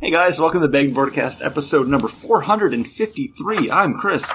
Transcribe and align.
Hey 0.00 0.12
guys, 0.12 0.38
welcome 0.38 0.60
to 0.60 0.68
the 0.68 0.72
Bang 0.72 0.94
Broadcast 0.94 1.42
episode 1.42 1.88
number 1.88 2.06
453. 2.06 3.68
I'm 3.68 3.94
Chris. 3.98 4.30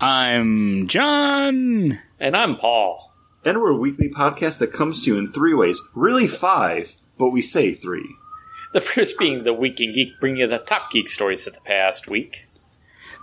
I'm 0.00 0.88
John. 0.88 2.00
And 2.18 2.36
I'm 2.36 2.56
Paul. 2.56 3.12
And 3.44 3.60
we're 3.60 3.70
a 3.70 3.76
weekly 3.76 4.08
podcast 4.08 4.58
that 4.58 4.72
comes 4.72 5.00
to 5.02 5.12
you 5.12 5.18
in 5.18 5.30
three 5.30 5.54
ways. 5.54 5.80
Really 5.94 6.26
five, 6.26 6.96
but 7.16 7.30
we 7.30 7.40
say 7.40 7.72
three. 7.72 8.16
The 8.72 8.80
first 8.80 9.16
being 9.16 9.44
the 9.44 9.52
Week 9.54 9.80
in 9.80 9.92
Geek, 9.92 10.18
bringing 10.18 10.40
you 10.40 10.48
the 10.48 10.58
top 10.58 10.90
geek 10.90 11.08
stories 11.08 11.46
of 11.46 11.54
the 11.54 11.60
past 11.60 12.08
week. 12.08 12.48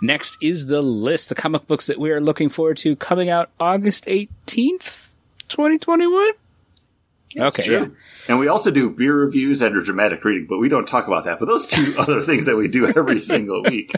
Next 0.00 0.38
is 0.40 0.66
the 0.66 0.80
list 0.80 1.30
of 1.30 1.36
comic 1.36 1.66
books 1.66 1.86
that 1.86 2.00
we 2.00 2.10
are 2.12 2.20
looking 2.20 2.48
forward 2.48 2.78
to 2.78 2.96
coming 2.96 3.28
out 3.28 3.50
August 3.60 4.06
18th, 4.06 5.12
2021. 5.48 6.30
Okay. 7.36 7.62
True. 7.62 7.76
yeah. 7.80 7.86
And 8.28 8.38
we 8.38 8.48
also 8.48 8.70
do 8.70 8.90
beer 8.90 9.14
reviews 9.14 9.60
and 9.62 9.76
a 9.76 9.82
dramatic 9.82 10.24
reading, 10.24 10.46
but 10.48 10.58
we 10.58 10.68
don't 10.68 10.86
talk 10.86 11.06
about 11.06 11.24
that. 11.24 11.38
But 11.38 11.46
those 11.46 11.66
two 11.66 11.94
other 11.98 12.20
things 12.22 12.46
that 12.46 12.56
we 12.56 12.68
do 12.68 12.86
every 12.86 13.18
single 13.32 13.62
week. 13.62 13.94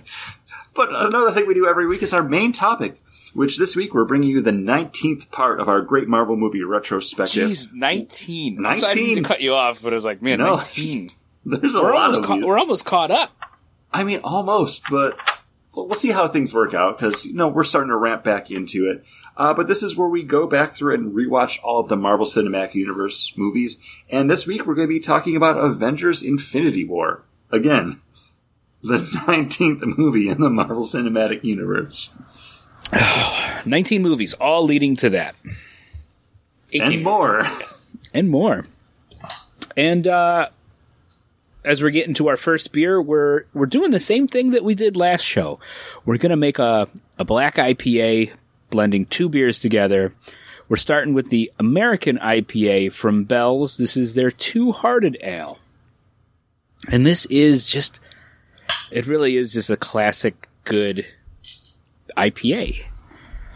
But 0.74 0.88
another 0.94 1.30
thing 1.30 1.46
we 1.46 1.54
do 1.54 1.66
every 1.66 1.86
week 1.86 2.02
is 2.02 2.12
our 2.14 2.22
main 2.22 2.52
topic, 2.52 3.00
which 3.34 3.58
this 3.58 3.76
week 3.76 3.94
we're 3.94 4.04
bringing 4.04 4.30
you 4.30 4.40
the 4.40 4.50
19th 4.50 5.30
part 5.30 5.60
of 5.60 5.68
our 5.68 5.80
great 5.82 6.08
Marvel 6.08 6.36
movie 6.36 6.62
retrospective. 6.64 7.48
Jeez, 7.50 7.72
19. 7.72 8.60
19. 8.60 8.84
I 8.84 8.94
didn't 8.94 9.24
cut 9.24 9.40
you 9.40 9.54
off, 9.54 9.82
but 9.82 9.92
I 9.92 9.94
was 9.96 10.04
like, 10.04 10.20
man, 10.22 10.38
No. 10.38 10.56
19. 10.56 11.10
There's 11.46 11.74
a 11.74 11.82
We're 11.82 11.92
lot 11.92 12.02
almost, 12.14 12.20
of 12.20 12.26
ca- 12.26 12.46
we're 12.46 12.58
almost 12.58 12.84
caught 12.86 13.10
up. 13.10 13.30
I 13.92 14.02
mean, 14.02 14.20
almost, 14.24 14.84
but 14.90 15.16
we'll 15.76 15.86
we'll 15.86 15.94
see 15.94 16.10
how 16.10 16.26
things 16.26 16.52
work 16.54 16.72
out 16.74 16.98
because 16.98 17.26
you 17.26 17.34
know 17.34 17.48
we're 17.48 17.64
starting 17.64 17.90
to 17.90 17.96
ramp 17.96 18.24
back 18.24 18.50
into 18.50 18.88
it. 18.90 19.04
Uh, 19.36 19.52
but 19.52 19.66
this 19.66 19.82
is 19.82 19.96
where 19.96 20.08
we 20.08 20.22
go 20.22 20.46
back 20.46 20.72
through 20.72 20.94
and 20.94 21.12
rewatch 21.12 21.58
all 21.62 21.80
of 21.80 21.88
the 21.88 21.96
Marvel 21.96 22.26
Cinematic 22.26 22.74
Universe 22.74 23.32
movies. 23.36 23.78
And 24.08 24.30
this 24.30 24.46
week 24.46 24.66
we're 24.66 24.74
going 24.74 24.88
to 24.88 24.94
be 24.94 25.00
talking 25.00 25.36
about 25.36 25.56
Avengers: 25.56 26.22
Infinity 26.22 26.84
War 26.84 27.22
again, 27.50 28.00
the 28.82 29.06
nineteenth 29.28 29.82
movie 29.98 30.28
in 30.28 30.40
the 30.40 30.50
Marvel 30.50 30.82
Cinematic 30.84 31.42
Universe, 31.42 32.16
19 33.66 34.02
movies, 34.02 34.34
all 34.34 34.64
leading 34.64 34.96
to 34.96 35.10
that. 35.10 35.34
18 36.72 36.92
and 36.92 37.04
more. 37.04 37.46
and 38.14 38.30
more. 38.30 38.66
And 39.76 40.06
uh, 40.06 40.48
as 41.64 41.82
we're 41.82 41.90
getting 41.90 42.14
to 42.14 42.28
our 42.28 42.36
first 42.36 42.72
beer, 42.72 43.00
we're 43.00 43.44
we're 43.54 43.66
doing 43.66 43.90
the 43.90 44.00
same 44.00 44.26
thing 44.26 44.50
that 44.50 44.64
we 44.64 44.74
did 44.74 44.96
last 44.96 45.22
show. 45.22 45.58
We're 46.04 46.18
gonna 46.18 46.36
make 46.36 46.58
a 46.58 46.88
a 47.18 47.24
black 47.24 47.56
IPA, 47.56 48.32
blending 48.74 49.06
two 49.06 49.28
beers 49.28 49.60
together. 49.60 50.12
We're 50.68 50.76
starting 50.76 51.14
with 51.14 51.30
the 51.30 51.52
American 51.60 52.18
IPA 52.18 52.92
from 52.92 53.22
Bell's. 53.22 53.76
This 53.76 53.96
is 53.96 54.14
their 54.14 54.32
Two 54.32 54.72
Hearted 54.72 55.16
Ale, 55.22 55.58
and 56.90 57.06
this 57.06 57.24
is 57.26 57.68
just 57.68 58.00
it 58.90 59.06
really 59.06 59.36
is 59.36 59.52
just 59.52 59.70
a 59.70 59.76
classic 59.76 60.48
good 60.64 61.06
IPA. 62.16 62.82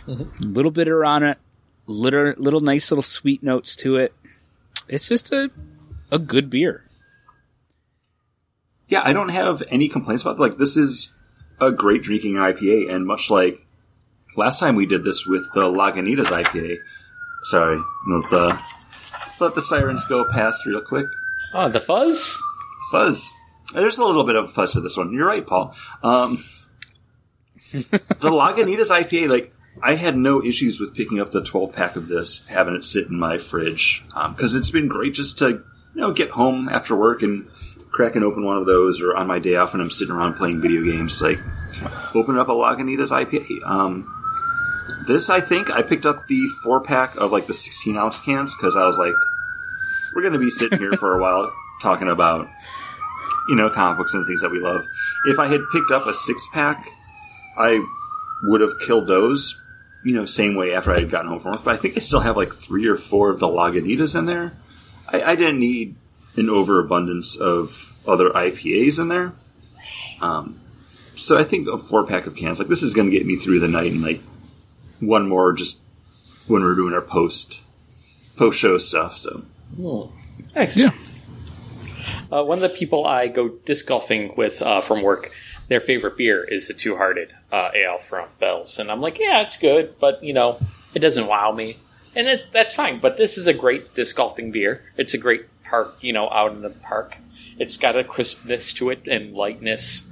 A 0.06 0.10
mm-hmm. 0.10 0.52
little 0.52 0.70
bitter 0.70 1.05
on 1.05 1.25
it, 1.25 1.38
little 1.86 2.34
little 2.36 2.60
nice 2.60 2.88
little 2.92 3.03
sweet 3.03 3.42
notes 3.42 3.75
to 3.77 3.97
it. 3.97 4.14
It's 4.86 5.08
just 5.08 5.32
a 5.32 5.50
a 6.12 6.20
good 6.20 6.48
beer. 6.48 6.84
Yeah, 8.86 9.03
I 9.05 9.12
don't 9.12 9.30
have 9.30 9.64
any 9.69 9.88
complaints 9.88 10.22
about 10.22 10.36
it. 10.36 10.41
like 10.41 10.58
this 10.58 10.77
is 10.77 11.12
a 11.60 11.72
great 11.72 12.03
drinking 12.03 12.34
IPA, 12.34 12.88
and 12.88 13.05
much 13.05 13.30
like 13.32 13.64
last 14.37 14.61
time 14.61 14.77
we 14.77 14.87
did 14.87 15.05
this 15.05 15.27
with 15.27 15.53
the 15.55 15.62
Lagunitas 15.62 16.27
IPA. 16.27 16.79
Sorry, 17.43 17.81
let 18.09 18.31
the 18.31 18.61
let 19.41 19.55
the 19.55 19.62
sirens 19.62 20.07
go 20.07 20.25
past 20.25 20.67
real 20.67 20.81
quick. 20.81 21.07
Oh, 21.55 21.69
the 21.69 21.81
fuzz? 21.81 22.39
Fuzz. 22.91 23.31
There's 23.73 23.99
a 23.99 24.05
little 24.05 24.25
bit 24.25 24.37
of 24.37 24.53
fuzz 24.53 24.73
to 24.73 24.81
this 24.81 24.97
one. 24.97 25.12
You're 25.12 25.27
right, 25.27 25.47
Paul. 25.47 25.75
Um, 26.03 26.43
the 27.73 28.31
Lagunitas 28.31 28.91
IPA, 28.91 29.29
like 29.29 29.55
I 29.83 29.95
had 29.95 30.17
no 30.17 30.43
issues 30.43 30.81
with 30.81 30.95
picking 30.95 31.21
up 31.21 31.31
the 31.31 31.43
12 31.43 31.72
pack 31.72 31.97
of 31.97 32.09
this, 32.09 32.47
having 32.47 32.75
it 32.75 32.84
sit 32.84 33.09
in 33.09 33.19
my 33.19 33.38
fridge 33.38 34.05
because 34.31 34.55
it's 34.55 34.71
been 34.71 34.88
great 34.88 35.15
just 35.15 35.38
to 35.38 35.49
you 35.50 36.00
know 36.00 36.12
get 36.12 36.31
home 36.31 36.69
after 36.69 36.97
work 36.97 37.22
and 37.22 37.49
cracking 37.91 38.22
open 38.22 38.44
one 38.44 38.56
of 38.56 38.67
those, 38.67 39.00
or 39.00 39.17
on 39.17 39.27
my 39.27 39.38
day 39.38 39.56
off 39.56 39.72
when 39.72 39.81
I'm 39.81 39.91
sitting 39.91 40.15
around 40.15 40.34
playing 40.34 40.61
video 40.61 40.83
games, 40.84 41.21
like 41.21 41.38
open 42.15 42.38
up 42.38 42.49
a 42.49 42.53
Lagunitas 42.53 43.11
IPA. 43.11 43.69
Um, 43.69 44.15
this, 45.06 45.31
I 45.31 45.41
think, 45.41 45.70
I 45.70 45.82
picked 45.82 46.06
up 46.06 46.26
the 46.26 46.47
four 46.62 46.81
pack 46.81 47.16
of 47.16 47.32
like 47.32 47.47
the 47.47 47.54
16 47.54 47.97
ounce 47.97 48.20
cans 48.20 48.56
because 48.56 48.76
I 48.76 48.86
was 48.86 48.98
like, 48.98 49.14
we're 50.14 50.22
going 50.22 50.32
to 50.32 50.38
be 50.38 50.50
sitting 50.50 50.78
here 50.78 50.92
for 50.94 51.16
a 51.16 51.20
while 51.20 51.53
talking 51.81 52.09
about 52.09 52.48
you 53.48 53.54
know, 53.54 53.70
comic 53.70 53.97
books 53.97 54.14
and 54.14 54.26
things 54.26 54.42
that 54.42 54.50
we 54.50 54.60
love. 54.60 54.87
If 55.25 55.38
I 55.38 55.47
had 55.47 55.62
picked 55.72 55.91
up 55.91 56.06
a 56.06 56.12
six 56.12 56.47
pack, 56.53 56.91
I 57.56 57.84
would 58.42 58.60
have 58.60 58.78
killed 58.78 59.06
those, 59.06 59.60
you 60.04 60.14
know, 60.14 60.26
same 60.26 60.54
way 60.54 60.75
after 60.75 60.92
I 60.92 61.00
had 61.00 61.10
gotten 61.10 61.31
home 61.31 61.41
from 61.41 61.53
work. 61.53 61.64
But 61.64 61.75
I 61.75 61.76
think 61.78 61.97
I 61.97 62.00
still 62.00 62.20
have 62.20 62.37
like 62.37 62.53
three 62.53 62.87
or 62.87 62.97
four 62.97 63.31
of 63.31 63.41
the 63.41 63.48
Lagunitas 63.48 64.16
in 64.16 64.26
there. 64.26 64.53
I, 65.08 65.22
I 65.22 65.34
didn't 65.34 65.58
need 65.58 65.97
an 66.37 66.50
overabundance 66.50 67.37
of 67.37 67.97
other 68.06 68.28
IPAs 68.31 68.98
in 68.98 69.08
there. 69.08 69.32
Um, 70.20 70.60
so 71.14 71.38
I 71.38 71.42
think 71.42 71.69
a 71.69 71.78
four 71.78 72.06
pack 72.06 72.26
of 72.26 72.37
cans, 72.37 72.58
like 72.58 72.69
this 72.69 72.82
is 72.82 72.94
going 72.94 73.10
to 73.10 73.16
get 73.16 73.26
me 73.26 73.37
through 73.37 73.60
the 73.60 73.69
night 73.69 73.92
and 73.92 74.03
like 74.03 74.20
one 75.00 75.28
more 75.28 75.53
just 75.53 75.81
when 76.47 76.62
we're 76.62 76.75
doing 76.75 76.94
our 76.94 77.03
post, 77.03 77.60
post 78.36 78.60
show 78.60 78.78
stuff. 78.78 79.16
So 79.16 79.44
Nice. 80.54 80.76
Yeah. 80.76 80.91
Uh, 82.32 82.42
one 82.44 82.59
of 82.59 82.62
the 82.62 82.76
people 82.76 83.06
I 83.06 83.28
go 83.28 83.48
disc 83.48 83.87
golfing 83.87 84.34
with 84.37 84.62
uh, 84.62 84.81
from 84.81 85.03
work, 85.03 85.32
their 85.69 85.81
favorite 85.81 86.16
beer 86.16 86.44
is 86.44 86.69
the 86.69 86.75
Two 86.75 86.97
Hearted 86.97 87.34
uh, 87.53 87.70
Ale 87.75 87.98
from 87.98 88.28
Bell's. 88.41 88.78
And 88.78 88.91
I'm 88.91 89.00
like, 89.00 89.19
yeah, 89.19 89.42
it's 89.42 89.56
good, 89.56 89.94
but, 90.00 90.22
you 90.22 90.32
know, 90.32 90.58
it 90.94 91.00
doesn't 91.00 91.26
wow 91.26 91.53
me. 91.53 91.78
And 92.14 92.26
it, 92.26 92.47
that's 92.53 92.75
fine. 92.75 93.00
But 93.00 93.16
this 93.16 93.38
is 93.38 93.47
a 93.47 93.54
great 93.54 93.94
disc 93.94 94.16
golfing 94.16 94.50
beer. 94.50 94.82
It's 94.97 95.14
a 95.14 95.19
great 95.19 95.47
park, 95.64 95.97
you 96.00 96.12
know, 96.12 96.28
out 96.31 96.53
in 96.53 96.62
the 96.62 96.70
park. 96.70 97.16
It's 97.58 97.76
got 97.76 97.97
a 97.97 98.04
crispness 98.04 98.72
to 98.75 98.91
it 98.91 99.06
and 99.06 99.34
lightness. 99.34 100.08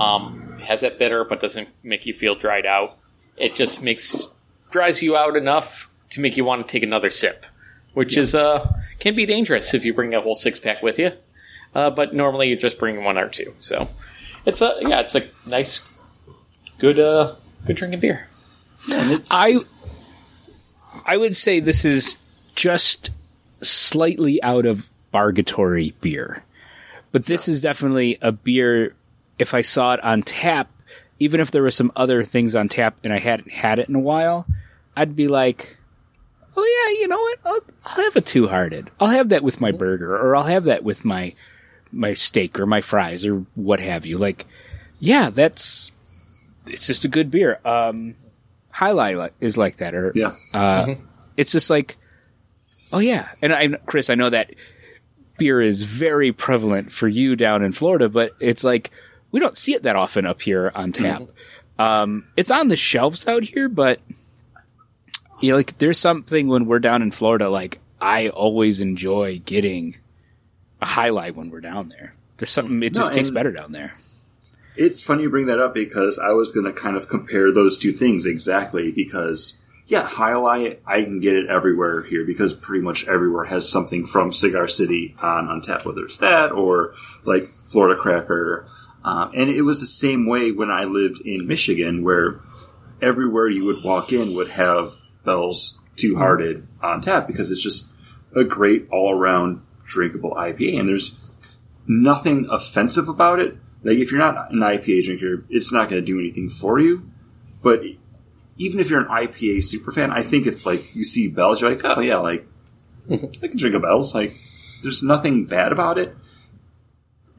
Um, 0.00 0.58
has 0.62 0.80
that 0.80 0.98
bitter, 0.98 1.24
but 1.24 1.40
doesn't 1.40 1.68
make 1.82 2.06
you 2.06 2.14
feel 2.14 2.34
dried 2.34 2.66
out. 2.66 2.96
It 3.36 3.54
just 3.54 3.82
makes 3.82 4.26
dries 4.70 5.02
you 5.02 5.16
out 5.16 5.36
enough 5.36 5.90
to 6.10 6.20
make 6.20 6.36
you 6.36 6.44
want 6.44 6.66
to 6.66 6.70
take 6.70 6.82
another 6.82 7.10
sip, 7.10 7.46
which 7.94 8.16
is 8.16 8.34
uh 8.34 8.72
can 8.98 9.14
be 9.14 9.26
dangerous 9.26 9.74
if 9.74 9.84
you 9.84 9.92
bring 9.94 10.14
a 10.14 10.20
whole 10.20 10.34
six 10.34 10.58
pack 10.58 10.82
with 10.82 10.98
you. 10.98 11.12
Uh, 11.74 11.90
but 11.90 12.14
normally 12.14 12.48
you 12.48 12.56
just 12.56 12.78
bring 12.78 13.02
one 13.02 13.16
or 13.16 13.28
two. 13.28 13.54
So 13.58 13.88
it's 14.44 14.60
a 14.60 14.76
yeah, 14.82 15.00
it's 15.00 15.14
a 15.14 15.28
nice, 15.46 15.88
good 16.78 16.98
uh 16.98 17.34
good 17.66 17.76
drinking 17.76 18.00
beer. 18.00 18.28
and 18.92 19.12
it's, 19.12 19.30
I 19.32 19.56
I 21.06 21.16
would 21.16 21.36
say 21.36 21.60
this 21.60 21.84
is 21.84 22.18
just 22.54 23.10
slightly 23.60 24.42
out 24.42 24.66
of 24.66 24.90
bargatory 25.10 25.94
beer. 26.00 26.42
But 27.12 27.26
this 27.26 27.48
is 27.48 27.62
definitely 27.62 28.18
a 28.22 28.32
beer 28.32 28.94
if 29.38 29.54
I 29.54 29.62
saw 29.62 29.94
it 29.94 30.04
on 30.04 30.22
tap, 30.22 30.70
even 31.18 31.40
if 31.40 31.50
there 31.50 31.62
were 31.62 31.70
some 31.70 31.92
other 31.96 32.22
things 32.22 32.54
on 32.54 32.68
tap 32.68 32.96
and 33.04 33.12
I 33.12 33.18
hadn't 33.18 33.50
had 33.50 33.78
it 33.78 33.88
in 33.88 33.94
a 33.94 34.00
while, 34.00 34.46
I'd 34.96 35.16
be 35.16 35.28
like, 35.28 35.76
"Oh 36.56 36.64
yeah, 36.64 37.00
you 37.00 37.08
know 37.08 37.20
what? 37.20 37.38
I'll, 37.44 37.60
I'll 37.84 38.04
have 38.04 38.16
a 38.16 38.20
two-hearted. 38.20 38.90
I'll 39.00 39.08
have 39.08 39.30
that 39.30 39.42
with 39.42 39.60
my 39.60 39.72
burger 39.72 40.14
or 40.16 40.34
I'll 40.36 40.44
have 40.44 40.64
that 40.64 40.84
with 40.84 41.04
my 41.04 41.34
my 41.90 42.14
steak 42.14 42.58
or 42.58 42.66
my 42.66 42.80
fries 42.80 43.26
or 43.26 43.44
what 43.54 43.80
have 43.80 44.06
you." 44.06 44.18
Like, 44.18 44.46
yeah, 44.98 45.30
that's 45.30 45.92
it's 46.66 46.86
just 46.86 47.04
a 47.04 47.08
good 47.08 47.30
beer. 47.30 47.58
Um 47.64 48.16
Jai 48.72 48.90
Alai 48.90 49.30
is 49.40 49.56
like 49.56 49.76
that, 49.76 49.94
or 49.94 50.12
yeah. 50.14 50.34
uh, 50.54 50.94
it's 51.36 51.52
just 51.52 51.70
like, 51.70 51.98
oh 52.92 52.98
yeah. 52.98 53.28
And 53.42 53.52
I, 53.52 53.68
Chris, 53.86 54.10
I 54.10 54.14
know 54.14 54.30
that 54.30 54.54
beer 55.38 55.60
is 55.60 55.82
very 55.82 56.32
prevalent 56.32 56.92
for 56.92 57.08
you 57.08 57.36
down 57.36 57.62
in 57.62 57.72
Florida, 57.72 58.08
but 58.08 58.32
it's 58.40 58.64
like 58.64 58.90
we 59.32 59.40
don't 59.40 59.58
see 59.58 59.74
it 59.74 59.82
that 59.82 59.96
often 59.96 60.24
up 60.26 60.40
here 60.42 60.70
on 60.74 60.92
tap. 60.92 61.22
Um, 61.78 62.28
it's 62.36 62.50
on 62.50 62.68
the 62.68 62.76
shelves 62.76 63.26
out 63.26 63.42
here, 63.42 63.68
but 63.68 64.00
you 65.40 65.50
know, 65.50 65.56
like 65.56 65.76
there's 65.78 65.98
something 65.98 66.46
when 66.48 66.66
we're 66.66 66.78
down 66.78 67.02
in 67.02 67.10
Florida, 67.10 67.48
like 67.48 67.80
I 68.00 68.28
always 68.28 68.80
enjoy 68.80 69.40
getting 69.44 69.96
a 70.80 70.86
Jai 70.86 71.08
Alai 71.08 71.34
when 71.34 71.50
we're 71.50 71.60
down 71.60 71.88
there. 71.88 72.14
There's 72.36 72.50
something 72.50 72.82
it 72.82 72.94
No, 72.94 73.00
just 73.00 73.12
tastes 73.12 73.32
better 73.32 73.52
down 73.52 73.72
there. 73.72 73.94
It's 74.76 75.02
funny 75.02 75.24
you 75.24 75.30
bring 75.30 75.46
that 75.46 75.60
up 75.60 75.74
because 75.74 76.18
I 76.18 76.32
was 76.32 76.50
going 76.52 76.66
to 76.66 76.72
kind 76.72 76.96
of 76.96 77.08
compare 77.08 77.52
those 77.52 77.78
two 77.78 77.92
things 77.92 78.24
exactly 78.24 78.90
because, 78.90 79.58
yeah, 79.86 80.08
Jai 80.08 80.30
Alai, 80.30 80.78
I 80.86 81.02
can 81.02 81.20
get 81.20 81.36
it 81.36 81.48
everywhere 81.50 82.02
here 82.02 82.24
because 82.24 82.54
pretty 82.54 82.82
much 82.82 83.06
everywhere 83.06 83.44
has 83.44 83.68
something 83.68 84.06
from 84.06 84.32
Cigar 84.32 84.66
City 84.68 85.14
on, 85.20 85.48
on 85.48 85.60
tap, 85.60 85.84
whether 85.84 86.04
it's 86.04 86.16
that 86.18 86.52
or 86.52 86.94
like 87.24 87.44
Florida 87.44 88.00
Cracker. 88.00 88.66
Um, 89.04 89.32
and 89.34 89.50
it 89.50 89.62
was 89.62 89.80
the 89.80 89.86
same 89.86 90.26
way 90.26 90.52
when 90.52 90.70
I 90.70 90.84
lived 90.84 91.20
in 91.20 91.46
Michigan 91.46 92.04
where 92.04 92.40
everywhere 93.00 93.48
you 93.48 93.64
would 93.64 93.82
walk 93.82 94.12
in 94.12 94.34
would 94.34 94.50
have 94.50 94.92
Bell's 95.24 95.80
Two 95.96 96.16
Hearted 96.16 96.66
on 96.80 97.00
tap 97.00 97.26
because 97.26 97.50
it's 97.50 97.62
just 97.62 97.92
a 98.34 98.44
great 98.44 98.88
all 98.90 99.12
around 99.12 99.62
drinkable 99.84 100.32
IPA. 100.32 100.80
And 100.80 100.88
there's 100.88 101.16
nothing 101.86 102.46
offensive 102.50 103.08
about 103.08 103.40
it. 103.40 103.56
Like 103.82 103.98
if 103.98 104.12
you're 104.12 104.20
not 104.20 104.52
an 104.52 104.60
IPA 104.60 105.04
drinker, 105.04 105.44
it's 105.50 105.72
not 105.72 105.90
going 105.90 106.00
to 106.00 106.06
do 106.06 106.18
anything 106.18 106.48
for 106.48 106.78
you. 106.78 107.10
But 107.62 107.82
even 108.56 108.80
if 108.80 108.90
you're 108.90 109.00
an 109.00 109.08
IPA 109.08 109.64
super 109.64 109.90
fan, 109.90 110.10
I 110.10 110.22
think 110.22 110.46
if 110.46 110.64
like 110.64 110.94
you 110.94 111.04
see 111.04 111.28
Bell's, 111.28 111.60
you're 111.60 111.70
like, 111.70 111.84
oh 111.84 112.00
yeah, 112.00 112.18
like 112.18 112.46
I 113.10 113.16
can 113.16 113.56
drink 113.56 113.74
a 113.74 113.80
Bell's. 113.80 114.14
Like 114.14 114.32
there's 114.82 115.02
nothing 115.02 115.46
bad 115.46 115.72
about 115.72 115.98
it. 115.98 116.14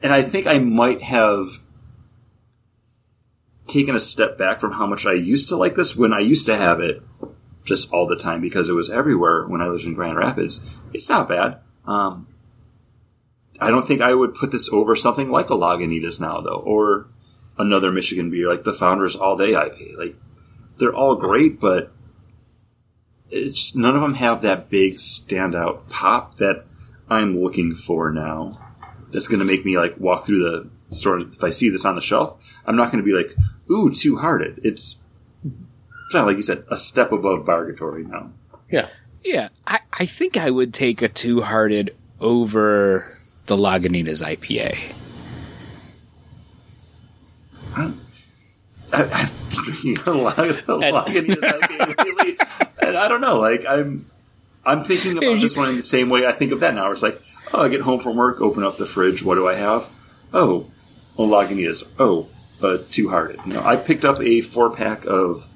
And 0.04 0.12
I 0.12 0.22
think 0.22 0.46
I 0.46 0.58
might 0.58 1.00
have 1.00 1.48
taken 3.66 3.94
a 3.94 4.00
step 4.00 4.36
back 4.36 4.60
from 4.60 4.72
how 4.72 4.86
much 4.86 5.06
I 5.06 5.14
used 5.14 5.48
to 5.48 5.56
like 5.56 5.76
this 5.76 5.96
when 5.96 6.12
I 6.12 6.20
used 6.20 6.44
to 6.44 6.58
have 6.58 6.78
it 6.78 7.02
just 7.64 7.90
all 7.90 8.06
the 8.06 8.14
time 8.14 8.42
because 8.42 8.68
it 8.68 8.74
was 8.74 8.90
everywhere 8.90 9.46
when 9.48 9.62
I 9.62 9.66
lived 9.66 9.84
in 9.84 9.94
Grand 9.94 10.18
Rapids. 10.18 10.62
It's 10.92 11.08
not 11.08 11.26
bad. 11.26 11.58
Um, 11.86 12.28
I 13.58 13.70
don't 13.70 13.88
think 13.88 14.02
I 14.02 14.12
would 14.12 14.34
put 14.34 14.52
this 14.52 14.68
over 14.70 14.94
something 14.94 15.30
like 15.30 15.48
a 15.48 15.54
Lagunitas 15.54 16.20
now, 16.20 16.42
though, 16.42 16.50
or 16.50 17.08
another 17.56 17.90
Michigan 17.90 18.30
beer 18.30 18.46
like 18.46 18.64
the 18.64 18.74
Founders 18.74 19.16
All 19.16 19.38
Day 19.38 19.52
IPA. 19.52 19.96
Like 19.96 20.16
they're 20.76 20.94
all 20.94 21.14
great, 21.14 21.58
but 21.58 21.94
it's 23.30 23.74
none 23.74 23.94
of 23.94 24.02
them 24.02 24.14
have 24.16 24.42
that 24.42 24.68
big 24.68 24.96
standout 24.96 25.88
pop 25.88 26.36
that 26.36 26.66
I'm 27.08 27.38
looking 27.38 27.74
for 27.74 28.12
now. 28.12 28.63
That's 29.14 29.28
going 29.28 29.38
to 29.38 29.46
make 29.46 29.64
me 29.64 29.78
like 29.78 29.98
walk 29.98 30.26
through 30.26 30.40
the 30.40 30.94
store 30.94 31.20
if 31.20 31.42
I 31.42 31.48
see 31.50 31.70
this 31.70 31.86
on 31.86 31.94
the 31.94 32.02
shelf. 32.02 32.38
I'm 32.66 32.76
not 32.76 32.92
going 32.92 33.02
to 33.02 33.06
be 33.06 33.16
like, 33.16 33.34
"Ooh, 33.70 33.90
Two 33.90 34.18
Hearted." 34.18 34.60
It's 34.62 35.02
kind 36.12 36.22
of 36.22 36.26
like 36.26 36.36
you 36.36 36.42
said, 36.42 36.64
a 36.70 36.76
step 36.76 37.12
above 37.12 37.46
Bargatory 37.46 38.04
now. 38.04 38.30
Yeah. 38.68 38.88
Yeah, 39.24 39.48
I, 39.66 39.80
I 39.90 40.04
think 40.04 40.36
I 40.36 40.50
would 40.50 40.74
take 40.74 41.00
a 41.00 41.08
two 41.08 41.40
hearted 41.40 41.96
over 42.20 43.06
the 43.46 43.56
Lagunitas 43.56 44.22
IPA. 44.22 44.92
I, 47.74 47.92
I've 48.92 49.50
been 49.50 49.64
drinking 49.64 49.98
a 50.06 50.10
lot 50.10 50.38
of 50.38 50.58
a 50.58 50.72
Lagunitas 50.72 51.40
IPA 51.40 52.04
lately, 52.04 52.38
and 52.82 52.98
I 52.98 53.08
don't 53.08 53.22
know. 53.22 53.38
Like 53.38 53.64
I'm, 53.66 54.04
I'm 54.66 54.82
thinking 54.82 55.16
about 55.16 55.40
this 55.40 55.56
one 55.56 55.70
in 55.70 55.76
the 55.76 55.82
same 55.82 56.10
way 56.10 56.26
I 56.26 56.32
think 56.32 56.52
of 56.52 56.60
that 56.60 56.74
now. 56.74 56.90
It's 56.90 57.02
like, 57.02 57.22
oh, 57.54 57.62
I 57.62 57.68
get 57.68 57.82
home 57.82 58.00
from 58.00 58.16
work, 58.16 58.40
open 58.40 58.62
up 58.62 58.76
the 58.76 58.86
fridge. 58.86 59.22
What 59.22 59.36
do 59.36 59.48
I 59.48 59.54
have? 59.54 59.88
Oh, 60.32 60.70
a 61.16 61.22
Lagunitas. 61.22 61.86
Oh, 61.98 62.28
a 62.62 62.78
two 62.78 63.08
hearted. 63.08 63.40
You 63.46 63.54
know, 63.54 63.64
I 63.64 63.76
picked 63.76 64.04
up 64.04 64.20
a 64.20 64.40
four 64.40 64.70
pack 64.70 65.04
of 65.06 65.48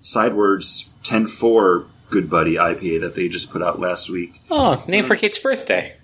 Sidewards 0.00 0.88
10-4 1.04 1.86
Good 2.10 2.28
Buddy 2.28 2.54
IPA 2.54 3.00
that 3.02 3.14
they 3.14 3.28
just 3.28 3.50
put 3.50 3.62
out 3.62 3.78
last 3.78 4.10
week. 4.10 4.40
Oh, 4.50 4.82
name 4.88 5.04
for 5.04 5.14
Kate's 5.14 5.38
birthday. 5.38 5.96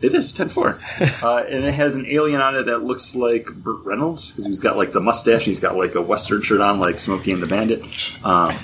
It 0.00 0.14
is 0.14 0.32
10-4. 0.32 1.22
uh, 1.22 1.44
and 1.48 1.64
it 1.64 1.74
has 1.74 1.94
an 1.94 2.06
alien 2.06 2.40
on 2.40 2.56
it 2.56 2.64
that 2.64 2.82
looks 2.82 3.14
like 3.14 3.46
Burt 3.46 3.84
Reynolds 3.84 4.32
because 4.32 4.46
he's 4.46 4.58
got 4.58 4.76
like 4.76 4.92
the 4.92 5.00
mustache. 5.00 5.44
He's 5.44 5.60
got 5.60 5.76
like 5.76 5.94
a 5.94 6.02
western 6.02 6.42
shirt 6.42 6.60
on, 6.60 6.80
like 6.80 6.98
Smokey 6.98 7.32
and 7.32 7.42
the 7.42 7.46
Bandit. 7.46 7.84
Um, 8.24 8.58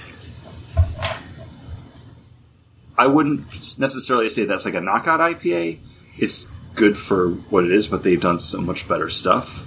I 2.99 3.07
wouldn't 3.07 3.79
necessarily 3.79 4.29
say 4.29 4.45
that's 4.45 4.65
like 4.65 4.75
a 4.75 4.81
knockout 4.81 5.21
IPA. 5.21 5.79
It's 6.19 6.51
good 6.75 6.99
for 6.99 7.31
what 7.31 7.65
it 7.65 7.71
is, 7.71 7.87
but 7.89 8.03
they've 8.03 8.21
done 8.21 8.39
so 8.41 8.61
much 8.61 8.89
better 8.89 9.09
stuff. 9.09 9.65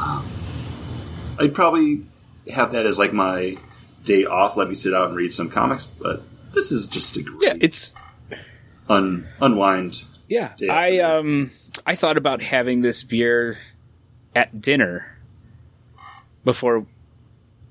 Um, 0.00 0.24
I'd 1.38 1.54
probably 1.54 2.04
have 2.52 2.72
that 2.72 2.86
as 2.86 2.98
like 2.98 3.12
my 3.12 3.56
day 4.04 4.24
off. 4.24 4.56
Let 4.56 4.68
me 4.68 4.74
sit 4.74 4.94
out 4.94 5.08
and 5.08 5.16
read 5.16 5.32
some 5.34 5.50
comics. 5.50 5.84
But 5.86 6.22
this 6.54 6.72
is 6.72 6.86
just 6.86 7.16
a 7.18 7.22
great 7.22 7.42
Yeah, 7.42 7.54
it's 7.60 7.92
un, 8.88 9.26
unwind. 9.40 10.02
yeah. 10.28 10.54
Yeah. 10.58 10.72
I 10.72 10.98
um 11.00 11.50
I 11.86 11.94
thought 11.96 12.16
about 12.16 12.40
having 12.42 12.80
this 12.80 13.02
beer 13.02 13.58
at 14.34 14.60
dinner 14.62 15.18
before 16.44 16.86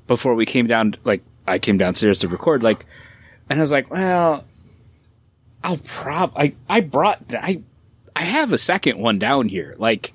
before 0.07 0.35
we 0.35 0.45
came 0.45 0.67
down 0.67 0.93
like 1.03 1.21
I 1.47 1.59
came 1.59 1.77
downstairs 1.77 2.19
to 2.19 2.27
record 2.27 2.61
like 2.63 2.85
and 3.49 3.59
I 3.59 3.61
was 3.61 3.71
like, 3.71 3.89
well, 3.89 4.43
I'll 5.67 5.77
prob 5.77 6.31
I 6.37 6.53
I 6.69 6.79
brought 6.79 7.33
I 7.33 7.61
I 8.15 8.23
have 8.23 8.53
a 8.53 8.57
second 8.57 8.99
one 8.99 9.19
down 9.19 9.49
here. 9.49 9.75
Like 9.77 10.13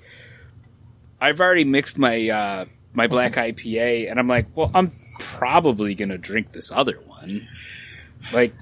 I've 1.21 1.39
already 1.39 1.63
mixed 1.63 1.99
my 1.99 2.27
uh 2.29 2.65
my 2.93 3.05
black 3.07 3.33
IPA 3.33 4.09
and 4.09 4.19
I'm 4.19 4.27
like, 4.27 4.47
well, 4.55 4.71
I'm 4.73 4.91
probably 5.19 5.93
going 5.95 6.09
to 6.09 6.17
drink 6.17 6.51
this 6.53 6.71
other 6.71 6.99
one. 7.05 7.47
Like 8.33 8.53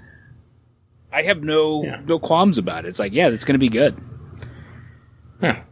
I 1.14 1.22
have 1.24 1.42
no 1.44 1.84
Yeah. 1.84 2.02
no 2.06 2.20
qualms 2.20 2.58
about 2.58 2.84
it. 2.86 2.90
It's 2.90 3.00
like, 3.00 3.14
yeah, 3.14 3.30
it's 3.30 3.46
going 3.46 3.56
to 3.56 3.60
be 3.60 3.70
good. 3.70 3.98
Yeah. 5.42 5.64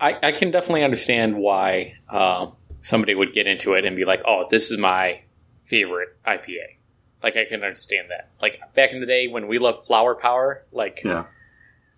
I, 0.00 0.16
I 0.22 0.32
can 0.32 0.50
definitely 0.50 0.82
understand 0.82 1.36
why 1.36 1.94
um, 2.08 2.54
somebody 2.80 3.14
would 3.14 3.32
get 3.32 3.46
into 3.46 3.74
it 3.74 3.84
and 3.84 3.94
be 3.94 4.04
like, 4.04 4.22
"Oh, 4.26 4.48
this 4.50 4.70
is 4.72 4.78
my 4.78 5.20
favorite 5.66 6.08
IPA." 6.26 6.78
Like 7.24 7.36
I 7.38 7.46
can 7.46 7.64
understand 7.64 8.10
that. 8.10 8.28
Like 8.42 8.60
back 8.74 8.92
in 8.92 9.00
the 9.00 9.06
day 9.06 9.28
when 9.28 9.48
we 9.48 9.58
loved 9.58 9.86
Flower 9.86 10.14
Power, 10.14 10.62
like 10.72 11.00
Yeah. 11.02 11.24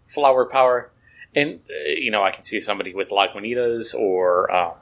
Flower 0.07 0.47
Power, 0.47 0.93
and 1.35 1.59
uh, 1.69 1.89
you 1.89 2.13
know 2.13 2.23
I 2.23 2.31
can 2.31 2.45
see 2.45 2.61
somebody 2.61 2.95
with 2.95 3.11
Lagunitas 3.11 3.93
or 3.93 4.49
um, 4.55 4.75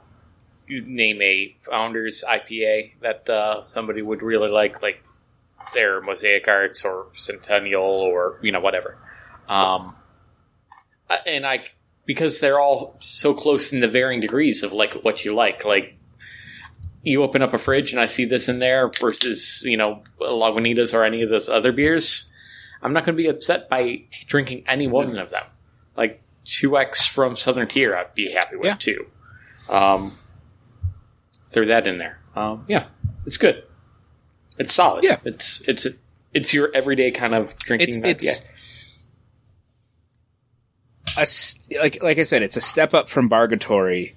you 0.67 0.83
name 0.85 1.19
a 1.19 1.57
Founders 1.63 2.23
IPA 2.27 2.91
that 3.01 3.27
uh, 3.27 3.63
somebody 3.63 4.03
would 4.03 4.21
really 4.21 4.49
like, 4.49 4.83
like 4.83 5.03
their 5.73 5.99
Mosaic 5.99 6.47
Arts 6.47 6.85
or 6.85 7.07
Centennial 7.15 7.81
or 7.83 8.39
you 8.43 8.51
know 8.51 8.59
whatever. 8.59 8.99
Um, 9.49 9.95
and 11.25 11.43
I 11.43 11.65
because 12.05 12.39
they're 12.39 12.59
all 12.59 12.97
so 12.99 13.33
close 13.33 13.73
in 13.73 13.79
the 13.79 13.87
varying 13.87 14.21
degrees 14.21 14.61
of 14.61 14.73
like 14.73 14.93
what 15.03 15.25
you 15.25 15.33
like. 15.33 15.65
Like 15.65 15.94
you 17.05 17.23
open 17.23 17.41
up 17.41 17.53
a 17.53 17.57
fridge 17.59 17.93
and 17.93 18.01
I 18.01 18.07
see 18.07 18.25
this 18.25 18.49
in 18.49 18.59
there 18.59 18.89
versus 18.89 19.61
you 19.65 19.77
know 19.77 20.01
Lagunitas 20.19 20.93
or 20.93 21.03
any 21.03 21.21
of 21.21 21.29
those 21.29 21.47
other 21.47 21.71
beers. 21.71 22.29
I'm 22.81 22.91
not 22.93 23.05
going 23.05 23.15
to 23.17 23.23
be 23.23 23.29
upset 23.29 23.69
by 23.69 24.03
drinking 24.27 24.63
any 24.67 24.87
one 24.87 25.17
of 25.17 25.29
them. 25.29 25.43
Like 25.95 26.21
two 26.43 26.77
X 26.77 27.07
from 27.07 27.35
Southern 27.35 27.67
Tier, 27.67 27.95
I'd 27.95 28.13
be 28.13 28.31
happy 28.31 28.57
with 28.57 28.65
Yeah. 28.65 28.75
too. 28.75 29.05
Um, 29.69 30.17
throw 31.47 31.65
that 31.65 31.87
in 31.87 31.97
there. 31.97 32.19
Um, 32.35 32.65
yeah, 32.67 32.87
it's 33.25 33.37
good. 33.37 33.63
It's 34.57 34.73
solid. 34.73 35.03
Yeah. 35.03 35.19
it's 35.25 35.61
it's 35.67 35.87
it's 36.33 36.53
your 36.53 36.69
everyday 36.75 37.11
kind 37.11 37.33
of 37.35 37.55
drinking. 37.57 38.03
It's 38.05 38.41
it's 41.17 41.71
a 41.71 41.79
like 41.79 42.01
like 42.03 42.17
I 42.19 42.23
said, 42.23 42.41
it's 42.41 42.57
a 42.57 42.61
step 42.61 42.93
up 42.93 43.07
from 43.09 43.27
Bargatory. 43.29 44.15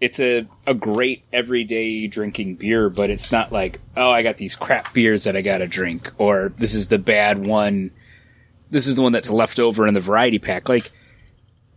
It's 0.00 0.20
a, 0.20 0.46
a 0.66 0.74
great 0.74 1.24
everyday 1.32 2.06
drinking 2.06 2.56
beer, 2.56 2.88
but 2.88 3.10
it's 3.10 3.32
not 3.32 3.50
like, 3.50 3.80
oh, 3.96 4.10
I 4.10 4.22
got 4.22 4.36
these 4.36 4.54
crap 4.54 4.92
beers 4.94 5.24
that 5.24 5.36
I 5.36 5.40
gotta 5.40 5.66
drink, 5.66 6.12
or 6.18 6.52
this 6.56 6.74
is 6.74 6.88
the 6.88 6.98
bad 6.98 7.44
one. 7.44 7.90
This 8.70 8.86
is 8.86 8.94
the 8.94 9.02
one 9.02 9.12
that's 9.12 9.30
left 9.30 9.58
over 9.58 9.86
in 9.86 9.94
the 9.94 10.00
variety 10.00 10.38
pack. 10.38 10.68
Like, 10.68 10.90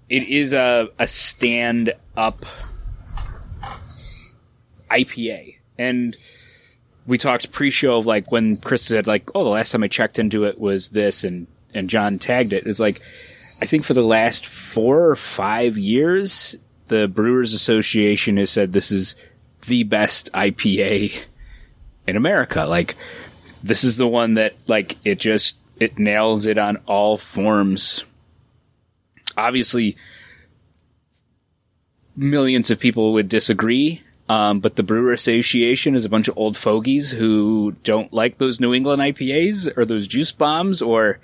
it 0.09 0.27
is 0.27 0.53
a, 0.53 0.89
a 0.99 1.07
stand 1.07 1.93
up 2.15 2.45
IPA. 4.91 5.55
And 5.77 6.15
we 7.07 7.17
talked 7.17 7.51
pre-show 7.51 7.97
of 7.97 8.05
like 8.05 8.31
when 8.31 8.57
Chris 8.57 8.83
said 8.83 9.07
like, 9.07 9.31
"Oh, 9.33 9.43
the 9.43 9.49
last 9.49 9.71
time 9.71 9.83
I 9.83 9.87
checked 9.87 10.19
into 10.19 10.45
it 10.45 10.59
was 10.59 10.89
this," 10.89 11.23
and 11.23 11.47
and 11.73 11.89
John 11.89 12.19
tagged 12.19 12.53
it. 12.53 12.67
It's 12.67 12.79
like 12.79 13.01
I 13.61 13.65
think 13.65 13.83
for 13.83 13.93
the 13.93 14.03
last 14.03 14.45
four 14.45 15.09
or 15.09 15.15
five 15.15 15.77
years, 15.77 16.55
the 16.91 17.07
Brewers 17.07 17.53
Association 17.53 18.35
has 18.35 18.49
said 18.49 18.73
this 18.73 18.91
is 18.91 19.15
the 19.67 19.83
best 19.83 20.29
IPA 20.33 21.23
in 22.05 22.17
America. 22.17 22.65
Like 22.65 22.97
this 23.63 23.85
is 23.85 23.95
the 23.95 24.07
one 24.07 24.33
that 24.33 24.55
like 24.67 24.97
it 25.05 25.17
just 25.17 25.57
it 25.79 25.97
nails 25.97 26.45
it 26.45 26.57
on 26.57 26.77
all 26.85 27.17
forms. 27.17 28.03
Obviously, 29.37 29.95
millions 32.17 32.69
of 32.69 32.79
people 32.79 33.13
would 33.13 33.29
disagree. 33.29 34.01
Um, 34.27 34.59
but 34.59 34.75
the 34.75 34.83
Brewer 34.83 35.13
Association 35.13 35.95
is 35.95 36.05
a 36.05 36.09
bunch 36.09 36.27
of 36.27 36.37
old 36.37 36.57
fogies 36.57 37.11
who 37.11 37.75
don't 37.83 38.11
like 38.11 38.37
those 38.37 38.59
New 38.59 38.73
England 38.73 39.01
IPAs 39.01 39.77
or 39.77 39.85
those 39.85 40.07
juice 40.07 40.31
bombs 40.33 40.81
or 40.81 41.19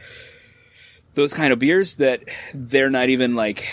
those 1.18 1.34
kind 1.34 1.52
of 1.52 1.58
beers 1.58 1.96
that 1.96 2.24
they're 2.54 2.92
not 2.92 3.10
even 3.10 3.34
like 3.34 3.68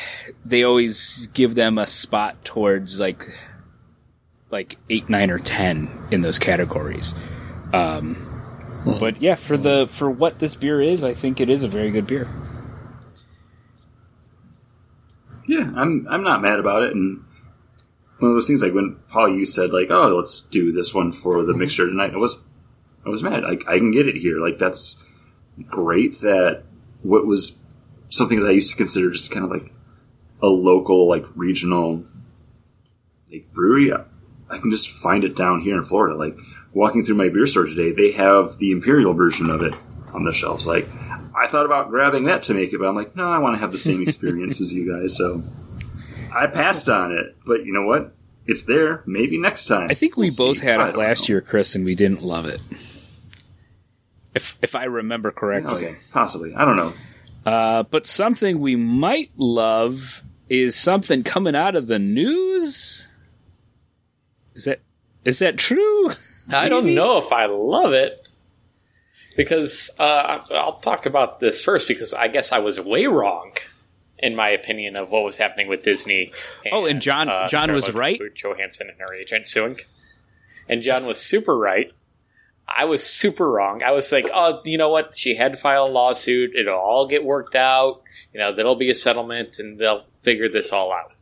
they 0.46 0.64
always 0.64 1.26
give 1.34 1.54
them 1.54 1.76
a 1.76 1.86
spot 1.86 2.42
towards 2.42 2.98
like 2.98 3.30
like 4.50 4.78
eight, 4.88 5.10
nine, 5.10 5.30
or 5.30 5.38
ten 5.38 5.90
in 6.10 6.22
those 6.22 6.38
categories. 6.38 7.14
Um, 7.74 8.80
but 8.98 9.20
yeah, 9.20 9.34
for 9.34 9.58
the 9.58 9.86
for 9.90 10.10
what 10.10 10.38
this 10.38 10.54
beer 10.54 10.80
is, 10.80 11.04
I 11.04 11.12
think 11.12 11.38
it 11.38 11.50
is 11.50 11.62
a 11.62 11.68
very 11.68 11.90
good 11.90 12.06
beer. 12.06 12.26
Yeah, 15.46 15.70
I'm 15.76 16.06
I'm 16.08 16.24
not 16.24 16.40
mad 16.40 16.58
about 16.58 16.82
it, 16.82 16.94
and 16.94 17.24
one 18.20 18.30
of 18.30 18.36
those 18.36 18.46
things 18.46 18.62
like 18.62 18.72
when 18.72 18.96
Paul 19.10 19.28
you 19.28 19.44
said 19.44 19.70
like, 19.70 19.90
oh, 19.90 20.16
let's 20.16 20.40
do 20.40 20.72
this 20.72 20.94
one 20.94 21.12
for 21.12 21.42
the 21.42 21.52
mixture 21.52 21.86
tonight. 21.86 22.14
I 22.14 22.16
was 22.16 22.42
I 23.04 23.10
was 23.10 23.22
mad. 23.22 23.44
I, 23.44 23.58
I 23.68 23.76
can 23.76 23.90
get 23.90 24.08
it 24.08 24.16
here. 24.16 24.38
Like 24.38 24.58
that's 24.58 25.02
great. 25.68 26.20
That 26.22 26.64
what 27.04 27.26
was 27.26 27.62
something 28.08 28.40
that 28.40 28.48
I 28.48 28.52
used 28.52 28.70
to 28.72 28.76
consider 28.76 29.10
just 29.12 29.30
kind 29.30 29.44
of 29.44 29.50
like 29.52 29.72
a 30.42 30.48
local 30.48 31.08
like 31.08 31.24
regional 31.36 32.04
like 33.32 33.52
brewery, 33.52 33.92
I 33.92 34.58
can 34.58 34.70
just 34.70 34.90
find 34.90 35.22
it 35.24 35.36
down 35.36 35.60
here 35.60 35.76
in 35.76 35.84
Florida. 35.84 36.16
Like 36.16 36.36
walking 36.72 37.04
through 37.04 37.16
my 37.16 37.28
beer 37.28 37.46
store 37.46 37.64
today, 37.66 37.92
they 37.92 38.12
have 38.12 38.58
the 38.58 38.72
imperial 38.72 39.14
version 39.14 39.48
of 39.50 39.62
it 39.62 39.74
on 40.12 40.24
the 40.24 40.32
shelves. 40.32 40.66
Like 40.66 40.88
I 41.36 41.46
thought 41.46 41.66
about 41.66 41.88
grabbing 41.90 42.24
that 42.24 42.42
to 42.44 42.54
make 42.54 42.72
it, 42.72 42.78
but 42.78 42.86
I'm 42.86 42.94
like, 42.96 43.16
no, 43.16 43.28
I 43.28 43.38
want 43.38 43.54
to 43.56 43.60
have 43.60 43.72
the 43.72 43.78
same 43.78 44.02
experience 44.02 44.60
as 44.60 44.72
you 44.72 44.92
guys. 44.92 45.16
So 45.16 45.40
I 46.34 46.46
passed 46.46 46.88
on 46.88 47.12
it. 47.12 47.36
But 47.46 47.64
you 47.64 47.72
know 47.72 47.86
what? 47.86 48.12
It's 48.46 48.64
there. 48.64 49.02
Maybe 49.06 49.38
next 49.38 49.66
time. 49.66 49.88
I 49.90 49.94
think 49.94 50.16
we 50.16 50.26
We'll 50.26 50.48
both 50.48 50.58
see. 50.58 50.64
had 50.66 50.80
it 50.80 50.96
last 50.96 51.28
know. 51.28 51.32
year, 51.34 51.40
Chris, 51.40 51.74
and 51.74 51.84
we 51.84 51.94
didn't 51.94 52.22
love 52.22 52.44
it. 52.44 52.60
If 54.34 54.58
if 54.62 54.74
I 54.74 54.84
remember 54.84 55.30
correctly. 55.30 55.74
Okay, 55.74 55.96
possibly. 56.12 56.54
I 56.54 56.64
don't 56.64 56.76
know. 56.76 56.92
Uh, 57.46 57.82
but 57.84 58.06
something 58.06 58.60
we 58.60 58.74
might 58.74 59.30
love 59.36 60.22
is 60.48 60.76
something 60.76 61.22
coming 61.22 61.54
out 61.54 61.76
of 61.76 61.86
the 61.86 61.98
news. 61.98 63.08
Is 64.54 64.64
that 64.64 64.80
is 65.24 65.38
that 65.38 65.56
true? 65.56 66.10
I 66.50 66.68
don't 66.68 66.94
know 66.94 67.18
if 67.18 67.32
I 67.32 67.46
love 67.46 67.92
it 67.92 68.26
because 69.36 69.90
uh, 69.98 70.40
I'll 70.50 70.78
talk 70.78 71.06
about 71.06 71.40
this 71.40 71.62
first 71.62 71.88
because 71.88 72.12
I 72.12 72.28
guess 72.28 72.52
I 72.52 72.58
was 72.58 72.78
way 72.78 73.06
wrong 73.06 73.52
in 74.18 74.36
my 74.36 74.48
opinion 74.50 74.96
of 74.96 75.10
what 75.10 75.24
was 75.24 75.36
happening 75.36 75.68
with 75.68 75.82
Disney. 75.84 76.32
Oh, 76.72 76.86
and 76.86 77.00
John- 77.00 77.28
John 77.48 77.72
was 77.72 77.84
Scarlett 77.86 78.20
right? 78.20 78.34
Johansson 78.34 78.88
and 78.88 78.98
her 79.00 79.14
agent 79.14 79.48
suing, 79.48 79.78
and 80.68 80.82
John 80.82 81.06
was 81.06 81.20
super 81.20 81.56
right. 81.56 81.92
I 82.66 82.86
was 82.86 83.04
super 83.04 83.50
wrong. 83.50 83.82
I 83.82 83.92
was 83.92 84.10
like, 84.10 84.30
oh, 84.32 84.60
you 84.64 84.78
know 84.78 84.90
what? 84.90 85.16
She 85.16 85.34
had 85.34 85.52
to 85.52 85.58
file 85.58 85.86
a 85.86 85.88
lawsuit. 85.88 86.52
It'll 86.58 86.78
all 86.78 87.06
get 87.06 87.24
worked 87.24 87.54
out. 87.54 88.02
You 88.32 88.40
know, 88.40 88.54
there'll 88.54 88.76
be 88.76 88.90
a 88.90 88.94
settlement, 88.94 89.58
and 89.58 89.78
they'll 89.78 90.04
figure 90.22 90.48
this 90.48 90.72
all 90.72 90.92
out. 90.92 91.14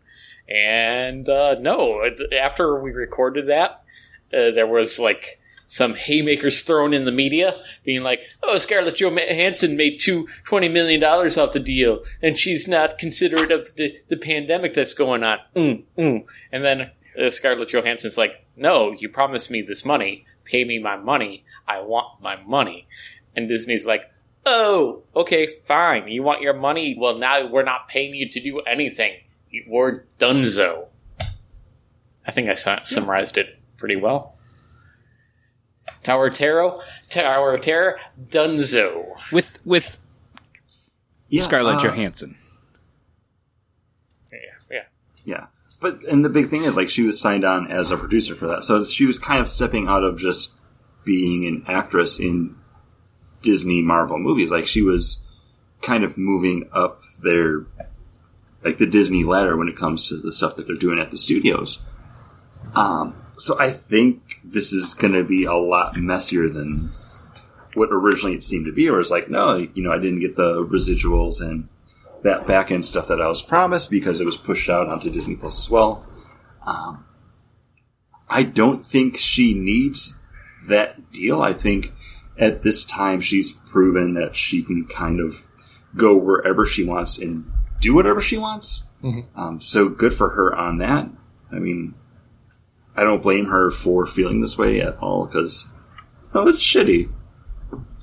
And 0.48 1.28
uh, 1.28 1.56
no, 1.60 2.02
after 2.38 2.80
we 2.80 2.90
recorded 2.92 3.48
that, 3.48 3.84
uh, 4.32 4.54
there 4.54 4.66
was 4.66 4.98
like 4.98 5.40
some 5.66 5.94
haymakers 5.94 6.62
thrown 6.62 6.92
in 6.92 7.04
the 7.04 7.12
media, 7.12 7.56
being 7.84 8.02
like, 8.02 8.20
"Oh, 8.42 8.58
Scarlett 8.58 9.00
Johansson 9.00 9.76
made 9.76 9.98
two 9.98 10.28
twenty 10.44 10.68
million 10.68 11.00
dollars 11.00 11.38
off 11.38 11.52
the 11.52 11.60
deal, 11.60 12.04
and 12.20 12.36
she's 12.36 12.68
not 12.68 12.98
considerate 12.98 13.50
of 13.50 13.74
the, 13.76 13.94
the 14.08 14.16
pandemic 14.16 14.74
that's 14.74 14.94
going 14.94 15.22
on." 15.22 15.38
Mm, 15.56 15.84
mm. 15.96 16.24
And 16.52 16.64
then 16.64 16.90
uh, 17.18 17.30
Scarlett 17.30 17.70
Johansson's 17.70 18.18
like, 18.18 18.44
"No, 18.56 18.92
you 18.92 19.08
promised 19.08 19.50
me 19.50 19.62
this 19.62 19.84
money. 19.84 20.26
Pay 20.44 20.64
me 20.64 20.78
my 20.78 20.96
money. 20.96 21.44
I 21.66 21.80
want 21.80 22.20
my 22.22 22.36
money." 22.42 22.86
And 23.36 23.48
Disney's 23.48 23.86
like, 23.86 24.02
"Oh, 24.44 25.02
okay, 25.14 25.56
fine. 25.66 26.08
You 26.08 26.22
want 26.22 26.42
your 26.42 26.54
money? 26.54 26.96
Well, 26.98 27.18
now 27.18 27.46
we're 27.46 27.62
not 27.64 27.88
paying 27.88 28.14
you 28.14 28.28
to 28.28 28.40
do 28.40 28.60
anything. 28.60 29.14
We're 29.66 30.04
donezo." 30.18 30.86
I 32.26 32.30
think 32.30 32.48
I 32.48 32.54
summarized 32.54 33.36
it 33.36 33.58
pretty 33.76 33.96
well. 33.96 34.36
Tower 36.02 36.28
of 36.28 36.34
Terror, 36.34 36.80
Tower 37.08 37.54
of 37.54 37.60
Terror, 37.60 37.98
Dunzo. 38.30 39.06
With 39.30 39.58
with 39.64 39.98
Yeah, 41.28 41.42
Scarlett 41.42 41.76
uh, 41.76 41.80
Johansson. 41.80 42.36
Yeah, 44.32 44.38
yeah. 44.70 44.82
Yeah. 45.24 45.46
But 45.82 46.04
and 46.04 46.24
the 46.24 46.28
big 46.28 46.48
thing 46.48 46.62
is 46.62 46.76
like 46.76 46.88
she 46.88 47.02
was 47.02 47.20
signed 47.20 47.44
on 47.44 47.70
as 47.70 47.90
a 47.90 47.96
producer 47.96 48.36
for 48.36 48.46
that. 48.46 48.62
So 48.62 48.84
she 48.84 49.04
was 49.04 49.18
kind 49.18 49.40
of 49.40 49.48
stepping 49.48 49.88
out 49.88 50.04
of 50.04 50.16
just 50.16 50.60
being 51.04 51.44
an 51.44 51.64
actress 51.66 52.20
in 52.20 52.56
Disney 53.42 53.82
Marvel 53.82 54.18
movies. 54.18 54.52
Like 54.52 54.68
she 54.68 54.80
was 54.80 55.24
kind 55.82 56.04
of 56.04 56.16
moving 56.16 56.68
up 56.72 57.02
their 57.20 57.66
like 58.62 58.78
the 58.78 58.86
Disney 58.86 59.24
ladder 59.24 59.56
when 59.56 59.68
it 59.68 59.76
comes 59.76 60.08
to 60.08 60.16
the 60.16 60.30
stuff 60.30 60.54
that 60.54 60.68
they're 60.68 60.76
doing 60.76 61.00
at 61.00 61.10
the 61.10 61.18
studios. 61.18 61.82
Um 62.76 63.16
so 63.36 63.58
I 63.58 63.70
think 63.70 64.40
this 64.44 64.72
is 64.72 64.94
going 64.94 65.14
to 65.14 65.24
be 65.24 65.44
a 65.44 65.54
lot 65.54 65.96
messier 65.96 66.48
than 66.48 66.90
what 67.74 67.88
originally 67.90 68.36
it 68.36 68.44
seemed 68.44 68.66
to 68.66 68.72
be. 68.72 68.88
Or 68.88 69.00
it's 69.00 69.10
like, 69.10 69.28
no, 69.28 69.56
you 69.56 69.82
know, 69.82 69.90
I 69.90 69.98
didn't 69.98 70.20
get 70.20 70.36
the 70.36 70.64
residuals 70.64 71.40
and 71.40 71.68
that 72.22 72.46
back 72.46 72.70
end 72.70 72.84
stuff 72.86 73.08
that 73.08 73.20
I 73.20 73.26
was 73.26 73.42
promised 73.42 73.90
because 73.90 74.20
it 74.20 74.26
was 74.26 74.36
pushed 74.36 74.70
out 74.70 74.88
onto 74.88 75.10
Disney 75.10 75.36
Plus 75.36 75.58
as 75.58 75.70
well. 75.70 76.06
Um, 76.64 77.04
I 78.28 78.44
don't 78.44 78.86
think 78.86 79.16
she 79.16 79.54
needs 79.54 80.20
that 80.66 81.12
deal. 81.12 81.42
I 81.42 81.52
think 81.52 81.92
at 82.38 82.62
this 82.62 82.84
time 82.84 83.20
she's 83.20 83.52
proven 83.52 84.14
that 84.14 84.36
she 84.36 84.62
can 84.62 84.86
kind 84.86 85.20
of 85.20 85.46
go 85.96 86.16
wherever 86.16 86.64
she 86.64 86.84
wants 86.84 87.18
and 87.18 87.50
do 87.80 87.94
whatever 87.94 88.20
she 88.20 88.38
wants. 88.38 88.84
Um, 89.34 89.60
so 89.60 89.88
good 89.88 90.14
for 90.14 90.30
her 90.30 90.54
on 90.54 90.78
that. 90.78 91.08
I 91.50 91.58
mean, 91.58 91.94
I 92.96 93.02
don't 93.02 93.22
blame 93.22 93.46
her 93.46 93.70
for 93.70 94.06
feeling 94.06 94.40
this 94.40 94.56
way 94.56 94.80
at 94.80 94.96
all 94.98 95.26
because, 95.26 95.72
oh, 96.34 96.46
it's 96.48 96.62
shitty. 96.62 97.12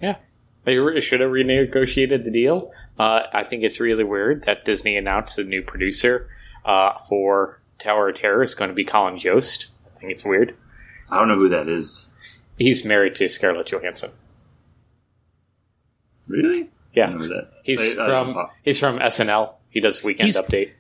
Yeah. 0.02 0.18
They 0.66 0.76
should 1.00 1.22
have 1.22 1.32
renegotiated 1.32 2.26
the 2.26 2.32
deal. 2.32 2.72
Uh, 3.00 3.22
I 3.34 3.44
think 3.44 3.64
it's 3.64 3.80
really 3.80 4.04
weird 4.04 4.44
that 4.44 4.66
Disney 4.66 4.98
announced 4.98 5.38
the 5.38 5.44
new 5.46 5.62
producer 5.62 6.30
uh, 6.66 6.98
for 7.08 7.62
Tower 7.78 8.10
of 8.10 8.16
Terror 8.18 8.44
is 8.44 8.54
going 8.56 8.70
to 8.70 8.76
be 8.76 8.84
Colin 8.84 9.18
Jost. 9.18 9.68
I 9.96 10.00
think 10.00 10.12
it's 10.12 10.26
weird. 10.26 10.56
I 11.10 11.18
don't 11.18 11.30
know 11.30 11.36
who 11.38 11.50
that 11.50 11.70
is. 11.70 12.08
He's 12.58 12.84
married 12.84 13.16
to 13.16 13.30
Scarlett 13.30 13.68
Johansson. 13.68 14.12
Really? 16.28 16.70
Yeah. 16.94 17.08
don't 17.08 17.20
know 17.22 17.28
that. 17.28 17.52
He's 17.64 17.80
I, 17.98 18.04
I 18.04 18.08
from 18.08 18.34
don't- 18.34 18.50
he's 18.64 18.80
from 18.80 19.00
SNL. 19.00 19.54
He 19.70 19.80
does 19.82 20.04
Weekend 20.04 20.28
He's- 20.32 20.38
Update 20.40 20.72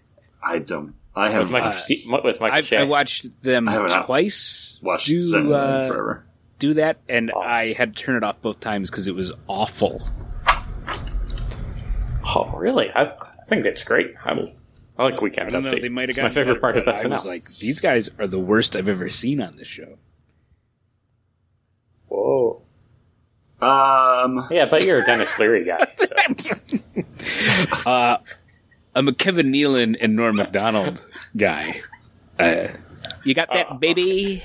I 0.43 0.59
don't. 0.59 0.95
I 1.15 1.29
haven't 1.29 1.51
Michael, 1.51 1.69
watched, 1.69 1.83
C- 1.85 2.05
with 2.23 2.39
Michael 2.39 2.57
I've, 2.57 2.71
I 2.73 2.83
watched 2.83 3.41
them 3.41 3.67
I 3.67 4.03
twice. 4.05 4.79
watched 4.81 5.07
do 5.07 5.53
uh, 5.53 5.87
forever. 5.87 6.23
do 6.59 6.73
that, 6.75 6.97
and 7.09 7.31
Oh. 7.33 7.41
I 7.41 7.73
had 7.73 7.95
to 7.95 8.03
turn 8.03 8.15
it 8.15 8.23
off 8.23 8.41
both 8.41 8.59
times 8.61 8.89
because 8.89 9.07
it 9.07 9.15
was 9.15 9.31
awful. 9.47 10.01
Oh, 12.35 12.51
really? 12.55 12.89
I, 12.91 13.03
I 13.05 13.43
think 13.47 13.63
that's 13.63 13.83
great. 13.83 14.13
I, 14.23 14.33
was, 14.33 14.55
I 14.97 15.03
like 15.05 15.21
Weekend 15.21 15.47
I 15.47 15.51
don't 15.51 15.63
know. 15.63 15.71
Update. 15.71 15.81
They 15.81 15.89
might 15.89 16.01
have 16.03 16.09
it's 16.09 16.17
got 16.17 16.23
my 16.23 16.29
favorite 16.29 16.61
part 16.61 16.77
of 16.77 16.87
I 16.87 16.91
SNL. 16.93 17.09
was 17.11 17.25
like, 17.25 17.45
these 17.55 17.79
guys 17.79 18.09
are 18.19 18.27
the 18.27 18.39
worst 18.39 18.75
I've 18.75 18.87
ever 18.87 19.09
seen 19.09 19.41
on 19.41 19.55
this 19.57 19.67
show. 19.67 19.97
Whoa. 22.07 22.61
Um, 23.61 24.47
Yeah, 24.51 24.65
but 24.69 24.83
you're 24.85 24.99
a 25.01 25.05
Denis 25.05 25.37
Leary 25.39 25.65
guy. 25.65 25.87
So. 27.85 28.17
I'm 28.95 29.07
a 29.07 29.13
Kevin 29.13 29.51
Nealon 29.51 29.95
and 30.01 30.15
Norm 30.15 30.37
Macdonald 30.37 31.05
guy. 31.37 31.81
Uh, 32.39 32.67
you 33.23 33.33
got 33.33 33.49
that, 33.53 33.79
baby? 33.79 34.41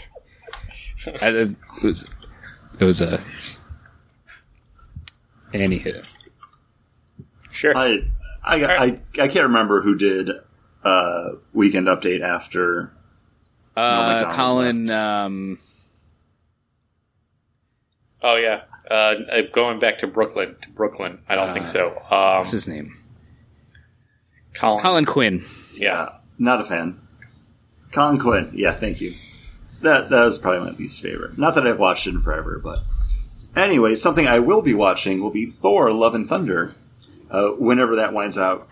Uh, 1.07 1.13
it 1.23 1.57
was, 1.83 2.05
it 2.79 2.85
was 2.85 3.01
a. 3.01 3.23
Anywho, 5.53 6.05
Sure. 7.55 7.73
I, 7.77 8.05
I, 8.43 8.65
I, 8.65 8.85
I 9.19 9.29
can't 9.29 9.45
remember 9.45 9.81
who 9.83 9.95
did 9.97 10.31
uh, 10.85 11.31
Weekend 11.53 11.87
Update 11.87 12.21
after. 12.21 12.93
uh, 13.77 14.07
Macdonald 14.13 14.35
Colin. 14.35 14.87
left. 14.87 14.99
Um, 15.01 15.59
Oh 18.23 18.37
yeah, 18.37 18.63
uh, 18.91 18.95
uh, 18.95 19.43
going 19.53 19.79
back 19.81 19.99
to 20.01 20.07
Brooklyn. 20.07 20.57
To 20.63 20.69
Brooklyn, 20.71 21.19
I 21.29 21.35
don't 21.35 21.53
think 21.53 21.67
Uh, 21.67 21.69
so. 21.69 21.89
Um, 22.11 22.39
what's 22.39 22.53
his 22.53 22.67
name? 22.67 22.97
Colin. 24.55 24.81
Colin 24.83 25.05
Quinn. 25.05 25.45
Yeah. 25.75 26.09
Not 26.39 26.61
a 26.61 26.65
fan. 26.65 26.99
Colin 27.93 28.19
Quinn. 28.19 28.51
Yeah, 28.55 28.73
thank 28.73 29.01
you. 29.03 29.11
That 29.83 30.09
that 30.09 30.25
was 30.25 30.39
probably 30.39 30.71
my 30.71 30.77
least 30.77 31.03
favorite. 31.03 31.37
Not 31.37 31.55
that 31.57 31.67
I've 31.67 31.79
watched 31.79 32.07
it 32.07 32.15
in 32.15 32.23
forever, 32.23 32.59
but 32.65 32.79
anyway, 33.55 33.95
something 33.95 34.27
I 34.27 34.39
will 34.39 34.63
be 34.63 34.73
watching 34.75 35.21
will 35.21 35.31
be 35.31 35.45
Thor: 35.45 35.93
Love 35.93 36.15
and 36.15 36.27
Thunder. 36.27 36.75
Uh, 37.31 37.51
whenever 37.51 37.97
that 37.97 38.13
winds 38.13 38.39
out, 38.39 38.69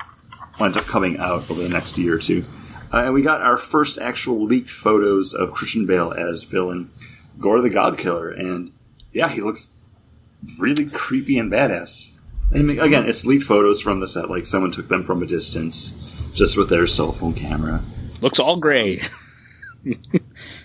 winds 0.60 0.76
up 0.76 0.84
coming 0.84 1.18
out 1.18 1.50
over 1.50 1.62
the 1.62 1.68
next 1.68 1.98
year 1.98 2.14
or 2.14 2.18
two. 2.18 2.44
Uh, 2.92 3.04
and 3.04 3.14
we 3.14 3.22
got 3.22 3.40
our 3.40 3.56
first 3.56 3.98
actual 3.98 4.44
leaked 4.44 4.70
photos 4.70 5.34
of 5.34 5.52
Christian 5.52 5.86
Bale 5.86 6.12
as 6.12 6.44
villain 6.44 6.90
Gorr 7.38 7.60
the 7.60 7.70
God 7.70 7.98
Killer, 7.98 8.30
and 8.30 8.72
yeah, 9.12 9.28
he 9.28 9.40
looks 9.40 9.72
really 10.58 10.86
creepy 10.86 11.38
and 11.38 11.50
badass. 11.50 12.12
And 12.50 12.70
again, 12.70 13.08
it's 13.08 13.24
leaked 13.24 13.44
photos 13.44 13.80
from 13.80 14.00
the 14.00 14.06
set, 14.06 14.28
like 14.28 14.44
someone 14.44 14.70
took 14.70 14.88
them 14.88 15.02
from 15.02 15.22
a 15.22 15.26
distance, 15.26 15.98
just 16.34 16.56
with 16.56 16.68
their 16.68 16.86
cell 16.86 17.12
phone 17.12 17.32
camera. 17.32 17.82
Looks 18.20 18.38
all 18.38 18.56
gray. 18.56 19.00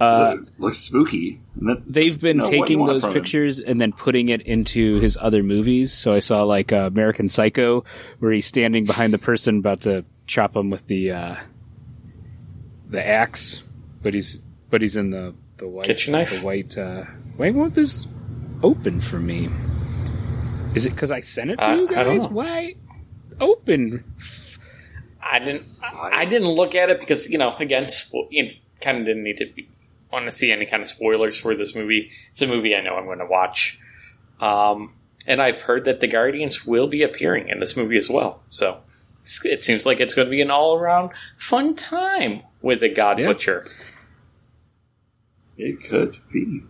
Uh, 0.00 0.36
looks 0.58 0.78
spooky. 0.78 1.40
And 1.60 1.68
that- 1.68 1.84
They've 1.86 2.06
that's 2.10 2.16
been 2.22 2.38
not 2.38 2.46
what 2.46 2.52
you 2.54 2.62
taking 2.62 2.86
those 2.86 3.02
from 3.02 3.10
him. 3.10 3.22
pictures 3.22 3.60
and 3.60 3.80
then 3.80 3.92
putting 3.92 4.28
it 4.28 4.42
into 4.42 4.98
his 5.00 5.16
other 5.20 5.42
movies. 5.42 5.92
So 5.92 6.10
I 6.10 6.18
saw 6.20 6.42
like 6.42 6.72
uh, 6.72 6.88
American 6.92 7.28
Psycho, 7.28 7.84
where 8.18 8.32
he's 8.32 8.46
standing 8.46 8.84
behind 8.84 9.12
the 9.12 9.18
person 9.18 9.58
about 9.58 9.82
to 9.82 10.04
chop 10.26 10.56
him 10.56 10.70
with 10.70 10.86
the 10.88 11.12
uh, 11.12 11.36
the 12.90 13.06
axe, 13.06 13.62
but 14.02 14.14
he's 14.14 14.38
but 14.70 14.80
he's 14.80 14.96
in 14.96 15.10
the 15.10 15.34
the 15.58 15.68
white 15.68 15.86
Kitchen 15.86 16.12
knife? 16.12 16.30
The 16.40 16.44
white. 16.44 16.76
Uh, 16.76 17.04
why 17.36 17.50
won't 17.50 17.74
this 17.74 18.06
open 18.62 19.00
for 19.00 19.18
me? 19.20 19.48
Is 20.74 20.86
it 20.86 20.90
because 20.90 21.10
I 21.12 21.20
sent 21.20 21.50
it 21.50 21.56
to 21.56 21.70
Uh, 21.70 21.74
you 21.76 21.88
guys? 21.88 22.26
Why 22.26 22.74
open? 23.40 24.02
I 25.22 25.38
didn't. 25.38 25.64
I 25.82 26.24
didn't 26.24 26.48
look 26.48 26.74
at 26.74 26.90
it 26.90 26.98
because 27.00 27.30
you 27.30 27.38
know, 27.38 27.54
again, 27.56 27.84
spo- 27.84 28.26
you 28.30 28.50
kind 28.80 28.98
of 28.98 29.06
didn't 29.06 29.22
need 29.24 29.38
to 29.38 29.46
be, 29.46 29.68
want 30.14 30.26
to 30.26 30.32
see 30.32 30.50
any 30.50 30.66
kind 30.66 30.82
of 30.82 30.88
spoilers 30.88 31.38
for 31.38 31.54
this 31.54 31.74
movie. 31.74 32.10
It's 32.30 32.40
a 32.42 32.46
movie 32.46 32.74
I 32.74 32.80
know 32.80 32.96
I'm 32.96 33.04
going 33.04 33.18
to 33.18 33.26
watch, 33.26 33.78
um, 34.40 34.94
and 35.26 35.42
I've 35.42 35.60
heard 35.62 35.84
that 35.84 36.00
the 36.00 36.06
Guardians 36.06 36.64
will 36.66 36.86
be 36.86 37.02
appearing 37.02 37.48
in 37.48 37.60
this 37.60 37.76
movie 37.76 37.96
as 37.98 38.08
well. 38.08 38.42
So 38.48 38.80
it 39.44 39.62
seems 39.64 39.86
like 39.86 40.00
it's 40.00 40.14
going 40.14 40.26
to 40.26 40.30
be 40.30 40.40
an 40.42 40.50
all 40.50 40.76
around 40.76 41.10
fun 41.38 41.74
time 41.74 42.42
with 42.62 42.80
the 42.80 42.88
God 42.88 43.18
Yeah. 43.18 43.26
Butcher. 43.28 43.66
It 45.56 45.82
could 45.84 46.18
be. 46.32 46.62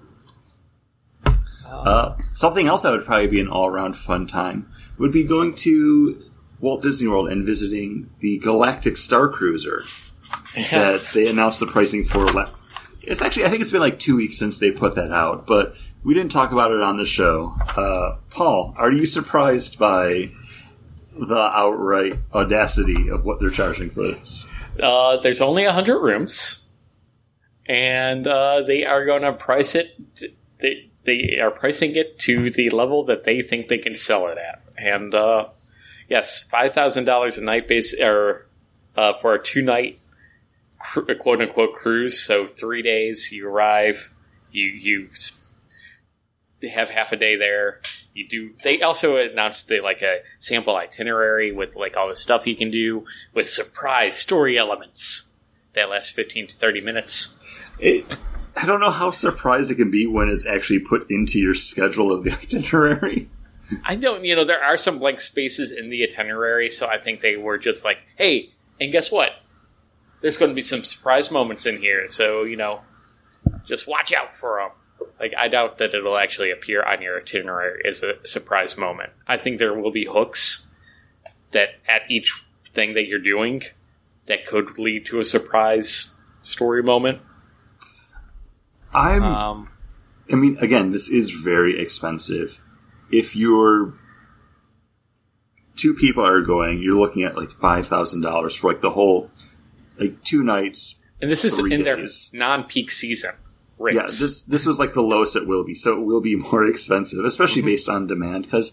Uh, 1.67 2.17
something 2.31 2.67
else 2.69 2.83
that 2.83 2.93
would 2.93 3.05
probably 3.05 3.27
be 3.27 3.41
an 3.41 3.49
all-around 3.49 3.97
fun 3.97 4.27
time 4.27 4.69
would 4.99 5.11
be 5.11 5.25
going 5.25 5.55
to 5.55 6.23
Walt 6.61 6.83
Disney 6.83 7.09
World 7.09 7.29
and 7.29 7.45
visiting 7.45 8.11
the 8.21 8.39
Galactic 8.39 8.97
Star 8.97 9.29
Cruiser 9.29 9.83
that 10.71 11.01
they 11.15 11.27
announced 11.29 11.61
the 11.61 11.67
pricing 11.67 12.05
for. 12.05 12.27
It's 13.07 13.23
actually, 13.23 13.45
I 13.45 13.49
think 13.49 13.63
it's 13.63 13.73
been 13.73 13.81
like 13.81 13.99
two 13.99 14.17
weeks 14.17 14.39
since 14.39 14.59
they 14.59 14.71
put 14.71 14.95
that 14.97 15.13
out, 15.13 15.47
but 15.47 15.75
we 16.03 16.15
didn't 16.15 16.33
talk 16.33 16.53
about 16.53 16.71
it 16.71 16.83
on 16.83 16.97
the 16.97 17.07
show. 17.07 17.55
Uh, 17.77 18.17
Paul, 18.31 18.75
are 18.77 18.93
you 18.93 19.07
surprised 19.07 19.79
by 19.79 20.31
the 21.13 21.39
outright 21.39 22.15
audacity 22.33 23.09
of 23.09 23.25
what 23.25 23.41
they're 23.41 23.51
charging 23.51 23.91
for 23.91 24.03
this? 24.09 24.51
Uh, 24.83 25.17
there's 25.19 25.41
only 25.41 25.65
100 25.65 25.99
rooms, 25.99 26.67
and 27.67 28.27
uh, 28.27 28.63
they 28.67 28.85
are 28.85 29.07
going 29.07 29.23
to 29.23 29.33
price 29.33 29.75
it. 29.75 29.99
They, 30.61 30.91
they 31.05 31.39
are 31.41 31.51
pricing 31.51 31.95
it 31.95 32.19
to 32.21 32.51
the 32.51 32.71
level 32.71 33.05
that 33.05 33.25
they 33.25 33.43
think 33.43 33.69
they 33.69 33.79
can 33.79 33.95
sell 33.95 34.29
it 34.29 34.39
at. 34.39 34.63
And 34.77 35.15
uh, 35.15 35.49
yes, 36.09 36.47
$5,000 36.53 37.39
a 37.39 37.41
night 37.41 37.69
base 37.69 37.99
or 37.99 38.47
uh, 38.97 39.15
for 39.21 39.35
a 39.35 39.43
two 39.43 39.63
night 39.63 39.99
quote 41.19 41.41
unquote 41.41 41.73
cruise. 41.73 42.21
So 42.21 42.47
three 42.47 42.83
days, 42.83 43.33
you 43.33 43.49
arrive, 43.49 44.13
you, 44.51 44.69
you 44.69 45.09
have 46.69 46.91
half 46.91 47.13
a 47.13 47.17
day 47.17 47.37
there. 47.37 47.81
You 48.13 48.29
do. 48.29 48.51
They 48.63 48.81
also 48.81 49.17
announced 49.17 49.69
the, 49.69 49.81
like 49.81 50.01
a 50.03 50.21
sample 50.39 50.77
itinerary 50.77 51.51
with 51.51 51.75
like 51.75 51.97
all 51.97 52.09
the 52.09 52.17
stuff 52.17 52.47
you 52.47 52.55
can 52.55 52.71
do 52.71 53.05
with 53.35 53.49
surprise 53.49 54.17
story 54.17 54.57
elements 54.57 55.29
that 55.75 55.91
last 55.91 56.15
fifteen 56.15 56.47
to 56.47 56.55
thirty 56.55 56.81
minutes. 56.81 57.37
It, 57.81 58.07
I 58.57 58.67
don't 58.67 58.79
know 58.79 58.91
how 58.91 59.11
surprised 59.11 59.73
it 59.73 59.77
can 59.77 59.91
be 59.91 60.07
when 60.07 60.29
it's 60.29 60.47
actually 60.47 60.79
put 60.79 61.11
into 61.11 61.41
your 61.41 61.55
schedule 61.55 62.13
of 62.13 62.23
the 62.23 62.33
itinerary. 62.43 63.29
I 63.85 63.97
know 63.97 64.19
you 64.19 64.37
know 64.37 64.45
there 64.45 64.63
are 64.63 64.77
some 64.77 65.01
blank 65.01 65.21
spaces 65.21 65.73
in 65.73 65.91
the 65.91 66.05
itinerary, 66.05 66.71
so 66.71 66.87
I 66.87 66.99
think 66.99 67.21
they 67.21 67.35
were 67.37 67.59
just 67.59 67.85
like, 67.85 67.99
hey, 68.17 68.53
and 68.81 68.93
guess 68.93 69.11
what? 69.11 69.31
There's 70.25 70.39
going 70.39 70.51
to 70.51 70.55
be 70.55 70.63
some 70.63 70.85
surprise 70.85 71.31
moments 71.31 71.67
in 71.67 71.77
here, 71.77 72.09
so 72.09 72.45
you 72.45 72.57
know, 72.57 72.81
just 73.67 73.87
watch 73.87 74.11
out 74.11 74.35
for 74.35 74.59
them. 74.59 75.09
Like 75.21 75.35
I 75.39 75.49
doubt 75.49 75.77
that 75.77 75.95
it'll 75.95 76.19
actually 76.19 76.51
appear 76.51 76.83
on 76.83 77.03
your 77.03 77.21
itinerary 77.21 77.83
as 77.87 78.03
a 78.03 78.15
surprise 78.27 78.79
moment. 78.79 79.11
I 79.29 79.37
think 79.37 79.59
there 79.59 79.75
will 79.75 79.91
be 79.91 80.07
hooks 80.07 80.69
that 81.51 81.75
at 81.87 82.11
each 82.11 82.43
thing 82.73 82.95
that 82.95 83.05
you're 83.07 83.19
doing 83.19 83.65
that 84.25 84.47
could 84.47 84.79
lead 84.79 85.05
to 85.05 85.21
a 85.21 85.25
surprise 85.25 86.15
story 86.43 86.83
moment. 86.83 87.21
I'm. 88.95 89.23
Um, 89.23 89.69
I 90.33 90.37
mean, 90.37 90.57
again, 90.57 90.91
this 90.91 91.11
is 91.11 91.33
very 91.33 91.79
expensive. 91.79 92.63
If 93.11 93.37
you're 93.37 93.93
two 95.77 95.93
people 95.93 96.25
are 96.25 96.41
going, 96.41 96.81
you're 96.81 96.97
looking 96.97 97.25
at 97.25 97.37
like 97.37 97.51
five 97.51 97.89
thousand 97.89 98.23
dollars 98.23 98.57
for 98.57 98.73
like 98.73 98.81
the 98.81 98.93
whole, 98.93 99.31
like 99.99 100.23
two 100.23 100.43
nights. 100.43 101.03
and 101.21 101.31
this 101.31 101.45
is 101.45 101.59
in 101.59 101.85
their 101.85 102.05
non-peak 102.33 102.91
season 102.91 103.33
rates. 103.79 103.97
Yeah, 103.97 104.03
this 104.27 104.43
this 104.43 104.67
was 104.67 104.79
like 104.79 104.95
the 104.95 105.03
lowest 105.03 105.37
it 105.37 105.47
will 105.47 105.65
be, 105.65 105.75
so 105.75 105.93
it 106.01 106.05
will 106.05 106.21
be 106.21 106.37
more 106.53 106.67
expensive, 106.67 107.25
especially 107.25 107.63
based 107.63 107.89
on 107.89 108.07
demand, 108.07 108.45
because 108.45 108.73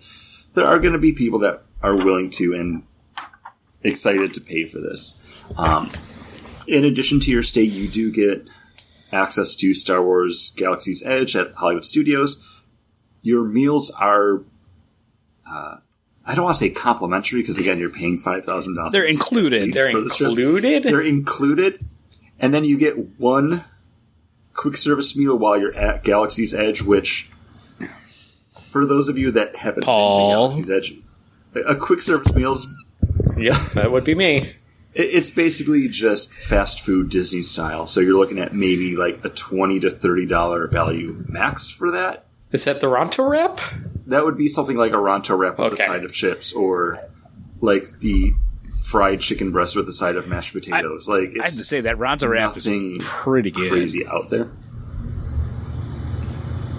there 0.54 0.66
are 0.66 0.80
going 0.80 0.94
to 0.94 1.00
be 1.00 1.14
people 1.14 1.40
that 1.40 1.64
are 1.82 1.96
willing 1.96 2.30
to 2.30 2.54
and 2.54 2.84
excited 3.84 4.34
to 4.34 4.42
pay 4.42 4.66
for 4.66 4.80
this. 4.80 5.22
Um, 5.58 5.92
in 6.68 6.86
addition 6.86 7.20
to 7.22 7.32
your 7.32 7.44
stay, 7.44 7.64
you 7.64 7.88
do 7.88 8.12
get 8.12 8.48
access 9.12 9.56
to 9.56 9.74
Star 9.74 10.02
Wars 10.04 10.52
Galaxy's 10.56 11.04
Edge 11.04 11.36
at 11.36 11.54
Hollywood 11.54 11.86
Studios. 11.86 12.42
Your 13.22 13.44
meals 13.44 13.92
are, 13.92 14.44
uh, 15.50 15.78
I 16.26 16.36
don't 16.36 16.46
want 16.46 16.56
to 16.56 16.60
say 16.60 16.70
complimentary 16.70 17.42
because 17.42 17.58
again, 17.58 17.80
you're 17.80 17.90
paying 17.90 18.18
five 18.18 18.46
thousand 18.46 18.76
dollars. 18.76 18.92
They're 18.92 19.06
included. 19.06 19.74
They're 19.74 19.90
included. 19.90 20.84
They're 20.84 21.02
included, 21.02 21.86
and 22.40 22.54
then 22.54 22.64
you 22.64 22.78
get 22.78 23.20
one 23.20 23.64
quick 24.54 24.78
service 24.78 25.16
meal 25.16 25.38
while 25.38 25.58
you're 25.60 25.74
at 25.76 26.04
Galaxy's 26.04 26.54
Edge, 26.54 26.82
which, 26.84 27.30
for 28.68 28.86
those 28.86 29.10
of 29.10 29.18
you 29.18 29.32
that 29.32 29.56
haven't 29.56 29.84
Paul. 29.84 30.18
been 30.18 30.28
to 30.30 30.34
Galaxy's 30.36 30.70
Edge, 30.70 30.94
a- 31.56 31.76
quick 31.76 32.02
service 32.02 32.34
meal 32.36 32.56
yeah, 33.38 33.58
that 33.74 33.92
would 33.92 34.04
be 34.04 34.14
me. 34.14 34.46
it's 34.94 35.32
basically 35.32 35.88
just 35.88 36.34
fast 36.34 36.82
food 36.82 37.10
Disney 37.10 37.42
style. 37.42 37.88
So 37.88 38.00
you're 38.00 38.18
looking 38.18 38.40
at 38.40 38.54
maybe 38.54 38.96
like 38.96 39.26
a 39.26 39.30
twenty 39.30 39.80
to 39.80 39.90
thirty 39.90 40.28
dollar 40.28 40.68
value 40.68 41.26
max 41.28 41.72
for 41.72 41.92
that. 41.92 42.26
Is 42.52 42.66
that 42.66 42.82
the 42.82 42.88
Ronto 42.88 43.28
wrap? 43.28 43.60
That 44.12 44.24
would 44.26 44.38
be 44.38 44.48
something 44.48 44.78
like 44.78 44.92
a 44.92 44.98
Ronto 44.98 45.38
wrap 45.38 45.58
with 45.58 45.74
Okay. 45.74 45.84
a 45.84 45.88
side 45.88 46.04
of 46.06 46.14
chips, 46.14 46.54
or 46.54 47.00
like 47.62 48.00
the 48.00 48.34
fried 48.82 49.22
chicken 49.22 49.52
breast 49.52 49.76
with 49.76 49.88
a 49.88 49.94
side 49.94 50.16
of 50.16 50.28
mashed 50.28 50.54
potatoes. 50.54 51.08
like 51.08 51.30
it's 51.30 51.40
I 51.40 51.44
have 51.46 51.54
to 51.54 51.64
say 51.64 51.82
that 51.82 51.98
Ronto 51.98 52.28
Wrap 52.30 52.58
is 52.58 52.68
nothing 52.68 53.00
pretty 53.00 53.52
good. 53.52 53.70
crazy 53.72 54.06
out 54.06 54.30
there. 54.30 54.50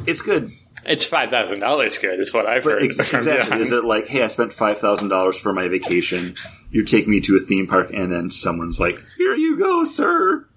It's 0.07 0.21
good, 0.21 0.51
It's 0.85 1.05
five 1.07 1.31
thousand 1.31 1.61
dollars. 1.61 1.97
Good 1.99 2.19
is 2.19 2.35
what 2.35 2.47
I've 2.47 2.65
but 2.65 2.73
heard. 2.73 2.83
ex- 2.83 2.99
exactly. 3.15 3.61
Is 3.61 3.71
it 3.73 3.85
like, 3.85 4.09
hey, 4.09 4.25
I 4.25 4.27
spent 4.27 4.53
five 4.53 4.79
thousand 4.79 5.09
dollars 5.11 5.39
for 5.39 5.53
my 5.53 5.69
vacation. 5.69 6.35
You're 6.71 6.85
taking 6.85 7.11
me 7.11 7.21
to 7.23 7.37
a 7.37 7.41
theme 7.41 7.67
park, 7.69 7.91
and 7.95 8.13
then 8.13 8.31
someone's 8.31 8.81
like, 8.81 9.01
"Here 9.17 9.35
you 9.35 9.57
go, 9.57 9.85
sir, 9.85 10.49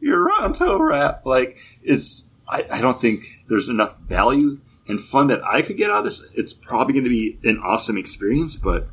your 0.00 0.28
Ronto 0.28 0.78
wrap." 0.78 1.24
Like, 1.24 1.58
is 1.82 2.24
I, 2.46 2.66
I 2.70 2.80
don't 2.82 3.00
think 3.00 3.22
there's 3.48 3.70
enough 3.70 3.98
value 4.00 4.60
and 4.90 5.00
fun 5.00 5.28
that 5.28 5.42
I 5.44 5.62
could 5.62 5.76
get 5.76 5.90
out 5.90 5.98
of 5.98 6.04
this. 6.04 6.28
It's 6.34 6.52
probably 6.52 6.92
going 6.94 7.04
to 7.04 7.10
be 7.10 7.38
an 7.44 7.58
awesome 7.58 7.96
experience, 7.96 8.56
but 8.56 8.88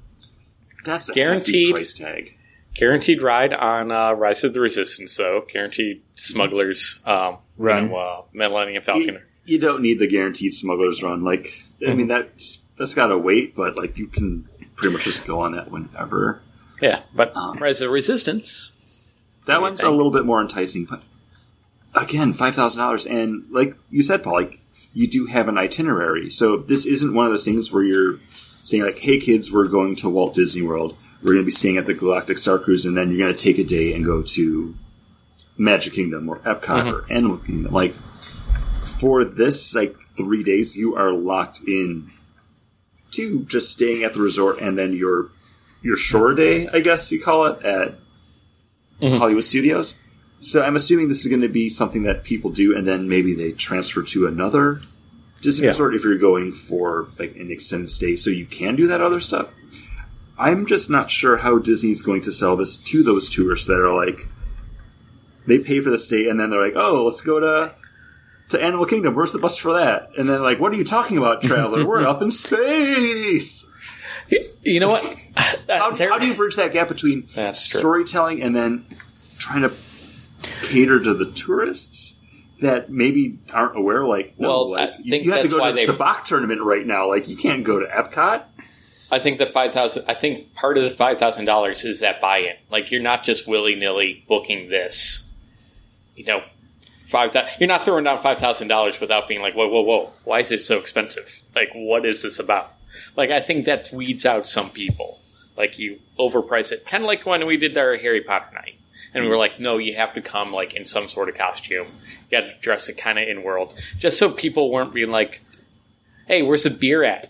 that's 0.86 1.10
a 1.10 1.14
Guaranteed. 1.14 1.76
price 1.76 1.94
tag. 1.94 2.38
Guaranteed 2.76 3.22
ride 3.24 3.54
on 3.54 3.92
uh, 3.92 4.12
Rise 4.14 4.44
of 4.44 4.54
the 4.54 4.60
Resistance, 4.62 5.18
though. 5.18 5.44
Guaranteed 5.52 6.04
Smugglers 6.16 7.02
um, 7.06 7.38
Run. 7.58 7.86
You 7.86 7.90
know, 7.90 7.96
uh, 7.98 8.22
Millennium 8.34 8.84
Falcon. 8.84 9.16
You, 9.16 9.20
you 9.46 9.60
don't 9.60 9.82
need 9.82 9.98
the 10.00 10.08
guaranteed 10.08 10.54
smuggler's 10.54 11.02
run. 11.02 11.24
Like, 11.24 11.66
I 11.86 11.94
mean, 11.96 12.08
that's 12.08 12.60
that's 12.78 12.94
got 12.94 13.08
to 13.08 13.18
wait, 13.18 13.56
but 13.56 13.78
like, 13.78 13.98
you 13.98 14.08
can 14.08 14.48
pretty 14.76 14.94
much 14.94 15.06
just 15.06 15.26
go 15.26 15.40
on 15.42 15.54
that 15.54 15.72
whenever. 15.72 16.42
Yeah, 16.82 17.02
but 17.16 17.36
Um, 17.36 17.58
Rise 17.58 17.82
of 17.82 17.88
the 17.88 17.94
Resistance. 17.94 18.74
That 19.48 19.54
do 19.54 19.60
you 19.60 19.62
one's 19.62 19.82
a 19.82 19.90
little 19.90 20.12
bit 20.12 20.26
more 20.26 20.42
enticing, 20.42 20.86
but 20.86 21.02
again, 21.96 22.34
five 22.34 22.54
thousand 22.54 22.80
dollars, 22.82 23.06
and 23.08 23.46
like 23.50 23.76
you 23.90 24.04
said, 24.04 24.22
Paul, 24.22 24.34
like 24.34 24.60
you 24.98 25.08
do 25.08 25.28
have 25.28 25.48
an 25.48 25.60
itinerary, 25.60 26.28
so 26.28 26.58
this 26.58 26.88
isn't 26.88 27.14
one 27.14 27.28
of 27.28 27.32
those 27.32 27.46
things 27.46 27.72
where 27.72 27.84
you're 27.84 28.20
saying 28.64 28.82
like, 28.82 28.98
"Hey, 28.98 29.20
kids, 29.20 29.52
we're 29.52 29.68
going 29.68 29.96
to 29.98 30.10
Walt 30.10 30.34
Disney 30.34 30.64
World. 30.64 30.98
We're 31.22 31.34
going 31.34 31.44
to 31.44 31.46
be 31.46 31.52
staying 31.52 31.78
at 31.78 31.86
the 31.86 31.94
Galactic 31.94 32.40
Star 32.40 32.58
Cruise, 32.58 32.84
and 32.84 32.98
then 32.98 33.12
you're 33.12 33.20
going 33.20 33.34
to 33.34 33.40
take 33.40 33.60
a 33.60 33.64
day 33.64 33.94
and 33.94 34.04
go 34.04 34.24
to 34.24 34.76
Magic 35.56 35.94
Kingdom 35.94 36.28
or 36.28 36.40
Epcot 36.40 36.92
or 36.92 37.02
mm-hmm. 37.02 37.14
Animal 37.14 37.38
Kingdom." 37.38 37.72
Like 37.72 37.94
for 39.00 39.24
this, 39.24 39.76
like 39.76 39.96
three 40.18 40.44
days, 40.44 40.76
you 40.76 40.96
are 40.96 41.12
locked 41.12 41.62
in 41.68 42.12
to 43.12 43.44
just 43.46 43.72
staying 43.72 44.04
at 44.04 44.16
the 44.16 44.20
resort, 44.20 44.60
and 44.60 44.80
then 44.80 44.94
your 44.94 45.30
your 45.84 45.96
shore 45.96 46.34
day, 46.34 46.68
I 46.70 46.80
guess 46.80 47.12
you 47.12 47.22
call 47.22 47.46
it, 47.46 47.64
at 47.64 48.00
mm-hmm. 49.00 49.18
Hollywood 49.20 49.44
Studios. 49.44 50.00
So 50.40 50.62
I'm 50.62 50.76
assuming 50.76 51.08
this 51.08 51.22
is 51.22 51.28
going 51.28 51.42
to 51.42 51.50
be 51.50 51.68
something 51.70 52.04
that 52.04 52.24
people 52.24 52.52
do, 52.52 52.76
and 52.76 52.86
then 52.88 53.10
maybe 53.10 53.34
they 53.34 53.52
transfer 53.52 54.04
to 54.04 54.28
another 54.28 54.82
Disney 55.42 55.66
Yeah. 55.66 55.70
resort 55.72 55.96
if 55.96 56.04
you're 56.04 56.18
going 56.18 56.52
for 56.52 57.08
like 57.20 57.36
an 57.36 57.52
extended 57.52 57.90
stay, 57.90 58.16
so 58.16 58.30
you 58.30 58.46
can 58.46 58.76
do 58.76 58.88
that 58.88 59.02
other 59.02 59.20
stuff. 59.20 59.54
I'm 60.38 60.66
just 60.68 60.90
not 60.90 61.10
sure 61.10 61.38
how 61.38 61.58
Disney's 61.58 62.02
going 62.04 62.22
to 62.22 62.32
sell 62.32 62.56
this 62.56 62.78
to 62.78 63.02
those 63.04 63.28
tourists 63.30 63.66
that 63.68 63.80
are 63.82 63.94
like 63.94 64.28
they 65.48 65.58
pay 65.60 65.80
for 65.80 65.90
the 65.90 65.98
stay, 65.98 66.28
and 66.30 66.40
then 66.40 66.50
they're 66.52 66.64
like, 66.64 66.76
"Oh, 66.76 67.06
let's 67.06 67.22
go 67.22 67.40
to 67.40 67.74
to 68.50 68.64
Animal 68.64 68.86
Kingdom. 68.86 69.16
Where's 69.16 69.32
the 69.32 69.40
bus 69.40 69.58
for 69.58 69.74
that?" 69.74 70.10
And 70.18 70.30
then 70.30 70.44
like, 70.44 70.60
"What 70.60 70.72
are 70.72 70.76
you 70.76 70.84
talking 70.86 71.18
about, 71.18 71.42
traveler? 71.42 71.86
We're 71.86 72.06
up 72.06 72.22
in 72.22 72.30
space." 72.32 73.66
You 74.62 74.80
know 74.82 74.90
what? 74.90 75.16
How, 75.70 75.96
how 75.96 76.20
do 76.20 76.28
you 76.28 76.36
bridge 76.36 76.56
that 76.58 76.74
gap 76.74 76.90
between 76.90 77.28
storytelling 77.54 78.42
and 78.44 78.56
then 78.56 78.86
trying 79.38 79.62
to 79.62 79.70
cater 80.64 81.00
to 81.02 81.14
the 81.14 81.32
tourists 81.32 82.16
that 82.62 82.90
maybe 82.90 83.38
aren't 83.54 83.78
aware? 83.78 84.06
Like, 84.06 84.40
no, 84.40 84.48
Well, 84.50 84.72
like, 84.72 84.90
I 84.90 84.98
you, 85.04 85.12
think 85.12 85.26
you 85.26 85.32
have 85.32 85.42
to 85.44 85.48
go 85.48 85.64
to 85.66 85.72
the 85.72 85.76
they- 85.76 85.88
Sabacc 85.88 86.26
tournament 86.26 86.62
right 86.62 86.86
now. 86.86 87.08
Like, 87.08 87.28
you 87.28 87.38
can't 87.38 87.64
go 87.64 87.80
to 87.80 87.86
Epcot. 87.86 88.44
I 89.10 89.20
think 89.20 89.38
the 89.38 89.46
five 89.46 89.72
thousand. 89.72 90.04
I 90.10 90.14
think 90.14 90.54
part 90.54 90.78
of 90.78 90.84
the 90.84 90.90
five 90.90 91.18
thousand 91.18 91.46
dollars 91.46 91.86
is 91.86 92.02
that 92.02 92.20
buy-in. 92.20 92.56
Like 92.70 92.92
you're 92.92 93.02
not 93.02 93.24
just 93.24 93.48
willy 93.48 93.74
nilly 93.76 94.26
booking 94.28 94.68
this. 94.70 95.30
You 96.18 96.26
know, 96.26 96.42
five 97.10 97.32
thousand. 97.32 97.52
You're 97.58 97.70
not 97.70 97.86
throwing 97.86 98.04
down 98.04 98.22
five 98.22 98.38
thousand 98.38 98.68
dollars 98.68 99.00
without 99.00 99.30
being 99.30 99.40
like, 99.42 99.54
whoa, 99.56 99.70
whoa, 99.70 99.82
whoa. 99.82 100.12
Why 100.26 100.40
is 100.42 100.52
it 100.52 100.60
so 100.60 100.78
expensive? 100.78 101.42
Like, 101.56 101.70
what 101.74 102.06
is 102.06 102.22
this 102.22 102.38
about? 102.38 102.74
Like, 103.16 103.30
I 103.30 103.40
think 103.40 103.64
that 103.64 103.90
weeds 103.94 104.26
out 104.26 104.46
some 104.46 104.70
people. 104.72 105.20
Like 105.56 105.80
you 105.80 106.00
overprice 106.20 106.74
it, 106.74 106.86
kind 106.86 107.02
of 107.02 107.08
like 107.08 107.26
when 107.26 107.46
we 107.48 107.56
did 107.56 107.78
our 107.78 107.96
Harry 107.96 108.22
Potter 108.22 108.54
night, 108.54 108.77
and 109.18 109.26
we 109.26 109.30
were 109.30 109.38
like, 109.38 109.60
no, 109.60 109.78
you 109.78 109.96
have 109.96 110.14
to 110.14 110.22
come 110.22 110.54
like 110.54 110.74
in 110.76 110.86
some 110.86 111.08
sort 111.08 111.28
of 111.30 111.36
costume. 111.36 111.88
You 112.30 112.40
got 112.40 112.48
to 112.48 112.54
dress 112.62 112.88
it 112.90 112.98
kind 112.98 113.18
of 113.20 113.28
in 113.28 113.44
world, 113.44 113.74
just 113.98 114.18
so 114.20 114.32
people 114.32 114.72
weren't 114.72 114.94
being 114.94 115.10
like, 115.12 115.42
hey, 116.28 116.42
where's 116.44 116.64
the 116.64 116.70
beer 116.70 117.04
at? 117.04 117.30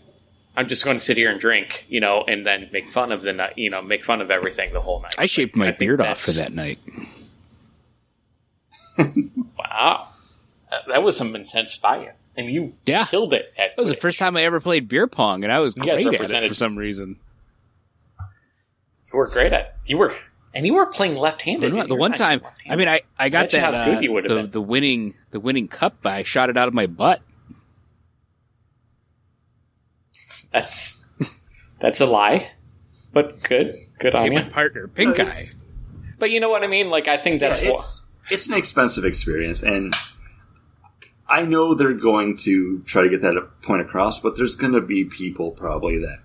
I'm 0.56 0.67
just 0.67 0.84
going 0.84 0.97
to 0.97 1.04
sit 1.04 1.17
here 1.17 1.30
and 1.32 1.39
drink, 1.39 1.86
you 1.88 2.00
know, 2.00 2.23
and 2.28 2.45
then 2.45 2.69
make 2.73 2.89
fun 2.91 3.12
of 3.12 3.21
the 3.21 3.32
night, 3.32 3.54
you 3.58 3.69
know, 3.69 3.82
make 3.82 4.04
fun 4.04 4.21
of 4.21 4.32
everything 4.32 4.73
the 4.73 4.82
whole 4.82 5.02
night. 5.02 5.13
I 5.17 5.28
shaved 5.28 5.56
my 5.56 5.67
think 5.67 5.78
beard 5.80 6.02
off 6.02 6.19
for 6.19 6.32
that 6.32 6.52
night. 6.52 6.80
Wow, 9.58 10.08
that, 10.88 11.04
was 11.04 11.15
some 11.15 11.36
intense 11.36 11.78
buy-in, 11.78 12.10
and 12.36 12.50
you 12.50 12.73
Yeah. 12.88 13.06
killed 13.06 13.32
it. 13.34 13.54
At 13.58 13.76
That 13.76 13.82
was 13.82 13.89
the 13.89 13.95
first 13.95 14.17
time 14.17 14.36
I 14.36 14.43
ever 14.43 14.60
played 14.60 14.88
beer 14.88 15.06
pong, 15.06 15.43
and 15.43 15.54
I 15.54 15.60
was 15.60 15.76
You 15.78 15.84
great 15.84 16.08
at 16.08 16.43
it 16.43 16.47
for 16.47 16.56
some 16.56 16.76
reason. 16.76 17.17
You 19.13 19.19
were 19.19 19.28
great 19.28 19.54
at. 19.54 19.60
It. 19.62 19.73
You 19.86 19.97
were, 20.00 20.15
and 20.58 20.65
you 20.65 20.74
were 20.74 20.88
playing 20.88 21.15
left-handed. 21.15 21.72
The 21.88 21.96
one 21.96 22.13
time, 22.13 22.41
left-handed. 22.43 22.74
I 22.74 22.76
mean, 22.76 22.88
I, 22.88 23.02
I 23.24 23.30
got 23.30 23.54
Imagine 23.54 23.62
that 23.62 23.74
how 23.74 23.80
uh, 23.80 23.93
good 23.93 24.04
you 24.04 24.12
would've 24.12 24.28
the, 24.30 24.36
been. 24.41 24.50
the 24.50 24.62
winning 24.62 25.13
the 25.30 25.39
winning 25.39 25.67
cup. 25.67 25.98
I 26.04 26.24
shot 26.24 26.50
it 26.50 26.58
out 26.58 26.67
of 26.67 26.74
my 26.74 26.88
butt. 26.88 27.22
that's 30.52 31.04
that's 31.80 32.02
a 32.02 32.08
lie, 32.08 32.52
but 33.13 33.43
good, 33.43 33.76
good 34.00 34.15
on 34.15 34.32
Hey, 34.32 34.43
you. 34.43 34.50
partner, 34.50 34.88
pink 34.88 35.20
eye. 35.20 35.36
But 36.17 36.32
you 36.32 36.39
know 36.39 36.50
what 36.50 36.63
I 36.63 36.67
mean? 36.67 36.89
Like 36.89 37.08
I 37.08 37.17
think 37.17 37.39
that's 37.39 37.62
yeah, 37.62 37.70
what. 37.70 37.80
it's 37.80 38.06
it's 38.32 38.48
an 38.48 38.56
expensive 38.56 39.06
experience, 39.06 39.62
and 39.62 39.93
I 41.28 41.43
know 41.43 41.76
they're 41.76 41.93
going 41.93 42.36
to 42.38 42.82
try 42.88 43.04
to 43.04 43.10
get 43.10 43.22
that 43.22 43.39
point 43.62 43.82
across. 43.84 44.20
But 44.20 44.38
there's 44.38 44.56
going 44.56 44.74
to 44.74 44.82
be 44.82 45.06
people 45.06 45.52
probably 45.52 46.00
that 46.00 46.17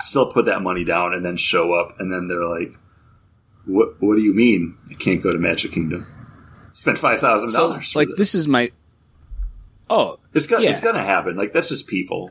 still 0.00 0.30
put 0.30 0.46
that 0.46 0.62
money 0.62 0.84
down 0.84 1.12
and 1.12 1.24
then 1.24 1.36
show 1.36 1.72
up, 1.72 1.98
and 1.98 2.12
then 2.12 2.28
they're 2.28 2.44
like, 2.44 2.74
"What? 3.68 4.00
What 4.02 4.16
do 4.16 4.22
you 4.22 4.34
mean 4.34 4.76
I 4.90 4.94
can't 4.94 5.22
go 5.22 5.30
to 5.30 5.38
Magic 5.38 5.72
Kingdom? 5.72 6.06
Spent 6.72 6.98
five 6.98 7.20
thousand 7.20 7.50
So, 7.50 7.68
dollars. 7.68 7.94
like, 7.94 8.08
this 8.16 8.34
is 8.34 8.48
my. 8.48 8.72
Oh, 9.90 10.18
it's 10.34 10.46
gonna 10.46 10.64
yeah. 10.64 10.70
it's 10.70 10.80
gonna 10.80 11.02
happen. 11.04 11.36
Like 11.36 11.52
that's 11.52 11.68
just 11.68 11.86
people. 11.86 12.30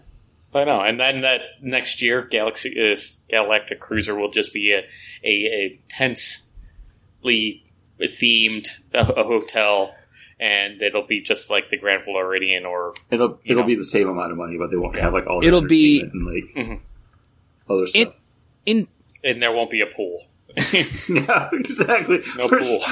I 0.54 0.64
know, 0.64 0.80
and 0.82 1.00
then 1.00 1.22
that 1.22 1.42
next 1.62 2.02
year, 2.02 2.22
Galaxy 2.24 2.70
is 2.70 3.20
Galactic 3.30 3.80
Cruiser 3.80 4.16
will 4.16 4.32
just 4.32 4.54
be 4.54 4.72
a 4.74 4.80
a, 5.24 5.30
a 5.30 5.80
tensely 5.90 7.64
themed 8.02 8.68
a, 8.94 9.00
a 9.00 9.24
hotel, 9.24 9.94
and 10.40 10.82
it'll 10.82 11.06
be 11.06 11.22
just 11.22 11.50
like 11.50 11.70
the 11.70 11.78
Grand 11.78 12.04
Floridian 12.04 12.66
or 12.66 12.94
It'll 13.12 13.40
it'll 13.44 13.64
know. 13.64 13.68
be 13.68 13.76
the 13.76 13.84
same 13.84 14.08
amount 14.08 14.32
of 14.32 14.38
money, 14.38 14.58
but 14.58 14.70
they 14.70 14.78
won't 14.78 14.98
have 14.98 15.14
like 15.14 15.28
all. 15.28 15.42
the 15.42 15.48
It'll 15.48 15.62
be- 15.62 16.00
entertainment 16.02 16.14
and 16.56 16.68
like 16.68 16.68
Mhm. 16.68 16.80
other 17.70 17.84
It- 17.84 17.90
stuff. 17.90 18.16
in 18.66 18.88
and 19.24 19.42
there 19.42 19.52
won't 19.52 19.70
be 19.72 19.82
a 19.82 19.88
pool. 19.88 20.26
yeah, 21.10 21.50
exactly. 21.54 22.24
No 22.38 22.48
Where's- 22.48 22.68
pool. 22.68 22.84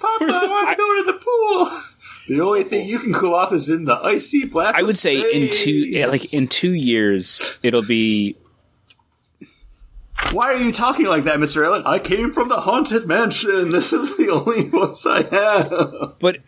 Papa, 0.00 0.24
I 0.24 0.46
want 0.46 0.70
to 0.70 0.76
go 0.76 0.96
to 0.96 1.12
the 1.12 1.18
pool. 1.18 1.82
The 2.28 2.40
only 2.40 2.64
thing 2.64 2.86
you 2.86 2.98
can 2.98 3.12
cool 3.12 3.34
off 3.34 3.52
is 3.52 3.68
in 3.68 3.84
the 3.84 3.96
icy 3.96 4.46
black. 4.46 4.74
I 4.74 4.82
would 4.82 4.96
say 4.96 5.18
in 5.18 5.52
two, 5.52 5.70
yeah, 5.70 6.06
like 6.06 6.32
in 6.32 6.48
two 6.48 6.72
years, 6.72 7.58
it'll 7.62 7.82
be. 7.82 8.36
Why 10.32 10.46
are 10.46 10.56
you 10.56 10.72
talking 10.72 11.06
like 11.06 11.24
that, 11.24 11.40
Mister 11.40 11.64
Allen? 11.64 11.82
I 11.84 11.98
came 11.98 12.32
from 12.32 12.48
the 12.48 12.60
haunted 12.60 13.06
mansion. 13.06 13.70
This 13.72 13.92
is 13.92 14.16
the 14.16 14.30
only 14.30 14.68
voice 14.68 15.04
I 15.06 15.22
have. 15.22 16.14
But 16.18 16.38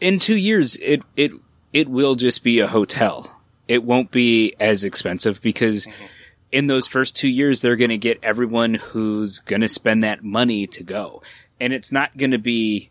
in 0.00 0.18
two 0.18 0.36
years, 0.36 0.76
it 0.76 1.02
it 1.16 1.32
it 1.72 1.88
will 1.88 2.14
just 2.14 2.44
be 2.44 2.60
a 2.60 2.68
hotel. 2.68 3.40
It 3.68 3.84
won't 3.84 4.10
be 4.10 4.54
as 4.60 4.84
expensive 4.84 5.40
because 5.40 5.86
mm-hmm. 5.86 6.04
In 6.52 6.66
those 6.66 6.86
first 6.86 7.16
two 7.16 7.28
years, 7.28 7.60
they're 7.60 7.76
going 7.76 7.90
to 7.90 7.98
get 7.98 8.22
everyone 8.22 8.74
who's 8.74 9.40
going 9.40 9.62
to 9.62 9.68
spend 9.68 10.04
that 10.04 10.22
money 10.22 10.66
to 10.68 10.84
go, 10.84 11.22
and 11.58 11.72
it's 11.72 11.90
not 11.90 12.16
going 12.16 12.32
to 12.32 12.38
be. 12.38 12.90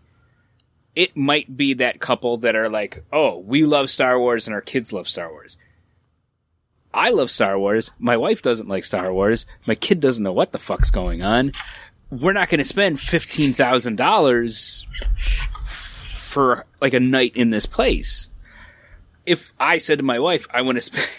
It 0.93 1.15
might 1.15 1.55
be 1.55 1.75
that 1.75 2.01
couple 2.01 2.37
that 2.39 2.55
are 2.55 2.69
like, 2.69 3.05
"Oh, 3.13 3.37
we 3.37 3.63
love 3.63 3.89
Star 3.89 4.19
Wars 4.19 4.47
and 4.47 4.53
our 4.53 4.61
kids 4.61 4.91
love 4.91 5.07
Star 5.07 5.31
Wars." 5.31 5.57
I 6.93 7.11
love 7.11 7.31
Star 7.31 7.57
Wars. 7.57 7.91
My 7.99 8.17
wife 8.17 8.41
doesn't 8.41 8.67
like 8.67 8.83
Star 8.83 9.13
Wars. 9.13 9.45
My 9.65 9.75
kid 9.75 10.01
doesn't 10.01 10.23
know 10.23 10.33
what 10.33 10.51
the 10.51 10.59
fuck's 10.59 10.89
going 10.91 11.21
on. 11.21 11.53
We're 12.09 12.33
not 12.33 12.49
going 12.49 12.57
to 12.57 12.65
spend 12.65 12.99
fifteen 12.99 13.53
thousand 13.53 13.95
dollars 13.95 14.85
for 15.63 16.65
like 16.81 16.93
a 16.93 16.99
night 16.99 17.37
in 17.37 17.51
this 17.51 17.65
place. 17.65 18.29
If 19.31 19.53
I 19.59 19.77
said 19.77 19.99
to 19.99 20.03
my 20.03 20.19
wife, 20.19 20.45
I 20.53 20.61
want 20.61 20.75
to 20.75 20.81
spend, 20.81 21.09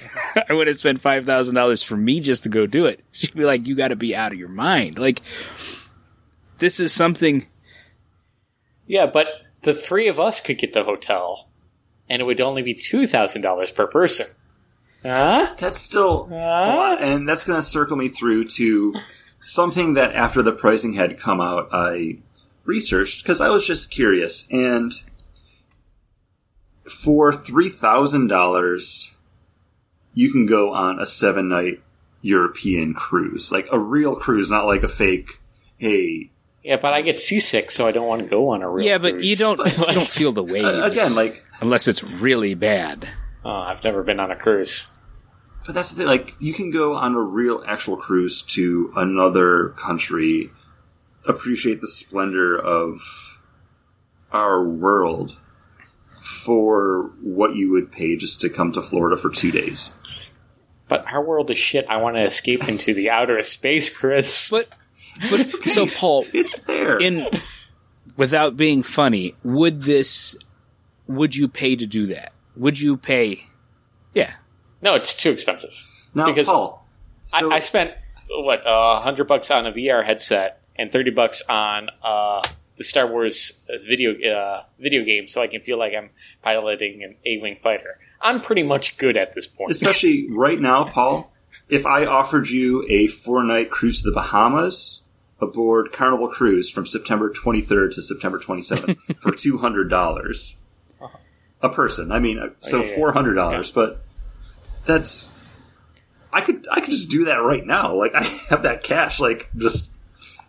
I 0.48 0.52
want 0.52 0.68
to 0.68 0.74
spend 0.74 1.00
five 1.00 1.24
thousand 1.24 1.54
dollars 1.54 1.82
for 1.82 1.96
me 1.96 2.20
just 2.20 2.42
to 2.42 2.50
go 2.50 2.66
do 2.66 2.84
it, 2.84 3.00
she'd 3.12 3.34
be 3.34 3.44
like, 3.44 3.66
"You 3.66 3.74
got 3.74 3.88
to 3.88 3.96
be 3.96 4.14
out 4.14 4.32
of 4.32 4.38
your 4.38 4.50
mind." 4.50 4.98
Like, 4.98 5.22
this 6.58 6.78
is 6.78 6.92
something. 6.92 7.46
Yeah, 8.86 9.06
but 9.06 9.28
the 9.62 9.72
three 9.72 10.08
of 10.08 10.20
us 10.20 10.40
could 10.40 10.58
get 10.58 10.74
the 10.74 10.84
hotel, 10.84 11.48
and 12.10 12.20
it 12.20 12.26
would 12.26 12.40
only 12.42 12.62
be 12.62 12.74
two 12.74 13.06
thousand 13.06 13.40
dollars 13.40 13.72
per 13.72 13.86
person. 13.86 14.26
Huh? 15.02 15.54
That's 15.58 15.78
still, 15.78 16.28
a 16.30 16.34
lot, 16.34 17.02
and 17.02 17.26
that's 17.26 17.44
going 17.44 17.58
to 17.58 17.66
circle 17.66 17.96
me 17.96 18.08
through 18.08 18.48
to 18.50 18.94
something 19.42 19.94
that 19.94 20.14
after 20.14 20.42
the 20.42 20.52
pricing 20.52 20.92
had 20.94 21.18
come 21.18 21.40
out, 21.40 21.68
I 21.72 22.18
researched 22.64 23.22
because 23.22 23.40
I 23.40 23.48
was 23.48 23.66
just 23.66 23.90
curious. 23.90 24.46
And 24.50 24.92
for 26.92 27.32
three 27.32 27.68
thousand 27.68 28.28
dollars, 28.28 29.14
you 30.14 30.30
can 30.30 30.46
go 30.46 30.72
on 30.72 31.00
a 31.00 31.06
seven 31.06 31.48
night 31.48 31.82
European 32.20 32.94
cruise, 32.94 33.50
like 33.50 33.66
a 33.72 33.78
real 33.78 34.16
cruise, 34.16 34.50
not 34.50 34.66
like 34.66 34.82
a 34.82 34.88
fake. 34.88 35.40
Hey, 35.78 36.30
Yeah, 36.62 36.76
but 36.80 36.92
I 36.92 37.02
get 37.02 37.18
seasick, 37.18 37.70
so 37.70 37.88
I 37.88 37.92
don't 37.92 38.06
want 38.06 38.22
to 38.22 38.28
go 38.28 38.50
on 38.50 38.62
a 38.62 38.70
real. 38.70 38.86
yeah, 38.86 38.98
but 38.98 39.14
cruise. 39.14 39.26
you 39.26 39.36
don't 39.36 39.58
you 39.78 39.94
don't 39.94 40.08
feel 40.08 40.32
the 40.32 40.44
waves 40.44 40.64
uh, 40.64 40.88
again, 40.90 41.14
like 41.14 41.44
unless 41.60 41.88
it's 41.88 42.02
really 42.04 42.54
bad. 42.54 43.08
Oh, 43.44 43.50
I've 43.50 43.82
never 43.82 44.04
been 44.04 44.20
on 44.20 44.30
a 44.30 44.36
cruise. 44.36 44.88
But 45.66 45.74
that's 45.74 45.90
the 45.90 45.96
thing. 45.98 46.06
Like, 46.06 46.34
you 46.40 46.52
can 46.52 46.70
go 46.70 46.94
on 46.94 47.14
a 47.14 47.20
real, 47.20 47.62
actual 47.66 47.96
cruise 47.96 48.42
to 48.42 48.92
another 48.96 49.70
country, 49.70 50.50
appreciate 51.26 51.80
the 51.80 51.86
splendor 51.86 52.58
of 52.58 53.40
our 54.32 54.62
world 54.64 55.38
for 56.22 57.10
what 57.20 57.54
you 57.56 57.70
would 57.72 57.90
pay 57.92 58.16
just 58.16 58.40
to 58.40 58.48
come 58.48 58.72
to 58.72 58.82
Florida 58.82 59.16
for 59.16 59.30
two 59.30 59.50
days. 59.50 59.92
But 60.88 61.06
our 61.06 61.22
world 61.22 61.50
is 61.50 61.58
shit. 61.58 61.86
I 61.88 61.96
want 61.98 62.16
to 62.16 62.22
escape 62.22 62.68
into 62.68 62.94
the 62.94 63.10
outer 63.10 63.42
space, 63.42 63.88
Chris. 63.94 64.48
But 64.50 64.68
but 65.30 65.44
so 65.64 65.86
Paul, 65.86 66.26
It's 66.32 66.60
there. 66.64 66.98
in 66.98 67.26
without 68.16 68.56
being 68.56 68.82
funny, 68.82 69.34
would 69.42 69.84
this 69.84 70.36
would 71.06 71.34
you 71.36 71.48
pay 71.48 71.76
to 71.76 71.86
do 71.86 72.06
that? 72.06 72.32
Would 72.56 72.80
you 72.80 72.96
pay? 72.96 73.46
Yeah. 74.14 74.34
No, 74.82 74.94
it's 74.94 75.14
too 75.14 75.30
expensive. 75.30 75.74
now, 76.14 76.26
because 76.26 76.46
Paul. 76.46 76.86
So, 77.22 77.50
I, 77.50 77.56
I 77.56 77.60
spent 77.60 77.92
what 78.28 78.60
a 78.66 79.00
hundred 79.00 79.28
bucks 79.28 79.50
on 79.50 79.66
a 79.66 79.72
VR 79.72 80.04
headset 80.04 80.60
and 80.76 80.92
thirty 80.92 81.10
bucks 81.10 81.42
on 81.48 81.88
uh, 82.02 82.42
the 82.82 82.88
Star 82.88 83.06
Wars 83.06 83.60
uh, 83.70 83.74
video 83.86 84.12
uh, 84.28 84.64
video 84.80 85.04
game, 85.04 85.28
so 85.28 85.40
I 85.40 85.46
can 85.46 85.60
feel 85.60 85.78
like 85.78 85.92
I'm 85.96 86.10
piloting 86.42 87.04
an 87.04 87.14
A-wing 87.24 87.58
fighter. 87.62 87.98
I'm 88.20 88.40
pretty 88.40 88.64
much 88.64 88.96
good 88.98 89.16
at 89.16 89.34
this 89.34 89.46
point. 89.46 89.70
especially 89.78 90.28
right 90.30 90.60
now, 90.60 90.84
Paul, 90.90 91.32
if 91.68 91.86
I 91.86 92.04
offered 92.06 92.48
you 92.48 92.84
a 92.88 93.06
four 93.06 93.44
night 93.44 93.70
cruise 93.70 94.02
to 94.02 94.10
the 94.10 94.14
Bahamas 94.14 95.04
aboard 95.40 95.92
Carnival 95.92 96.26
Cruise 96.28 96.68
from 96.70 96.86
September 96.86 97.30
23rd 97.32 97.94
to 97.94 98.02
September 98.02 98.38
27th 98.40 98.96
for 99.20 99.32
$200 99.32 100.54
a 101.62 101.68
person. 101.68 102.10
I 102.12 102.18
mean, 102.18 102.38
uh, 102.38 102.48
so 102.60 102.80
Oh, 102.80 102.82
yeah, 102.82 102.90
yeah. 102.90 102.96
$400, 102.96 103.74
but 103.74 104.02
that's. 104.86 105.38
I 106.32 106.40
could 106.40 106.66
I 106.70 106.80
could 106.80 106.90
just 106.90 107.10
do 107.10 107.26
that 107.26 107.36
right 107.42 107.64
now. 107.64 107.94
Like 107.94 108.14
I 108.16 108.22
have 108.50 108.62
that 108.64 108.82
cash, 108.82 109.20
like 109.20 109.50
just 109.56 109.92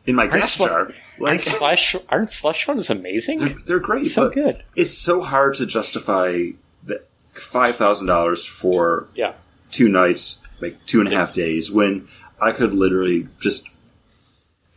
in 0.06 0.16
my 0.16 0.28
gas 0.28 0.58
slu- 0.58 0.68
jar. 0.68 0.80
aren't 0.80 0.96
Like 1.20 1.42
slush 1.42 1.96
aren't 2.10 2.32
slush 2.32 2.64
funds 2.66 2.90
amazing? 2.90 3.40
they're, 3.40 3.56
they're 3.66 3.80
great, 3.80 4.06
so 4.08 4.26
but 4.30 4.34
good. 4.34 4.64
it's 4.76 4.92
so 4.92 5.22
hard 5.22 5.56
to 5.56 5.66
justify 5.66 6.48
the 6.84 7.04
five 7.34 7.76
thousand 7.76 8.08
dollars 8.08 8.46
for 8.46 9.08
Yeah. 9.16 9.34
two 9.72 9.88
nights, 9.90 10.42
like 10.60 10.84
two 10.88 11.00
and 11.00 11.08
a 11.08 11.12
half 11.12 11.30
Yes. 11.30 11.36
days, 11.36 11.72
when 11.72 12.08
I 12.42 12.52
could 12.52 12.74
literally 12.74 13.28
just 13.40 13.70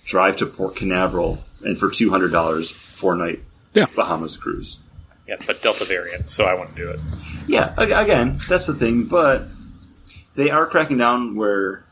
drive 0.04 0.36
to 0.36 0.46
Port 0.46 0.76
Canaveral 0.76 1.42
and 1.64 1.78
for 1.78 1.90
two 1.90 2.10
hundred 2.10 2.32
dollars 2.32 2.70
four 2.70 3.16
night 3.16 3.40
Yeah. 3.74 3.86
Bahamas 3.96 4.36
cruise. 4.36 4.78
Yeah, 5.26 5.36
but 5.46 5.60
Delta 5.62 5.84
variant, 5.84 6.28
so 6.30 6.44
I 6.44 6.54
wouldn't 6.54 6.76
do 6.76 6.88
it. 6.90 7.00
Yeah, 7.48 7.74
again, 7.78 8.38
that's 8.48 8.66
the 8.66 8.74
thing, 8.74 9.04
but 9.04 9.42
they 10.36 10.50
are 10.50 10.66
cracking 10.66 10.98
down 10.98 11.34
where 11.34 11.84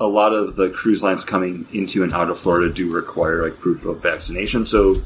a 0.00 0.06
lot 0.06 0.32
of 0.32 0.56
the 0.56 0.70
cruise 0.70 1.02
lines 1.02 1.24
coming 1.24 1.66
into 1.72 2.02
and 2.02 2.12
out 2.14 2.30
of 2.30 2.38
Florida 2.38 2.72
do 2.72 2.92
require 2.92 3.42
like 3.42 3.58
proof 3.58 3.84
of 3.84 4.00
vaccination. 4.02 4.64
So 4.66 5.02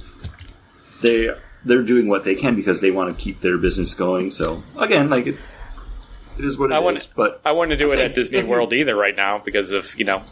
they 1.02 1.30
they're 1.64 1.82
doing 1.82 2.08
what 2.08 2.24
they 2.24 2.34
can 2.34 2.54
because 2.56 2.80
they 2.80 2.90
want 2.90 3.16
to 3.16 3.22
keep 3.22 3.40
their 3.40 3.56
business 3.58 3.94
going. 3.94 4.30
So 4.30 4.62
again, 4.78 5.08
like 5.10 5.26
it, 5.26 5.36
it 6.38 6.44
is 6.44 6.58
what 6.58 6.70
it 6.70 6.74
I 6.74 6.78
is. 6.78 6.84
wouldn't- 6.84 7.12
But 7.16 7.40
I 7.44 7.52
wouldn't 7.52 7.78
do 7.78 7.90
I 7.90 7.94
it 7.94 8.00
at 8.00 8.14
Disney 8.14 8.42
World 8.42 8.72
either 8.72 8.94
right 8.96 9.14
now 9.16 9.38
because 9.38 9.72
of 9.72 9.94
you 9.98 10.04
know 10.04 10.22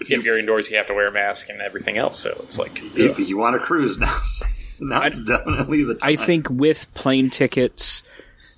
if, 0.00 0.10
you- 0.10 0.20
you're 0.22 0.38
indoors 0.38 0.70
you 0.70 0.76
have 0.76 0.86
to 0.88 0.94
wear 0.94 1.08
a 1.08 1.12
mask 1.12 1.48
and 1.48 1.60
everything 1.60 1.96
else. 1.98 2.18
So 2.18 2.30
it's 2.44 2.58
like 2.58 2.80
if 2.96 3.18
you 3.18 3.36
want 3.36 3.58
to 3.58 3.64
cruise 3.64 3.98
now, 3.98 4.18
now's 4.80 5.18
definitely 5.24 5.84
the 5.84 5.94
time. 5.96 6.10
I 6.10 6.16
think 6.16 6.48
with 6.50 6.92
plane 6.94 7.30
tickets, 7.30 8.02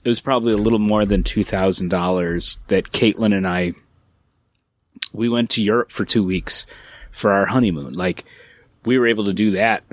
it 0.05 0.09
was 0.09 0.21
probably 0.21 0.53
a 0.53 0.57
little 0.57 0.79
more 0.79 1.05
than 1.05 1.23
two 1.25 1.45
thousand 1.45 1.89
dollars 1.89 2.59
that 2.69 2.91
Caitlin 2.93 3.35
and 3.35 3.47
I 3.47 3.73
we 5.13 5.29
went 5.29 5.51
to 5.51 5.63
Europe 5.63 5.93
for 5.93 6.05
two 6.05 6.23
weeks 6.23 6.67
for 7.11 7.33
our 7.33 7.47
honeymoon. 7.47 7.95
Like 7.95 8.25
we 8.85 8.99
were 8.99 9.07
able 9.07 9.25
to 9.27 9.33
do 9.33 9.53
that 9.53 9.85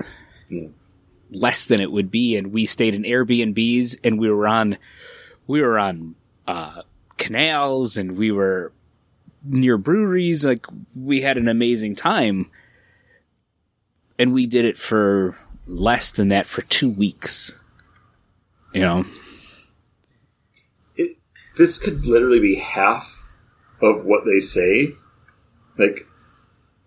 less 1.30 1.66
than 1.66 1.80
it 1.80 1.90
would 1.90 2.10
be, 2.10 2.36
and 2.36 2.52
we 2.52 2.66
stayed 2.66 2.94
in 2.94 3.02
Airbnbs 3.02 3.98
and 4.04 4.18
we 4.18 4.30
were 4.30 4.46
on 4.46 4.78
we 5.46 5.62
were 5.62 5.78
on 5.78 6.14
uh, 6.46 6.82
canals 7.16 7.96
and 7.96 8.16
we 8.16 8.30
were 8.30 8.72
near 9.44 9.78
breweries. 9.78 10.44
Like 10.44 10.66
we 10.94 11.22
had 11.22 11.38
an 11.38 11.48
amazing 11.48 11.94
time, 11.94 12.50
and 14.18 14.32
we 14.32 14.46
did 14.46 14.64
it 14.64 14.78
for 14.78 15.36
less 15.66 16.10
than 16.12 16.28
that 16.28 16.46
for 16.46 16.62
two 16.62 16.90
weeks. 16.90 17.58
You 18.72 18.82
know, 18.82 19.04
it, 20.96 21.16
this 21.56 21.78
could 21.78 22.04
literally 22.04 22.40
be 22.40 22.56
half 22.56 23.30
of 23.80 24.04
what 24.04 24.24
they 24.24 24.40
say. 24.40 24.92
Like 25.78 26.06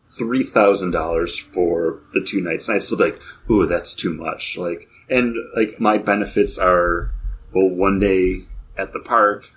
three 0.04 0.44
thousand 0.44 0.92
dollars 0.92 1.38
for 1.38 2.02
the 2.14 2.22
two 2.22 2.42
nights, 2.42 2.68
and 2.68 2.76
I 2.76 2.80
still 2.80 2.98
like, 2.98 3.22
ooh, 3.50 3.66
that's 3.66 3.94
too 3.94 4.14
much. 4.14 4.58
Like, 4.58 4.88
and 5.10 5.36
like 5.56 5.80
my 5.80 5.98
benefits 5.98 6.58
are 6.58 7.12
well, 7.54 7.70
one 7.70 8.00
day 8.00 8.46
at 8.78 8.94
the 8.94 9.00
park, 9.00 9.52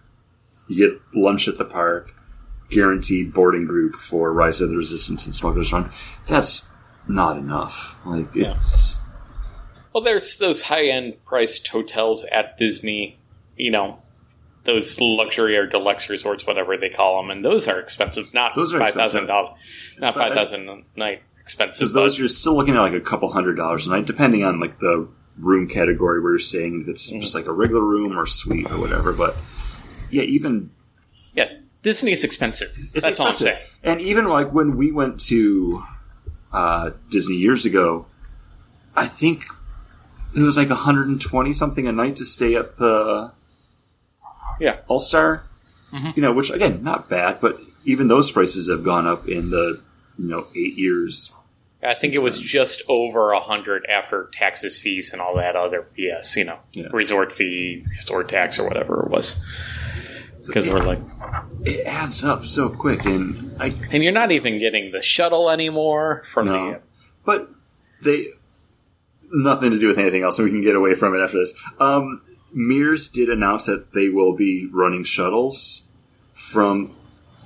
you 0.68 0.90
get 0.90 1.00
lunch 1.14 1.48
at 1.48 1.58
the 1.58 1.64
park, 1.64 2.14
guaranteed 2.70 3.32
boarding 3.32 3.66
group 3.66 3.94
for 3.94 4.32
Rise 4.32 4.60
of 4.60 4.70
the 4.70 4.76
Resistance 4.76 5.26
and 5.26 5.34
Smugglers 5.34 5.72
Run. 5.72 5.90
That's 6.28 6.70
not 7.08 7.36
enough. 7.36 7.98
Like 8.04 8.28
it's 8.34 8.98
well, 9.92 10.02
there's 10.02 10.36
those 10.38 10.62
high 10.62 10.86
end 10.86 11.22
priced 11.24 11.68
hotels 11.68 12.24
at 12.32 12.56
Disney, 12.56 13.18
you 13.56 13.70
know. 13.70 14.01
Those 14.64 15.00
luxury 15.00 15.56
or 15.56 15.66
deluxe 15.66 16.08
resorts, 16.08 16.46
whatever 16.46 16.76
they 16.76 16.88
call 16.88 17.20
them, 17.20 17.30
and 17.30 17.44
those 17.44 17.66
are 17.66 17.80
expensive. 17.80 18.32
Not 18.32 18.54
Those 18.54 18.72
are 18.72 18.78
five 18.78 18.90
thousand 18.90 19.26
dollars, 19.26 19.58
not 19.98 20.14
five 20.14 20.34
thousand 20.34 20.68
a 20.68 20.82
night 20.96 21.22
expensive. 21.40 21.80
Because 21.80 21.92
those 21.92 22.18
you're 22.18 22.28
still 22.28 22.54
looking 22.56 22.76
at 22.76 22.80
like 22.80 22.92
a 22.92 23.00
couple 23.00 23.32
hundred 23.32 23.56
dollars 23.56 23.86
a 23.86 23.90
night, 23.90 24.06
depending 24.06 24.44
on 24.44 24.60
like 24.60 24.78
the 24.78 25.08
room 25.38 25.66
category 25.66 26.20
where 26.20 26.32
you're 26.32 26.38
staying. 26.38 26.82
If 26.82 26.88
it's 26.88 27.10
just 27.10 27.34
like 27.34 27.46
a 27.46 27.52
regular 27.52 27.82
room 27.82 28.16
or 28.16 28.24
suite 28.26 28.70
or 28.70 28.78
whatever. 28.78 29.12
But 29.12 29.36
yeah, 30.10 30.22
even 30.22 30.70
yeah, 31.34 31.48
Disney's 31.82 32.22
expensive. 32.22 32.68
it's 32.94 33.04
That's 33.04 33.18
all 33.18 33.26
I'm 33.26 33.32
expensive. 33.32 33.58
saying. 33.58 33.70
And 33.82 34.00
even 34.00 34.26
like 34.26 34.54
when 34.54 34.76
we 34.76 34.92
went 34.92 35.18
to 35.22 35.82
uh, 36.52 36.90
Disney 37.10 37.36
years 37.36 37.66
ago, 37.66 38.06
I 38.94 39.08
think 39.08 39.44
it 40.36 40.40
was 40.42 40.56
like 40.56 40.68
120 40.68 41.52
something 41.52 41.88
a 41.88 41.92
night 41.92 42.16
to 42.16 42.24
stay 42.24 42.54
at 42.54 42.76
the 42.76 43.32
Yeah, 44.62 44.78
All 44.88 44.98
Star. 45.00 45.44
You 45.92 46.22
know, 46.22 46.32
which 46.32 46.50
again, 46.50 46.82
not 46.82 47.10
bad, 47.10 47.38
but 47.40 47.60
even 47.84 48.08
those 48.08 48.30
prices 48.30 48.70
have 48.70 48.82
gone 48.82 49.06
up 49.06 49.28
in 49.28 49.50
the 49.50 49.80
you 50.16 50.28
know 50.28 50.46
eight 50.56 50.78
years. 50.78 51.34
I 51.82 51.92
think 51.94 52.14
it 52.14 52.22
was 52.22 52.36
then. 52.38 52.46
just 52.46 52.82
over 52.88 53.32
a 53.32 53.40
hundred 53.40 53.84
after 53.86 54.30
taxes, 54.32 54.78
fees, 54.78 55.12
and 55.12 55.20
all 55.20 55.36
that 55.36 55.54
other 55.56 55.86
BS. 55.98 56.36
You 56.36 56.44
know, 56.44 56.58
Yeah. 56.72 56.86
resort 56.92 57.30
fee, 57.32 57.84
resort 57.96 58.28
tax, 58.30 58.58
or 58.58 58.66
whatever 58.66 59.02
it 59.04 59.10
was. 59.10 59.44
Because 60.46 60.64
yeah. 60.66 60.72
we're 60.74 60.82
like, 60.84 61.00
It 61.66 61.86
adds 61.86 62.24
up 62.24 62.44
so 62.46 62.68
quick, 62.70 63.04
and 63.04 63.52
I 63.60 63.74
and 63.90 64.02
you're 64.02 64.12
not 64.12 64.32
even 64.32 64.58
getting 64.58 64.92
the 64.92 65.02
shuttle 65.02 65.50
anymore 65.50 66.22
from 66.32 66.46
No. 66.46 66.70
the. 66.72 66.80
But 67.26 67.50
they 68.00 68.28
nothing 69.30 69.72
to 69.72 69.78
do 69.78 69.88
with 69.88 69.98
anything 69.98 70.22
else, 70.22 70.36
so 70.38 70.44
we 70.44 70.50
can 70.50 70.62
get 70.62 70.74
away 70.76 70.94
from 70.94 71.14
it 71.14 71.18
after 71.20 71.38
this. 71.38 71.52
Um, 71.78 72.22
Mears 72.54 73.08
did 73.08 73.28
announce 73.28 73.66
that 73.66 73.92
they 73.92 74.08
will 74.08 74.34
be 74.34 74.68
running 74.72 75.04
shuttles 75.04 75.82
from 76.32 76.94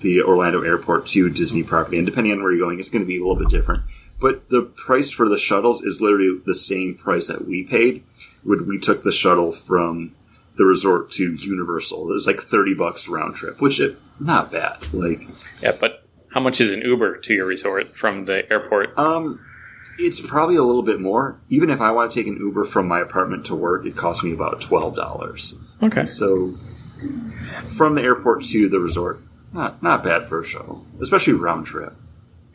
the 0.01 0.23
Orlando 0.23 0.63
airport 0.63 1.07
to 1.09 1.31
Disney 1.31 1.63
property, 1.63 1.99
and 1.99 2.07
depending 2.07 2.33
on 2.33 2.43
where 2.43 2.53
you're 2.53 2.67
going, 2.67 2.79
it's 2.79 2.91
going 2.91 3.05
to 3.05 3.09
be 3.09 3.17
a 3.17 3.21
little 3.21 3.37
bit 3.37 3.49
different. 3.49 3.83
But 4.21 4.49
the 4.49 4.63
price 4.63 5.11
for 5.11 5.29
the 5.29 5.39
shuttles 5.39 5.83
is 5.83 6.01
literally 6.01 6.41
the 6.45 6.55
same 6.55 6.95
price 6.95 7.29
that 7.29 7.47
we 7.47 7.65
paid 7.65 8.05
when 8.43 8.67
we 8.67 8.79
took 8.79 9.03
the 9.03 9.13
shuttle 9.13 9.53
from 9.53 10.15
the 10.57 10.65
resort 10.65 11.11
to 11.13 11.35
Universal. 11.35 12.11
It 12.11 12.15
was 12.15 12.27
like 12.27 12.41
thirty 12.41 12.75
bucks 12.75 13.09
round 13.09 13.35
trip, 13.35 13.61
which 13.61 13.79
it 13.79 13.99
not 14.21 14.51
bad. 14.51 14.93
Like 14.93 15.29
Yeah, 15.61 15.73
but 15.79 16.07
how 16.33 16.41
much 16.41 16.61
is 16.61 16.71
an 16.71 16.81
Uber 16.81 17.19
to 17.19 17.35
your 17.35 17.47
resort 17.47 17.97
from 17.97 18.25
the 18.25 18.51
airport? 18.51 18.97
Um, 18.99 19.41
it's 19.99 20.21
probably 20.21 20.57
a 20.57 20.63
little 20.63 20.83
bit 20.83 21.01
more. 21.01 21.41
Even 21.49 21.71
if 21.71 21.81
I 21.81 21.91
want 21.91 22.11
to 22.11 22.19
take 22.19 22.27
an 22.27 22.37
Uber 22.39 22.65
from 22.65 22.89
my 22.89 23.01
apartment 23.01 23.47
to 23.47 23.55
work, 23.55 23.87
it 23.87 23.97
costs 23.97 24.25
me 24.25 24.33
about 24.33 24.61
twelve 24.61 24.97
dollars. 24.97 25.55
Okay. 25.83 26.07
So, 26.07 26.55
from 27.67 27.95
the 27.95 28.03
airport 28.03 28.45
to 28.45 28.69
the 28.69 28.81
resort, 28.81 29.19
not 29.53 29.83
not 29.83 30.05
bad 30.05 30.25
for 30.25 30.41
a 30.41 30.45
shuttle, 30.45 30.87
especially 31.01 31.35
round 31.35 31.67
trip. 31.67 31.95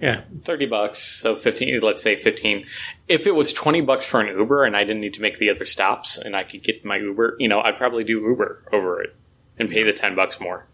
Yeah, 0.01 0.21
thirty 0.43 0.65
bucks. 0.65 0.99
So 0.99 1.35
fifteen. 1.35 1.79
Let's 1.79 2.01
say 2.01 2.21
fifteen. 2.21 2.65
If 3.07 3.27
it 3.27 3.35
was 3.35 3.53
twenty 3.53 3.81
bucks 3.81 4.05
for 4.05 4.19
an 4.19 4.35
Uber 4.35 4.63
and 4.63 4.75
I 4.75 4.83
didn't 4.83 5.01
need 5.01 5.13
to 5.15 5.21
make 5.21 5.37
the 5.37 5.49
other 5.49 5.65
stops 5.65 6.17
and 6.17 6.35
I 6.35 6.43
could 6.43 6.63
get 6.63 6.83
my 6.83 6.97
Uber, 6.97 7.35
you 7.39 7.47
know, 7.47 7.61
I'd 7.61 7.77
probably 7.77 8.03
do 8.03 8.19
Uber 8.19 8.63
over 8.71 9.01
it 9.01 9.15
and 9.59 9.69
pay 9.69 9.83
the 9.83 9.93
ten 9.93 10.15
bucks 10.15 10.39
more. 10.39 10.65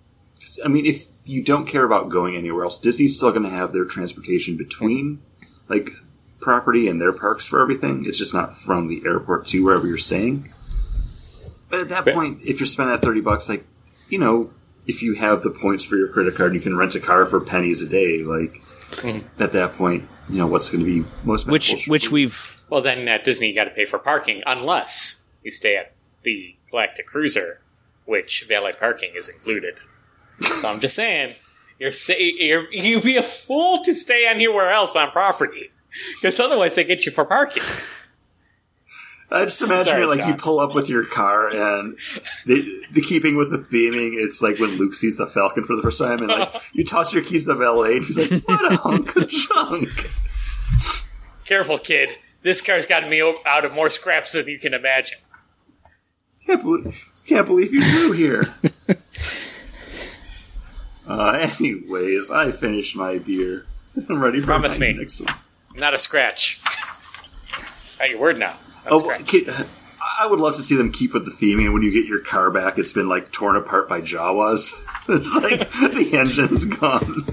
I 0.63 0.69
mean, 0.69 0.86
if 0.86 1.08
you 1.25 1.43
don't 1.43 1.65
care 1.65 1.84
about 1.84 2.10
going 2.10 2.36
anywhere 2.36 2.63
else, 2.63 2.80
Disney's 2.80 3.17
still 3.17 3.32
going 3.32 3.43
to 3.43 3.49
have 3.49 3.73
their 3.73 3.86
transportation 3.86 4.56
between 4.56 5.21
like 5.67 5.91
property 6.39 6.88
and 6.88 7.02
their 7.02 7.13
parks 7.13 7.47
for 7.47 7.62
everything. 7.62 8.06
It's 8.06 8.17
just 8.17 8.34
not 8.34 8.54
from 8.56 8.88
the 8.88 9.04
airport 9.06 9.47
to 9.47 9.63
wherever 9.63 9.88
you're 9.88 9.97
staying. 9.97 10.54
But 11.69 11.82
at 11.82 11.89
that 11.89 12.08
Yeah. 12.08 12.13
point, 12.13 12.41
if 12.45 12.60
you're 12.60 12.67
spending 12.67 12.95
that 12.95 13.02
thirty 13.02 13.21
bucks, 13.21 13.50
like 13.50 13.65
you 14.10 14.17
know, 14.17 14.52
if 14.86 15.02
you 15.02 15.15
have 15.15 15.43
the 15.43 15.50
points 15.50 15.84
for 15.84 15.97
your 15.97 16.08
credit 16.08 16.36
card, 16.36 16.54
you 16.54 16.62
can 16.62 16.78
rent 16.78 16.95
a 16.95 17.00
car 17.00 17.26
for 17.26 17.41
pennies 17.41 17.82
a 17.82 17.88
day. 17.88 18.23
Like 18.23 18.62
mm-hmm. 18.91 19.28
at 19.41 19.52
that 19.52 19.73
point, 19.73 20.08
you 20.30 20.38
know 20.38 20.47
what's 20.47 20.69
going 20.69 20.84
to 20.84 20.89
be 20.89 21.08
most 21.26 21.47
which 21.47 21.88
which 21.88 22.12
we've 22.12 22.62
Well, 22.69 22.82
then 22.82 23.08
at 23.08 23.23
Disney 23.23 23.50
you 23.50 23.56
got 23.56 23.65
to 23.65 23.71
pay 23.71 23.86
for 23.86 24.00
parking 24.00 24.43
unless 24.45 25.23
you 25.43 25.52
stay 25.52 25.76
at 25.76 25.93
the 26.23 26.56
Galactic 26.71 27.08
Cruiser, 27.08 27.62
which 28.06 28.45
valet 28.47 28.73
parking 28.73 29.12
is 29.15 29.30
included. 29.30 29.76
so 30.41 30.69
I'm 30.69 30.80
just 30.80 30.95
saying, 30.95 31.36
you're 31.80 31.91
say 31.91 32.34
you're, 32.38 32.71
you'd 32.71 33.04
be 33.04 33.17
a 33.17 33.23
fool 33.23 33.84
to 33.84 33.93
stay 33.93 34.26
anywhere 34.28 34.69
else 34.71 34.95
on 34.95 35.12
property 35.12 35.71
because 36.22 36.40
otherwise 36.40 36.76
they 36.76 36.84
get 36.84 37.06
you 37.06 37.12
for 37.12 37.26
parking. 37.26 37.64
I 39.30 39.44
just 39.44 39.62
imagine 39.62 39.92
Sorry, 39.92 40.04
it 40.04 40.08
like 40.08 40.26
you 40.26 40.36
pull 40.36 40.60
up 40.60 40.74
with 40.74 40.88
your 40.90 41.06
car 41.06 41.50
and 41.50 41.98
the, 42.46 42.82
the 42.94 43.02
keeping 43.02 43.36
with 43.36 43.52
the 43.52 43.58
theming, 43.58 44.14
it's 44.14 44.42
like 44.42 44.58
when 44.58 44.78
Luke 44.78 44.94
sees 44.94 45.18
the 45.18 45.28
Falcon 45.28 45.66
for 45.66 45.76
the 45.76 45.82
first 45.82 46.00
time 46.00 46.20
and 46.20 46.30
like 46.30 46.54
you 46.74 46.86
toss 46.86 47.14
your 47.14 47.24
keys 47.24 47.44
to 47.44 47.50
the 47.50 47.56
valet 47.56 47.98
and 47.98 48.06
he's 48.06 48.18
like, 48.18 48.42
"What 48.48 48.72
a 48.72 48.78
hunk 48.78 49.16
of 49.18 49.28
junk." 49.28 50.10
Careful, 51.46 51.78
kid. 51.78 52.12
This 52.42 52.62
car's 52.62 52.86
gotten 52.86 53.10
me 53.10 53.22
out 53.46 53.66
of 53.66 53.74
more 53.74 53.90
scraps 53.90 54.32
than 54.32 54.48
you 54.48 54.60
can 54.60 54.74
imagine. 54.74 55.18
Can't 56.46 56.62
believe, 56.62 57.06
can't 57.28 57.46
believe 57.46 57.74
you 57.74 57.82
flew 57.82 58.12
here. 58.14 58.46
uh, 61.08 61.50
anyways, 61.60 62.32
I 62.32 62.52
finished 62.52 62.96
my 62.96 63.18
beer. 63.18 63.66
I'm 64.10 64.22
ready 64.22 64.40
for 64.40 64.46
Promise 64.46 64.80
my 64.80 64.88
me. 64.88 64.94
next 64.94 65.20
one. 65.20 65.36
Not 65.78 65.94
a 65.94 66.00
scratch. 66.00 66.60
Got 68.00 68.10
your 68.10 68.20
word 68.20 68.38
now. 68.40 68.56
Oh, 68.90 69.02
scratch. 69.02 69.22
okay, 69.22 69.46
I 70.20 70.26
would 70.28 70.40
love 70.40 70.56
to 70.56 70.62
see 70.62 70.76
them 70.76 70.92
keep 70.92 71.13
with 71.13 71.26
the 71.26 71.32
theming. 71.32 71.72
When 71.74 71.82
you 71.84 71.92
get 71.92 72.06
your 72.06 72.20
car 72.20 72.50
back, 72.52 72.78
it's 72.78 72.94
been 72.94 73.08
like 73.10 73.32
torn 73.32 73.56
apart 73.56 73.88
by 73.88 74.02
Jawas. 74.02 74.74
it's 75.10 75.36
like 75.36 75.70
the 75.94 76.18
engine's 76.18 76.66
gone. 76.66 77.26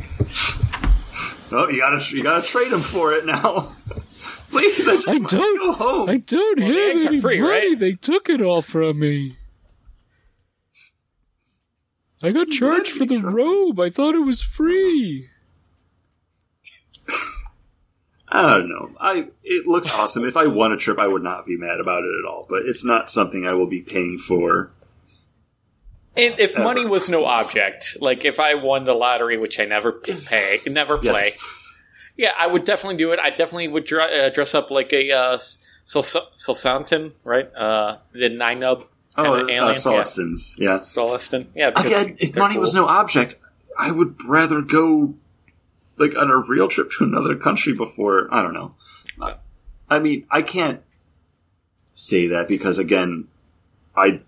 Oh, 1.53 1.69
you 1.71 1.79
gotta 1.81 2.17
you 2.17 2.23
gotta 2.23 2.43
trade 2.47 2.71
them 2.73 2.81
for 2.81 3.13
it 3.15 3.25
now. 3.25 3.75
Please, 4.51 4.87
I 4.89 4.95
just 4.97 5.09
I 5.09 5.19
don't- 5.19 5.31
go 5.31 5.73
home. 5.73 6.09
I 6.09 6.17
don't 6.19 6.59
Well, 6.61 6.69
the 6.69 6.75
have 6.75 6.91
eggs 6.95 7.05
are 7.05 7.09
any 7.09 7.21
free, 7.21 7.41
money. 7.41 7.51
right? 7.71 7.79
They 7.79 7.93
took 7.93 8.29
it 8.29 8.41
all 8.41 8.63
from 8.63 8.99
me. 9.01 9.37
I 12.23 12.31
got 12.31 12.49
charged 12.49 12.93
for 12.93 13.05
the 13.05 13.19
robe. 13.21 13.79
I 13.81 13.91
thought 13.91 14.15
it 14.15 14.25
was 14.25 14.43
free. 14.43 15.29
I 18.35 18.57
don't 18.59 18.69
know. 18.69 18.91
I 19.01 19.29
it 19.45 19.67
looks 19.67 19.89
awesome. 19.89 20.25
If 20.25 20.37
I 20.37 20.47
won 20.47 20.73
a 20.73 20.77
trip, 20.77 20.99
I 20.99 21.07
would 21.07 21.23
not 21.23 21.47
be 21.47 21.57
mad 21.57 21.79
about 21.81 22.03
it 22.03 22.13
at 22.19 22.29
all. 22.29 22.47
But 22.49 22.65
it's 22.65 22.85
not 22.85 23.09
something 23.11 23.47
I 23.47 23.55
will 23.55 23.69
be 23.69 23.81
paying 23.81 24.19
for 24.19 24.73
And 26.17 26.39
if 26.39 26.53
Ever. 26.53 26.65
money 26.65 26.85
was 26.87 27.09
no 27.09 27.25
object, 27.25 27.97
like 28.01 28.25
if 28.25 28.39
I 28.41 28.55
won 28.55 28.85
the 28.85 28.93
lottery, 28.95 29.37
which 29.39 29.59
I 29.61 29.65
never 29.65 29.93
pay, 29.93 30.61
never 30.67 30.99
play, 30.99 31.31
Yes. 31.31 31.39
yeah, 32.17 32.33
I 32.39 32.47
would 32.47 32.65
definitely 32.65 32.97
do 32.99 33.13
it. 33.13 33.19
I 33.19 33.31
definitely 33.31 33.69
would 33.69 33.85
dr- 33.85 34.11
uh, 34.13 34.31
dress 34.31 34.55
up 34.55 34.71
like 34.71 34.93
a 34.93 35.11
uh, 35.13 35.39
right? 37.25 37.53
Uh, 37.55 37.99
the 38.13 38.29
nine 38.31 38.61
nub. 38.61 38.85
Oh, 39.17 39.35
uh, 39.35 39.37
alien, 39.47 39.49
yeah. 39.65 39.71
Celestins. 39.73 40.59
Yeah. 40.59 40.79
Yeah, 41.55 41.71
because 41.71 42.03
Again, 42.03 42.17
if 42.19 42.35
money 42.35 42.59
was 42.59 42.75
no 42.75 42.87
object, 42.87 43.37
I 43.79 43.93
would 43.93 44.25
rather 44.25 44.61
go 44.61 45.15
like 45.97 46.17
on 46.17 46.31
a 46.31 46.37
real 46.39 46.69
trip 46.69 46.91
to 46.93 47.05
another 47.05 47.37
country 47.37 47.73
before. 47.73 48.29
I 48.33 48.43
don't 48.43 48.55
know. 48.55 48.75
I, 49.21 49.37
I 49.89 49.99
mean, 49.99 50.27
I 50.31 50.43
can't 50.43 50.83
say 51.95 52.27
that 52.29 52.49
because 52.49 52.79
again, 52.79 53.29
I 53.97 54.21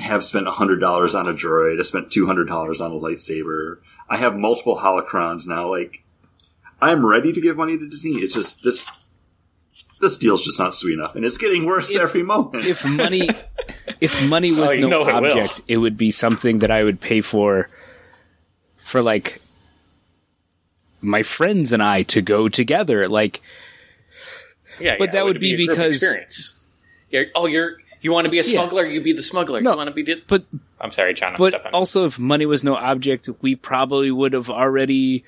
have 0.00 0.24
spent 0.24 0.48
hundred 0.48 0.80
dollars 0.80 1.14
on 1.14 1.28
a 1.28 1.32
droid. 1.34 1.78
I 1.78 1.82
spent 1.82 2.10
two 2.10 2.26
hundred 2.26 2.48
dollars 2.48 2.80
on 2.80 2.92
a 2.92 2.94
lightsaber. 2.96 3.78
I 4.08 4.16
have 4.16 4.36
multiple 4.36 4.78
holocrons 4.78 5.46
now. 5.46 5.70
Like, 5.70 6.02
I'm 6.80 7.04
ready 7.06 7.32
to 7.32 7.40
give 7.40 7.56
money 7.56 7.78
to 7.78 7.88
Disney. 7.88 8.12
It's 8.16 8.34
just 8.34 8.62
this. 8.64 8.86
This 10.00 10.18
deal's 10.18 10.42
just 10.44 10.58
not 10.58 10.74
sweet 10.74 10.94
enough, 10.94 11.14
and 11.14 11.24
it's 11.24 11.38
getting 11.38 11.64
worse 11.64 11.88
If- 11.90 12.00
every 12.00 12.24
moment. 12.24 12.64
if 12.64 12.84
money 12.84 13.28
if 14.00 14.20
money 14.28 14.50
was 14.50 14.72
Oh, 14.72 14.80
no 14.80 14.88
know 14.88 15.08
it 15.08 15.14
object, 15.14 15.62
it 15.68 15.76
would 15.76 15.96
be 15.96 16.10
something 16.10 16.58
that 16.58 16.72
I 16.72 16.82
would 16.82 17.00
pay 17.00 17.20
for 17.20 17.70
for 18.78 19.00
like 19.00 19.40
my 21.02 21.22
friends 21.22 21.72
and 21.72 21.82
I 21.82 22.02
to 22.04 22.22
go 22.22 22.48
together. 22.48 23.08
Like 23.08 23.42
Yeah, 24.80 24.96
But 24.98 25.08
yeah, 25.08 25.12
that 25.12 25.24
would 25.24 25.40
be 25.40 25.56
group 25.56 25.70
because- 25.70 25.94
experience. 26.02 26.58
You're, 27.10 27.26
oh, 27.34 27.46
you're 27.46 27.76
you 28.00 28.10
want 28.10 28.26
to 28.26 28.30
be 28.30 28.38
a 28.38 28.44
smuggler? 28.44 28.84
You 28.84 29.00
be 29.00 29.12
the 29.12 29.22
smuggler. 29.22 29.60
No, 29.60 29.72
you 29.72 29.76
want 29.76 29.88
to 29.88 29.94
be 29.94 30.02
the. 30.02 30.22
but 30.26 30.44
I'm 30.80 30.90
sorry, 30.90 31.14
John. 31.14 31.34
I'm 31.34 31.38
but 31.38 31.50
stepping. 31.50 31.72
also 31.72 32.06
if 32.06 32.18
money 32.18 32.46
was 32.46 32.64
no 32.64 32.74
object, 32.74 33.28
we 33.42 33.54
probably 33.54 34.10
would 34.10 34.32
have 34.32 34.48
already 34.50 35.24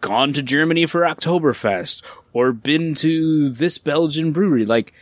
gone 0.00 0.32
to 0.32 0.42
Germany 0.42 0.86
for 0.86 1.02
Oktoberfest 1.02 2.02
or 2.32 2.52
been 2.52 2.94
to 2.96 3.48
this 3.50 3.78
Belgian 3.78 4.32
brewery. 4.32 4.64
Like 4.64 4.92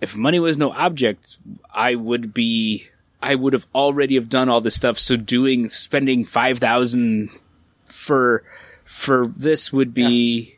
if 0.00 0.16
money 0.16 0.40
was 0.40 0.56
no 0.58 0.72
object, 0.72 1.38
I 1.72 1.94
would 1.94 2.32
be 2.34 2.86
I 3.22 3.34
would 3.34 3.52
have 3.52 3.66
already 3.74 4.14
have 4.16 4.28
done 4.28 4.48
all 4.48 4.60
this 4.60 4.74
stuff. 4.74 4.98
So 4.98 5.14
doing 5.14 5.68
spending 5.68 6.24
five 6.24 6.58
thousand 6.58 7.30
for 7.84 8.42
for 8.88 9.28
this 9.36 9.70
would 9.72 9.92
be 9.92 10.56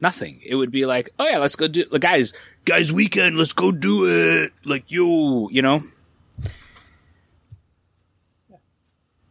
nothing. 0.00 0.38
It 0.44 0.54
would 0.54 0.70
be 0.70 0.84
like, 0.84 1.10
oh 1.18 1.26
yeah, 1.26 1.38
let's 1.38 1.56
go 1.56 1.66
do 1.66 1.84
like, 1.90 2.02
guys, 2.02 2.34
guys 2.66 2.92
weekend, 2.92 3.38
let's 3.38 3.54
go 3.54 3.72
do 3.72 4.06
it. 4.06 4.52
Like 4.64 4.84
you, 4.90 5.48
you 5.50 5.62
know. 5.62 5.82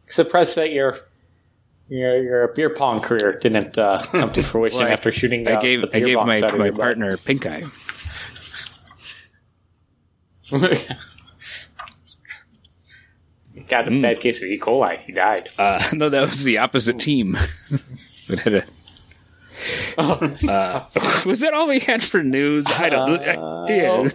Surprised 0.08 0.56
that 0.56 0.72
your 0.72 0.98
your 1.88 2.22
your 2.22 2.48
beer 2.48 2.70
pong 2.70 3.00
career 3.00 3.38
didn't 3.38 3.78
uh, 3.78 4.02
come 4.02 4.32
to 4.32 4.42
fruition 4.50 4.80
Well, 4.80 4.88
I- 4.88 4.92
after 4.92 5.12
shooting. 5.12 5.46
I 5.46 5.60
gave 5.60 5.84
I 5.94 6.00
gave 6.00 6.16
my 6.16 6.24
my 6.24 6.36
your 6.36 6.72
butt. 6.72 6.76
partner 6.76 7.16
pink 7.16 7.46
eye. 7.46 7.62
Got 13.68 13.86
a 13.88 14.00
bad 14.02 14.18
case 14.20 14.42
of 14.42 14.48
E. 14.48 14.58
coli. 14.58 15.00
He 15.04 15.12
died. 15.12 15.50
Uh, 15.58 15.80
no, 15.92 16.08
that 16.08 16.22
was 16.22 16.42
the 16.44 16.58
opposite 16.58 16.98
team. 16.98 17.36
It 18.32 18.38
had 18.40 18.54
a- 18.54 18.64
uh, 19.98 20.86
was 21.26 21.40
that 21.40 21.52
all 21.54 21.68
we 21.68 21.80
had 21.80 22.02
for 22.02 22.22
news? 22.22 22.66
I 22.66 22.88
don't. 22.88 23.20
Uh, 23.20 23.66
yeah. 23.68 24.08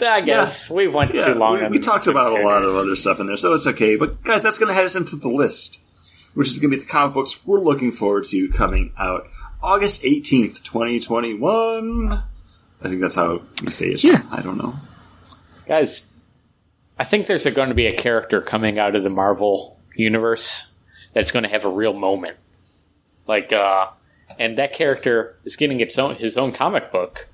I 0.00 0.20
guess 0.20 0.70
we 0.70 0.86
went 0.86 1.14
Yeah, 1.14 1.32
too 1.32 1.34
long. 1.34 1.60
we, 1.62 1.68
we 1.68 1.78
talked 1.78 2.06
about 2.06 2.38
a 2.38 2.44
lot 2.44 2.62
of 2.62 2.70
other 2.70 2.94
stuff 2.94 3.18
in 3.18 3.26
there, 3.26 3.36
so 3.36 3.54
it's 3.54 3.66
okay. 3.66 3.96
But 3.96 4.22
guys, 4.22 4.42
that's 4.42 4.58
going 4.58 4.68
to 4.68 4.74
head 4.74 4.84
us 4.84 4.94
into 4.94 5.16
the 5.16 5.28
list, 5.28 5.80
which 6.34 6.48
is 6.48 6.58
going 6.58 6.70
to 6.70 6.76
be 6.76 6.82
the 6.82 6.88
comic 6.88 7.14
books 7.14 7.44
we're 7.46 7.58
looking 7.60 7.90
forward 7.90 8.24
to 8.26 8.48
coming 8.50 8.92
out 8.98 9.26
August 9.62 10.04
eighteenth, 10.04 10.62
twenty 10.62 11.00
twenty 11.00 11.34
one. 11.34 12.22
I 12.80 12.88
think 12.88 13.00
that's 13.00 13.16
how 13.16 13.42
you 13.62 13.70
say 13.70 13.88
it. 13.88 14.04
Yeah. 14.04 14.22
I 14.30 14.40
don't 14.42 14.56
know. 14.58 14.74
guys. 15.66 16.06
I 17.00 17.04
think 17.04 17.26
there's 17.26 17.44
going 17.44 17.68
to 17.68 17.74
be 17.76 17.86
a 17.86 17.96
character 17.96 18.40
coming 18.40 18.78
out 18.78 18.94
of 18.96 19.02
the 19.04 19.10
Marvel 19.10 19.78
universe 19.96 20.72
that's 21.14 21.30
going 21.32 21.44
to 21.44 21.48
have 21.48 21.64
a 21.64 21.68
real 21.70 21.92
moment, 21.92 22.36
like, 23.28 23.52
uh, 23.52 23.88
and 24.38 24.58
that 24.58 24.72
character 24.72 25.36
is 25.44 25.54
getting 25.54 25.78
its 25.80 25.96
own 25.98 26.16
his 26.16 26.36
own 26.36 26.52
comic 26.52 26.90
book, 26.90 27.28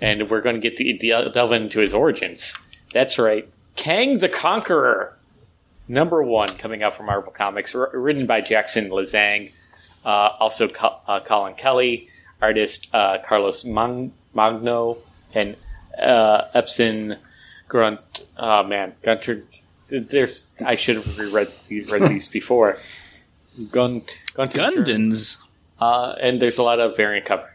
and 0.00 0.28
we're 0.28 0.40
going 0.40 0.56
to 0.56 0.60
get 0.60 0.76
to 0.78 0.84
de- 0.98 1.30
delve 1.30 1.52
into 1.52 1.78
his 1.78 1.94
origins. 1.94 2.56
That's 2.92 3.18
right, 3.18 3.48
Kang 3.76 4.18
the 4.18 4.28
Conqueror, 4.28 5.16
number 5.86 6.22
one, 6.22 6.48
coming 6.48 6.82
out 6.82 6.96
from 6.96 7.06
Marvel 7.06 7.32
Comics, 7.32 7.74
wr- 7.74 7.86
written 7.92 8.26
by 8.26 8.40
Jackson 8.40 8.88
Lanzing, 8.90 9.52
uh, 10.04 10.08
also 10.40 10.66
Co- 10.68 10.98
uh, 11.06 11.20
Colin 11.20 11.54
Kelly, 11.54 12.08
artist 12.42 12.88
uh, 12.92 13.18
Carlos 13.24 13.64
Mag- 13.64 14.10
Magno, 14.34 14.98
and 15.34 15.56
uh, 16.00 16.42
Epson 16.54 17.18
Grunt. 17.68 18.24
Oh 18.36 18.62
man, 18.62 18.94
Gunter. 19.02 19.44
There's. 19.88 20.46
I 20.64 20.74
should 20.76 20.96
have 20.96 21.18
reread 21.18 21.48
read 21.90 22.08
these 22.08 22.26
before. 22.28 22.78
Gun 23.70 24.02
Gunter. 24.34 24.58
Gundans. 24.58 25.38
Uh, 25.80 26.14
and 26.20 26.40
there's 26.40 26.58
a 26.58 26.62
lot 26.62 26.80
of 26.80 26.96
variant 26.96 27.26
cover. 27.26 27.50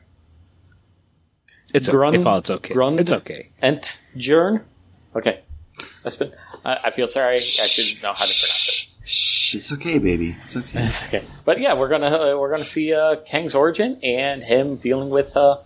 It's 1.74 1.88
Grund- 1.88 2.16
okay. 2.16 2.24
Paul, 2.24 2.38
it's 2.40 2.50
okay. 2.50 2.74
Grund- 2.74 3.00
It's 3.00 3.12
okay. 3.12 3.50
Ent 3.62 4.02
Jern. 4.18 4.62
Okay, 5.16 5.42
that's 6.04 6.16
been. 6.16 6.32
I, 6.66 6.80
I 6.86 6.92
feel 6.92 7.08
sorry. 7.08 7.36
I 7.38 7.40
should 7.40 8.02
know 8.02 8.10
how 8.14 8.26
to 8.26 8.34
pronounce 8.34 8.92
Shh, 9.06 9.56
it's 9.56 9.72
okay, 9.74 9.98
baby. 9.98 10.36
It's 10.44 10.56
okay. 10.56 10.80
It's 10.84 11.08
Okay, 11.08 11.24
but 11.46 11.60
yeah, 11.60 11.74
we're 11.74 11.90
gonna 11.90 12.08
uh, 12.08 12.38
we're 12.38 12.52
gonna 12.52 12.64
see 12.66 12.94
uh, 12.94 13.16
Kang's 13.26 13.56
origin 13.56 14.00
and 14.04 14.44
him 14.44 14.76
dealing 14.78 15.10
with 15.10 15.36
uh, 15.38 15.58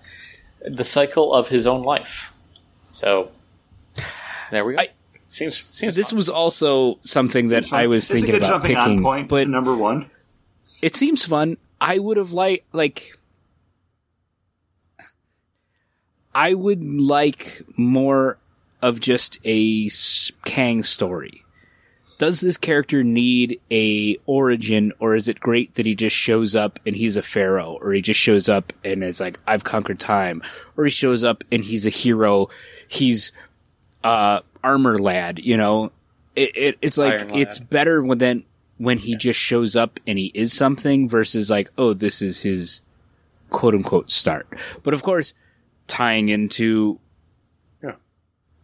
the 0.66 0.84
cycle 0.84 1.34
of 1.34 1.48
his 1.50 1.68
own 1.68 1.84
life. 1.84 2.34
So 2.90 3.32
there 4.52 4.64
we 4.66 4.74
go. 4.76 4.80
I- 4.80 4.90
seems 5.28 5.64
seems 5.72 5.96
This 5.96 6.12
fun. 6.12 6.18
was 6.18 6.30
also 6.30 7.00
something 7.04 7.48
that 7.50 7.64
It's 7.64 7.74
I 7.74 7.88
was 7.88 8.04
It's 8.10 8.22
thinking 8.22 8.36
a 8.36 8.40
good 8.40 8.42
about 8.46 8.50
jumping 8.62 8.76
picking, 8.76 8.98
on 9.00 9.04
point 9.04 9.28
but 9.30 9.48
number 9.48 9.76
one. 9.76 10.10
It 10.84 10.98
seems 10.98 11.26
fun. 11.26 11.56
I 11.80 11.98
would 11.98 12.18
have 12.18 12.34
liked 12.34 12.66
like 12.76 13.18
I 16.36 16.54
would 16.54 16.84
like 16.84 17.62
more 17.78 18.38
of 18.82 19.00
just 19.00 19.40
a 19.46 19.90
Kang 20.44 20.84
story. 20.84 21.46
Does 22.18 22.42
this 22.42 22.58
character 22.58 23.02
need 23.02 23.62
a 23.72 24.18
origin 24.26 24.92
or 25.00 25.16
is 25.16 25.30
it 25.30 25.40
great 25.40 25.74
that 25.76 25.86
he 25.86 25.96
just 25.96 26.18
shows 26.18 26.54
up 26.54 26.82
and 26.86 26.98
he's 26.98 27.16
a 27.16 27.24
pharaoh 27.24 27.80
or 27.82 27.94
he 27.94 28.02
just 28.02 28.20
shows 28.20 28.50
up 28.50 28.74
and 28.84 29.06
it's 29.06 29.22
like 29.22 29.40
I've 29.48 29.64
conquered 29.64 30.02
time 30.02 30.44
or 30.76 30.84
he 30.84 30.90
shows 30.90 31.24
up 31.24 31.46
and 31.50 31.64
he's 31.64 31.86
a 31.86 31.92
hero. 31.92 32.50
He's 32.90 33.32
uh 34.04 34.42
armor 34.62 34.98
lad, 34.98 35.40
you 35.40 35.56
know. 35.56 35.94
It, 36.36 36.58
it 36.58 36.78
it's 36.82 36.98
like 36.98 37.22
it's 37.30 37.60
better 37.60 38.04
when 38.04 38.18
then 38.18 38.44
when 38.84 38.98
he 38.98 39.16
just 39.16 39.40
shows 39.40 39.76
up 39.76 40.00
and 40.06 40.18
he 40.20 40.32
is 40.34 40.54
something 40.54 41.08
versus 41.10 41.50
like, 41.50 41.70
oh, 41.78 41.94
this 41.94 42.22
is 42.22 42.42
his 42.42 42.82
quote 43.50 43.74
unquote 43.74 44.10
start. 44.12 44.48
But 44.84 44.94
of 44.94 45.04
course, 45.04 45.34
tying 45.88 46.30
into 46.30 47.00
Yeah. 47.84 47.94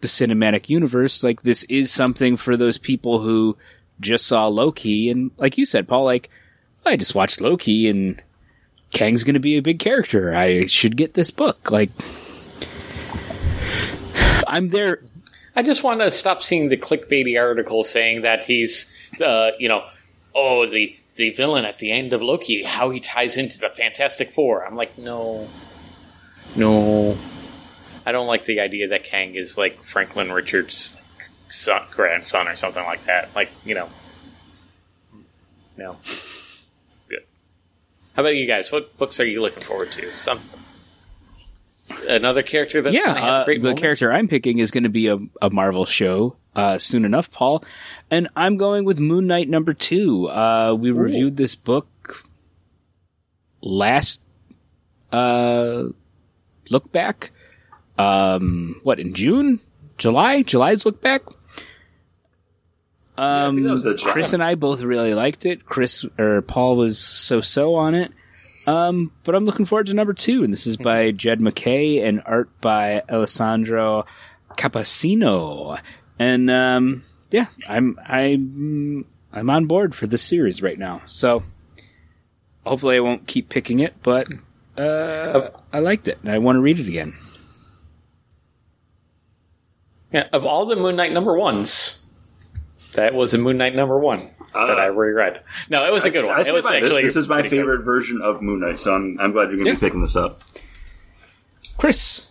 the 0.02 0.08
cinematic 0.08 0.70
universe, 0.70 1.24
like 1.24 1.42
this 1.44 1.64
is 1.66 1.92
something 1.92 2.38
for 2.38 2.58
those 2.58 2.78
people 2.78 3.20
who 3.22 3.58
just 4.00 4.26
saw 4.26 4.48
Loki 4.48 5.10
and 5.10 5.32
like 5.38 5.58
you 5.58 5.66
said, 5.66 5.88
Paul, 5.88 6.06
like 6.06 6.30
I 6.86 6.96
just 6.96 7.16
watched 7.16 7.42
Loki 7.42 7.88
and 7.90 8.22
Kang's 8.92 9.24
gonna 9.24 9.40
be 9.40 9.58
a 9.58 9.62
big 9.62 9.80
character. 9.80 10.34
I 10.34 10.66
should 10.66 10.96
get 10.98 11.14
this 11.14 11.32
book. 11.32 11.70
Like 11.72 11.90
I'm 14.48 14.70
there 14.70 15.02
I 15.56 15.64
just 15.64 15.84
want 15.84 16.00
to 16.00 16.10
stop 16.12 16.42
seeing 16.42 16.70
the 16.70 16.78
clickbaity 16.78 17.38
articles 17.40 17.90
saying 17.90 18.22
that 18.22 18.46
he's, 18.46 18.96
uh, 19.22 19.52
you 19.60 19.68
know, 19.68 19.84
oh 20.40 20.66
the 20.66 20.96
the 21.16 21.32
villain 21.32 21.66
at 21.66 21.80
the 21.80 21.92
end 21.92 22.14
of 22.14 22.22
Loki, 22.22 22.64
how 22.64 22.90
he 22.90 23.00
ties 23.00 23.36
into 23.36 23.60
the 23.60 23.70
Fantastic 23.70 24.32
Four. 24.32 24.66
I'm 24.66 24.76
like, 24.76 24.98
no, 24.98 25.48
no, 26.56 27.18
I 28.06 28.12
don't 28.12 28.28
like 28.28 28.46
the 28.46 28.62
idea 28.62 28.88
that 28.90 29.04
Kang 29.04 29.36
is 29.36 29.58
like 29.58 29.82
Franklin 29.84 30.32
Richards' 30.32 30.98
son, 31.50 31.84
grandson 31.92 32.48
or 32.48 32.56
something 32.56 32.84
like 32.86 33.04
that. 33.06 33.36
Like, 33.36 33.50
you 33.66 33.76
know, 33.76 33.90
no. 35.78 35.98
Good. 37.10 37.26
How 38.16 38.24
about 38.24 38.36
you 38.36 38.48
guys? 38.48 38.72
What 38.72 38.98
books 38.98 39.20
are 39.20 39.26
you 39.26 39.42
looking 39.42 39.64
forward 39.64 39.92
to? 39.94 40.12
Some 40.16 40.40
another 42.08 42.44
character 42.44 42.82
that's 42.82 42.96
yeah, 42.96 43.14
have 43.14 43.24
uh, 43.24 43.42
a 43.42 43.46
great 43.46 43.62
the 43.62 43.70
moment? 43.70 43.80
character 43.80 44.12
I'm 44.12 44.28
picking 44.28 44.60
is 44.60 44.72
going 44.72 44.84
to 44.84 44.90
be 44.90 45.08
a, 45.08 45.18
a 45.42 45.50
Marvel 45.50 45.86
show 45.86 46.36
uh, 46.56 46.78
soon 46.78 47.06
enough, 47.06 47.32
Paul. 47.32 47.64
And 48.12 48.30
I'm 48.36 48.58
going 48.58 48.86
with 48.86 49.00
Moon 49.00 49.28
Knight 49.28 49.50
number 49.50 49.74
two. 49.74 50.28
Uh, 50.30 50.76
we 50.80 50.92
reviewed 50.92 51.38
this 51.38 51.56
book 51.56 52.26
last 53.62 54.22
uh, 55.12 55.84
look 56.70 56.92
back. 56.92 57.32
Um, 57.98 58.80
what 58.84 59.00
in 59.00 59.14
June, 59.14 59.60
July, 59.98 60.42
July's 60.44 60.86
look 60.86 61.02
back. 61.02 61.24
Um, 63.18 63.56
think 63.56 63.68
that 63.68 63.74
was 63.74 63.84
the 63.84 63.96
Chris 63.96 64.32
and 64.32 64.42
I 64.42 64.56
both 64.56 64.82
really 64.82 65.14
liked 65.14 65.46
it. 65.46 65.66
Chris 65.66 66.06
or 66.18 66.42
Paul 66.42 66.78
was 66.78 66.98
so 66.98 67.42
so 67.42 67.76
on 67.76 67.94
it. 67.94 68.14
Um, 68.70 69.12
but 69.24 69.34
I'm 69.34 69.46
looking 69.46 69.66
forward 69.66 69.88
to 69.88 69.96
number 69.96 70.14
two, 70.14 70.44
and 70.44 70.54
this 70.54 70.68
is 70.68 70.78
by 70.78 71.10
Jed 71.10 71.40
McKay 71.40 72.08
and 72.08 72.22
art 72.24 72.52
by 72.62 73.02
Alessandro 73.10 74.06
Capacino. 74.52 75.80
And 76.20 76.52
um, 76.52 77.04
yeah, 77.32 77.48
I'm 77.68 78.00
I'm 78.06 79.06
I'm 79.34 79.50
on 79.50 79.66
board 79.66 79.96
for 79.96 80.06
this 80.06 80.22
series 80.22 80.62
right 80.62 80.78
now. 80.78 81.02
So 81.08 81.42
hopefully 82.64 82.96
I 82.96 83.00
won't 83.00 83.26
keep 83.26 83.50
picking 83.50 83.80
it, 83.80 83.96
but 84.04 84.28
uh, 84.78 85.50
I 85.74 85.80
liked 85.80 86.08
it 86.08 86.20
and 86.22 86.32
I 86.32 86.38
want 86.38 86.58
to 86.58 86.62
read 86.62 86.80
it 86.80 86.88
again. 86.88 87.18
Yeah, 90.14 90.28
of 90.32 90.46
all 90.46 90.68
the 90.68 90.76
Moon 90.76 90.96
Knight 90.96 91.12
number 91.12 91.36
ones, 91.36 92.06
that 92.94 93.16
was 93.16 93.34
a 93.34 93.40
Moon 93.40 93.58
Knight 93.58 93.74
number 93.74 93.98
one 93.98 94.30
that 94.54 94.80
I 94.80 94.86
reread. 94.88 95.42
No, 95.70 95.86
it 95.86 95.92
was 95.92 96.06
a 96.06 96.10
good 96.12 96.26
I 96.26 96.28
one. 96.40 96.48
It 96.48 96.54
was 96.54 96.66
actually 96.66 97.04
this 97.04 97.16
is 97.16 97.28
my 97.30 97.42
pretty 97.42 97.50
good. 97.50 97.62
favorite 97.62 97.84
version 97.84 98.22
of 98.22 98.42
Moon 98.42 98.60
Knight, 98.62 98.80
so 98.80 98.96
I'm, 98.96 99.18
I'm 99.20 99.32
glad 99.32 99.50
you're 99.50 99.58
going 99.58 99.66
to 99.66 99.70
Yeah. 99.72 99.76
be 99.76 99.80
picking 99.80 100.02
this 100.02 100.16
up. 100.16 100.42
Chris, 101.78 102.28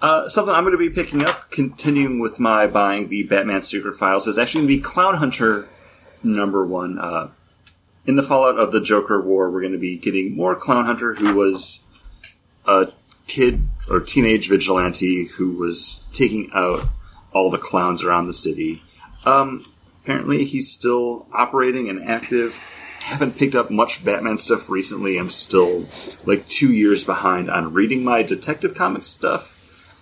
Uh, 0.00 0.28
something 0.28 0.54
I'm 0.54 0.64
going 0.64 0.72
to 0.72 0.78
be 0.78 0.88
picking 0.90 1.22
up, 1.24 1.50
continuing 1.50 2.20
with 2.20 2.40
my 2.40 2.66
buying 2.66 3.08
the 3.08 3.22
Batman 3.24 3.62
Secret 3.62 3.96
Files, 3.96 4.26
is 4.26 4.38
actually 4.38 4.60
going 4.62 4.68
to 4.68 4.76
be 4.76 4.82
Clown 4.82 5.16
Hunter 5.16 5.68
number 6.22 6.64
one. 6.66 6.98
Uh, 6.98 7.28
in 8.06 8.16
the 8.16 8.22
fallout 8.22 8.58
of 8.58 8.72
the 8.72 8.80
Joker 8.80 9.20
War, 9.20 9.50
we're 9.50 9.60
going 9.60 9.74
to 9.74 9.78
be 9.78 9.98
getting 9.98 10.34
more 10.34 10.56
Clown 10.56 10.86
Hunter, 10.86 11.14
who 11.14 11.34
was 11.34 11.84
a 12.66 12.88
kid 13.26 13.68
or 13.90 14.00
teenage 14.00 14.48
vigilante 14.48 15.24
who 15.26 15.52
was 15.52 16.06
taking 16.14 16.50
out 16.54 16.88
all 17.32 17.50
the 17.50 17.58
clowns 17.58 18.02
around 18.02 18.26
the 18.26 18.32
city. 18.34 18.82
Um, 19.26 19.66
apparently, 20.02 20.44
he's 20.44 20.70
still 20.70 21.26
operating 21.32 21.88
and 21.88 22.02
active. 22.08 22.58
Haven't 23.02 23.36
picked 23.36 23.54
up 23.54 23.70
much 23.70 24.04
Batman 24.04 24.38
stuff 24.38 24.68
recently. 24.68 25.18
I'm 25.18 25.30
still 25.30 25.86
like 26.24 26.46
two 26.48 26.72
years 26.72 27.04
behind 27.04 27.50
on 27.50 27.72
reading 27.72 28.04
my 28.04 28.22
Detective 28.22 28.74
Comics 28.74 29.06
stuff. 29.06 29.56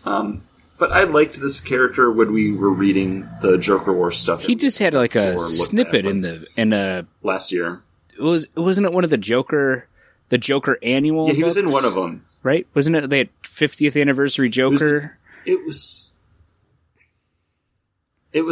Um, 0.05 0.43
but 0.79 0.93
I 0.93 1.05
liked 1.05 1.41
this 1.41 1.61
character 1.61 2.11
when 2.11 2.33
we 2.33 2.53
were 2.53 2.71
reading 2.71 3.29
the 3.43 3.59
Joker 3.59 3.93
War 3.93 4.11
stuff. 4.11 4.43
he 4.43 4.55
just 4.55 4.79
had 4.79 4.95
like 4.95 5.15
a 5.15 5.39
snippet 5.39 6.07
in 6.07 6.21
the 6.21 6.47
in 6.57 6.73
a 6.73 7.07
last 7.23 7.51
year. 7.53 7.83
it 8.17 8.23
was 8.23 8.47
wasn't 8.57 8.87
it 8.87 8.93
one 8.93 9.05
of 9.05 9.11
the 9.11 9.19
Joker 9.19 9.87
the 10.29 10.39
Joker 10.39 10.79
annual? 10.83 11.27
Yeah, 11.29 11.35
he 11.35 11.45
was 11.45 11.57
in 11.57 11.71
one 11.71 11.85
of 11.85 11.95
them. 11.95 12.25
right? 12.43 12.67
Wasn't 12.75 12.95
it 12.95 13.11
the 13.11 13.29
50th 13.43 14.01
anniversary 14.01 14.49
Joker? 14.49 15.19
It 15.45 15.55
was. 15.55 15.61
It 15.61 15.67
was 15.67 16.08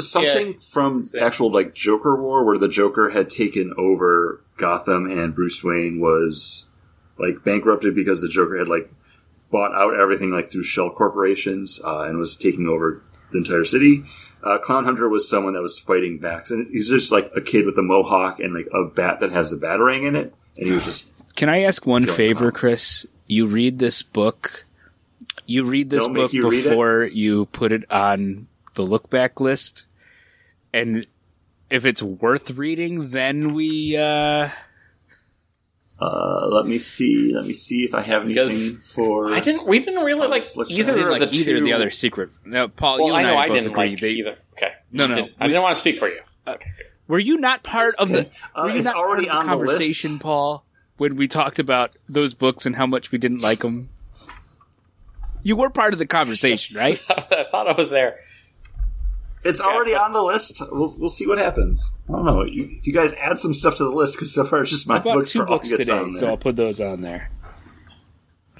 something 0.00 0.58
from 0.60 1.02
that- 1.12 1.22
actual 1.22 1.52
like 1.52 1.74
Joker 1.74 2.20
War, 2.20 2.44
where 2.44 2.58
the 2.58 2.68
Joker 2.68 3.10
had 3.10 3.30
taken 3.30 3.72
over 3.76 4.42
Gotham, 4.56 5.10
and 5.10 5.34
Bruce 5.34 5.62
Wayne 5.62 6.00
was 6.00 6.70
like 7.18 7.44
bankrupted 7.44 7.94
because 7.94 8.20
the 8.20 8.28
Joker 8.28 8.58
had 8.58 8.68
like 8.68 8.90
bought 9.50 9.74
out 9.74 9.98
everything 9.98 10.30
like 10.30 10.50
through 10.50 10.64
shell 10.64 10.90
corporations 10.90 11.80
uh, 11.84 12.02
and 12.02 12.18
was 12.18 12.36
taking 12.36 12.66
over 12.66 13.02
the 13.32 13.38
entire 13.38 13.64
city. 13.64 14.04
Uh, 14.42 14.58
Clown 14.58 14.84
Hunter 14.84 15.08
was 15.08 15.28
someone 15.28 15.54
that 15.54 15.62
was 15.62 15.78
fighting 15.78 16.18
back, 16.18 16.50
and 16.50 16.68
he's 16.68 16.88
just 16.88 17.10
like 17.10 17.30
a 17.34 17.40
kid 17.40 17.66
with 17.66 17.76
a 17.78 17.82
mohawk 17.82 18.38
and 18.38 18.54
like 18.54 18.68
a 18.72 18.84
bat 18.84 19.20
that 19.20 19.32
has 19.32 19.50
the 19.50 19.56
batarang 19.56 20.04
in 20.06 20.14
it, 20.14 20.34
and 20.56 20.66
he 20.66 20.72
was 20.72 20.84
just 20.84 21.10
Can 21.36 21.48
I 21.48 21.62
ask 21.62 21.86
one 21.86 22.06
favor. 22.06 22.52
Chris? 22.52 23.06
You 23.26 23.46
read 23.46 23.78
this 23.78 24.02
book. 24.02 24.66
You 25.46 25.64
read 25.64 25.90
this 25.90 26.04
They'll 26.04 26.12
make 26.12 26.24
book 26.24 26.32
you 26.32 26.48
read 26.48 26.64
before 26.64 27.04
you 27.04 27.46
put 27.46 27.72
it 27.72 27.90
on 27.90 28.46
the 28.76 28.82
look 28.86 29.10
back 29.10 29.40
list, 29.40 29.86
and 30.72 31.06
if 31.68 31.84
it's 31.84 32.02
worth 32.02 32.52
reading, 32.52 33.10
then 33.10 33.52
we. 33.54 33.96
uh 33.96 34.50
uh, 35.98 36.46
let 36.50 36.66
me 36.66 36.76
see, 36.76 37.32
let 37.34 37.46
me 37.46 37.54
see 37.54 37.84
if 37.84 37.94
I 37.94 38.02
have 38.02 38.24
anything 38.24 38.44
Because 38.48 38.92
for. 38.92 39.32
I 39.32 39.40
didn't. 39.40 39.66
We 39.66 39.78
didn't 39.78 40.04
really 40.04 40.28
like 40.28 40.44
either 40.44 40.64
didn't 40.94 41.04
of 41.06 41.08
like 41.10 41.20
the 41.30 41.34
either 41.34 41.52
two. 41.52 41.56
of 41.58 41.64
the 41.64 41.72
other 41.72 41.88
secret. 41.90 42.28
No, 42.44 42.68
Paul, 42.68 42.98
Well, 42.98 43.06
you 43.08 43.14
I 43.14 43.22
know 43.22 43.34
I, 43.34 43.44
I 43.44 43.48
didn't 43.48 43.70
agree. 43.70 43.90
like 43.92 44.00
They- 44.00 44.10
either. 44.10 44.36
Okay. 44.52 44.72
No, 44.92 45.04
You 45.04 45.08
no, 45.08 45.14
didn't- 45.14 45.32
I 45.40 45.46
didn't 45.46 45.62
want 45.62 45.74
to 45.74 45.80
speak 45.80 45.98
for 45.98 46.08
you. 46.08 46.20
Okay. 46.46 46.70
Were 47.08 47.18
you 47.18 47.38
not 47.38 47.62
part 47.62 47.94
of 47.98 48.10
the? 48.10 48.26
Uh, 48.54 48.64
were 48.64 48.70
you 48.72 48.76
it's 48.76 48.84
not 48.84 48.96
already 48.96 49.26
part 49.26 49.44
of 49.44 49.46
the 49.46 49.52
on 49.52 49.58
the 49.58 49.64
list. 49.64 49.72
conversation, 49.78 50.18
Paul? 50.18 50.64
When 50.98 51.16
we 51.16 51.28
talked 51.28 51.58
about 51.58 51.92
those 52.10 52.34
books 52.34 52.66
and 52.66 52.76
how 52.76 52.86
much 52.86 53.10
we 53.10 53.16
didn't 53.16 53.40
like 53.40 53.60
them, 53.60 53.88
you 55.42 55.56
were 55.56 55.70
part 55.70 55.94
of 55.94 55.98
the 55.98 56.06
conversation, 56.06 56.76
right? 56.78 57.02
I 57.08 57.44
thought 57.50 57.68
I 57.68 57.72
was 57.72 57.88
there. 57.88 58.18
It's 59.46 59.60
already 59.60 59.94
on 59.94 60.12
the 60.12 60.22
list. 60.22 60.60
We'll, 60.70 60.94
we'll 60.98 61.08
see 61.08 61.26
what 61.26 61.38
happens. 61.38 61.90
I 62.08 62.12
don't 62.12 62.24
know. 62.24 62.44
You, 62.44 62.64
if 62.64 62.86
you 62.86 62.92
guys 62.92 63.14
add 63.14 63.38
some 63.38 63.54
stuff 63.54 63.76
to 63.76 63.84
the 63.84 63.90
list, 63.90 64.16
because 64.16 64.34
so 64.34 64.44
far 64.44 64.62
it's 64.62 64.70
just 64.70 64.88
my 64.88 64.98
books 64.98 65.32
two 65.32 65.40
for 65.40 65.46
books 65.46 65.68
today, 65.68 65.90
on 65.90 66.12
so. 66.12 66.28
I'll 66.28 66.36
put 66.36 66.56
those 66.56 66.80
on 66.80 67.02
there. 67.02 67.30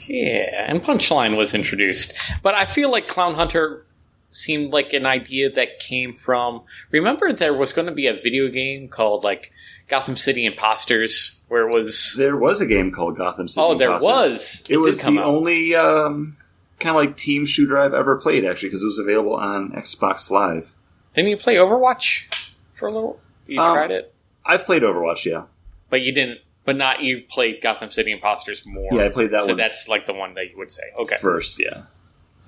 Yeah, 0.06 0.66
and 0.68 0.82
Punchline 0.82 1.36
was 1.36 1.54
introduced, 1.54 2.14
but 2.42 2.54
I 2.54 2.64
feel 2.64 2.90
like 2.90 3.08
Clown 3.08 3.34
Hunter 3.34 3.84
seemed 4.30 4.72
like 4.72 4.92
an 4.92 5.06
idea 5.06 5.50
that 5.50 5.80
came 5.80 6.14
from. 6.14 6.62
Remember, 6.90 7.32
there 7.32 7.54
was 7.54 7.72
going 7.72 7.86
to 7.86 7.92
be 7.92 8.06
a 8.06 8.14
video 8.14 8.48
game 8.48 8.88
called 8.88 9.24
like 9.24 9.52
Gotham 9.88 10.16
City 10.16 10.44
Imposters, 10.46 11.36
where 11.48 11.68
it 11.68 11.74
was. 11.74 12.14
There 12.16 12.36
was 12.36 12.60
a 12.60 12.66
game 12.66 12.92
called 12.92 13.16
Gotham 13.16 13.48
City. 13.48 13.66
Oh, 13.66 13.76
there 13.76 13.92
Imposters. 13.92 14.30
was. 14.30 14.64
It, 14.68 14.76
was 14.76 14.98
the 15.00 15.18
out. 15.18 15.26
only 15.26 15.74
um, 15.74 16.36
kind 16.80 16.96
of 16.96 17.02
like 17.02 17.16
team 17.16 17.46
shooter 17.46 17.78
I've 17.78 17.94
ever 17.94 18.16
played, 18.16 18.44
actually, 18.44 18.68
because 18.70 18.82
it 18.82 18.86
was 18.86 18.98
available 18.98 19.34
on 19.34 19.72
Xbox 19.72 20.30
Live. 20.30 20.74
Didn't 21.14 21.30
you 21.30 21.36
play 21.36 21.54
Overwatch 21.54 22.54
for 22.78 22.86
a 22.86 22.92
little? 22.92 23.20
You 23.46 23.60
Um, 23.60 23.74
tried 23.74 23.90
it, 23.90 24.12
I've 24.44 24.64
played 24.66 24.82
Overwatch, 24.82 25.24
yeah. 25.24 25.44
but 25.90 26.02
you 26.02 26.12
didn't. 26.12 26.40
But 26.64 26.76
not 26.76 27.00
you 27.02 27.22
played 27.22 27.60
Gotham 27.62 27.92
City 27.92 28.10
Imposters 28.10 28.66
more. 28.66 28.88
Yeah, 28.92 29.04
I 29.04 29.08
played 29.08 29.30
that 29.30 29.42
so 29.44 29.50
one 29.50 29.56
that's 29.56 29.86
like 29.86 30.04
the 30.06 30.12
one 30.12 30.34
that 30.34 30.50
you 30.50 30.58
would 30.58 30.72
say. 30.72 30.82
Okay. 30.98 31.16
first, 31.20 31.60
yeah. 31.60 31.82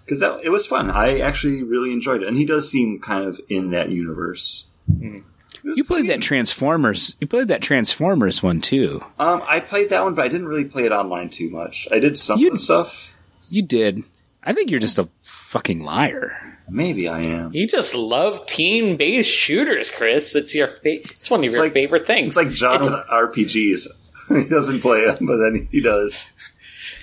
Because 0.05 0.18
that 0.18 0.41
it 0.45 0.49
was 0.51 0.66
fun. 0.66 0.91
I 0.91 1.20
actually 1.20 1.62
really 1.62 1.93
enjoyed 1.93 2.22
it, 2.22 2.29
and 2.29 2.37
he 2.37 2.45
does 2.45 2.68
seem 2.68 2.99
kind 2.99 3.24
of 3.24 3.41
in 3.49 3.70
that 3.70 3.91
universe. 3.91 4.64
It 5.01 5.22
was 5.62 5.79
You 5.79 5.85
played 5.85 6.09
that 6.09 6.20
Transformers. 6.20 7.14
You 7.20 7.29
played 7.29 7.47
that 7.49 7.62
Transformers 7.62 8.43
one 8.43 8.61
too. 8.61 9.01
Um, 9.20 9.43
I 9.47 9.61
played 9.61 9.91
that 9.91 10.03
one, 10.03 10.14
but 10.14 10.24
I 10.24 10.29
didn't 10.29 10.49
really 10.49 10.64
play 10.64 10.85
it 10.85 10.91
online 10.93 11.31
too 11.31 11.49
much. 11.51 11.87
I 11.93 12.01
did 12.01 12.18
some 12.18 12.41
You- 12.41 12.49
of 12.49 12.55
the 12.55 12.59
stuff. 12.59 13.14
You 13.49 13.62
did. 13.62 14.03
I 14.49 14.55
think 14.55 14.70
you're 14.70 14.80
just 14.80 14.99
a 14.99 15.07
fucking 15.20 15.82
liar. 15.82 16.59
Maybe 16.70 17.07
I 17.07 17.20
am. 17.20 17.53
You 17.53 17.66
just 17.68 17.94
love 17.94 18.46
team-based 18.46 19.28
shooters, 19.28 19.90
Chris. 19.90 20.34
It's 20.34 20.55
your 20.55 20.68
fa- 20.68 21.01
it's 21.05 21.30
one 21.30 21.44
of 21.44 21.53
your 21.53 21.64
like- 21.64 21.74
favorite 21.74 22.07
things. 22.07 22.28
It's 22.34 22.46
like 22.46 22.55
John 22.57 22.76
It's- 22.76 22.90
with 22.90 23.07
RPGs. 23.11 23.86
he 24.42 24.49
doesn't 24.49 24.80
play 24.80 25.05
them, 25.05 25.26
but 25.26 25.36
then 25.36 25.68
he 25.70 25.82
does. 25.82 26.28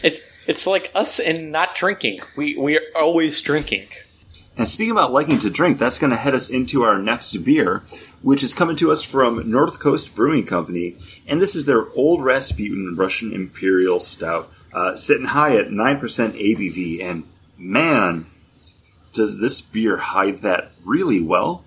It's 0.02 0.22
it's 0.48 0.66
like 0.66 0.90
us 0.96 1.20
and 1.20 1.52
not 1.52 1.76
drinking. 1.76 2.22
We 2.36 2.58
we 2.58 2.78
are 2.80 2.82
always 2.96 3.40
drinking. 3.42 3.90
And 4.58 4.68
speaking 4.68 4.92
about 4.94 5.12
liking 5.14 5.38
to 5.40 5.50
drink, 5.52 5.78
that's 5.78 6.00
going 6.00 6.10
to 6.12 6.18
head 6.18 6.34
us 6.34 6.50
into 6.50 6.82
our 6.82 6.98
next 6.98 7.36
beer, 7.44 7.84
which 8.24 8.42
is 8.42 8.56
coming 8.56 8.76
to 8.78 8.90
us 8.92 9.04
from 9.04 9.48
North 9.52 9.80
Coast 9.80 10.16
Brewing 10.16 10.48
Company, 10.48 10.96
and 11.28 11.40
this 11.40 11.56
is 11.56 11.66
their 11.66 11.90
Old 11.92 12.24
Rasputin 12.24 12.96
Russian 12.96 13.32
Imperial 13.34 14.00
Stout, 14.00 14.52
uh, 14.74 14.96
sitting 14.96 15.28
high 15.28 15.56
at 15.58 15.72
nine 15.72 16.00
percent 16.00 16.34
ABV. 16.36 17.04
And 17.04 17.24
man, 17.58 18.28
does 19.14 19.40
this 19.40 19.62
beer 19.62 19.98
hide 19.98 20.38
that 20.38 20.72
really 20.84 21.22
well? 21.22 21.64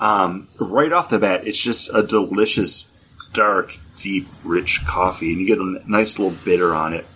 Um, 0.00 0.48
right 0.58 0.92
off 0.92 1.10
the 1.10 1.18
bat, 1.18 1.46
it's 1.46 1.60
just 1.60 1.92
a 1.94 2.02
delicious, 2.02 2.90
dark, 3.32 3.76
deep, 3.96 4.28
rich 4.44 4.84
coffee, 4.86 5.32
and 5.32 5.40
you 5.40 5.46
get 5.46 5.58
a 5.58 5.90
nice 5.90 6.18
little 6.18 6.36
bitter 6.44 6.74
on 6.74 6.94
it. 6.94 7.06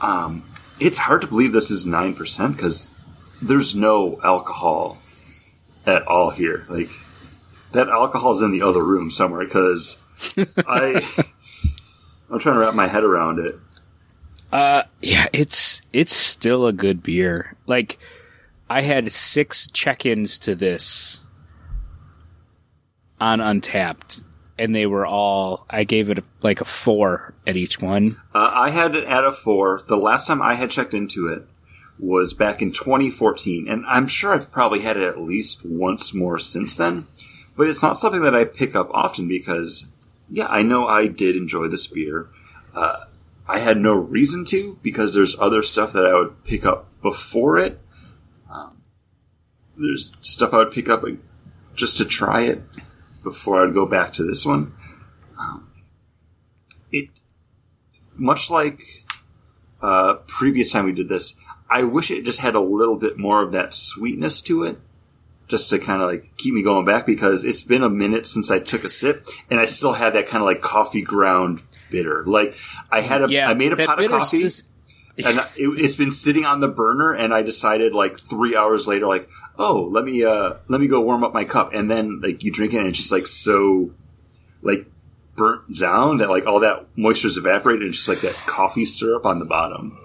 Um, 0.00 0.44
it's 0.78 0.98
hard 0.98 1.22
to 1.22 1.26
believe 1.26 1.52
this 1.52 1.70
is 1.70 1.86
nine 1.86 2.14
percent 2.14 2.56
because 2.56 2.94
there's 3.42 3.74
no 3.74 4.20
alcohol 4.22 4.98
at 5.86 6.06
all 6.06 6.30
here. 6.30 6.66
Like 6.68 6.90
that 7.72 7.88
alcohol's 7.88 8.42
in 8.42 8.52
the 8.52 8.62
other 8.62 8.84
room 8.84 9.10
somewhere 9.10 9.44
because 9.44 10.00
I 10.36 11.06
I'm 12.30 12.38
trying 12.38 12.54
to 12.56 12.60
wrap 12.60 12.74
my 12.74 12.86
head 12.86 13.04
around 13.04 13.38
it. 13.38 13.58
Uh, 14.52 14.84
yeah, 15.02 15.26
it's 15.32 15.82
it's 15.92 16.14
still 16.14 16.66
a 16.66 16.72
good 16.72 17.02
beer. 17.02 17.54
Like, 17.66 17.98
I 18.68 18.80
had 18.80 19.12
six 19.12 19.68
check-ins 19.70 20.38
to 20.40 20.54
this 20.54 21.20
on 23.20 23.40
Untappd, 23.40 24.22
and 24.58 24.74
they 24.74 24.86
were 24.86 25.06
all. 25.06 25.66
I 25.68 25.84
gave 25.84 26.10
it 26.10 26.18
a, 26.18 26.24
like 26.42 26.60
a 26.60 26.64
four 26.64 27.34
at 27.46 27.56
each 27.56 27.80
one. 27.80 28.20
Uh, 28.34 28.50
I 28.52 28.70
had 28.70 28.94
it 28.94 29.04
at 29.04 29.24
a 29.24 29.32
four. 29.32 29.82
The 29.86 29.96
last 29.96 30.26
time 30.26 30.40
I 30.40 30.54
had 30.54 30.70
checked 30.70 30.94
into 30.94 31.28
it 31.28 31.46
was 32.00 32.32
back 32.32 32.62
in 32.62 32.72
2014, 32.72 33.68
and 33.68 33.84
I'm 33.86 34.06
sure 34.06 34.32
I've 34.32 34.52
probably 34.52 34.80
had 34.80 34.96
it 34.96 35.08
at 35.08 35.20
least 35.20 35.62
once 35.64 36.14
more 36.14 36.38
since 36.38 36.74
then. 36.76 37.06
But 37.56 37.68
it's 37.68 37.82
not 37.82 37.98
something 37.98 38.22
that 38.22 38.36
I 38.36 38.44
pick 38.44 38.76
up 38.76 38.88
often 38.92 39.26
because, 39.26 39.90
yeah, 40.30 40.46
I 40.46 40.62
know 40.62 40.86
I 40.86 41.08
did 41.08 41.34
enjoy 41.34 41.66
this 41.66 41.88
beer. 41.88 42.28
Uh, 42.72 43.00
I 43.48 43.60
had 43.60 43.78
no 43.78 43.94
reason 43.94 44.44
to 44.46 44.78
because 44.82 45.14
there's 45.14 45.38
other 45.38 45.62
stuff 45.62 45.92
that 45.94 46.04
I 46.04 46.14
would 46.14 46.44
pick 46.44 46.66
up 46.66 46.88
before 47.00 47.58
it. 47.58 47.80
Um, 48.50 48.82
there's 49.76 50.12
stuff 50.20 50.52
I 50.52 50.58
would 50.58 50.72
pick 50.72 50.88
up 50.88 51.04
just 51.74 51.96
to 51.96 52.04
try 52.04 52.42
it 52.42 52.62
before 53.22 53.64
I'd 53.64 53.74
go 53.74 53.86
back 53.86 54.12
to 54.14 54.24
this 54.24 54.44
one. 54.44 54.74
Um, 55.38 55.70
it 56.92 57.08
much 58.16 58.50
like 58.50 58.80
uh, 59.80 60.14
previous 60.26 60.72
time 60.72 60.84
we 60.84 60.92
did 60.92 61.08
this, 61.08 61.34
I 61.70 61.84
wish 61.84 62.10
it 62.10 62.24
just 62.24 62.40
had 62.40 62.54
a 62.54 62.60
little 62.60 62.96
bit 62.96 63.18
more 63.18 63.42
of 63.42 63.52
that 63.52 63.74
sweetness 63.74 64.42
to 64.42 64.64
it, 64.64 64.78
just 65.46 65.70
to 65.70 65.78
kind 65.78 66.02
of 66.02 66.08
like 66.08 66.36
keep 66.36 66.52
me 66.52 66.62
going 66.62 66.84
back 66.84 67.06
because 67.06 67.44
it's 67.44 67.62
been 67.62 67.82
a 67.82 67.90
minute 67.90 68.26
since 68.26 68.50
I 68.50 68.58
took 68.58 68.84
a 68.84 68.90
sip, 68.90 69.26
and 69.50 69.60
I 69.60 69.66
still 69.66 69.94
have 69.94 70.14
that 70.14 70.26
kind 70.26 70.42
of 70.42 70.46
like 70.46 70.60
coffee 70.60 71.02
ground 71.02 71.62
bitter. 71.90 72.24
Like 72.26 72.56
I 72.90 73.00
had 73.00 73.22
a, 73.22 73.28
Yeah, 73.30 73.48
I 73.50 73.54
made 73.54 73.72
a 73.72 73.76
pot 73.86 74.02
of 74.02 74.10
coffee. 74.10 74.40
just- 74.40 74.68
and 75.16 75.36
it, 75.56 75.66
it's 75.80 75.96
been 75.96 76.12
sitting 76.12 76.44
on 76.44 76.60
the 76.60 76.68
burner, 76.68 77.12
and 77.12 77.34
I 77.34 77.42
decided 77.42 77.92
like 77.92 78.20
three 78.20 78.54
hours 78.54 78.86
later, 78.86 79.06
like, 79.08 79.28
oh, 79.58 79.88
let 79.90 80.04
me 80.04 80.24
uh 80.24 80.54
let 80.68 80.80
me 80.80 80.86
go 80.86 81.00
warm 81.00 81.24
up 81.24 81.34
my 81.34 81.44
cup, 81.44 81.70
and 81.74 81.90
then 81.90 82.20
like 82.20 82.44
you 82.44 82.52
drink 82.52 82.72
it, 82.72 82.78
and 82.78 82.86
it's 82.86 82.98
just 82.98 83.10
like 83.10 83.26
so 83.26 83.90
like 84.62 84.86
burnt 85.34 85.76
down 85.76 86.18
that 86.18 86.28
like 86.30 86.46
all 86.46 86.60
that 86.60 86.86
moisture's 86.96 87.36
evaporated, 87.36 87.82
and 87.82 87.88
it's 87.90 87.98
just 87.98 88.08
like 88.08 88.20
that 88.20 88.34
coffee 88.46 88.84
syrup 88.84 89.26
on 89.26 89.40
the 89.40 89.44
bottom. 89.44 89.98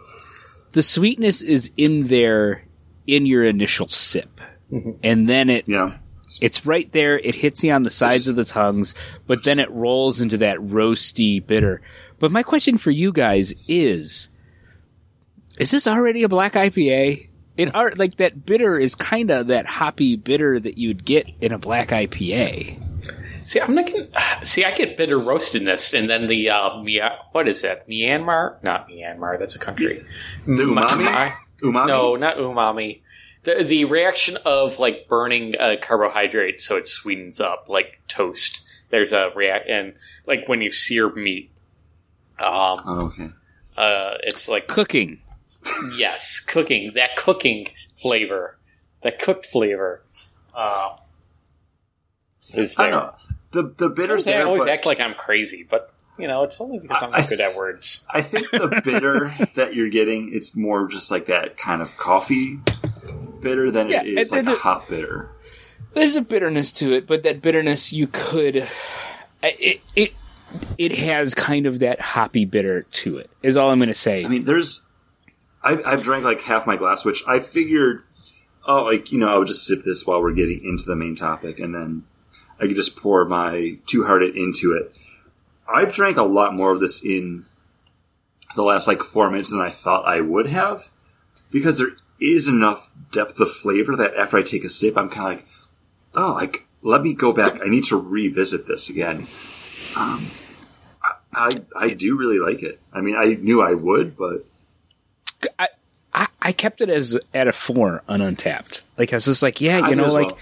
the 0.71 0.81
sweetness 0.81 1.43
is 1.43 1.69
in 1.77 2.07
there 2.07 2.65
in 3.05 3.27
your 3.27 3.43
initial 3.43 3.87
sip, 3.89 4.41
and 5.03 5.29
then 5.29 5.49
it 5.51 5.65
Yeah, 5.67 5.97
it's 6.43 6.65
right 6.65 6.91
there. 6.91 7.17
It 7.17 7.35
hits 7.35 7.63
you 7.63 7.71
on 7.71 7.83
the 7.83 7.89
sides 7.89 8.27
of 8.27 8.35
the 8.35 8.43
tongues, 8.43 8.95
but 9.27 9.45
then 9.45 9.59
it 9.59 9.71
rolls 9.71 10.19
into 10.19 10.35
that 10.39 10.57
roasty 10.57 11.45
bitter. 11.45 11.81
But 12.19 12.31
my 12.31 12.43
question 12.43 12.77
for 12.77 12.91
you 12.91 13.13
guys 13.13 13.53
is: 13.65 14.27
Is 15.57 15.71
this 15.71 15.87
already 15.87 16.23
a 16.23 16.27
black 16.27 16.53
IPA? 16.55 17.29
It 17.55 17.73
are 17.73 17.93
like 17.95 18.17
that 18.17 18.45
bitter 18.45 18.77
is 18.77 18.93
kind 18.93 19.31
of 19.31 19.47
that 19.47 19.65
hoppy 19.67 20.17
bitter 20.17 20.59
that 20.59 20.77
you'd 20.77 21.05
get 21.05 21.31
in 21.39 21.53
a 21.53 21.57
black 21.57 21.89
IPA. 21.89 22.77
See, 23.43 23.61
I'm 23.61 23.73
not 23.73 23.85
getting. 23.85 24.09
See, 24.43 24.65
I 24.65 24.71
get 24.71 24.97
bitter 24.97 25.17
roastedness, 25.17 25.97
and 25.97 26.09
then 26.09 26.27
the 26.27 26.49
uh, 26.49 26.81
Mia, 26.81 27.19
what 27.31 27.47
is 27.47 27.61
that? 27.61 27.87
Myanmar? 27.87 28.61
Not 28.63 28.89
Myanmar. 28.89 29.39
That's 29.39 29.55
a 29.55 29.59
country. 29.59 29.99
the 30.45 30.51
umami, 30.63 31.05
My- 31.05 31.35
umami. 31.61 31.87
No, 31.87 32.15
not 32.17 32.35
umami. 32.35 32.99
The 33.43 33.63
the 33.63 33.85
reaction 33.85 34.37
of 34.45 34.79
like 34.79 35.07
burning 35.07 35.55
a 35.59 35.77
carbohydrate 35.77 36.61
so 36.61 36.77
it 36.77 36.87
sweetens 36.87 37.41
up 37.41 37.65
like 37.67 37.99
toast. 38.07 38.61
There's 38.89 39.11
a 39.11 39.31
react 39.35 39.67
and 39.69 39.93
like 40.25 40.47
when 40.47 40.61
you 40.61 40.71
sear 40.71 41.09
meat. 41.13 41.51
Um, 42.39 42.79
Oh, 42.85 42.99
okay. 43.13 43.29
uh, 43.77 44.15
it's 44.23 44.47
like 44.47 44.67
Cooking. 44.67 45.21
yes, 45.95 46.39
cooking 46.39 46.91
that 46.95 47.15
cooking 47.15 47.67
flavor, 47.97 48.57
that 49.01 49.19
cooked 49.19 49.45
flavor, 49.45 50.03
uh, 50.55 50.95
is 52.53 52.75
there. 52.75 52.89
don't 52.91 53.03
know. 53.05 53.15
The 53.51 53.63
the 53.77 53.89
bitters 53.89 54.27
I 54.27 54.31
there, 54.31 54.47
always 54.47 54.63
but 54.63 54.69
act 54.69 54.85
like 54.85 54.99
I'm 54.99 55.13
crazy, 55.13 55.65
but 55.69 55.93
you 56.17 56.27
know 56.27 56.43
it's 56.43 56.59
only 56.59 56.79
because 56.79 57.01
I'm 57.03 57.11
not 57.11 57.21
I- 57.21 57.27
good 57.27 57.39
at 57.41 57.55
words. 57.55 58.05
I 58.09 58.21
think 58.21 58.49
the 58.51 58.81
bitter 58.83 59.33
that 59.55 59.75
you're 59.75 59.89
getting, 59.89 60.33
it's 60.33 60.55
more 60.55 60.87
just 60.87 61.11
like 61.11 61.27
that 61.27 61.57
kind 61.57 61.81
of 61.81 61.95
coffee 61.97 62.59
bitter 63.43 63.69
than 63.69 63.89
Yeah, 63.89 64.01
it 64.03 64.17
is 64.17 64.31
like 64.31 64.47
a 64.47 64.53
a- 64.53 64.55
hot 64.55 64.87
bitter. 64.87 65.29
There's 65.93 66.15
a 66.15 66.21
bitterness 66.21 66.71
to 66.73 66.93
it, 66.93 67.05
but 67.05 67.21
that 67.23 67.41
bitterness 67.41 67.93
you 67.93 68.07
could 68.07 68.67
it 69.43 69.81
it 69.95 70.13
it 70.77 70.97
has 70.97 71.33
kind 71.33 71.65
of 71.65 71.79
that 71.79 71.99
hoppy 71.99 72.45
bitter 72.45 72.81
to 72.81 73.17
it. 73.17 73.29
Is 73.41 73.57
all 73.57 73.71
I'm 73.71 73.79
going 73.79 73.87
to 73.87 73.93
say. 73.93 74.23
I 74.23 74.27
mean, 74.27 74.45
there's. 74.45 74.85
I, 75.63 75.81
I've 75.85 76.03
drank 76.03 76.25
like 76.25 76.41
half 76.41 76.67
my 76.67 76.75
glass, 76.75 77.05
which 77.05 77.23
I 77.25 77.39
figured, 77.39 78.03
oh, 78.67 78.83
like 78.83 79.11
you 79.11 79.17
know, 79.17 79.27
I 79.33 79.37
would 79.37 79.47
just 79.47 79.65
sip 79.65 79.83
this 79.83 80.05
while 80.05 80.21
we're 80.21 80.33
getting 80.33 80.59
into 80.63 80.83
the 80.85 80.95
main 80.95 81.15
topic, 81.15 81.59
and 81.59 81.73
then 81.73 82.03
I 82.59 82.67
could 82.67 82.75
just 82.75 82.95
pour 82.95 83.25
my 83.25 83.77
two 83.85 84.03
hearted 84.05 84.35
into 84.35 84.73
it. 84.73 84.97
I've 85.73 85.93
drank 85.93 86.17
a 86.17 86.23
lot 86.23 86.53
more 86.53 86.71
of 86.71 86.81
this 86.81 87.03
in 87.03 87.45
the 88.55 88.63
last 88.63 88.87
like 88.87 89.01
four 89.01 89.29
minutes 89.31 89.51
than 89.51 89.61
I 89.61 89.69
thought 89.69 90.05
I 90.05 90.19
would 90.21 90.47
have, 90.47 90.89
because 91.49 91.79
there 91.79 91.95
is 92.23 92.47
enough 92.47 92.95
depth 93.11 93.39
of 93.39 93.51
flavor 93.51 93.95
that 93.95 94.15
after 94.15 94.37
I 94.37 94.43
take 94.43 94.63
a 94.63 94.69
sip, 94.69 94.97
I'm 94.97 95.09
kind 95.09 95.33
of 95.33 95.37
like, 95.39 95.47
oh, 96.15 96.33
like 96.33 96.67
let 96.81 97.01
me 97.01 97.13
go 97.13 97.33
back. 97.33 97.61
I 97.61 97.69
need 97.69 97.83
to 97.85 97.97
revisit 97.97 98.67
this 98.67 98.89
again. 98.89 99.27
Um, 99.97 100.27
I, 101.03 101.13
I 101.33 101.51
I 101.75 101.89
do 101.89 102.17
really 102.17 102.39
like 102.39 102.63
it. 102.63 102.79
I 102.91 103.01
mean, 103.01 103.15
I 103.17 103.35
knew 103.35 103.61
I 103.61 103.73
would, 103.73 104.15
but. 104.17 104.45
I, 105.59 105.67
I 106.13 106.27
I 106.41 106.51
kept 106.53 106.79
it 106.79 106.89
as 106.89 107.17
at 107.33 107.47
a 107.47 107.51
four 107.51 108.01
on 108.07 108.21
Untappd. 108.21 108.81
Like 108.97 109.11
I 109.11 109.17
was 109.17 109.25
just 109.25 109.43
like, 109.43 109.59
yeah, 109.61 109.89
you 109.89 109.95
know, 109.95 110.07
like. 110.07 110.27
well. 110.27 110.39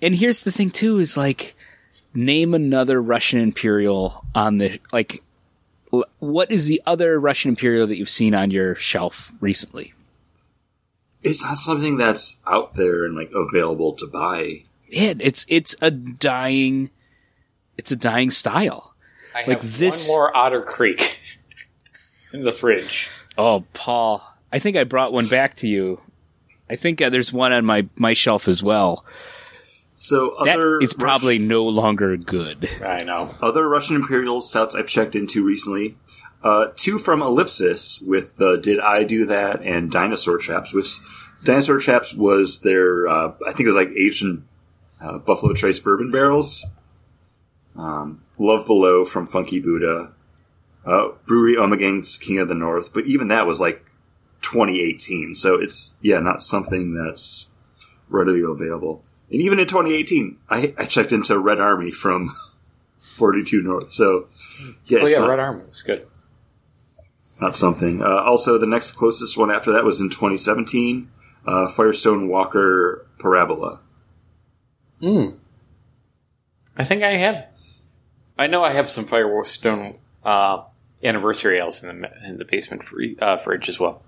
And 0.00 0.14
here's 0.14 0.40
the 0.40 0.52
thing 0.52 0.70
too: 0.70 0.98
is 0.98 1.16
like, 1.16 1.56
name 2.14 2.54
another 2.54 3.00
Russian 3.02 3.40
Imperial 3.40 4.24
on 4.34 4.58
the 4.58 4.80
like. 4.92 5.22
What 6.18 6.50
is 6.50 6.66
the 6.66 6.82
other 6.84 7.18
Russian 7.18 7.48
Imperial 7.50 7.86
that 7.86 7.96
you've 7.96 8.10
seen 8.10 8.34
on 8.34 8.50
your 8.50 8.74
shelf 8.74 9.32
recently? 9.40 9.94
It's 11.22 11.42
not 11.44 11.58
something 11.58 11.96
that's 11.96 12.40
out 12.46 12.74
there 12.74 13.04
and 13.04 13.16
like 13.16 13.30
available 13.34 13.92
to 13.94 14.06
buy. 14.06 14.62
Yeah, 14.88 15.14
it's 15.20 15.44
it's 15.48 15.74
a 15.80 15.90
dying, 15.90 16.90
it's 17.76 17.90
a 17.90 17.96
dying 17.96 18.30
style. 18.30 18.94
I 19.34 19.44
Like 19.46 19.62
have 19.62 19.78
this- 19.78 20.08
one 20.08 20.14
more 20.16 20.36
Otter 20.36 20.62
Creek 20.62 21.20
in 22.32 22.44
the 22.44 22.52
fridge. 22.52 23.08
Oh, 23.36 23.64
Paul, 23.72 24.22
I 24.52 24.58
think 24.58 24.76
I 24.76 24.84
brought 24.84 25.12
one 25.12 25.28
back 25.28 25.56
to 25.56 25.68
you. 25.68 26.00
I 26.70 26.76
think 26.76 27.00
uh, 27.00 27.08
there's 27.10 27.32
one 27.32 27.52
on 27.52 27.64
my 27.64 27.86
my 27.96 28.12
shelf 28.14 28.48
as 28.48 28.62
well. 28.62 29.04
So 30.00 30.36
That 30.44 30.56
other 30.56 30.80
is 30.80 30.94
probably 30.94 31.38
no 31.38 31.64
longer 31.64 32.16
good. 32.16 32.68
I 32.84 33.02
know. 33.02 33.28
Other 33.42 33.68
Russian 33.68 33.96
Imperial 33.96 34.40
stouts 34.40 34.74
I've 34.76 34.86
checked 34.86 35.16
into 35.16 35.44
recently. 35.44 35.96
Uh, 36.48 36.72
two 36.76 36.96
from 36.96 37.20
Ellipsis 37.20 38.00
with 38.00 38.38
the 38.38 38.56
"Did 38.56 38.80
I 38.80 39.04
Do 39.04 39.26
That" 39.26 39.60
and 39.62 39.90
Dinosaur 39.90 40.38
Chaps, 40.38 40.72
which 40.72 40.98
Dinosaur 41.44 41.78
Chaps 41.78 42.14
was 42.14 42.60
their 42.60 43.06
uh, 43.06 43.34
I 43.46 43.52
think 43.52 43.66
it 43.66 43.66
was 43.66 43.76
like 43.76 43.90
Asian 43.90 44.48
uh, 44.98 45.18
Buffalo 45.18 45.52
Trace 45.52 45.78
bourbon 45.78 46.10
barrels. 46.10 46.64
Um, 47.76 48.22
Love 48.38 48.64
Below 48.64 49.04
from 49.04 49.26
Funky 49.26 49.60
Buddha, 49.60 50.12
uh, 50.86 51.08
Brewery 51.26 51.54
Omegang's 51.54 52.16
King 52.16 52.38
of 52.38 52.48
the 52.48 52.54
North, 52.54 52.94
but 52.94 53.04
even 53.04 53.28
that 53.28 53.46
was 53.46 53.60
like 53.60 53.84
2018, 54.40 55.34
so 55.34 55.56
it's 55.56 55.96
yeah 56.00 56.18
not 56.18 56.42
something 56.42 56.94
that's 56.94 57.50
readily 58.08 58.40
available. 58.40 59.04
And 59.30 59.42
even 59.42 59.58
in 59.58 59.66
2018, 59.66 60.38
I, 60.48 60.72
I 60.78 60.86
checked 60.86 61.12
into 61.12 61.38
Red 61.38 61.60
Army 61.60 61.90
from 61.90 62.34
42 63.16 63.60
North, 63.60 63.92
so 63.92 64.28
yeah, 64.86 65.00
Oh 65.02 65.06
yeah, 65.06 65.18
not, 65.18 65.28
Red 65.28 65.40
Army 65.40 65.66
was 65.66 65.82
good. 65.82 66.06
Not 67.40 67.56
something. 67.56 68.02
Uh, 68.02 68.22
also, 68.22 68.58
the 68.58 68.66
next 68.66 68.92
closest 68.92 69.36
one 69.36 69.50
after 69.50 69.72
that 69.72 69.84
was 69.84 70.00
in 70.00 70.10
2017, 70.10 71.10
uh, 71.46 71.68
Firestone 71.68 72.28
Walker 72.28 73.06
Parabola. 73.18 73.80
Hmm. 75.00 75.30
I 76.76 76.84
think 76.84 77.02
I 77.02 77.12
have. 77.12 77.46
I 78.36 78.46
know 78.46 78.62
I 78.62 78.72
have 78.72 78.90
some 78.90 79.06
Firestone 79.06 79.98
uh, 80.24 80.64
anniversary 81.02 81.58
ales 81.58 81.82
in 81.82 82.00
the 82.00 82.10
in 82.26 82.38
the 82.38 82.44
basement 82.44 82.84
free, 82.84 83.16
uh, 83.20 83.38
fridge 83.38 83.68
as 83.68 83.78
well. 83.78 84.02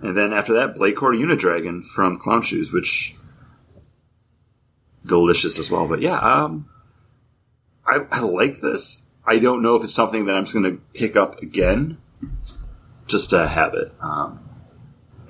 And 0.00 0.16
then 0.16 0.32
after 0.32 0.52
that, 0.54 0.76
Blaecorn 0.76 1.20
Unidragon 1.20 1.84
from 1.84 2.18
Clown 2.18 2.42
Shoes, 2.42 2.72
which 2.72 3.16
delicious 5.04 5.58
as 5.58 5.70
well. 5.70 5.88
But 5.88 6.00
yeah, 6.00 6.18
um, 6.18 6.68
I, 7.86 8.06
I 8.10 8.20
like 8.20 8.60
this. 8.60 9.06
I 9.26 9.38
don't 9.38 9.62
know 9.62 9.74
if 9.74 9.84
it's 9.84 9.94
something 9.94 10.26
that 10.26 10.36
I'm 10.36 10.44
just 10.44 10.54
going 10.54 10.64
to 10.64 10.80
pick 10.94 11.16
up 11.16 11.42
again, 11.42 11.98
just 13.08 13.32
a 13.32 13.48
habit. 13.48 13.92
Um, 14.00 14.40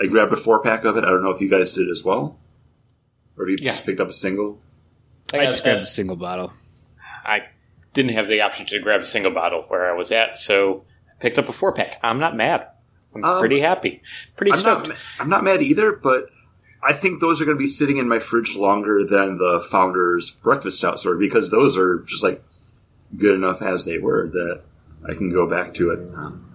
I 0.01 0.07
grabbed 0.07 0.33
a 0.33 0.37
four 0.37 0.61
pack 0.63 0.85
of 0.85 0.97
it. 0.97 1.05
I 1.05 1.09
don't 1.11 1.23
know 1.23 1.31
if 1.31 1.41
you 1.41 1.49
guys 1.49 1.73
did 1.73 1.89
as 1.89 2.05
well, 2.05 2.39
or 3.37 3.49
if 3.49 3.61
you 3.61 3.65
Yeah. 3.67 3.73
just 3.73 3.87
picked 3.87 4.01
up 4.01 4.09
a 4.09 4.13
single. 4.13 4.61
I 5.33 5.39
got- 5.39 5.51
just 5.51 5.63
grabbed 5.63 5.83
a 5.83 5.87
single 5.87 6.17
bottle. 6.17 6.53
I 7.25 7.41
didn't 7.95 8.13
have 8.13 8.29
the 8.29 8.41
option 8.43 8.67
to 8.67 8.79
grab 8.81 9.01
a 9.01 9.07
single 9.07 9.33
bottle 9.33 9.65
where 9.69 9.91
I 9.91 9.97
was 9.97 10.13
at, 10.13 10.39
so 10.39 10.85
I 11.11 11.15
picked 11.21 11.39
up 11.39 11.49
a 11.49 11.53
four 11.53 11.73
pack. 11.73 11.99
I'm 12.03 12.19
not 12.19 12.37
mad. 12.37 12.67
I'm 13.15 13.25
Um, 13.25 13.41
pretty 13.41 13.61
happy. 13.61 14.03
Pretty 14.37 14.53
I'm 14.53 14.59
stoked. 14.59 14.89
not. 14.89 14.97
I'm 15.19 15.29
not 15.29 15.43
mad 15.45 15.63
either, 15.63 15.93
but 15.93 16.29
I 16.83 16.93
think 16.93 17.21
those 17.21 17.41
are 17.43 17.45
going 17.45 17.57
to 17.57 17.61
be 17.61 17.67
sitting 17.67 17.97
in 17.97 18.07
my 18.09 18.19
fridge 18.21 18.57
longer 18.57 19.05
than 19.05 19.39
the 19.39 19.61
Founder's 19.71 20.31
Breakfast 20.31 20.79
Stout 20.79 21.01
story 21.01 21.19
because 21.19 21.51
those 21.51 21.77
are 21.77 22.01
just 22.07 22.23
like 22.23 22.41
good 23.17 23.35
enough 23.35 23.63
as 23.63 23.85
they 23.85 23.99
were 23.99 24.29
that 24.29 24.61
I 25.09 25.15
can 25.15 25.31
go 25.31 25.47
back 25.47 25.75
to 25.75 25.91
it. 25.91 25.99
Um, 26.15 26.48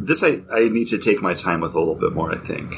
this 0.00 0.24
I, 0.24 0.40
I 0.52 0.68
need 0.68 0.88
to 0.88 0.98
take 0.98 1.20
my 1.22 1.34
time 1.34 1.60
with 1.60 1.74
a 1.74 1.78
little 1.78 1.94
bit 1.94 2.12
more. 2.12 2.32
I 2.32 2.38
think. 2.38 2.74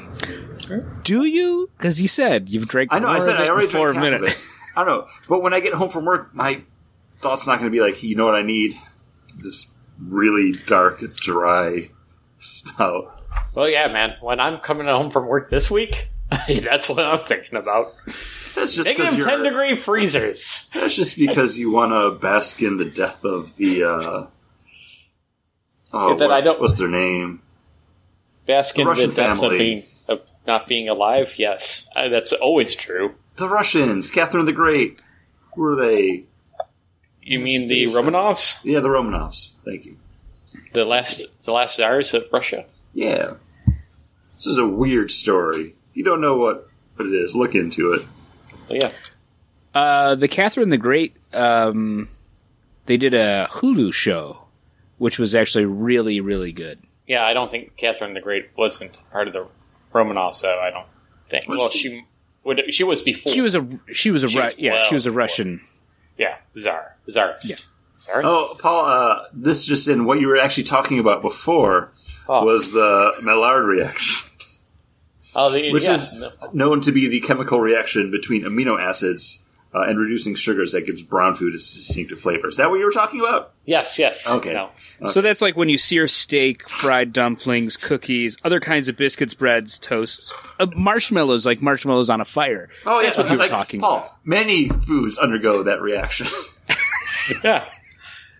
Do 1.05 1.25
you? 1.25 1.71
Because 1.77 2.01
you 2.01 2.09
said 2.09 2.49
you've 2.49 2.69
drank. 2.69 2.93
I 2.93 2.99
know. 2.99 3.09
I 3.09 3.21
said 3.21 3.37
of 3.37 3.41
it 3.41 3.45
I 3.45 3.49
already 3.49 3.67
in 3.67 3.73
four 3.73 3.93
drank 3.93 4.13
half 4.13 4.15
of 4.15 4.21
minutes. 4.21 4.43
I 4.77 4.85
don't 4.85 4.89
know, 4.89 5.09
but 5.29 5.43
when 5.43 5.53
I 5.55 5.61
get 5.61 5.75
home 5.75 5.89
from 5.89 6.05
work, 6.05 6.35
my 6.35 6.63
thought's 7.21 7.47
not 7.47 7.59
going 7.59 7.71
to 7.71 7.77
be 7.77 7.81
like, 7.81 8.03
you 8.03 8.17
know 8.17 8.25
what 8.25 8.35
I 8.35 8.43
need? 8.43 8.75
This 9.37 9.71
really 10.01 10.53
dark, 10.53 11.01
dry 11.17 11.91
stout. 12.39 13.23
Well, 13.55 13.69
yeah, 13.69 13.89
man. 13.89 14.17
When 14.21 14.41
I'm 14.41 14.61
coming 14.61 14.87
home 14.87 15.11
from 15.11 15.27
work 15.27 15.51
this 15.51 15.71
week, 15.71 16.11
that's 16.49 16.89
what 16.89 17.01
I'm 17.01 17.19
thinking 17.19 17.59
about. 17.59 17.95
That's 18.55 18.75
just 18.77 18.85
Negative 18.85 19.17
because 19.17 19.25
10 19.25 19.43
degree 19.43 19.77
freezers. 19.77 20.71
That's 20.75 20.95
just 20.95 21.17
because 21.17 21.59
you 21.59 21.71
want 21.71 21.93
to 21.93 22.19
bask 22.19 22.63
in 22.63 22.77
the 22.79 22.85
death 22.85 23.25
of 23.25 23.57
the. 23.57 23.85
uh 23.85 24.27
Oh, 25.93 26.17
that 26.17 26.29
what- 26.29 26.35
I 26.37 26.41
don't- 26.41 26.61
what's 26.61 26.79
their 26.79 26.89
name? 26.89 27.41
Bask 28.47 28.79
in 28.79 28.85
The 28.85 28.89
Russian 28.91 29.11
the 29.11 29.17
depths 29.17 29.43
of 29.43 29.51
family. 29.51 29.59
being 29.59 29.83
of 30.09 30.21
not 30.47 30.67
being 30.67 30.89
alive. 30.89 31.35
Yes, 31.39 31.89
uh, 31.95 32.09
that's 32.09 32.33
always 32.33 32.75
true. 32.75 33.15
The 33.37 33.49
Russians, 33.49 34.11
Catherine 34.11 34.45
the 34.47 34.53
Great. 34.53 35.01
Who 35.55 35.65
are 35.65 35.77
they? 35.77 36.25
You 37.23 37.39
mean 37.39 37.69
the 37.69 37.87
Romanovs, 37.87 38.59
Yeah, 38.65 38.81
the 38.81 38.89
Romanovs. 38.89 39.53
Thank 39.65 39.85
you. 39.87 39.97
the 40.73 40.85
last 40.85 41.45
the 41.45 41.53
last 41.53 41.77
czars 41.77 42.15
of 42.15 42.25
Russia? 42.33 42.65
Yeah. 42.95 43.35
This 44.37 44.47
is 44.47 44.59
a 44.59 44.67
weird 44.67 45.11
story. 45.13 45.75
If 45.91 45.97
you 45.97 46.03
don't 46.05 46.21
know 46.21 46.37
what, 46.37 46.69
what 46.97 47.07
it 47.07 47.15
is, 47.15 47.37
look 47.37 47.55
into 47.55 47.93
it. 47.93 48.03
Well, 48.69 48.79
yeah, 48.81 48.91
Uh, 49.75 50.15
the 50.17 50.27
Catherine 50.29 50.71
the 50.71 50.79
Great, 50.79 51.15
um, 51.33 52.09
they 52.87 52.97
did 52.97 53.15
a 53.15 53.49
Hulu 53.53 53.95
show, 53.95 54.42
which 55.03 55.19
was 55.19 55.35
actually 55.35 55.65
really, 55.67 56.21
really 56.21 56.53
good. 56.53 56.79
yeah. 57.09 57.25
I 57.27 57.33
don't 57.35 57.51
think 57.51 57.77
Catherine 57.77 58.15
the 58.15 58.21
Great 58.21 58.51
wasn't 58.57 58.97
part 59.11 59.27
of 59.27 59.35
the 59.35 59.47
Romanovs, 59.93 60.41
though. 60.43 60.61
I 60.61 60.71
don't 60.71 60.87
think. 61.29 61.49
Was 61.49 61.59
well, 61.59 61.71
she? 61.71 61.79
she 61.81 62.05
would. 62.45 62.63
She 62.73 62.85
was 62.85 63.03
before. 63.03 63.33
She 63.33 63.41
was 63.41 63.55
a 63.55 63.67
she 63.93 64.11
was 64.11 64.23
a 64.25 64.29
She- 64.29 64.39
Ru- 64.39 64.51
yeah 64.59 64.73
well, 64.75 64.83
she 64.85 64.95
was 64.95 65.07
a 65.07 65.11
before. 65.11 65.19
Russian. 65.19 65.61
yeah, 66.17 66.37
czar, 66.57 66.97
czarist. 67.11 67.51
Yeah. 67.51 67.57
Czarist? 68.01 68.29
Oh, 68.29 68.57
Paul, 68.59 68.85
uh, 68.87 69.25
this 69.33 69.65
just 69.65 69.89
in 69.89 70.05
what 70.07 70.21
you 70.21 70.27
were 70.29 70.37
actually 70.39 70.65
talking 70.65 70.99
about 70.99 71.21
before 71.23 71.93
Oh. 72.29 72.45
was 72.45 72.71
the 72.73 73.13
Maillard 73.23 73.65
reaction, 73.67 74.29
Oh, 75.35 75.51
the, 75.51 75.73
which 75.73 75.85
yeah, 75.85 75.95
is 75.95 76.13
known 76.53 76.81
to 76.83 76.93
be 76.93 77.09
the 77.09 77.21
chemical 77.21 77.61
reaction 77.61 78.11
between 78.11 78.43
amino 78.45 78.81
acids 78.81 79.41
uh, 79.75 79.81
and 79.83 79.99
reducing 79.99 80.35
sugars 80.35 80.73
that 80.73 80.87
gives 80.87 81.03
brown 81.03 81.35
food 81.35 81.55
its 81.55 81.75
distinctive 81.75 82.21
flavor. 82.21 82.49
Is 82.49 82.57
that 82.59 82.69
what 82.71 82.77
you 82.79 82.85
were 82.85 82.91
talking 82.91 83.21
about? 83.21 83.53
yes, 83.65 83.99
yes. 83.99 84.29
Okay. 84.29 84.53
No. 84.53 84.71
So 85.09 85.21
that's 85.21 85.41
like 85.41 85.57
when 85.57 85.69
you 85.69 85.79
sear 85.79 86.07
steak, 86.09 86.69
fried 86.69 87.13
dumplings, 87.13 87.77
cookies, 87.77 88.37
other 88.45 88.61
kinds 88.61 88.89
of 88.89 88.97
biscuits, 88.97 89.35
breads, 89.35 89.79
toasts, 89.79 90.33
uh, 90.59 90.67
marshmallows, 90.77 91.47
like 91.47 91.63
marshmallows 91.63 92.11
on 92.11 92.21
a 92.21 92.25
fire. 92.25 92.69
Oh, 92.87 92.99
yeah. 93.01 93.07
that's 93.07 93.19
what 93.19 93.27
you 93.27 93.33
were 93.33 93.39
like, 93.39 93.51
talking 93.51 93.81
Paul, 93.81 93.99
about. 93.99 94.27
Many 94.27 94.69
foods 94.69 95.17
undergo 95.19 95.63
that 95.63 95.81
reaction. 95.81 96.27
Yeah. 97.45 97.69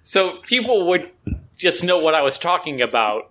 So 0.03 0.39
people 0.39 0.89
would 0.89 1.09
just 1.57 1.85
know 1.85 2.01
what 2.01 2.15
I 2.15 2.23
was 2.23 2.37
talking 2.37 2.83
about 2.83 3.31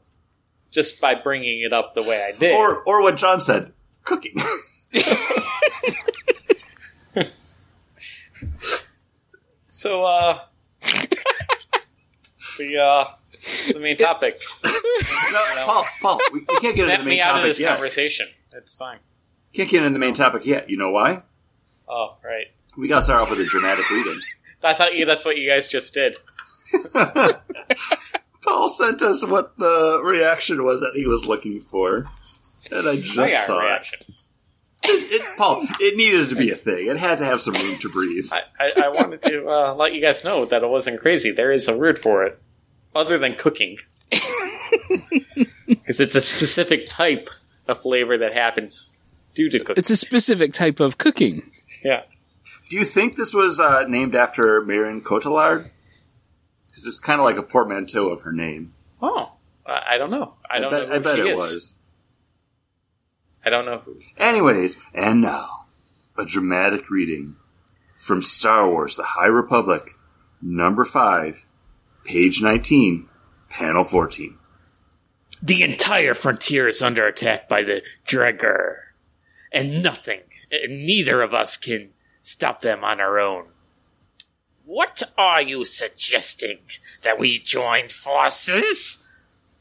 just 0.72 1.02
by 1.02 1.16
bringing 1.16 1.62
it 1.62 1.74
up 1.74 1.94
the 1.94 2.02
way 2.04 2.24
I 2.24 2.32
did. 2.38 2.54
or, 2.54 2.82
or 2.84 3.02
what 3.02 3.18
John 3.18 3.42
said, 3.42 3.74
cooking. 4.04 4.36
so, 9.82 10.04
uh, 10.06 10.40
the 12.58 12.78
uh, 12.78 13.06
the 13.74 13.80
main 13.80 13.98
topic. 13.98 14.40
no, 14.64 15.66
Paul, 15.66 15.86
Paul, 16.02 16.20
we, 16.32 16.42
we 16.42 16.46
can't 16.46 16.62
get 16.62 16.70
into 16.72 16.86
Snap 16.86 17.00
the 17.00 17.06
main 17.06 17.16
me 17.16 17.22
out 17.22 17.30
of 17.30 17.36
topic 17.38 17.50
this 17.50 17.60
yet. 17.60 17.70
conversation. 17.74 18.28
It's 18.54 18.78
fine. 18.78 19.00
Can't 19.54 19.70
get 19.70 19.82
into 19.84 19.94
the 19.94 20.00
main 20.00 20.14
topic 20.14 20.46
yet. 20.46 20.70
You 20.70 20.78
know 20.78 20.92
why? 20.92 21.24
Oh, 21.90 22.18
right. 22.24 22.48
We 22.78 22.88
got 22.88 23.00
to 23.00 23.04
start 23.06 23.22
off 23.24 23.32
with 23.32 23.40
a 23.40 23.46
dramatic 23.46 23.90
reading. 23.90 24.20
I 24.64 24.76
thought 24.76 24.94
you, 24.94 25.06
that's 25.06 25.26
what 25.26 25.38
you 25.38 25.50
guys 25.50 25.68
just 25.68 25.96
did. 25.96 26.16
Paul 28.44 28.70
sent 28.70 29.02
us 29.02 29.26
what 29.26 29.58
the 29.58 30.00
reaction 30.04 30.64
was 30.64 30.80
that 30.82 30.92
he 30.94 31.08
was 31.08 31.26
looking 31.26 31.60
for, 31.60 32.06
and 32.72 32.88
I 32.88 32.98
just 32.98 33.18
I 33.18 33.30
got 33.30 33.44
a 33.44 33.46
saw 33.48 33.60
reaction. 33.60 34.00
It. 34.84 35.22
it. 35.22 35.38
Paul, 35.38 35.66
it 35.80 35.96
needed 35.98 36.30
to 36.30 36.36
be 36.36 36.52
a 36.52 36.56
thing. 36.56 36.88
It 36.88 36.98
had 36.98 37.20
to 37.20 37.26
have 37.26 37.42
some 37.42 37.54
room 37.54 37.78
to 37.80 37.90
breathe. 37.90 38.30
I, 38.32 38.42
I, 38.60 38.72
I 38.86 38.90
wanted 38.90 39.22
to 39.24 39.48
uh, 39.50 39.76
let 39.76 39.94
you 39.94 40.02
guys 40.02 40.24
know 40.24 40.46
that 40.46 40.64
it 40.64 40.68
wasn't 40.68 41.02
crazy. 41.02 41.32
There 41.32 41.52
is 41.52 41.68
a 41.68 41.78
word 41.78 42.02
for 42.02 42.24
it, 42.26 42.40
other 42.96 43.18
than 43.18 43.36
cooking, 43.36 43.78
because 45.68 46.00
it's 46.00 46.16
a 46.16 46.22
specific 46.22 46.86
type 46.86 47.30
of 47.68 47.82
flavor 47.82 48.18
that 48.18 48.34
happens 48.34 48.92
due 49.36 49.50
to 49.50 49.60
cooking. 49.60 49.76
It's 49.78 49.90
a 49.90 49.98
specific 49.98 50.54
type 50.54 50.80
of 50.80 50.98
cooking. 50.98 51.52
yeah. 51.84 52.04
Do 52.70 52.78
you 52.78 52.86
think 52.86 53.18
this 53.18 53.34
was 53.34 53.60
uh, 53.60 53.84
named 53.88 54.16
after 54.16 54.62
Marion 54.62 55.02
Cotillard? 55.02 55.70
Because 56.70 56.86
it's 56.86 57.00
kind 57.00 57.20
of 57.20 57.26
like 57.26 57.36
a 57.36 57.44
portmanteau 57.44 58.08
of 58.08 58.22
her 58.22 58.32
name. 58.32 58.74
Oh, 59.02 59.34
I, 59.66 59.96
I 59.96 59.98
don't 59.98 60.10
know. 60.10 60.36
I 60.50 60.60
don't 60.60 60.72
bet, 60.72 60.84
know. 60.84 60.88
Who 60.88 60.94
I 60.94 61.00
bet 61.00 61.16
she 61.16 61.22
it 61.22 61.28
is. 61.34 61.40
was. 61.40 61.76
I 63.44 63.50
don't 63.50 63.66
know 63.66 63.80
who. 63.80 64.00
Anyways, 64.18 64.84
and 64.94 65.22
now 65.22 65.66
a 66.18 66.26
dramatic 66.26 66.90
reading 66.90 67.36
from 67.98 68.22
Star 68.22 68.70
Wars: 68.70 68.96
The 68.96 69.04
High 69.04 69.28
Republic, 69.28 69.98
number 70.42 70.86
five, 70.86 71.46
page 72.04 72.42
nineteen, 72.42 73.08
panel 73.50 73.84
fourteen. 73.84 74.38
The 75.42 75.64
entire 75.64 76.14
frontier 76.14 76.68
is 76.68 76.84
under 76.84 77.08
attack 77.08 77.50
by 77.50 77.64
the 77.64 77.82
Dregger, 78.06 78.76
and 79.52 79.82
nothing, 79.82 80.22
and 80.52 80.86
neither 80.86 81.24
of 81.24 81.34
us 81.34 81.58
can 81.58 81.90
stop 82.22 82.62
them 82.62 82.84
on 82.84 83.00
our 83.00 83.20
own. 83.20 83.46
What 84.66 85.02
are 85.18 85.42
you 85.42 85.66
suggesting? 85.66 86.60
That 87.02 87.18
we 87.18 87.40
join 87.40 87.90
forces? 87.90 89.08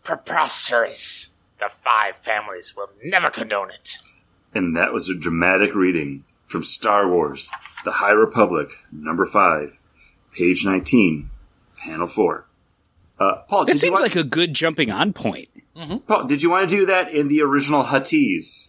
Preposterous. 0.05 1.30
The 1.61 1.69
five 1.85 2.17
families 2.25 2.75
will 2.77 2.89
never 3.05 3.31
condone 3.31 3.71
it. 3.71 3.99
And 4.55 4.77
that 4.77 4.93
was 4.93 5.09
a 5.09 5.15
dramatic 5.15 5.75
reading 5.75 6.25
from 6.47 6.65
Star 6.65 7.09
Wars: 7.09 7.49
The 7.85 7.93
High 7.93 8.11
Republic, 8.13 8.71
number 8.91 9.25
five, 9.27 9.79
page 10.35 10.65
nineteen, 10.65 11.31
panel 11.77 12.07
four. 12.07 12.47
Uh, 13.19 13.43
Paul, 13.49 13.63
It 13.63 13.67
did 13.67 13.73
you 13.75 13.79
seems 13.79 13.93
want, 13.93 14.03
like 14.03 14.17
a 14.17 14.25
good 14.25 14.55
jumping 14.55 14.91
on 14.91 15.13
point. 15.13 15.49
Paul, 16.07 16.25
did 16.25 16.43
you 16.43 16.51
want 16.51 16.69
to 16.71 16.77
do 16.77 16.87
that 16.87 17.13
in 17.13 17.29
the 17.29 17.43
original 17.43 17.85
Huttese? 17.85 18.69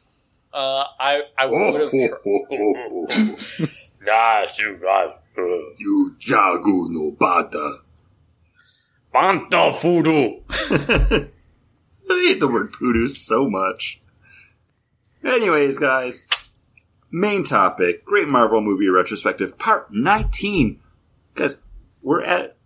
Uh, 0.53 0.83
I, 0.99 1.21
I 1.37 1.45
Oh, 1.45 1.71
would 1.71 1.81
have. 1.81 1.91
ho, 1.91 2.19
ho, 2.23 2.45
ho, 2.49 3.07
ho. 3.09 3.67
You 4.59 4.77
got. 4.77 5.21
you 5.77 6.15
jagu 6.19 6.89
no 6.89 7.11
bata. 7.11 7.79
Bantha 9.13 9.73
poodoo! 9.79 10.41
I 12.19 12.23
hate 12.27 12.39
the 12.39 12.47
word 12.47 12.73
poodoo 12.73 13.07
so 13.07 13.49
much. 13.49 14.01
Anyways, 15.23 15.77
guys, 15.77 16.25
main 17.11 17.43
topic: 17.43 18.05
Great 18.05 18.27
Marvel 18.27 18.61
Movie 18.61 18.87
Retrospective, 18.89 19.57
Part 19.57 19.93
19. 19.93 20.79
Guys, 21.35 21.57
we're 22.01 22.23
at 22.23 22.57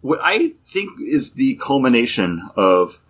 what 0.00 0.18
I 0.22 0.48
think 0.64 0.90
is 1.00 1.34
the 1.34 1.54
culmination 1.56 2.48
of 2.56 3.00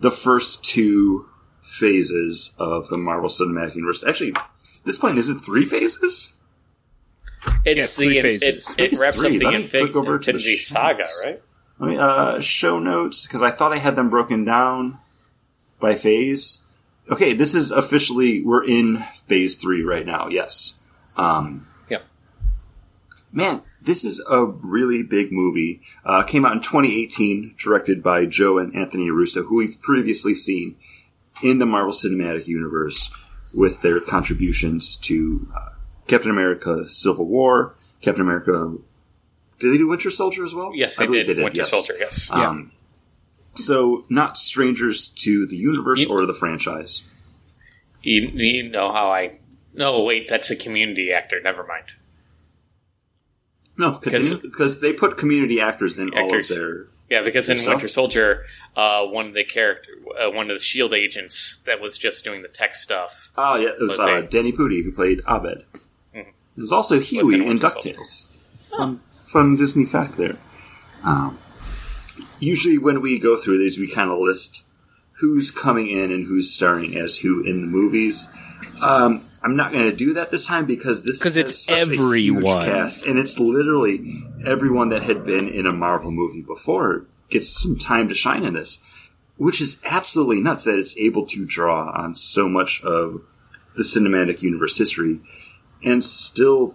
the 0.00 0.10
first 0.10 0.64
two 0.64 1.28
phases 1.62 2.54
of 2.58 2.88
the 2.88 2.98
Marvel 2.98 3.28
Cinematic 3.28 3.74
Universe. 3.74 4.04
Actually, 4.04 4.34
this 4.84 4.98
point, 4.98 5.18
is 5.18 5.28
it 5.28 5.36
three 5.36 5.66
phases? 5.66 6.38
It's 7.64 7.98
Yeah, 7.98 8.04
three 8.04 8.14
the 8.16 8.22
phases. 8.22 8.48
It, 8.48 8.64
think 8.64 8.78
it 8.78 8.92
it's 8.92 9.00
wraps 9.00 9.16
three. 9.16 9.36
up 9.36 9.40
the 9.40 9.44
Let 9.46 9.54
me 9.54 9.68
click 9.68 9.96
over 9.96 10.18
to 10.18 10.32
the 10.32 10.38
Infinity 10.38 10.58
Saga, 10.58 11.04
right? 11.24 11.42
Let 11.78 11.88
me, 11.90 11.96
uh, 11.96 12.40
show 12.40 12.78
notes, 12.78 13.26
because 13.26 13.42
I 13.42 13.50
thought 13.50 13.72
I 13.72 13.78
had 13.78 13.94
them 13.96 14.10
broken 14.10 14.44
down 14.44 14.98
by 15.78 15.94
phase. 15.94 16.64
Okay, 17.10 17.32
this 17.32 17.54
is 17.54 17.70
officially, 17.70 18.42
we're 18.42 18.64
in 18.64 19.04
phase 19.28 19.56
three 19.56 19.82
right 19.82 20.04
now, 20.04 20.28
yes. 20.28 20.80
Um, 21.16 21.66
Yeah. 21.88 21.98
man, 23.32 23.62
this 23.80 24.04
is 24.04 24.20
a 24.28 24.44
really 24.44 25.02
big 25.02 25.30
movie. 25.32 25.80
Uh, 26.04 26.22
came 26.24 26.44
out 26.44 26.52
in 26.52 26.60
2018, 26.60 27.54
directed 27.58 28.02
by 28.02 28.26
Joe 28.26 28.58
and 28.58 28.74
Anthony 28.74 29.10
Russo, 29.10 29.44
who 29.44 29.56
we've 29.56 29.80
previously 29.80 30.34
seen 30.34 30.76
in 31.42 31.58
the 31.58 31.66
Marvel 31.66 31.92
Cinematic 31.92 32.48
Universe 32.48 33.10
with 33.54 33.82
their 33.82 34.00
contributions 34.00 34.96
to 34.96 35.48
uh, 35.56 35.70
Captain 36.08 36.30
America 36.30 36.90
Civil 36.90 37.26
War, 37.26 37.74
Captain 38.00 38.22
America. 38.22 38.74
Did 39.58 39.72
they 39.74 39.78
do 39.78 39.88
Winter 39.88 40.10
Soldier 40.10 40.44
as 40.44 40.54
well? 40.54 40.72
Yes, 40.74 40.98
I 41.00 41.06
they 41.06 41.24
did. 41.24 41.38
Winter 41.38 41.56
yes. 41.58 41.70
Soldier, 41.70 41.94
yes. 41.98 42.30
Um, 42.30 42.72
so, 43.54 44.04
not 44.08 44.38
strangers 44.38 45.08
to 45.08 45.46
the 45.46 45.56
universe 45.56 46.00
You- 46.00 46.08
or 46.10 46.24
the 46.26 46.34
franchise. 46.34 47.08
You, 48.02 48.28
you 48.28 48.70
know 48.70 48.92
how 48.92 49.10
I. 49.10 49.38
No, 49.74 50.02
wait, 50.04 50.28
that's 50.28 50.50
a 50.50 50.56
community 50.56 51.10
actor. 51.12 51.40
Never 51.42 51.66
mind. 51.66 51.84
No, 53.76 53.92
Because- 54.02 54.34
because 54.40 54.80
they 54.80 54.92
put 54.92 55.16
community 55.18 55.60
actors 55.60 55.98
in 55.98 56.12
Actors. 56.14 56.50
all 56.50 56.56
of 56.56 56.62
their. 56.62 56.86
Yeah, 57.10 57.22
because 57.22 57.48
in 57.48 57.56
Yourself? 57.56 57.76
Winter 57.76 57.88
Soldier, 57.88 58.44
uh, 58.76 59.04
one 59.06 59.28
of 59.28 59.34
the 59.34 59.44
character, 59.44 59.88
uh, 60.20 60.30
one 60.30 60.50
of 60.50 60.58
the 60.58 60.62
Shield 60.62 60.92
agents 60.92 61.62
that 61.66 61.80
was 61.80 61.96
just 61.96 62.24
doing 62.24 62.42
the 62.42 62.48
tech 62.48 62.74
stuff. 62.74 63.30
Oh 63.38 63.56
yeah, 63.56 63.68
it 63.68 63.80
was 63.80 63.92
Was 63.92 64.00
uh, 64.00 64.20
Danny 64.22 64.52
Pudi 64.52 64.82
who 64.84 64.92
played 64.92 65.22
Abed. 65.26 65.64
Mhm. 66.14 66.26
There's 66.56 66.72
also 66.72 67.00
Huey 67.00 67.34
in 67.36 67.42
in 67.42 67.48
Winter 67.48 67.70
Soldier. 67.70 67.94
Ducktales. 67.94 68.98
Fun, 69.32 69.56
Disney 69.56 69.84
fact 69.84 70.16
there. 70.16 70.36
Um, 71.04 71.38
usually, 72.40 72.78
when 72.78 73.00
we 73.00 73.18
go 73.18 73.36
through 73.36 73.58
these, 73.58 73.78
we 73.78 73.90
kind 73.90 74.10
of 74.10 74.18
list 74.18 74.64
who's 75.20 75.50
coming 75.50 75.88
in 75.88 76.10
and 76.12 76.26
who's 76.26 76.52
starring 76.52 76.96
as 76.96 77.18
who 77.18 77.42
in 77.44 77.60
the 77.60 77.66
movies. 77.66 78.28
Um, 78.80 79.24
I'm 79.42 79.56
not 79.56 79.72
going 79.72 79.84
to 79.84 79.94
do 79.94 80.14
that 80.14 80.30
this 80.30 80.46
time 80.46 80.64
because 80.66 81.04
this 81.04 81.22
'Cause 81.22 81.36
it's 81.36 81.52
has 81.68 81.86
such 81.86 81.88
a 81.88 81.90
huge 81.90 81.98
everyone. 81.98 82.64
cast, 82.64 83.06
and 83.06 83.18
it's 83.18 83.38
literally 83.38 84.24
everyone 84.44 84.88
that 84.90 85.02
had 85.04 85.24
been 85.24 85.48
in 85.48 85.66
a 85.66 85.72
Marvel 85.72 86.10
movie 86.10 86.42
before 86.42 87.06
gets 87.30 87.48
some 87.48 87.76
time 87.76 88.08
to 88.08 88.14
shine 88.14 88.44
in 88.44 88.54
this, 88.54 88.78
which 89.36 89.60
is 89.60 89.80
absolutely 89.84 90.40
nuts 90.40 90.64
that 90.64 90.78
it's 90.78 90.96
able 90.96 91.26
to 91.26 91.44
draw 91.44 91.90
on 91.92 92.14
so 92.14 92.48
much 92.48 92.82
of 92.82 93.20
the 93.76 93.82
cinematic 93.82 94.42
universe 94.42 94.76
history 94.78 95.20
and 95.84 96.04
still 96.04 96.74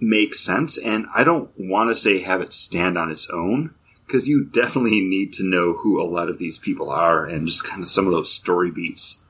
make 0.00 0.34
sense. 0.34 0.78
And 0.78 1.06
I 1.14 1.24
don't 1.24 1.50
want 1.56 1.90
to 1.90 1.94
say 1.94 2.20
have 2.20 2.40
it 2.40 2.52
stand 2.52 2.98
on 2.98 3.10
its 3.10 3.28
own 3.30 3.74
because 4.06 4.28
you 4.28 4.44
definitely 4.44 5.00
need 5.00 5.32
to 5.34 5.44
know 5.44 5.74
who 5.74 6.00
a 6.00 6.04
lot 6.04 6.28
of 6.28 6.38
these 6.38 6.58
people 6.58 6.90
are 6.90 7.24
and 7.24 7.46
just 7.46 7.64
kind 7.64 7.82
of 7.82 7.88
some 7.88 8.06
of 8.06 8.12
those 8.12 8.32
story 8.32 8.70
beats 8.70 9.24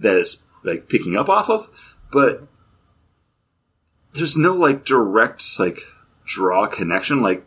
that 0.00 0.16
it's 0.16 0.44
like 0.64 0.88
picking 0.88 1.16
up 1.16 1.28
off 1.28 1.50
of. 1.50 1.68
But 2.10 2.48
there's 4.14 4.36
no 4.36 4.54
like 4.54 4.84
direct 4.84 5.44
like 5.58 5.80
draw 6.24 6.66
connection. 6.66 7.22
Like 7.22 7.46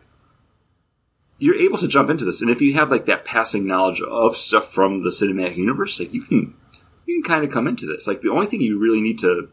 you're 1.38 1.56
able 1.56 1.78
to 1.80 1.88
jump 1.88 2.10
into 2.10 2.26
this, 2.26 2.42
and 2.42 2.50
if 2.50 2.62
you 2.62 2.74
have 2.74 2.92
like 2.92 3.06
that 3.06 3.26
passing 3.26 3.66
knowledge 3.66 4.02
of 4.02 4.36
stuff 4.36 4.72
from 4.72 5.00
the 5.00 5.10
cinematic 5.10 5.58
universe, 5.58 6.00
like 6.00 6.14
you 6.14 6.24
can 6.24 6.56
you 7.06 7.22
can 7.22 7.32
kind 7.32 7.44
of 7.44 7.52
come 7.52 7.68
into 7.68 7.86
this. 7.86 8.08
Like 8.08 8.22
the 8.22 8.32
only 8.32 8.48
thing 8.48 8.62
you 8.62 8.80
really 8.80 9.02
need 9.02 9.20
to 9.20 9.50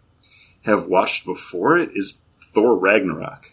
have 0.63 0.87
watched 0.87 1.25
before 1.25 1.79
it 1.79 1.91
is 1.95 2.19
Thor 2.61 2.77
Ragnarok. 2.77 3.53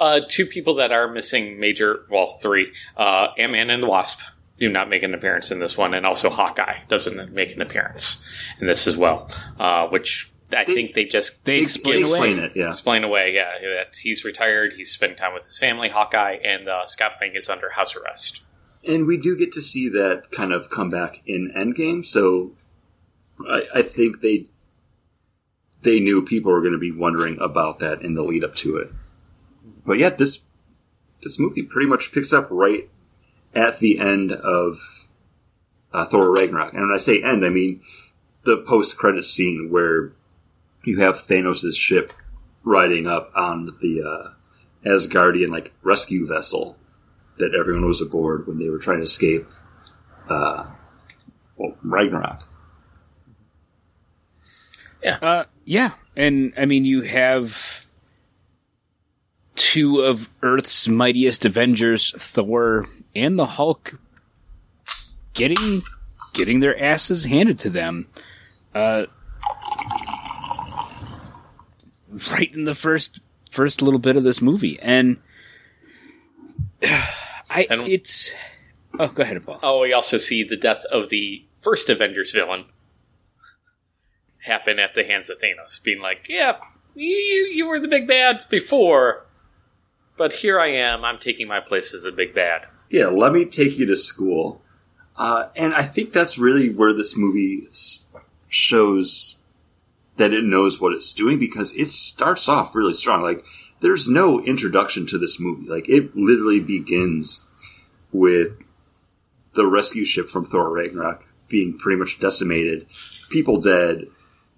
Uh, 0.00 0.20
two 0.28 0.44
people 0.46 0.74
that 0.74 0.92
are 0.92 1.08
missing 1.08 1.58
major, 1.60 2.04
well, 2.10 2.38
three. 2.42 2.72
Uh, 2.96 3.28
Ant 3.38 3.52
Man 3.52 3.70
and 3.70 3.82
the 3.82 3.86
Wasp 3.86 4.20
do 4.58 4.68
not 4.68 4.88
make 4.88 5.02
an 5.02 5.14
appearance 5.14 5.50
in 5.50 5.58
this 5.60 5.76
one, 5.78 5.94
and 5.94 6.04
also 6.04 6.30
Hawkeye 6.30 6.80
doesn't 6.88 7.32
make 7.32 7.54
an 7.54 7.62
appearance 7.62 8.24
in 8.60 8.66
this 8.66 8.86
as 8.86 8.96
well. 8.96 9.30
Uh, 9.58 9.86
which 9.88 10.30
I 10.52 10.64
They- 10.64 10.74
think 10.74 10.92
they 10.94 11.04
just 11.04 11.44
They 11.44 11.56
They 11.58 11.62
explain, 11.62 11.98
explain 12.00 12.38
away. 12.38 12.46
it, 12.48 12.52
yeah. 12.56 12.68
explain 12.68 13.04
away. 13.04 13.34
Yeah, 13.34 13.52
that 13.62 13.96
he's 14.00 14.24
retired, 14.24 14.74
he's 14.76 14.90
spending 14.90 15.16
time 15.18 15.32
with 15.32 15.46
his 15.46 15.58
family, 15.58 15.88
Hawkeye, 15.88 16.38
and 16.44 16.68
uh, 16.68 16.86
Scott 16.86 17.12
Lang 17.20 17.34
is 17.34 17.48
under 17.48 17.70
house 17.70 17.96
arrest. 17.96 18.40
And 18.86 19.06
we 19.06 19.16
do 19.16 19.36
get 19.36 19.50
to 19.52 19.62
see 19.62 19.88
that 19.90 20.30
kind 20.30 20.52
of 20.52 20.68
come 20.70 20.88
back 20.90 21.22
in 21.24 21.50
Endgame, 21.56 22.04
so 22.04 22.52
I, 23.48 23.62
I 23.76 23.82
think 23.82 24.20
they 24.20 24.46
they 25.84 26.00
knew 26.00 26.22
people 26.22 26.52
were 26.52 26.60
going 26.60 26.72
to 26.72 26.78
be 26.78 26.90
wondering 26.90 27.38
about 27.40 27.78
that 27.78 28.02
in 28.02 28.14
the 28.14 28.22
lead 28.22 28.42
up 28.42 28.54
to 28.56 28.76
it. 28.76 28.90
But 29.86 29.98
yeah, 29.98 30.10
this 30.10 30.44
this 31.22 31.38
movie 31.38 31.62
pretty 31.62 31.88
much 31.88 32.12
picks 32.12 32.32
up 32.32 32.48
right 32.50 32.88
at 33.54 33.78
the 33.78 33.98
end 33.98 34.32
of 34.32 35.06
uh, 35.92 36.04
Thor 36.06 36.34
Ragnarok, 36.34 36.72
and 36.72 36.82
when 36.82 36.94
I 36.94 36.98
say 36.98 37.22
end, 37.22 37.44
I 37.44 37.50
mean 37.50 37.80
the 38.44 38.56
post 38.58 38.98
credit 38.98 39.24
scene 39.24 39.68
where 39.70 40.12
you 40.84 40.98
have 40.98 41.16
Thanos' 41.16 41.74
ship 41.74 42.12
riding 42.62 43.06
up 43.06 43.30
on 43.34 43.76
the 43.80 44.02
uh, 44.02 44.88
Asgardian 44.88 45.50
like 45.50 45.72
rescue 45.82 46.26
vessel 46.26 46.76
that 47.38 47.54
everyone 47.58 47.86
was 47.86 48.00
aboard 48.00 48.46
when 48.46 48.58
they 48.58 48.68
were 48.68 48.78
trying 48.78 48.98
to 48.98 49.04
escape 49.04 49.46
uh, 50.28 50.64
well, 51.56 51.76
Ragnarok. 51.82 52.48
Uh, 55.04 55.44
yeah, 55.64 55.92
and 56.16 56.52
I 56.56 56.64
mean 56.64 56.84
you 56.84 57.02
have 57.02 57.86
two 59.54 60.00
of 60.00 60.28
Earth's 60.42 60.88
mightiest 60.88 61.44
Avengers, 61.44 62.12
Thor 62.16 62.86
and 63.14 63.38
the 63.38 63.46
Hulk, 63.46 63.98
getting 65.34 65.82
getting 66.32 66.60
their 66.60 66.80
asses 66.82 67.24
handed 67.26 67.58
to 67.60 67.70
them. 67.70 68.08
Uh, 68.74 69.06
right 72.32 72.52
in 72.54 72.64
the 72.64 72.74
first 72.74 73.20
first 73.50 73.82
little 73.82 74.00
bit 74.00 74.16
of 74.16 74.22
this 74.24 74.40
movie, 74.42 74.78
and 74.80 75.18
I 76.82 77.66
And- 77.70 77.88
it's. 77.88 78.32
Oh, 78.96 79.08
go 79.08 79.24
ahead, 79.24 79.42
Paul. 79.44 79.58
Oh, 79.64 79.80
we 79.80 79.92
also 79.92 80.18
see 80.18 80.44
the 80.44 80.56
death 80.56 80.84
of 80.90 81.08
the 81.08 81.44
first 81.62 81.88
Avengers 81.88 82.30
villain 82.30 82.66
happen 84.44 84.78
at 84.78 84.94
the 84.94 85.04
hands 85.04 85.30
of 85.30 85.38
Thanos, 85.38 85.82
being 85.82 86.00
like, 86.00 86.26
"Yeah, 86.28 86.56
you 86.94 87.50
you 87.52 87.66
were 87.66 87.80
the 87.80 87.88
big 87.88 88.06
bad 88.06 88.44
before, 88.50 89.26
but 90.16 90.34
here 90.34 90.60
I 90.60 90.68
am. 90.68 91.04
I'm 91.04 91.18
taking 91.18 91.48
my 91.48 91.60
place 91.60 91.94
as 91.94 92.02
the 92.02 92.12
big 92.12 92.34
bad." 92.34 92.66
Yeah, 92.90 93.06
let 93.06 93.32
me 93.32 93.44
take 93.44 93.78
you 93.78 93.86
to 93.86 93.96
school. 93.96 94.62
Uh, 95.16 95.48
and 95.56 95.74
I 95.74 95.82
think 95.82 96.12
that's 96.12 96.38
really 96.38 96.70
where 96.70 96.92
this 96.92 97.16
movie 97.16 97.68
shows 98.48 99.36
that 100.16 100.32
it 100.32 100.44
knows 100.44 100.80
what 100.80 100.92
it's 100.92 101.12
doing 101.12 101.38
because 101.38 101.74
it 101.74 101.90
starts 101.90 102.48
off 102.48 102.74
really 102.74 102.94
strong. 102.94 103.22
Like, 103.22 103.44
there's 103.80 104.08
no 104.08 104.40
introduction 104.42 105.06
to 105.08 105.18
this 105.18 105.40
movie. 105.40 105.68
Like, 105.68 105.88
it 105.88 106.16
literally 106.16 106.60
begins 106.60 107.46
with 108.12 108.64
the 109.54 109.66
rescue 109.66 110.04
ship 110.04 110.28
from 110.28 110.46
Thor 110.46 110.70
Ragnarok 110.70 111.26
being 111.48 111.76
pretty 111.76 111.98
much 111.98 112.18
decimated, 112.18 112.86
people 113.30 113.60
dead, 113.60 114.06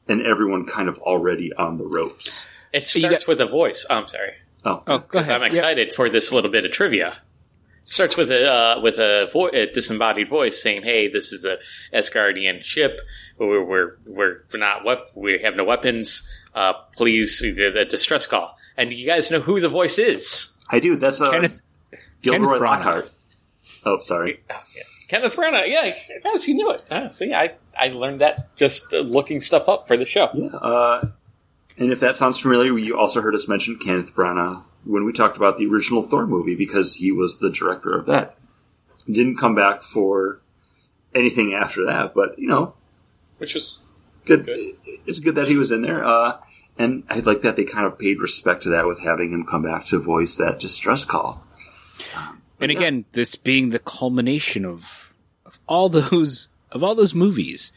and 0.09 0.23
everyone 0.23 0.65
kind 0.67 0.89
of 0.89 0.99
already 1.01 1.53
on 1.55 1.79
the 1.79 1.85
ropes. 1.87 2.47
It 2.73 2.83
You 2.95 3.01
starts 3.03 3.25
got- 3.25 3.29
with 3.29 3.41
a 3.41 3.47
voice. 3.47 3.85
Oh, 3.89 3.95
I'm 3.97 4.09
sorry. 4.09 4.33
Oh, 4.65 4.83
Oh, 4.87 4.99
go 4.99 5.19
ahead. 5.21 5.31
I'm 5.37 5.43
Yeah. 5.43 5.49
excited 5.49 5.93
for 5.95 6.09
this 6.09 6.33
little 6.33 6.51
bit 6.51 6.65
of 6.65 6.73
trivia. 6.73 7.19
It 7.85 7.91
starts 7.93 8.17
with 8.17 8.31
a 8.33 8.51
uh, 8.53 8.81
with 8.81 8.99
a, 8.99 9.29
vo- 9.33 9.49
a 9.53 9.67
disembodied 9.71 10.29
voice 10.29 10.61
saying, 10.61 10.83
"Hey, 10.83 11.07
this 11.09 11.33
is 11.33 11.45
a 11.45 11.59
Asgardian 11.95 12.63
ship. 12.65 12.99
We're 13.39 13.63
we're 13.63 13.97
we're 14.07 14.41
not 14.55 14.85
wep- 14.85 15.11
we 15.15 15.39
have 15.39 15.55
no 15.55 15.63
weapons. 15.65 16.29
Uh, 16.55 16.73
please, 16.97 17.39
the 17.41 17.87
distress 17.89 18.27
call." 18.27 18.57
And 18.77 18.93
you 18.93 19.07
guys 19.07 19.31
know 19.31 19.41
who 19.41 19.61
the 19.61 19.69
voice 19.69 19.99
is? 19.99 20.55
I 20.69 20.81
do. 20.81 20.97
That's 20.97 21.21
uh, 21.21 21.31
Kenneth 21.31 21.63
Gilderoy 22.23 22.59
Kenneth 22.59 22.61
Lockhart. 22.63 23.11
Oh, 23.85 24.01
sorry. 24.01 24.41
Oh, 24.51 24.55
yeah. 24.77 24.83
Kenneth 25.09 25.37
Branagh. 25.37 25.69
Yeah, 25.69 25.95
yes, 26.25 26.49
you 26.49 26.55
knew 26.55 26.69
it. 26.77 27.13
See, 27.13 27.33
I 27.33 27.53
I 27.79 27.89
learned 27.89 28.21
that 28.21 28.57
just 28.57 28.93
uh, 28.93 28.99
looking 28.99 29.41
stuff 29.41 29.69
up 29.69 29.87
for 29.87 29.97
the 29.97 30.05
show. 30.05 30.29
Yeah. 30.35 30.47
Uh, 30.49 31.09
and 31.79 31.93
if 31.93 32.01
that 32.01 32.17
sounds 32.17 32.39
familiar, 32.41 32.77
you 32.79 32.97
also 32.97 33.21
heard 33.21 33.35
us 33.35 33.49
mention 33.49 33.79
Kenneth 33.79 34.15
Branagh 34.15 34.65
when 34.85 35.05
we 35.05 35.13
talked 35.13 35.37
about 35.37 35.59
the 35.59 35.67
original 35.67 36.03
Thor 36.03 36.27
movie 36.27 36.55
because 36.55 36.95
he 36.95 37.13
was 37.13 37.39
the 37.39 37.51
director 37.51 37.97
of 37.97 38.07
that. 38.07 38.37
Didn't 39.11 39.37
come 39.37 39.55
back 39.55 39.83
for 39.83 40.41
anything 41.15 41.55
after 41.55 41.85
that, 41.87 42.15
but 42.15 42.39
you 42.39 42.49
know, 42.49 42.75
Which 43.39 43.55
was 43.55 43.79
good. 44.25 44.47
Good. 44.47 44.77
It's 45.07 45.21
good 45.21 45.35
that 45.35 45.49
he 45.49 45.57
was 45.57 45.71
in 45.71 45.83
there. 45.83 46.05
Uh, 46.05 46.39
and 46.79 47.05
I 47.09 47.21
like 47.21 47.43
that 47.43 47.57
they 47.57 47.65
kind 47.65 47.87
of 47.87 47.99
paid 47.99 48.21
respect 48.21 48.63
to 48.65 48.69
that 48.71 48.87
with 48.87 49.03
having 49.03 49.31
him 49.33 49.45
come 49.47 49.63
back 49.63 49.85
to 49.87 49.99
voice 49.99 50.37
that 50.37 50.59
distress 50.61 51.05
call. 51.05 51.45
And 52.61 52.71
Yeah. 52.73 52.79
again, 52.79 53.05
this 53.13 53.35
being 53.37 53.71
the 53.71 53.79
culmination 53.79 54.65
of 54.65 55.13
of 55.45 55.59
all 55.67 55.89
those 55.91 56.49
of 56.77 56.85
all 56.85 56.95
those 56.95 57.15
movies. 57.15 57.73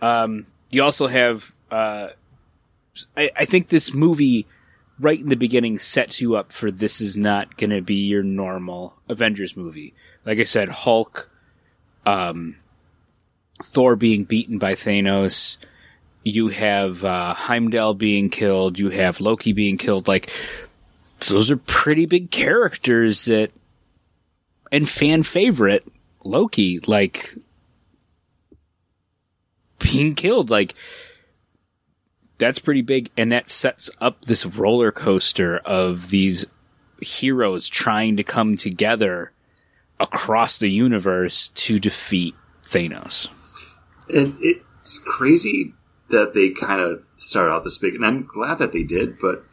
Um, 0.00 0.46
you 0.70 0.82
also 0.82 1.06
have. 1.06 1.52
Uh, 1.70 2.08
I, 3.16 3.30
I 3.36 3.44
think 3.44 3.68
this 3.68 3.92
movie, 3.92 4.46
right 4.98 5.20
in 5.20 5.28
the 5.28 5.36
beginning, 5.36 5.78
sets 5.78 6.20
you 6.20 6.36
up 6.36 6.50
for 6.50 6.70
this 6.70 7.00
is 7.00 7.16
not 7.16 7.56
going 7.56 7.70
to 7.70 7.82
be 7.82 8.06
your 8.06 8.22
normal 8.22 8.94
Avengers 9.08 9.56
movie. 9.56 9.94
Like 10.24 10.38
I 10.38 10.44
said, 10.44 10.68
Hulk, 10.68 11.30
um, 12.06 12.56
Thor 13.62 13.96
being 13.96 14.24
beaten 14.24 14.58
by 14.58 14.74
Thanos. 14.74 15.58
You 16.24 16.48
have 16.48 17.04
uh, 17.04 17.34
Heimdall 17.34 17.94
being 17.94 18.30
killed. 18.30 18.78
You 18.78 18.90
have 18.90 19.20
Loki 19.20 19.52
being 19.52 19.78
killed. 19.78 20.08
Like 20.08 20.30
those 21.28 21.50
are 21.50 21.56
pretty 21.56 22.06
big 22.06 22.30
characters 22.30 23.26
that 23.26 23.50
and 24.70 24.88
fan 24.88 25.22
favorite 25.22 25.86
Loki, 26.24 26.80
like 26.80 27.34
being 29.90 30.14
killed, 30.14 30.50
like 30.50 30.74
that's 32.38 32.58
pretty 32.58 32.82
big, 32.82 33.10
and 33.16 33.32
that 33.32 33.50
sets 33.50 33.90
up 34.00 34.24
this 34.24 34.46
roller 34.46 34.92
coaster 34.92 35.58
of 35.58 36.10
these 36.10 36.46
heroes 37.00 37.68
trying 37.68 38.16
to 38.16 38.24
come 38.24 38.56
together 38.56 39.32
across 40.00 40.58
the 40.58 40.70
universe 40.70 41.48
to 41.48 41.78
defeat 41.78 42.34
Thanos. 42.62 43.28
And 44.12 44.36
it's 44.40 44.98
crazy 44.98 45.74
that 46.10 46.34
they 46.34 46.50
kind 46.50 46.80
of 46.80 47.02
started 47.16 47.52
out 47.52 47.64
this 47.64 47.78
big, 47.78 47.94
and 47.94 48.06
I'm 48.06 48.24
glad 48.24 48.58
that 48.58 48.72
they 48.72 48.84
did, 48.84 49.18
but 49.18 49.44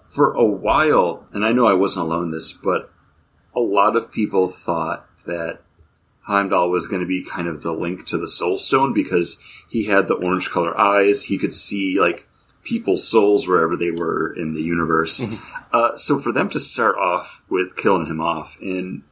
for 0.00 0.32
a 0.32 0.44
while, 0.44 1.26
and 1.32 1.44
I 1.44 1.52
know 1.52 1.66
I 1.66 1.74
wasn't 1.74 2.06
alone 2.06 2.24
in 2.24 2.30
this, 2.30 2.52
but 2.52 2.90
a 3.54 3.60
lot 3.60 3.96
of 3.96 4.10
people 4.10 4.48
thought 4.48 5.06
that 5.26 5.60
Heimdall 6.26 6.70
was 6.70 6.86
going 6.88 7.00
to 7.00 7.06
be 7.06 7.22
kind 7.22 7.46
of 7.48 7.62
the 7.62 7.72
link 7.72 8.06
to 8.06 8.18
the 8.18 8.28
Soul 8.28 8.58
Stone 8.58 8.92
because 8.92 9.40
he 9.68 9.84
had 9.84 10.08
the 10.08 10.14
orange 10.14 10.50
color 10.50 10.78
eyes. 10.78 11.24
He 11.24 11.38
could 11.38 11.54
see 11.54 12.00
like 12.00 12.26
people's 12.64 13.06
souls 13.06 13.46
wherever 13.46 13.76
they 13.76 13.92
were 13.92 14.32
in 14.34 14.54
the 14.54 14.62
universe. 14.62 15.22
Uh, 15.72 15.96
so 15.96 16.18
for 16.18 16.32
them 16.32 16.48
to 16.50 16.58
start 16.58 16.96
off 16.96 17.44
with 17.48 17.76
killing 17.76 18.06
him 18.06 18.20
off, 18.20 18.56
and 18.60 19.02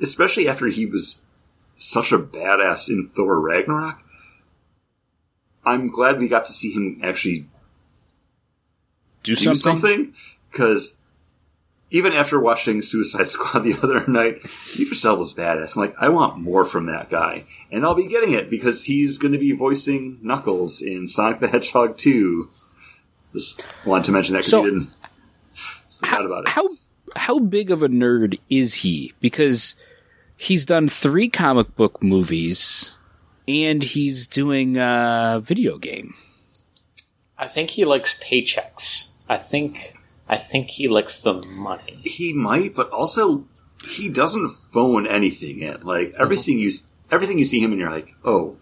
especially 0.00 0.48
after 0.48 0.66
he 0.66 0.84
was 0.84 1.22
such 1.76 2.12
a 2.12 2.18
badass 2.18 2.88
in 2.88 3.08
Thor 3.14 3.40
Ragnarok, 3.40 3.98
I'm 5.64 5.88
glad 5.88 6.18
we 6.18 6.28
got 6.28 6.44
to 6.46 6.52
see 6.52 6.72
him 6.72 7.00
actually 7.02 7.46
Do 9.22 9.34
do 9.34 9.54
something. 9.54 9.60
something 9.60 10.14
because 10.50 10.96
even 11.92 12.12
after 12.14 12.40
watching 12.40 12.80
Suicide 12.82 13.28
Squad 13.28 13.60
the 13.60 13.74
other 13.82 14.04
night, 14.08 14.40
Idris 14.78 15.04
Elba's 15.04 15.34
badass. 15.34 15.76
I'm 15.76 15.82
like, 15.82 15.94
I 15.98 16.08
want 16.08 16.38
more 16.38 16.64
from 16.64 16.86
that 16.86 17.10
guy, 17.10 17.44
and 17.70 17.84
I'll 17.84 17.94
be 17.94 18.08
getting 18.08 18.32
it 18.32 18.50
because 18.50 18.84
he's 18.84 19.18
going 19.18 19.32
to 19.32 19.38
be 19.38 19.52
voicing 19.52 20.18
Knuckles 20.22 20.80
in 20.82 21.06
Sonic 21.06 21.40
the 21.40 21.48
Hedgehog 21.48 21.96
2. 21.98 22.50
Just 23.34 23.64
wanted 23.84 24.04
to 24.04 24.12
mention 24.12 24.32
that 24.34 24.38
because 24.40 24.50
So- 24.50 24.62
we 24.62 24.70
didn't 24.70 24.90
forgot 26.00 26.24
about 26.26 26.42
it. 26.44 26.48
How 26.48 26.68
how 27.14 27.38
big 27.38 27.70
of 27.70 27.82
a 27.82 27.88
nerd 27.88 28.38
is 28.48 28.74
he? 28.74 29.12
Because 29.20 29.76
he's 30.36 30.64
done 30.64 30.88
three 30.88 31.28
comic 31.28 31.76
book 31.76 32.02
movies, 32.02 32.96
and 33.46 33.82
he's 33.82 34.26
doing 34.26 34.76
a 34.78 35.40
video 35.44 35.76
game. 35.78 36.14
I 37.38 37.48
think 37.48 37.70
he 37.70 37.84
likes 37.84 38.18
paychecks. 38.20 39.08
I 39.28 39.36
think 39.38 39.94
I 40.32 40.38
think 40.38 40.70
he 40.70 40.88
likes 40.88 41.22
the 41.22 41.34
money. 41.42 42.00
he 42.04 42.32
might, 42.32 42.74
but 42.74 42.88
also 42.88 43.46
he 43.86 44.08
doesn't 44.08 44.48
phone 44.48 45.06
anything 45.06 45.60
in. 45.60 45.82
Like 45.82 46.14
everything 46.18 46.56
mm-hmm. 46.56 46.64
you 46.64 46.72
everything 47.10 47.38
you 47.38 47.44
see 47.44 47.60
him 47.60 47.70
and 47.72 47.78
you're 47.78 47.90
like, 47.90 48.14
oh, 48.24 48.56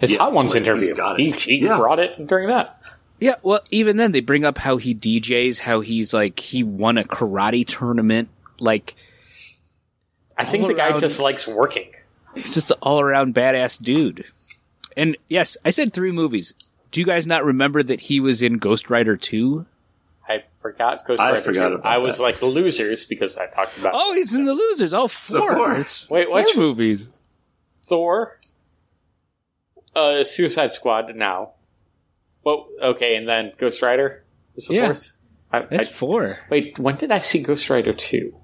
His 0.00 0.12
Yeah, 0.12 0.18
Hot 0.18 0.32
Ones 0.32 0.52
like, 0.52 0.62
he's 0.64 0.68
interview, 0.68 0.94
got 0.96 1.20
he, 1.20 1.28
it. 1.30 1.36
he 1.42 1.56
Yeah. 1.58 1.76
brought 1.78 2.00
it 2.00 2.26
during 2.26 2.48
that. 2.48 2.80
Yeah, 3.20 3.36
well, 3.44 3.60
even 3.70 3.98
then 3.98 4.10
they 4.10 4.18
bring 4.18 4.44
up 4.44 4.58
how 4.58 4.78
he 4.78 4.96
DJs, 4.96 5.60
how 5.60 5.80
he's 5.80 6.12
like 6.12 6.40
he 6.40 6.64
won 6.64 6.98
a 6.98 7.04
karate 7.04 7.64
tournament. 7.64 8.28
Like 8.58 8.96
I 10.36 10.44
think 10.44 10.62
All 10.62 10.68
the 10.68 10.74
guy 10.74 10.96
just 10.98 11.20
likes 11.20 11.46
working. 11.46 11.92
he's 12.34 12.52
just 12.54 12.72
an 12.72 12.78
all 12.82 13.00
around 13.00 13.32
badass 13.36 13.80
dude. 13.80 14.24
And 14.96 15.16
yes, 15.28 15.56
I 15.64 15.70
said 15.70 15.92
three 15.92 16.10
movies. 16.10 16.52
Do 16.90 17.00
you 17.00 17.06
guys 17.06 17.28
not 17.28 17.44
remember 17.44 17.82
that 17.84 18.00
he 18.00 18.18
was 18.18 18.42
in 18.42 18.58
Ghost 18.58 18.90
Rider 18.90 19.16
two? 19.16 19.66
I 20.28 20.44
forgot 20.60 21.04
Ghost 21.06 21.18
Rider. 21.18 21.30
I 21.30 21.32
Rider 21.34 21.44
forgot 21.44 21.68
2. 21.70 21.74
about 21.76 21.86
I 21.92 21.98
was 21.98 22.16
that. 22.18 22.22
like 22.22 22.38
the 22.38 22.46
losers 22.46 23.04
because 23.04 23.36
I 23.36 23.46
talked 23.46 23.76
about 23.78 23.92
Oh, 23.94 24.14
he's 24.14 24.34
in 24.34 24.44
the 24.44 24.54
losers. 24.54 24.94
Oh, 24.94 25.08
So 25.08 25.40
four. 25.40 25.54
four. 25.56 25.72
It's 25.74 26.08
Wait, 26.10 26.26
four 26.26 26.34
which- 26.36 26.56
movies? 26.56 27.10
Thor, 27.84 28.38
uh, 29.94 30.24
Suicide 30.24 30.72
Squad. 30.72 31.14
Now, 31.16 31.52
well, 32.44 32.68
okay, 32.82 33.16
and 33.16 33.28
then 33.28 33.52
Ghost 33.58 33.82
Rider 33.82 34.24
is 34.54 34.66
the 34.66 34.74
Yeah. 34.74 34.86
fourth. 34.86 35.12
I, 35.52 35.60
That's 35.62 35.88
I- 35.88 35.92
four. 35.92 36.38
wait, 36.50 36.78
when 36.78 36.96
did 36.96 37.10
I 37.10 37.18
see 37.18 37.42
Ghost 37.42 37.68
Rider 37.68 37.92
two? 37.92 38.36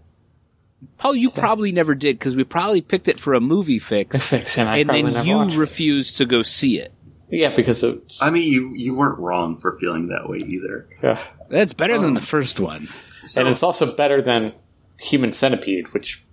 Paul, 0.99 1.17
you 1.17 1.31
probably 1.31 1.73
never 1.73 1.95
did 1.95 2.19
because 2.19 2.37
we 2.37 2.45
probably 2.45 2.81
picked 2.81 3.09
it 3.09 3.19
for 3.19 3.35
a 3.35 3.41
movie 3.41 3.79
fix, 3.79 4.23
Fix, 4.29 4.59
and 4.59 4.69
I 4.69 4.79
and 4.79 4.91
then 4.91 5.27
you 5.27 5.37
watched 5.37 5.55
it. 5.55 5.59
refused 5.59 6.17
to 6.19 6.25
go 6.27 6.43
see 6.43 6.79
it. 6.79 6.93
Yeah, 7.31 7.55
because 7.55 7.83
it's 7.85 8.23
I 8.23 8.31
mean, 8.31 8.51
you 8.51 8.73
you 8.75 8.95
weren't 8.95 9.19
wrong 9.19 9.59
for 9.59 9.79
feeling 9.79 10.09
that 10.09 10.29
way 10.29 10.39
either. 10.39 10.89
yeah. 11.03 11.21
That's 11.51 11.73
better 11.73 11.99
than 11.99 12.15
the 12.15 12.21
first 12.21 12.61
one. 12.61 12.89
So, 13.27 13.41
and 13.41 13.49
it's 13.49 13.63
also 13.63 13.95
better 13.95 14.21
than 14.23 14.53
Human 14.99 15.33
Centipede, 15.33 15.93
which 15.95 16.25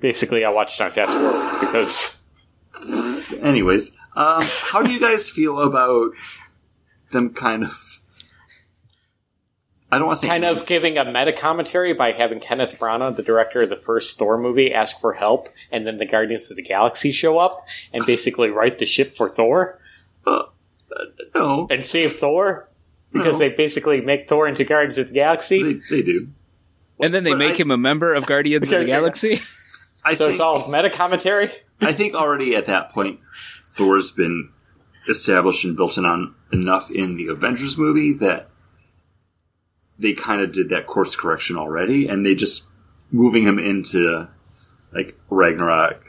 basically 0.00 0.44
I 0.44 0.50
watched 0.50 0.80
on 0.80 0.92
fast 0.92 1.10
forward 1.10 1.60
because 1.60 2.20
anyways, 3.40 3.96
um, 4.14 4.42
how 4.42 4.82
do 4.82 4.90
you 4.92 5.00
guys 5.00 5.30
feel 5.30 5.60
about 5.60 6.12
them 7.10 7.30
kind 7.30 7.64
of? 7.64 8.00
I 9.90 9.98
don't 9.98 10.06
want 10.06 10.18
to 10.18 10.26
say 10.26 10.28
kind 10.28 10.44
of 10.44 10.66
giving 10.66 10.98
a 10.98 11.04
meta 11.06 11.32
commentary 11.32 11.94
by 11.94 12.12
having 12.12 12.40
Kenneth 12.40 12.78
Branagh, 12.78 13.16
the 13.16 13.22
director 13.22 13.62
of 13.62 13.70
the 13.70 13.76
first 13.76 14.18
Thor 14.18 14.36
movie, 14.36 14.72
ask 14.72 15.00
for 15.00 15.14
help, 15.14 15.48
and 15.72 15.86
then 15.86 15.96
the 15.96 16.04
Guardians 16.04 16.50
of 16.50 16.58
the 16.58 16.62
Galaxy 16.62 17.10
show 17.10 17.38
up 17.38 17.66
and 17.92 18.04
basically 18.04 18.50
right 18.50 18.78
the 18.78 18.84
ship 18.84 19.16
for 19.16 19.30
Thor 19.30 19.80
Uh, 20.28 21.04
no. 21.34 21.66
and 21.70 21.84
save 21.84 22.14
Thor 22.14 22.68
because 23.12 23.34
No. 23.34 23.38
they 23.40 23.48
basically 23.50 24.00
make 24.00 24.28
Thor 24.28 24.48
into 24.48 24.64
Guardians 24.64 24.98
of 24.98 25.08
the 25.08 25.14
Galaxy. 25.14 25.62
They, 25.62 25.80
they 25.90 26.02
do. 26.02 26.28
And 27.00 27.12
then 27.14 27.24
they 27.24 27.30
But 27.30 27.38
make 27.38 27.54
I- 27.54 27.58
him 27.58 27.70
a 27.70 27.76
member 27.76 28.12
of 28.14 28.26
Guardians 28.26 28.64
of 28.64 28.70
the 28.70 28.76
Because- 28.78 28.88
Galaxy. 28.88 29.40
I 30.04 30.14
so 30.14 30.24
think, 30.26 30.30
it's 30.32 30.40
all 30.40 30.68
meta 30.70 30.90
commentary. 30.90 31.50
I 31.80 31.92
think 31.92 32.14
already 32.14 32.54
at 32.56 32.66
that 32.66 32.90
point, 32.92 33.20
Thor's 33.76 34.10
been 34.12 34.50
established 35.08 35.64
and 35.64 35.76
built 35.76 35.98
in 35.98 36.04
on 36.04 36.34
enough 36.52 36.90
in 36.90 37.16
the 37.16 37.28
Avengers 37.28 37.76
movie 37.76 38.12
that 38.14 38.48
they 39.98 40.12
kind 40.14 40.40
of 40.40 40.52
did 40.52 40.68
that 40.70 40.86
course 40.86 41.16
correction 41.16 41.56
already, 41.56 42.06
and 42.08 42.24
they 42.24 42.34
just 42.34 42.68
moving 43.10 43.42
him 43.42 43.58
into 43.58 44.28
like 44.92 45.18
Ragnarok 45.30 46.07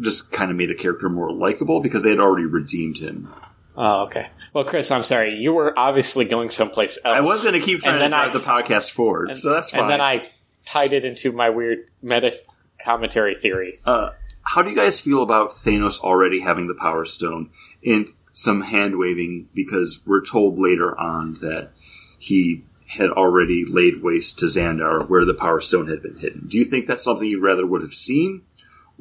just 0.00 0.32
kind 0.32 0.50
of 0.50 0.56
made 0.56 0.70
the 0.70 0.74
character 0.74 1.08
more 1.08 1.32
likable 1.32 1.80
because 1.80 2.02
they 2.02 2.10
had 2.10 2.20
already 2.20 2.46
redeemed 2.46 2.98
him. 2.98 3.28
Oh, 3.76 4.02
okay. 4.04 4.28
Well, 4.52 4.64
Chris, 4.64 4.90
I'm 4.90 5.02
sorry. 5.02 5.34
You 5.34 5.54
were 5.54 5.78
obviously 5.78 6.24
going 6.24 6.50
someplace 6.50 6.98
else. 7.04 7.16
I 7.16 7.20
was 7.20 7.42
going 7.42 7.58
to 7.58 7.64
keep 7.64 7.80
trying 7.80 8.00
to 8.00 8.08
drive 8.08 8.30
I- 8.30 8.38
the 8.38 8.44
podcast 8.44 8.90
forward, 8.90 9.30
and, 9.30 9.38
so 9.38 9.50
that's 9.50 9.70
fine. 9.70 9.82
And 9.82 9.90
then 9.90 10.00
I 10.00 10.30
tied 10.64 10.92
it 10.92 11.04
into 11.04 11.32
my 11.32 11.50
weird 11.50 11.90
meta 12.02 12.36
commentary 12.84 13.34
theory. 13.34 13.80
Uh, 13.84 14.10
how 14.42 14.62
do 14.62 14.70
you 14.70 14.76
guys 14.76 15.00
feel 15.00 15.22
about 15.22 15.52
Thanos 15.52 16.00
already 16.00 16.40
having 16.40 16.66
the 16.66 16.74
Power 16.74 17.04
Stone 17.04 17.50
and 17.86 18.10
some 18.32 18.62
hand 18.62 18.98
waving 18.98 19.48
because 19.54 20.02
we're 20.06 20.24
told 20.24 20.58
later 20.58 20.98
on 20.98 21.34
that 21.40 21.70
he 22.18 22.64
had 22.88 23.10
already 23.10 23.64
laid 23.64 24.02
waste 24.02 24.38
to 24.38 24.46
Xandar 24.46 25.08
where 25.08 25.24
the 25.24 25.34
Power 25.34 25.60
Stone 25.60 25.88
had 25.88 26.02
been 26.02 26.16
hidden? 26.16 26.46
Do 26.48 26.58
you 26.58 26.64
think 26.64 26.86
that's 26.86 27.04
something 27.04 27.26
you 27.26 27.40
rather 27.40 27.66
would 27.66 27.80
have 27.80 27.94
seen, 27.94 28.42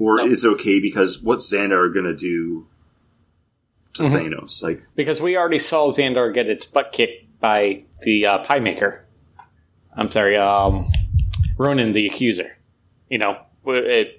or 0.02 0.18
No. 0.18 0.26
is 0.26 0.44
it 0.44 0.48
okay 0.50 0.80
because 0.80 1.22
what's 1.22 1.52
Xandar 1.52 1.94
going 1.94 2.06
to 2.06 2.16
do 2.16 2.68
to 3.94 4.04
Mm-hmm. 4.04 4.16
Thanos? 4.16 4.64
Like, 4.64 4.84
Because 4.96 5.22
we 5.22 5.38
already 5.38 5.60
saw 5.60 5.90
Xandar 5.92 6.34
get 6.34 6.48
its 6.50 6.66
butt 6.66 6.92
kicked 6.92 7.40
by 7.40 7.84
the 8.02 8.26
uh, 8.26 8.38
pie 8.40 8.60
maker. 8.60 9.06
I'm 9.96 10.10
sorry, 10.10 10.38
um, 10.38 10.88
Ronan 11.58 11.92
the 11.92 12.08
Accuser. 12.08 12.58
You 13.10 13.18
know, 13.18 13.38
wh- 13.66 13.84
it- 14.00 14.18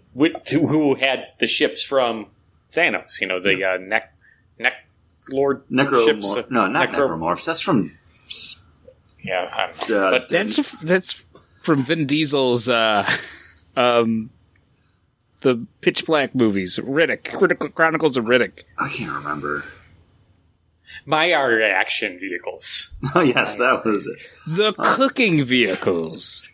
who 0.51 0.95
had 0.95 1.29
the 1.39 1.47
ships 1.47 1.83
from 1.83 2.27
Thanos. 2.73 3.21
You 3.21 3.27
know, 3.29 3.41
the 3.41 3.65
uh, 3.65 3.77
neck 3.79 4.13
neck 4.59 4.75
lord 5.31 5.63
ships. 5.71 5.91
Necromorph? 5.91 6.51
No, 6.51 6.67
not 6.67 6.91
Necro- 6.91 7.09
Necromorphs. 7.09 7.47
That's 7.47 7.63
from 7.63 7.97
Yeah, 9.25 9.49
I 9.57 9.67
don't 9.73 9.89
know. 9.89 10.07
uh, 10.07 10.11
But 10.11 10.29
That's 10.29 10.57
that's 10.83 11.25
from 11.63 11.83
Vin 11.85 12.05
Diesel's 12.07 12.69
uh, 12.69 13.09
um, 13.77 14.29
the 15.43 15.67
Pitch 15.81 16.07
Black 16.07 16.35
movies, 16.35 16.79
Riddick, 16.79 17.33
Critical 17.37 17.69
Chronicles 17.69 18.17
of 18.17 18.25
Riddick. 18.25 18.65
I 18.79 18.89
can't 18.89 19.13
remember. 19.13 19.65
my 21.07 21.33
art 21.33 21.63
action 21.63 22.19
vehicles. 22.19 22.95
Oh 23.15 23.21
yes, 23.21 23.57
that 23.57 23.85
was 23.85 24.07
it. 24.07 24.19
The 24.47 24.73
cooking 24.73 25.45
vehicles, 25.45 26.49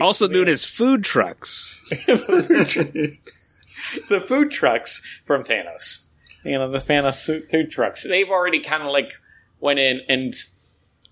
also 0.00 0.26
known 0.28 0.48
as 0.48 0.64
food 0.64 1.04
trucks. 1.04 1.80
the 1.90 3.18
food 4.26 4.50
trucks 4.50 5.02
from 5.24 5.44
Thanos. 5.44 6.04
You 6.44 6.58
know, 6.58 6.70
the 6.70 6.78
Thanos 6.78 7.50
food 7.50 7.70
trucks. 7.70 8.04
They've 8.04 8.28
already 8.28 8.60
kind 8.60 8.82
of 8.82 8.90
like 8.90 9.12
went 9.60 9.78
in 9.78 10.00
and 10.08 10.34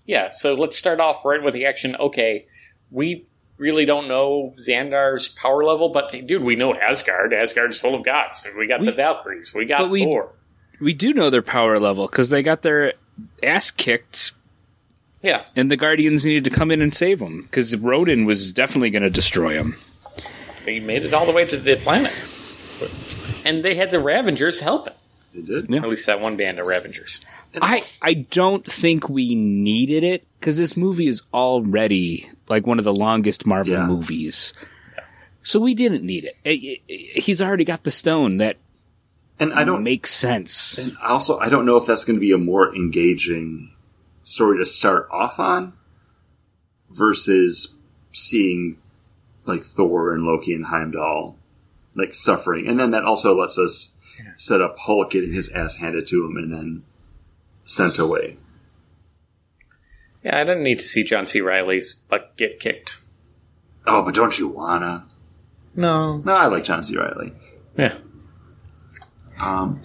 yeah. 0.05 0.31
So 0.31 0.55
let's 0.55 0.77
start 0.77 0.99
off 0.99 1.23
right 1.23 1.41
with 1.43 1.53
the 1.53 1.65
action. 1.65 1.95
Okay, 1.97 2.47
we 2.89 3.27
really 3.59 3.85
don't 3.85 4.07
know 4.07 4.53
Xandar's 4.57 5.27
power 5.27 5.63
level, 5.63 5.89
but 5.89 6.05
hey, 6.11 6.21
dude, 6.21 6.41
we 6.41 6.55
know 6.55 6.73
Asgard. 6.73 7.33
Asgard's 7.33 7.77
full 7.77 7.93
of 7.93 8.03
gods. 8.03 8.47
We 8.57 8.65
got 8.67 8.83
the 8.83 8.91
Valkyries. 8.91 9.53
We 9.53 9.65
got 9.65 9.81
but 9.81 9.89
we- 9.91 10.03
Thor. 10.03 10.31
We 10.81 10.93
do 10.93 11.13
know 11.13 11.29
their 11.29 11.41
power 11.41 11.77
level 11.77 12.07
because 12.07 12.29
they 12.29 12.41
got 12.41 12.61
their 12.61 12.93
ass 13.43 13.69
kicked, 13.69 14.31
Yeah, 15.21 15.43
and 15.53 15.69
the 15.69 15.75
Guardians 15.75 16.25
needed 16.25 16.45
to 16.45 16.49
come 16.49 16.71
in 16.71 16.81
and 16.81 16.93
save 16.93 17.19
them 17.19 17.41
because 17.41 17.75
Rodin 17.75 18.23
was 18.23 18.53
definitely 18.53 18.89
going 18.89 19.03
to 19.03 19.09
destroy 19.09 19.55
them. 19.55 19.75
they 20.65 20.79
made 20.79 21.03
it 21.03 21.13
all 21.13 21.25
the 21.25 21.33
way 21.33 21.45
to 21.45 21.57
the 21.57 21.75
planet, 21.75 22.13
and 23.45 23.61
they 23.63 23.75
had 23.75 23.91
the 23.91 23.99
Ravengers 23.99 24.61
helping. 24.61 24.93
They 25.33 25.41
did. 25.41 25.69
Yeah. 25.69 25.81
At 25.81 25.89
least 25.89 26.05
that 26.05 26.21
one 26.21 26.37
band 26.37 26.59
of 26.59 26.65
Ravengers. 26.67 27.19
I 27.61 27.83
I 28.01 28.13
don't 28.13 28.65
think 28.65 29.09
we 29.09 29.35
needed 29.35 30.05
it 30.05 30.25
because 30.39 30.57
this 30.57 30.77
movie 30.77 31.07
is 31.07 31.23
already 31.33 32.29
like 32.49 32.65
one 32.67 32.79
of 32.79 32.85
the 32.85 32.93
longest 32.93 33.45
Marvel 33.45 33.73
Yeah. 33.73 33.85
movies. 33.85 34.53
So 35.43 35.59
we 35.59 35.73
didn't 35.73 36.03
need 36.03 36.25
it. 36.25 36.35
It- 36.43 36.81
it- 36.87 37.21
He's 37.23 37.41
already 37.41 37.63
got 37.63 37.83
the 37.83 37.91
stone. 37.91 38.37
That 38.37 38.57
And 39.39 39.53
I 39.53 39.63
don't 39.63 39.83
make 39.83 40.05
sense. 40.05 40.77
And 40.77 40.97
also, 40.97 41.37
I 41.39 41.47
don't 41.49 41.65
know 41.65 41.77
if 41.77 41.85
that's 41.85 42.03
going 42.03 42.17
to 42.17 42.21
be 42.21 42.31
a 42.33 42.37
more 42.37 42.75
engaging 42.75 43.71
story 44.23 44.57
to 44.57 44.65
start 44.65 45.07
off 45.11 45.39
on 45.39 45.73
versus 46.89 47.77
seeing 48.11 48.77
like 49.45 49.63
Thor 49.63 50.13
and 50.13 50.23
Loki 50.25 50.53
and 50.53 50.65
Heimdall 50.65 51.37
like 51.95 52.13
suffering. 52.13 52.67
And 52.67 52.79
then 52.79 52.91
that 52.91 53.03
also 53.05 53.33
lets 53.35 53.57
us 53.57 53.95
set 54.35 54.61
up 54.61 54.77
Hulk 54.79 55.11
getting 55.11 55.31
his 55.33 55.49
ass 55.53 55.77
handed 55.77 56.05
to 56.07 56.25
him 56.25 56.35
and 56.37 56.51
then 56.53 56.83
sent 57.65 57.97
away. 57.97 58.37
Yeah, 60.23 60.39
I 60.39 60.43
didn't 60.43 60.63
need 60.63 60.79
to 60.79 60.87
see 60.87 61.03
John 61.03 61.25
C. 61.25 61.41
Reilly's 61.41 61.95
butt 62.09 62.35
get 62.37 62.59
kicked. 62.59 62.97
Oh, 63.85 64.03
but 64.03 64.13
don't 64.13 64.37
you 64.37 64.47
wanna? 64.47 65.05
No. 65.75 66.17
No, 66.17 66.33
I 66.33 66.47
like 66.47 66.63
John 66.63 66.83
C. 66.83 66.97
Reilly. 66.97 67.31
Yeah. 67.77 67.95
Um, 69.43 69.81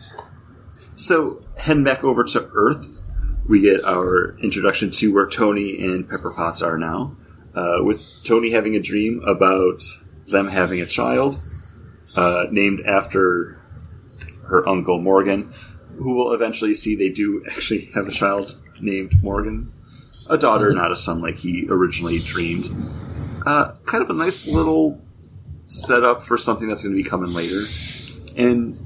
so 0.97 1.45
heading 1.57 1.85
back 1.85 2.03
over 2.03 2.25
to 2.25 2.51
Earth, 2.55 3.01
we 3.47 3.61
get 3.61 3.85
our 3.85 4.37
introduction 4.41 4.91
to 4.91 5.15
where 5.15 5.29
Tony 5.29 5.79
and 5.81 6.09
Pepper 6.09 6.33
Potts 6.33 6.63
are 6.63 6.79
now. 6.79 7.17
Uh, 7.55 7.79
with 7.83 8.05
Tony 8.25 8.51
having 8.51 8.75
a 8.75 8.81
dream 8.81 9.23
about 9.25 9.83
them 10.27 10.49
having 10.49 10.81
a 10.81 10.87
child 10.87 11.39
uh, 12.17 12.47
named 12.51 12.81
after 12.85 13.61
her 14.49 14.69
uncle 14.69 15.01
Morgan, 15.01 15.55
who 15.97 16.17
will 16.17 16.33
eventually 16.33 16.75
see 16.75 16.97
they 16.97 17.11
do 17.11 17.45
actually 17.51 17.91
have 17.95 18.09
a 18.09 18.11
child 18.11 18.61
named 18.81 19.13
Morgan, 19.23 19.73
a 20.29 20.39
daughter, 20.39 20.73
not 20.73 20.91
a 20.91 20.97
son 20.97 21.21
like 21.21 21.37
he 21.37 21.67
originally 21.69 22.19
dreamed. 22.19 22.71
Uh, 23.47 23.73
kind 23.85 24.03
of 24.03 24.11
a 24.11 24.15
nice 24.15 24.47
little 24.47 25.01
setup 25.67 26.23
for 26.23 26.37
something 26.37 26.69
that's 26.69 26.83
going 26.83 26.97
to 26.97 27.03
be 27.03 27.09
coming 27.09 27.33
later. 27.33 27.61
And 28.37 28.81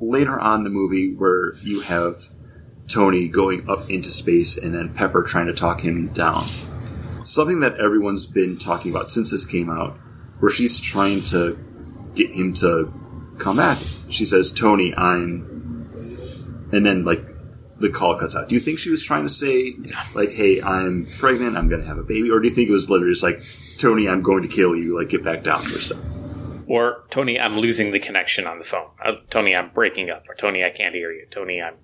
later 0.00 0.38
on 0.38 0.64
the 0.64 0.70
movie, 0.70 1.14
where 1.14 1.54
you 1.56 1.80
have 1.80 2.28
Tony 2.88 3.28
going 3.28 3.68
up 3.68 3.88
into 3.88 4.10
space 4.10 4.56
and 4.56 4.74
then 4.74 4.92
Pepper 4.92 5.22
trying 5.22 5.46
to 5.46 5.54
talk 5.54 5.80
him 5.80 6.08
down. 6.08 6.44
Something 7.24 7.60
that 7.60 7.78
everyone's 7.78 8.26
been 8.26 8.58
talking 8.58 8.90
about 8.90 9.10
since 9.10 9.30
this 9.30 9.46
came 9.46 9.70
out, 9.70 9.96
where 10.40 10.50
she's 10.50 10.80
trying 10.80 11.22
to 11.24 11.58
get 12.14 12.32
him 12.32 12.54
to 12.54 12.92
come 13.38 13.58
back. 13.58 13.78
She 14.08 14.24
says, 14.24 14.52
Tony, 14.52 14.94
I'm. 14.96 16.68
And 16.72 16.84
then, 16.84 17.04
like, 17.04 17.28
the 17.80 17.88
call 17.88 18.16
cuts 18.16 18.36
out. 18.36 18.48
Do 18.48 18.54
you 18.54 18.60
think 18.60 18.78
she 18.78 18.90
was 18.90 19.02
trying 19.02 19.24
to 19.24 19.28
say, 19.28 19.74
like, 20.14 20.30
hey, 20.30 20.60
I'm 20.62 21.06
pregnant, 21.18 21.56
I'm 21.56 21.68
going 21.68 21.80
to 21.80 21.86
have 21.86 21.98
a 21.98 22.02
baby? 22.02 22.30
Or 22.30 22.38
do 22.38 22.46
you 22.46 22.54
think 22.54 22.68
it 22.68 22.72
was 22.72 22.88
literally 22.88 23.12
just 23.12 23.22
like, 23.22 23.40
Tony, 23.78 24.08
I'm 24.08 24.22
going 24.22 24.42
to 24.42 24.48
kill 24.48 24.76
you, 24.76 24.98
like, 24.98 25.08
get 25.08 25.24
back 25.24 25.42
down 25.42 25.60
or 25.66 25.80
stuff? 25.80 25.98
Or 26.66 27.04
Tony, 27.10 27.40
I'm 27.40 27.56
losing 27.58 27.90
the 27.90 27.98
connection 27.98 28.46
on 28.46 28.58
the 28.58 28.64
phone. 28.64 28.90
Uh, 29.04 29.16
Tony, 29.28 29.56
I'm 29.56 29.70
breaking 29.70 30.10
up. 30.10 30.24
Or 30.28 30.34
Tony, 30.34 30.62
I 30.62 30.70
can't 30.70 30.94
hear 30.94 31.10
you. 31.10 31.26
Tony, 31.30 31.60
I'm 31.60 31.74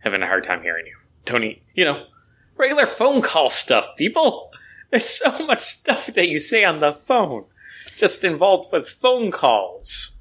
having 0.00 0.22
a 0.22 0.26
hard 0.26 0.44
time 0.44 0.62
hearing 0.62 0.86
you. 0.86 0.96
Tony, 1.24 1.62
you 1.74 1.84
know, 1.84 2.04
regular 2.56 2.84
phone 2.84 3.22
call 3.22 3.48
stuff, 3.48 3.86
people. 3.96 4.50
There's 4.90 5.08
so 5.08 5.46
much 5.46 5.62
stuff 5.62 6.08
that 6.08 6.28
you 6.28 6.38
say 6.38 6.64
on 6.64 6.80
the 6.80 6.92
phone 6.92 7.44
just 7.96 8.24
involved 8.24 8.72
with 8.72 8.88
phone 8.88 9.30
calls. 9.30 10.18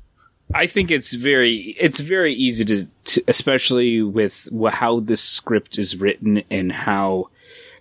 I 0.54 0.66
think 0.66 0.90
it's 0.90 1.14
very 1.14 1.76
it's 1.80 2.00
very 2.00 2.34
easy 2.34 2.66
to, 2.66 2.88
to 3.06 3.24
especially 3.28 4.02
with 4.02 4.50
how 4.72 5.00
this 5.00 5.22
script 5.22 5.78
is 5.78 5.96
written 5.96 6.44
and 6.50 6.72
how 6.72 7.30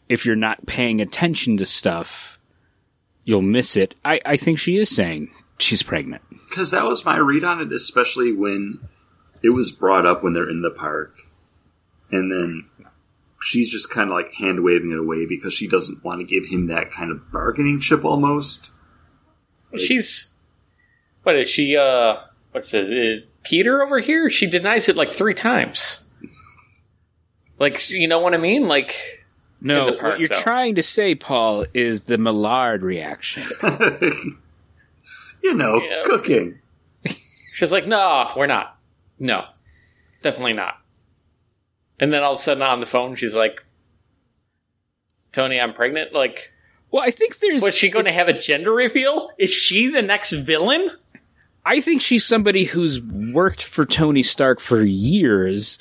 if 0.09 0.27
you're 0.27 0.37
not 0.37 0.67
paying 0.67 1.01
attention 1.01 1.57
to 1.59 1.67
stuff, 1.67 2.39
you'll 3.25 3.43
miss 3.43 3.77
it. 3.77 3.95
I, 4.05 4.21
I 4.25 4.37
think 4.37 4.59
she 4.59 4.77
is 4.77 4.95
saying 4.95 5.31
she's 5.59 5.83
pregnant. 5.83 6.23
Because 6.49 6.71
that 6.71 6.85
was 6.85 7.05
my 7.05 7.17
read 7.17 7.45
on 7.45 7.61
it, 7.61 7.73
especially 7.73 8.33
when 8.33 8.81
it 9.43 9.51
was 9.51 9.71
brought 9.71 10.07
up 10.07 10.23
when 10.23 10.33
they're 10.33 10.49
in 10.49 10.63
the 10.63 10.71
park. 10.71 11.23
And 12.11 12.33
then 12.33 12.69
she's 13.43 13.71
just 13.71 13.91
kind 13.91 14.11
of 14.11 14.17
like 14.17 14.35
hand 14.35 14.63
waving 14.63 14.93
it 14.93 14.99
away 14.99 15.27
because 15.27 15.53
she 15.53 15.69
doesn't 15.69 16.03
want 16.03 16.21
to 16.21 16.25
give 16.25 16.51
him 16.51 16.67
that 16.69 16.91
kind 16.91 17.11
of 17.11 17.31
bargaining 17.31 17.81
chip 17.81 18.05
almost. 18.05 18.71
She's 19.77 20.33
what 21.23 21.37
is 21.37 21.51
she? 21.51 21.77
Uh, 21.77 22.17
what's 22.59 22.75
it? 22.75 23.23
Uh, 23.23 23.27
Peter 23.45 23.83
over 23.83 23.99
here? 24.01 24.29
She 24.31 24.47
denies 24.49 24.89
it 24.89 24.97
like 24.97 25.13
three 25.13 25.35
times. 25.35 26.09
Like 27.59 27.89
you 27.91 28.07
know 28.09 28.19
what 28.21 28.35
I 28.35 28.37
mean? 28.37 28.69
Like 28.69 29.25
No, 29.61 29.89
In 29.89 29.99
park, 29.99 30.13
what 30.13 30.21
you're 30.21 30.29
though. 30.29 30.41
trying 30.41 30.75
to 30.77 30.83
say, 30.83 31.15
Paul, 31.15 31.67
is 31.75 32.03
the 32.03 32.19
Maillard 32.19 32.83
reaction. 32.83 33.45
you 35.43 35.55
know, 35.55 35.81
Yeah. 35.83 36.03
cooking. 36.05 36.59
she's 37.55 37.73
like, 37.73 37.87
no, 37.87 38.31
we're 38.37 38.47
not. 38.47 38.77
No, 39.19 39.45
definitely 40.23 40.53
not. 40.53 40.75
And 42.01 42.13
then 42.13 42.23
all 42.23 42.35
of 42.35 42.39
a 42.39 42.43
sudden 42.43 42.63
on 42.63 42.81
the 42.81 42.87
phone, 42.87 43.17
she's 43.17 43.35
like, 43.35 43.65
Tony, 45.33 45.61
I'm 45.61 45.75
pregnant. 45.75 46.13
Like, 46.13 46.53
well, 46.93 47.03
I 47.03 47.11
think 47.11 47.41
there's. 47.41 47.63
was 47.63 47.75
she 47.75 47.91
going 47.91 48.05
to 48.05 48.13
have 48.13 48.29
a 48.29 48.39
gender 48.39 48.73
reveal? 48.73 49.31
Is 49.39 49.51
she 49.51 49.91
the 49.91 50.03
next 50.03 50.31
villain? 50.31 50.91
I 51.69 51.81
think 51.81 52.01
she's 52.01 52.25
somebody 52.25 52.65
who's 52.65 53.03
worked 53.03 53.63
for 53.63 53.85
Tony 53.85 54.23
Stark 54.23 54.59
for 54.59 54.83
years 54.83 55.79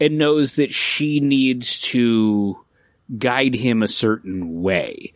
and 0.00 0.16
knows 0.16 0.54
that 0.54 0.72
she 0.72 1.20
needs 1.20 1.78
to 1.80 2.58
guide 3.18 3.54
him 3.54 3.82
a 3.82 3.88
certain 3.88 4.62
way 4.62 5.12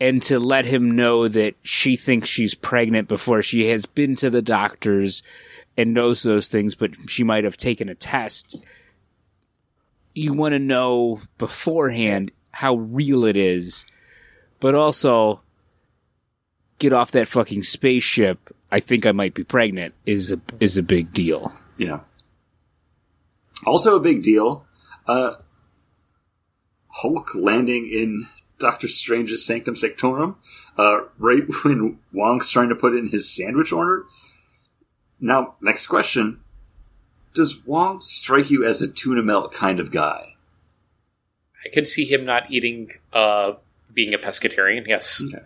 and 0.00 0.22
to 0.22 0.38
let 0.38 0.66
him 0.66 0.92
know 0.92 1.26
that 1.26 1.56
she 1.62 1.96
thinks 1.96 2.28
she's 2.28 2.54
pregnant 2.54 3.08
before 3.08 3.42
she 3.42 3.66
has 3.66 3.86
been 3.86 4.14
to 4.14 4.30
the 4.30 4.40
doctors 4.40 5.24
and 5.76 5.92
knows 5.92 6.22
those 6.22 6.46
things, 6.46 6.76
but 6.76 6.92
she 7.08 7.24
might 7.24 7.42
have 7.42 7.56
taken 7.56 7.88
a 7.88 7.96
test. 7.96 8.64
You 10.14 10.32
want 10.32 10.52
to 10.52 10.60
know 10.60 11.22
beforehand 11.38 12.30
how 12.52 12.76
real 12.76 13.24
it 13.24 13.36
is, 13.36 13.84
but 14.60 14.76
also 14.76 15.40
get 16.78 16.92
off 16.92 17.10
that 17.12 17.28
fucking 17.28 17.62
spaceship. 17.62 18.54
I 18.70 18.80
think 18.80 19.06
I 19.06 19.12
might 19.12 19.34
be 19.34 19.44
pregnant 19.44 19.94
is 20.04 20.32
a 20.32 20.40
is 20.60 20.76
a 20.76 20.82
big 20.82 21.12
deal. 21.12 21.52
Yeah. 21.76 22.00
Also 23.64 23.96
a 23.96 24.00
big 24.00 24.22
deal. 24.22 24.66
Uh, 25.06 25.36
Hulk 26.88 27.34
landing 27.34 27.88
in 27.90 28.26
Doctor 28.58 28.88
Strange's 28.88 29.44
Sanctum 29.44 29.76
Sanctorum, 29.76 30.36
uh, 30.78 31.00
right 31.18 31.44
when 31.64 31.98
Wong's 32.12 32.50
trying 32.50 32.70
to 32.70 32.74
put 32.74 32.94
in 32.94 33.08
his 33.08 33.30
sandwich 33.30 33.72
order. 33.72 34.04
Now, 35.20 35.54
next 35.60 35.86
question. 35.86 36.40
Does 37.34 37.64
Wong 37.66 38.00
strike 38.00 38.50
you 38.50 38.64
as 38.64 38.80
a 38.80 38.90
tuna 38.90 39.22
melt 39.22 39.52
kind 39.52 39.78
of 39.78 39.90
guy? 39.90 40.36
I 41.64 41.68
could 41.74 41.86
see 41.86 42.04
him 42.04 42.24
not 42.24 42.50
eating, 42.50 42.90
uh, 43.12 43.54
being 43.92 44.14
a 44.14 44.18
pescatarian. 44.18 44.86
Yes, 44.86 45.22
Okay. 45.22 45.44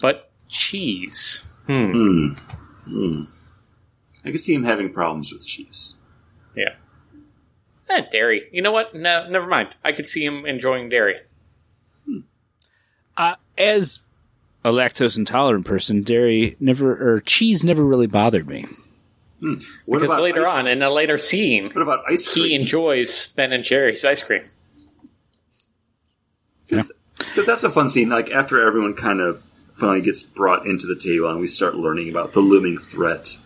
But 0.00 0.30
cheese. 0.48 1.48
Hmm. 1.66 1.92
Hmm. 1.92 2.28
Hmm. 2.84 3.20
I 4.24 4.30
can 4.30 4.38
see 4.38 4.54
him 4.54 4.64
having 4.64 4.92
problems 4.92 5.32
with 5.32 5.46
cheese. 5.46 5.96
Yeah. 6.56 6.74
Eh, 7.90 8.02
dairy. 8.10 8.48
You 8.52 8.62
know 8.62 8.72
what? 8.72 8.94
No, 8.94 9.28
never 9.28 9.46
mind. 9.46 9.68
I 9.84 9.92
could 9.92 10.06
see 10.06 10.24
him 10.24 10.44
enjoying 10.44 10.88
dairy. 10.88 11.18
Uh, 13.16 13.34
as 13.56 14.00
a 14.64 14.70
lactose 14.70 15.18
intolerant 15.18 15.66
person, 15.66 16.02
dairy 16.02 16.56
never 16.60 17.14
or 17.14 17.20
cheese 17.20 17.64
never 17.64 17.84
really 17.84 18.06
bothered 18.06 18.46
me. 18.46 18.64
What 19.40 19.60
Because 19.86 20.02
about 20.10 20.22
later 20.22 20.46
ice- 20.46 20.58
on, 20.58 20.66
in 20.66 20.82
a 20.82 20.90
later 20.90 21.16
scene, 21.18 21.70
what 21.72 21.82
about 21.82 22.04
ice 22.08 22.32
he 22.32 22.54
enjoys 22.54 23.28
Ben 23.34 23.52
and 23.52 23.64
Jerry's 23.64 24.04
ice 24.04 24.22
cream. 24.22 24.44
Because 26.68 27.46
that's 27.46 27.64
a 27.64 27.70
fun 27.70 27.88
scene. 27.90 28.08
Like 28.08 28.30
after 28.30 28.60
everyone 28.64 28.94
kind 28.94 29.20
of 29.20 29.42
finally 29.78 30.00
gets 30.00 30.22
brought 30.22 30.66
into 30.66 30.86
the 30.86 30.96
table 30.96 31.28
and 31.30 31.40
we 31.40 31.46
start 31.46 31.76
learning 31.76 32.08
about 32.08 32.32
the 32.32 32.40
looming 32.40 32.78
threat, 32.78 33.36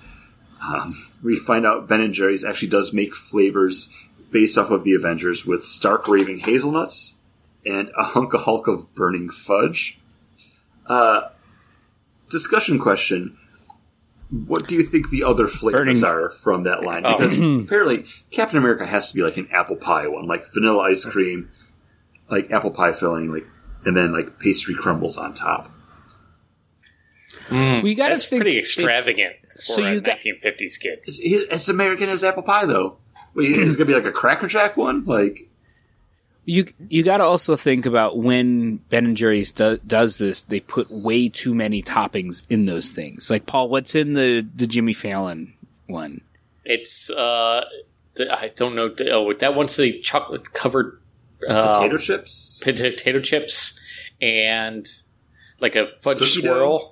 um, 0.67 0.95
we 1.23 1.37
find 1.39 1.67
out 1.67 1.89
Ben 1.89 2.01
and 2.01 2.15
Jerry's 2.15 2.45
actually 2.45 2.69
does 2.69 2.93
make 2.93 3.15
flavors 3.15 3.89
based 4.31 4.57
off 4.57 4.71
of 4.71 4.85
the 4.85 4.95
Avengers 4.95 5.45
with 5.45 5.65
stark 5.65 6.09
raving 6.09 6.39
hazelnuts 6.41 7.19
and 7.67 7.91
a 7.97 8.03
hunk 8.03 8.33
of 8.35 8.43
hulk 8.43 8.67
of 8.67 8.95
burning 8.95 9.29
fudge. 9.29 9.99
Uh, 10.87 11.29
discussion 12.31 12.79
question. 12.79 13.37
What 14.31 14.67
do 14.67 14.75
you 14.75 14.83
think 14.83 15.11
the 15.11 15.25
other 15.25 15.47
flavors 15.47 16.01
Burning- 16.01 16.05
are 16.05 16.31
from 16.31 16.63
that 16.63 16.83
line? 16.83 17.05
Oh. 17.05 17.17
Because 17.17 17.37
apparently 17.65 18.07
Captain 18.31 18.59
America 18.59 18.87
has 18.87 19.11
to 19.11 19.15
be 19.15 19.23
like 19.23 19.37
an 19.37 19.49
apple 19.53 19.77
pie 19.77 20.07
one, 20.07 20.27
like 20.27 20.51
vanilla 20.53 20.85
ice 20.85 21.05
cream, 21.05 21.51
like 22.31 22.51
apple 22.51 22.71
pie 22.71 22.93
filling, 22.93 23.31
like 23.31 23.47
and 23.85 23.97
then 23.97 24.13
like 24.13 24.39
pastry 24.39 24.75
crumbles 24.75 25.19
on 25.19 25.35
top. 25.35 25.71
We 27.83 27.95
got 27.95 28.09
to 28.09 28.15
That's 28.15 28.27
think 28.27 28.43
pretty 28.43 28.59
it's- 28.59 28.73
extravagant 28.77 29.35
for 29.57 29.63
so 29.63 29.85
a 29.85 29.93
you 29.95 30.01
got- 30.01 30.21
1950s 30.21 30.79
kid. 30.81 31.01
It's, 31.05 31.19
it's 31.23 31.69
American 31.69 32.09
as 32.09 32.25
apple 32.25 32.43
pie 32.43 32.67
though. 32.67 32.97
Wait, 33.35 33.51
it's 33.59 33.77
gonna 33.77 33.87
be 33.87 33.95
like 33.95 34.05
a 34.05 34.13
Cracker 34.13 34.47
Jack 34.47 34.77
one, 34.77 35.05
like 35.05 35.49
You 36.45 36.67
you 36.89 37.03
got 37.03 37.19
to 37.19 37.25
also 37.25 37.57
think 37.57 37.87
about 37.87 38.19
when 38.19 38.77
Ben 38.77 39.05
and 39.07 39.17
Jerry's 39.17 39.53
do, 39.53 39.79
does 39.87 40.19
this, 40.19 40.43
they 40.43 40.61
put 40.61 40.91
way 40.91 41.29
too 41.29 41.55
many 41.55 41.83
toppings 41.83 42.51
in 42.51 42.67
those 42.67 42.91
things. 42.91 43.31
Like 43.31 43.47
Paul, 43.47 43.69
what's 43.69 43.95
in 43.95 44.15
the 44.15 44.47
the 44.55 44.67
Jimmy 44.67 44.93
Fallon 44.93 45.55
one? 45.87 46.21
It's 46.65 47.09
uh, 47.11 47.65
the, 48.15 48.31
I 48.33 48.49
don't 48.55 48.75
know. 48.75 48.95
Oh, 49.11 49.33
that 49.35 49.55
one's 49.55 49.77
the 49.77 50.01
chocolate 50.01 50.53
covered 50.53 51.01
uh, 51.49 51.73
potato 51.73 51.97
chips. 51.99 52.61
potato 52.63 53.21
chips 53.21 53.81
and 54.21 54.87
like 55.61 55.75
a 55.77 55.89
fudge 56.03 56.19
Cookie 56.19 56.41
swirl. 56.43 56.92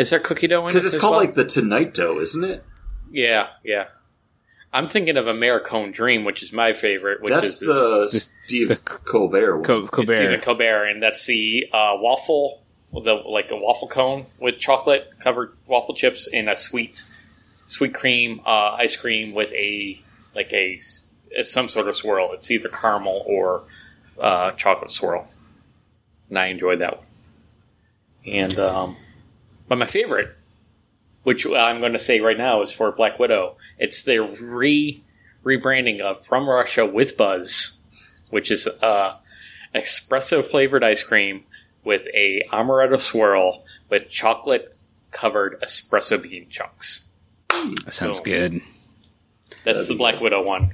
Is 0.00 0.10
there 0.10 0.18
cookie 0.20 0.46
dough 0.46 0.62
in 0.62 0.66
it? 0.66 0.68
Because 0.74 0.86
it's 0.86 0.94
as 0.94 1.00
called 1.00 1.12
well? 1.12 1.20
like 1.20 1.34
the 1.34 1.44
Tonight 1.44 1.94
Dough, 1.94 2.20
isn't 2.20 2.44
it? 2.44 2.64
yeah, 3.10 3.48
yeah. 3.64 3.86
I'm 4.72 4.86
thinking 4.86 5.16
of 5.16 5.24
Americone 5.26 5.92
Dream, 5.92 6.24
which 6.24 6.44
is 6.44 6.52
my 6.52 6.72
favorite. 6.72 7.20
Which 7.22 7.32
That's 7.32 7.54
is 7.54 7.60
the 7.60 8.08
this- 8.10 8.32
Steve 8.46 8.68
the- 8.68 8.76
Colbert. 8.76 9.62
Co- 9.64 9.88
Colbert. 9.88 10.12
Stephen 10.12 10.40
Colbert, 10.40 10.84
and 10.86 11.02
that's 11.02 11.26
the 11.26 11.66
uh, 11.72 11.94
waffle, 11.96 12.62
the 12.92 13.14
like 13.14 13.50
a 13.50 13.56
waffle 13.56 13.88
cone 13.88 14.26
with 14.38 14.58
chocolate 14.58 15.10
covered 15.18 15.52
waffle 15.66 15.94
chips 15.94 16.28
and 16.32 16.48
a 16.48 16.56
sweet 16.56 17.04
sweet 17.66 17.94
cream 17.94 18.40
uh, 18.46 18.72
ice 18.74 18.94
cream 18.96 19.34
with 19.34 19.52
a 19.54 20.00
like 20.36 20.52
a, 20.52 20.76
s- 20.76 21.08
some 21.42 21.68
sort 21.68 21.88
of 21.88 21.96
swirl. 21.96 22.32
It's 22.32 22.48
either 22.52 22.68
caramel 22.68 23.24
or 23.26 23.64
uh, 24.20 24.52
chocolate 24.52 24.92
swirl, 24.92 25.26
and 26.28 26.38
I 26.38 26.46
enjoy 26.46 26.76
that 26.76 26.96
one. 26.98 27.06
And 28.26 28.58
um, 28.60 28.96
but 29.70 29.78
my 29.78 29.86
favorite, 29.86 30.34
which 31.22 31.46
I'm 31.46 31.78
going 31.80 31.92
to 31.94 31.98
say 31.98 32.18
right 32.20 32.36
now, 32.36 32.60
is 32.60 32.72
for 32.72 32.90
Black 32.92 33.18
Widow. 33.20 33.56
It's 33.78 34.02
the 34.02 34.18
re 34.18 35.02
rebranding 35.44 36.00
of 36.00 36.26
From 36.26 36.48
Russia 36.50 36.84
with 36.84 37.16
Buzz, 37.16 37.78
which 38.30 38.50
is 38.50 38.66
uh, 38.82 39.14
espresso 39.74 40.44
flavored 40.44 40.82
ice 40.84 41.02
cream 41.04 41.44
with 41.84 42.06
a 42.12 42.42
amaretto 42.52 42.98
swirl 43.00 43.62
with 43.88 44.10
chocolate 44.10 44.76
covered 45.12 45.58
espresso 45.62 46.20
bean 46.20 46.48
chunks. 46.50 47.06
That 47.84 47.94
sounds 47.94 48.20
Oh. 48.20 48.24
good. 48.24 48.60
That's 49.64 49.86
the 49.88 49.94
Black 49.94 50.20
Widow 50.20 50.42
one. 50.42 50.72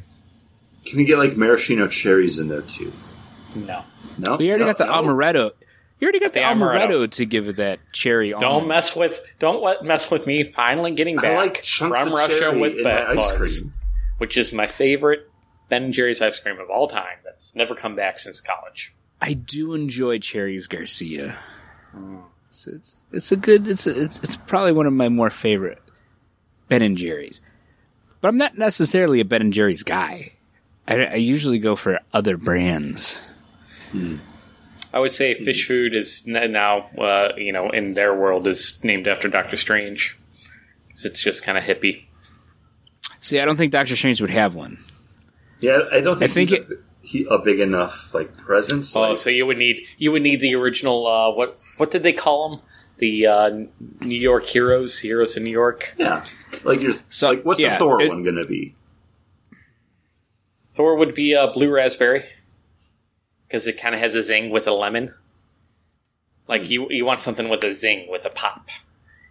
Can 0.86 0.96
we 0.98 1.04
get 1.04 1.18
like 1.18 1.36
maraschino 1.36 1.86
cherries 1.88 2.38
in 2.38 2.48
there 2.48 2.62
too? 2.62 2.92
No. 3.54 3.82
No, 4.18 4.36
We 4.36 4.48
already 4.48 4.64
No? 4.64 4.70
got 4.72 4.78
the 4.78 4.86
No? 4.86 4.92
amaretto. 4.92 5.50
You 5.98 6.06
already 6.06 6.20
got 6.20 6.32
the, 6.34 6.40
The 6.40 6.44
amaretto. 6.46 6.88
amaretto. 7.06 7.10
to 7.12 7.26
give 7.26 7.56
that 7.56 7.78
cherry. 7.92 8.30
Don't 8.30 8.44
almond. 8.44 8.68
mess 8.68 8.94
with 8.94 9.24
don't 9.38 9.62
let 9.62 9.82
mess 9.82 10.10
with 10.10 10.26
me 10.26 10.42
finally 10.42 10.92
getting 10.92 11.18
I 11.18 11.22
back 11.22 11.36
like 11.36 11.62
chunks 11.62 11.98
from 11.98 12.08
of 12.08 12.14
Russia 12.14 12.52
with 12.58 12.76
in 12.76 12.82
my 12.82 13.14
Buzz, 13.14 13.18
ice 13.32 13.36
cream. 13.60 13.74
which 14.18 14.36
is 14.36 14.52
my 14.52 14.66
favorite 14.66 15.30
Ben 15.68 15.84
and 15.84 15.92
Jerry's 15.94 16.20
ice 16.20 16.38
cream 16.38 16.60
of 16.60 16.68
all 16.70 16.86
time. 16.86 17.16
That's 17.24 17.54
never 17.56 17.74
come 17.74 17.96
back 17.96 18.18
since 18.18 18.40
college. 18.40 18.92
I 19.22 19.32
do 19.32 19.72
enjoy 19.72 20.18
cherries 20.18 20.66
Garcia. 20.66 21.38
Mm. 21.96 22.22
It's, 22.48 22.66
it's 22.66 22.96
it's 23.12 23.32
a 23.32 23.36
good. 23.36 23.66
It's 23.66 23.86
a, 23.86 24.02
it's 24.02 24.18
it's 24.20 24.36
probably 24.36 24.72
one 24.72 24.86
of 24.86 24.92
my 24.92 25.08
more 25.08 25.30
favorite 25.30 25.82
Ben 26.68 26.82
and 26.82 26.96
Jerry's. 26.96 27.40
But 28.20 28.28
I'm 28.28 28.36
not 28.36 28.58
necessarily 28.58 29.20
a 29.20 29.24
Ben 29.24 29.40
and 29.40 29.52
Jerry's 29.52 29.82
guy. 29.82 30.32
I, 30.88 31.04
I 31.06 31.14
usually 31.14 31.58
go 31.58 31.74
for 31.74 32.00
other 32.12 32.36
brands. 32.36 33.20
Hmm. 33.92 34.16
I 34.96 34.98
would 34.98 35.12
say 35.12 35.34
fish 35.44 35.68
food 35.68 35.94
is 35.94 36.26
now, 36.26 36.88
uh, 36.98 37.32
you 37.36 37.52
know, 37.52 37.68
in 37.68 37.92
their 37.92 38.14
world 38.14 38.46
is 38.46 38.80
named 38.82 39.06
after 39.06 39.28
Doctor 39.28 39.58
Strange. 39.58 40.16
'Cause 40.88 41.04
It's 41.04 41.20
just 41.22 41.42
kind 41.42 41.58
of 41.58 41.64
hippie. 41.64 42.04
See, 43.20 43.38
I 43.38 43.44
don't 43.44 43.56
think 43.56 43.72
Doctor 43.72 43.94
Strange 43.94 44.22
would 44.22 44.30
have 44.30 44.54
one. 44.54 44.78
Yeah, 45.60 45.80
I 45.92 46.00
don't 46.00 46.18
think, 46.18 46.30
I 46.30 46.32
think 46.34 46.48
he's 46.48 46.58
a, 46.60 46.66
he, 47.02 47.26
a 47.30 47.38
big 47.38 47.60
enough 47.60 48.14
like 48.14 48.38
presence. 48.38 48.96
Oh, 48.96 49.02
like, 49.10 49.18
so 49.18 49.28
you 49.28 49.44
would 49.44 49.58
need 49.58 49.82
you 49.98 50.12
would 50.12 50.22
need 50.22 50.40
the 50.40 50.54
original. 50.54 51.06
Uh, 51.06 51.30
what 51.30 51.58
what 51.76 51.90
did 51.90 52.02
they 52.02 52.14
call 52.14 52.48
them? 52.48 52.60
The 52.98 53.26
uh, 53.26 53.50
New 54.00 54.18
York 54.18 54.46
heroes, 54.46 55.00
heroes 55.00 55.36
in 55.36 55.44
New 55.44 55.50
York. 55.50 55.94
yeah, 55.98 56.24
like 56.64 56.80
you're 56.82 56.94
So, 57.10 57.28
like 57.28 57.42
what's 57.42 57.60
yeah, 57.60 57.74
the 57.74 57.78
Thor 57.80 58.00
it- 58.00 58.08
one 58.08 58.22
gonna 58.22 58.46
be? 58.46 58.74
Thor 60.74 60.96
would 60.96 61.14
be 61.14 61.34
uh, 61.34 61.48
blue 61.48 61.70
raspberry 61.70 62.24
because 63.46 63.66
it 63.66 63.80
kind 63.80 63.94
of 63.94 64.00
has 64.00 64.14
a 64.14 64.22
zing 64.22 64.50
with 64.50 64.66
a 64.66 64.72
lemon. 64.72 65.14
Like 66.48 66.70
you, 66.70 66.88
you 66.90 67.04
want 67.04 67.20
something 67.20 67.48
with 67.48 67.64
a 67.64 67.74
zing 67.74 68.08
with 68.10 68.24
a 68.24 68.30
pop. 68.30 68.68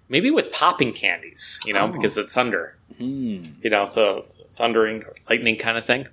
Maybe 0.08 0.30
with 0.30 0.52
popping 0.52 0.94
candies, 0.94 1.60
you 1.66 1.74
know, 1.74 1.86
Oh. 1.86 1.88
because 1.88 2.18
of 2.18 2.32
thunder. 2.32 2.76
Hmm. 2.98 3.46
You 3.64 3.70
know, 3.72 3.86
the 3.88 4.24
thundering, 4.52 5.04
lightning 5.30 5.56
kind 5.58 5.78
of 5.78 5.86
thing. 5.86 6.08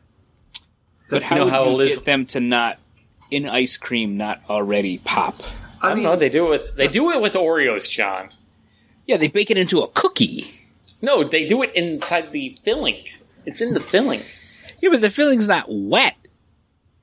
But 1.11 1.23
how 1.23 1.37
know 1.37 1.45
would 1.45 1.53
how 1.53 1.65
you 1.65 1.71
Liz- 1.77 1.97
get 1.97 2.05
them 2.07 2.27
to 2.27 2.41
not 2.41 2.79
in 3.31 3.47
ice 3.49 3.77
cream 3.77 4.17
not 4.17 4.41
already 4.49 4.99
pop? 4.99 5.35
I, 5.83 5.87
I 5.87 5.89
don't 5.91 5.99
mean, 5.99 6.05
know. 6.07 6.17
They 6.17 6.29
do 6.31 6.47
it 6.47 6.51
with 6.51 6.75
they 6.77 6.89
do 6.89 7.11
it 7.11 7.21
with 7.21 7.35
Oreos, 7.35 7.91
John. 7.91 8.31
Yeah, 9.07 9.17
they 9.19 9.29
bake 9.29 9.51
it 9.51 9.59
into 9.59 9.81
a 9.83 9.89
cookie. 9.89 10.55
No, 11.03 11.23
they 11.25 11.47
do 11.47 11.63
it 11.63 11.73
inside 11.75 12.29
the 12.29 12.57
filling. 12.63 13.05
It's 13.45 13.61
in 13.61 13.75
the 13.75 13.81
filling. 13.81 14.23
Yeah, 14.81 14.91
but 14.91 15.01
the 15.01 15.11
filling's 15.11 15.49
not 15.49 15.67
wet. 15.69 16.15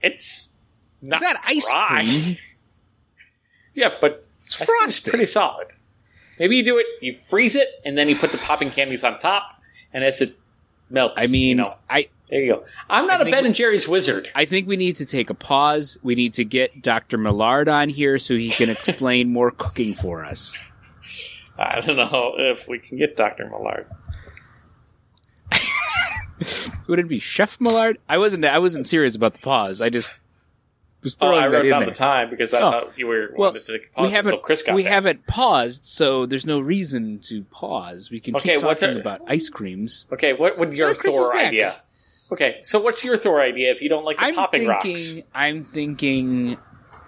It's 0.02 0.49
not, 1.02 1.22
It's 1.22 1.22
not 1.22 1.42
ice 1.46 1.70
dry. 1.70 2.06
cream. 2.06 2.38
Yeah, 3.76 3.90
but 4.02 4.26
It's 4.42 4.56
frosted. 4.56 5.12
pretty 5.12 5.26
solid. 5.26 5.68
Maybe 6.38 6.58
you 6.58 6.64
do 6.66 6.78
it, 6.80 6.86
you 7.02 7.18
freeze 7.30 7.56
it, 7.56 7.68
and 7.86 7.98
then 7.98 8.10
you 8.10 8.16
put 8.16 8.32
the 8.32 8.38
popping 8.38 8.72
candies 8.72 9.04
on 9.04 9.20
top, 9.20 9.62
and 9.94 10.04
as 10.04 10.20
it 10.22 10.38
melts, 10.90 11.22
I 11.22 11.28
mean, 11.28 11.46
you 11.46 11.56
know, 11.56 11.76
I 11.90 12.10
there 12.30 12.42
you 12.42 12.54
go. 12.54 12.66
I'm 12.90 13.08
not 13.08 13.22
I 13.22 13.28
a 13.28 13.32
Ben 13.32 13.44
we- 13.44 13.48
and 13.48 13.56
Jerry's 13.56 13.88
wizard. 13.88 14.30
I 14.36 14.46
think 14.46 14.68
we 14.68 14.76
need 14.76 14.98
to 14.98 15.06
take 15.06 15.30
a 15.30 15.34
pause. 15.34 15.98
We 16.04 16.16
need 16.16 16.34
to 16.34 16.44
get 16.46 16.82
Dr. 16.82 17.18
Millard 17.18 17.70
on 17.70 17.90
here 17.90 18.18
so 18.18 18.36
he 18.36 18.50
can 18.50 18.70
explain 18.78 19.32
more 19.32 19.52
cooking 19.52 19.94
for 19.94 20.26
us. 20.26 20.58
I 21.58 21.80
don't 21.82 21.96
know 21.98 22.34
if 22.38 22.68
we 22.68 22.80
can 22.80 22.98
get 22.98 23.16
Doctor 23.18 23.50
Millard. 23.50 23.88
Would 26.88 27.00
it 27.00 27.08
be 27.08 27.20
Chef 27.20 27.60
Millard? 27.62 27.98
I 28.08 28.18
wasn't. 28.18 28.46
I 28.46 28.60
wasn't 28.60 28.88
serious 28.88 29.16
about 29.16 29.34
the 29.34 29.40
pause. 29.40 29.82
I 29.82 29.90
just 29.90 30.14
was 31.04 31.18
Oh, 31.22 31.30
I 31.34 31.42
that 31.48 31.52
wrote 31.52 31.66
in 31.66 31.72
down 31.72 31.82
there. 31.82 31.90
the 31.92 31.96
time 31.96 32.30
because 32.30 32.54
I 32.54 32.60
Oh. 32.60 32.72
thought 32.72 32.92
you 32.98 33.08
were 33.08 33.30
Well, 33.36 33.52
wanted 33.52 33.66
to 33.68 33.80
pause 33.96 34.06
we 34.08 34.12
haven't. 34.12 34.42
Chris 34.42 34.64
got 34.64 34.76
we 34.76 34.84
back. 34.84 34.92
haven't 34.92 35.28
paused, 35.28 35.86
so 35.86 36.26
there's 36.26 36.46
no 36.46 36.60
reason 36.60 37.20
to 37.24 37.44
pause. 37.46 38.10
We 38.12 38.20
can 38.20 38.36
Okay, 38.36 38.56
keep 38.56 38.62
talking 38.62 38.96
the- 38.96 39.00
about 39.00 39.22
ice 39.28 39.50
creams. 39.50 40.08
Okay, 40.12 40.34
what 40.34 40.58
would 40.58 40.74
your 40.74 40.88
Merry 40.88 40.96
Thor 40.96 41.36
idea? 41.36 41.72
Okay, 42.32 42.58
so 42.62 42.80
what's 42.80 43.04
your 43.04 43.18
Thor 43.18 43.42
idea 43.42 43.72
if 43.72 43.82
you 43.82 43.90
don't 43.90 44.06
like 44.06 44.18
the 44.18 44.26
I'm 44.26 44.36
popping 44.36 44.68
thinking. 44.68 44.92
rocks? 44.92 45.20
I'm 45.34 45.66
thinking 45.66 46.58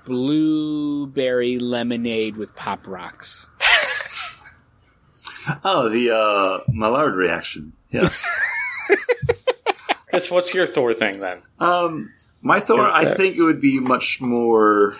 blueberry 0.07 1.59
lemonade 1.59 2.37
with 2.37 2.55
pop 2.55 2.87
rocks. 2.87 3.47
oh, 5.63 5.89
the 5.89 6.11
uh, 6.15 6.59
Mallard 6.69 7.15
reaction. 7.15 7.73
Yes. 7.89 8.29
Chris, 10.09 10.29
what's 10.31 10.53
your 10.53 10.65
Thor 10.65 10.93
thing 10.93 11.19
then? 11.19 11.41
um, 11.59 12.09
my 12.41 12.59
Thor, 12.59 12.81
I 12.81 13.05
think 13.05 13.37
it 13.37 13.43
would 13.43 13.61
be 13.61 13.79
much 13.79 14.19
more 14.19 14.95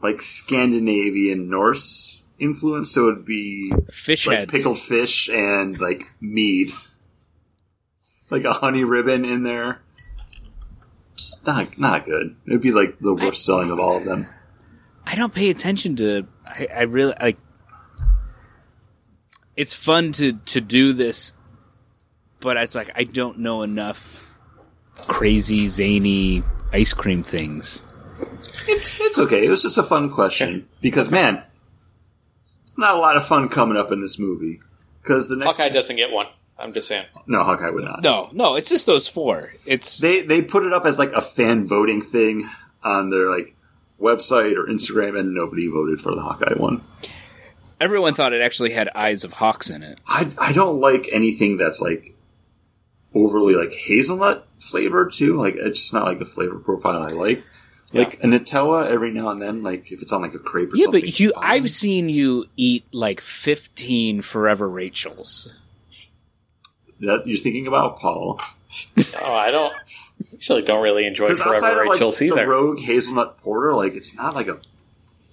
like 0.00 0.20
Scandinavian 0.20 1.50
Norse 1.50 2.24
influence. 2.38 2.92
So 2.92 3.08
it 3.08 3.16
would 3.16 3.24
be 3.24 3.72
Fish 3.90 4.26
like 4.26 4.38
heads. 4.38 4.52
pickled 4.52 4.78
fish 4.78 5.28
and 5.28 5.78
like 5.80 6.06
mead, 6.20 6.70
like 8.30 8.44
a 8.44 8.52
honey 8.52 8.84
ribbon 8.84 9.24
in 9.24 9.42
there. 9.42 9.82
Just 11.16 11.46
not 11.46 11.78
not 11.78 12.04
good. 12.04 12.36
It 12.46 12.52
would 12.52 12.60
be 12.60 12.72
like 12.72 12.98
the 13.00 13.14
worst 13.14 13.44
selling 13.44 13.70
of 13.70 13.80
all 13.80 13.96
of 13.96 14.04
them. 14.04 14.28
I 15.04 15.14
don't 15.14 15.34
pay 15.34 15.50
attention 15.50 15.96
to. 15.96 16.26
I, 16.44 16.68
I 16.72 16.82
really 16.82 17.14
like. 17.20 17.38
It's 19.56 19.72
fun 19.72 20.12
to 20.12 20.34
to 20.34 20.60
do 20.60 20.92
this, 20.92 21.32
but 22.40 22.56
it's 22.58 22.74
like 22.74 22.90
I 22.94 23.04
don't 23.04 23.38
know 23.38 23.62
enough 23.62 24.25
crazy 25.08 25.68
zany 25.68 26.42
ice 26.72 26.92
cream 26.92 27.22
things. 27.22 27.84
It's 28.68 28.98
it's 29.00 29.18
okay. 29.18 29.44
It 29.44 29.50
was 29.50 29.62
just 29.62 29.78
a 29.78 29.82
fun 29.82 30.10
question 30.10 30.68
because 30.80 31.10
man, 31.10 31.44
not 32.76 32.94
a 32.94 32.98
lot 32.98 33.16
of 33.16 33.26
fun 33.26 33.48
coming 33.48 33.76
up 33.76 33.92
in 33.92 34.00
this 34.00 34.18
movie. 34.18 34.60
Because 35.02 35.28
the 35.28 35.36
next 35.36 35.56
Hawkeye 35.56 35.68
doesn't 35.68 35.96
get 35.96 36.10
one. 36.10 36.26
I'm 36.58 36.72
just 36.72 36.88
saying. 36.88 37.06
no 37.26 37.44
Hawkeye 37.44 37.70
would 37.70 37.84
not. 37.84 38.02
No, 38.02 38.30
no, 38.32 38.56
it's 38.56 38.70
just 38.70 38.86
those 38.86 39.06
four. 39.06 39.52
It's 39.66 39.98
They 39.98 40.22
they 40.22 40.42
put 40.42 40.64
it 40.64 40.72
up 40.72 40.84
as 40.86 40.98
like 40.98 41.12
a 41.12 41.20
fan 41.20 41.64
voting 41.66 42.00
thing 42.00 42.48
on 42.82 43.10
their 43.10 43.30
like 43.30 43.54
website 44.00 44.56
or 44.56 44.66
Instagram, 44.66 45.18
and 45.18 45.34
nobody 45.34 45.68
voted 45.68 46.00
for 46.00 46.14
the 46.14 46.22
Hawkeye 46.22 46.54
one. 46.56 46.82
everyone 47.80 48.14
thought 48.14 48.32
it 48.32 48.40
actually 48.42 48.70
had 48.72 48.88
eyes 48.94 49.22
of 49.22 49.34
hawks 49.34 49.68
in 49.70 49.82
it. 49.82 49.98
I 50.08 50.30
I 50.38 50.52
don't 50.52 50.80
like 50.80 51.08
anything 51.12 51.56
that's 51.58 51.80
like 51.80 52.15
overly 53.16 53.54
like 53.54 53.72
hazelnut 53.72 54.46
flavor 54.60 55.08
too. 55.08 55.36
Like 55.36 55.54
it's 55.56 55.80
just 55.80 55.94
not 55.94 56.04
like 56.04 56.20
a 56.20 56.24
flavor 56.24 56.58
profile 56.58 57.02
I 57.02 57.08
like. 57.10 57.42
Like 57.92 58.14
a 58.22 58.26
Nutella 58.26 58.88
every 58.90 59.10
now 59.12 59.28
and 59.30 59.40
then, 59.40 59.62
like 59.62 59.90
if 59.92 60.02
it's 60.02 60.12
on 60.12 60.20
like 60.20 60.34
a 60.34 60.38
crepe 60.38 60.72
or 60.72 60.76
Yeah, 60.76 60.84
something. 60.86 61.00
but 61.02 61.18
you, 61.20 61.30
fine. 61.32 61.44
I've 61.44 61.70
seen 61.70 62.08
you 62.08 62.46
eat 62.56 62.84
like 62.92 63.20
fifteen 63.20 64.20
Forever 64.22 64.68
Rachels. 64.68 65.52
that 67.00 67.26
you're 67.26 67.38
thinking 67.38 67.66
about 67.66 67.98
Paul. 68.00 68.40
Oh, 69.22 69.32
I 69.32 69.50
don't 69.50 69.72
actually 70.34 70.62
don't 70.62 70.82
really 70.82 71.06
enjoy 71.06 71.26
Because 71.28 71.40
outside 71.40 71.60
Forever 71.60 71.82
of 71.82 71.86
like 71.86 71.94
Rachel's 71.94 72.18
the 72.18 72.26
either. 72.26 72.46
Rogue 72.46 72.80
Hazelnut 72.80 73.38
Porter, 73.38 73.72
like 73.74 73.94
it's 73.94 74.14
not 74.14 74.34
like 74.34 74.48
a 74.48 74.58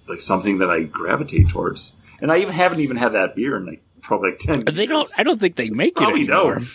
like 0.07 0.21
something 0.21 0.59
that 0.59 0.69
I 0.69 0.83
gravitate 0.83 1.49
towards. 1.49 1.93
And 2.21 2.31
I 2.31 2.37
even 2.37 2.53
haven't 2.53 2.79
even 2.79 2.95
had 2.97 3.13
that 3.13 3.35
beer 3.35 3.57
in 3.57 3.65
like 3.65 3.81
probably 4.01 4.29
like 4.31 4.39
ten. 4.39 4.63
They 4.63 4.85
don't. 4.85 5.09
I 5.17 5.23
don't 5.23 5.39
think 5.39 5.55
they 5.57 5.69
make 5.69 5.93
it 5.93 5.95
Probably 5.97 6.25
don't. 6.25 6.65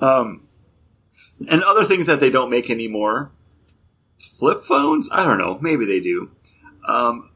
Um, 0.00 0.47
and 1.46 1.62
other 1.62 1.84
things 1.84 2.06
that 2.06 2.20
they 2.20 2.30
don't 2.30 2.50
make 2.50 2.70
anymore. 2.70 3.30
Flip 4.18 4.62
phones? 4.62 5.10
I 5.12 5.24
don't 5.24 5.38
know. 5.38 5.58
Maybe 5.60 5.84
they 5.84 6.00
do. 6.00 6.30
Um, 6.86 7.30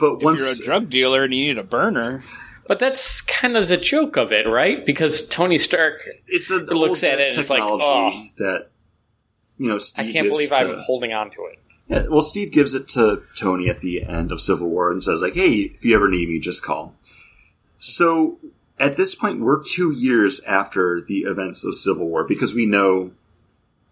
but 0.00 0.14
If 0.16 0.22
once 0.22 0.40
you're 0.40 0.64
a 0.64 0.66
drug 0.66 0.90
dealer 0.90 1.24
and 1.24 1.34
you 1.34 1.48
need 1.48 1.58
a 1.58 1.62
burner, 1.62 2.24
But 2.66 2.78
that's 2.78 3.20
kind 3.20 3.56
of 3.56 3.68
the 3.68 3.76
joke 3.76 4.16
of 4.16 4.32
it, 4.32 4.46
right? 4.46 4.84
Because 4.84 5.26
Tony 5.28 5.58
Stark, 5.58 6.08
it's 6.26 6.50
a 6.50 6.58
looks 6.58 7.02
at 7.02 7.20
it 7.20 7.32
and 7.32 7.40
it's 7.40 7.50
like, 7.50 7.58
technology 7.58 8.32
that 8.38 8.70
you 9.58 9.68
know 9.68 9.78
Steve 9.78 10.08
I 10.08 10.12
can't 10.12 10.28
believe 10.28 10.48
to, 10.48 10.56
I'm 10.56 10.78
holding 10.78 11.12
on 11.12 11.30
to 11.32 11.48
it. 11.52 11.58
Yeah, 11.88 12.06
well, 12.08 12.22
Steve 12.22 12.52
gives 12.52 12.74
it 12.74 12.88
to 12.90 13.22
Tony 13.36 13.68
at 13.68 13.80
the 13.80 14.04
end 14.04 14.32
of 14.32 14.40
Civil 14.40 14.68
War 14.68 14.90
and 14.90 15.02
says, 15.02 15.20
like, 15.20 15.34
hey, 15.34 15.72
if 15.74 15.84
you 15.84 15.94
ever 15.94 16.08
need 16.08 16.28
me, 16.28 16.38
just 16.38 16.62
call. 16.62 16.94
So 17.78 18.38
at 18.82 18.96
this 18.96 19.14
point, 19.14 19.40
we're 19.40 19.62
two 19.62 19.92
years 19.92 20.40
after 20.40 21.00
the 21.00 21.20
events 21.20 21.64
of 21.64 21.76
Civil 21.76 22.08
War 22.08 22.24
because 22.24 22.52
we 22.52 22.66
know 22.66 23.12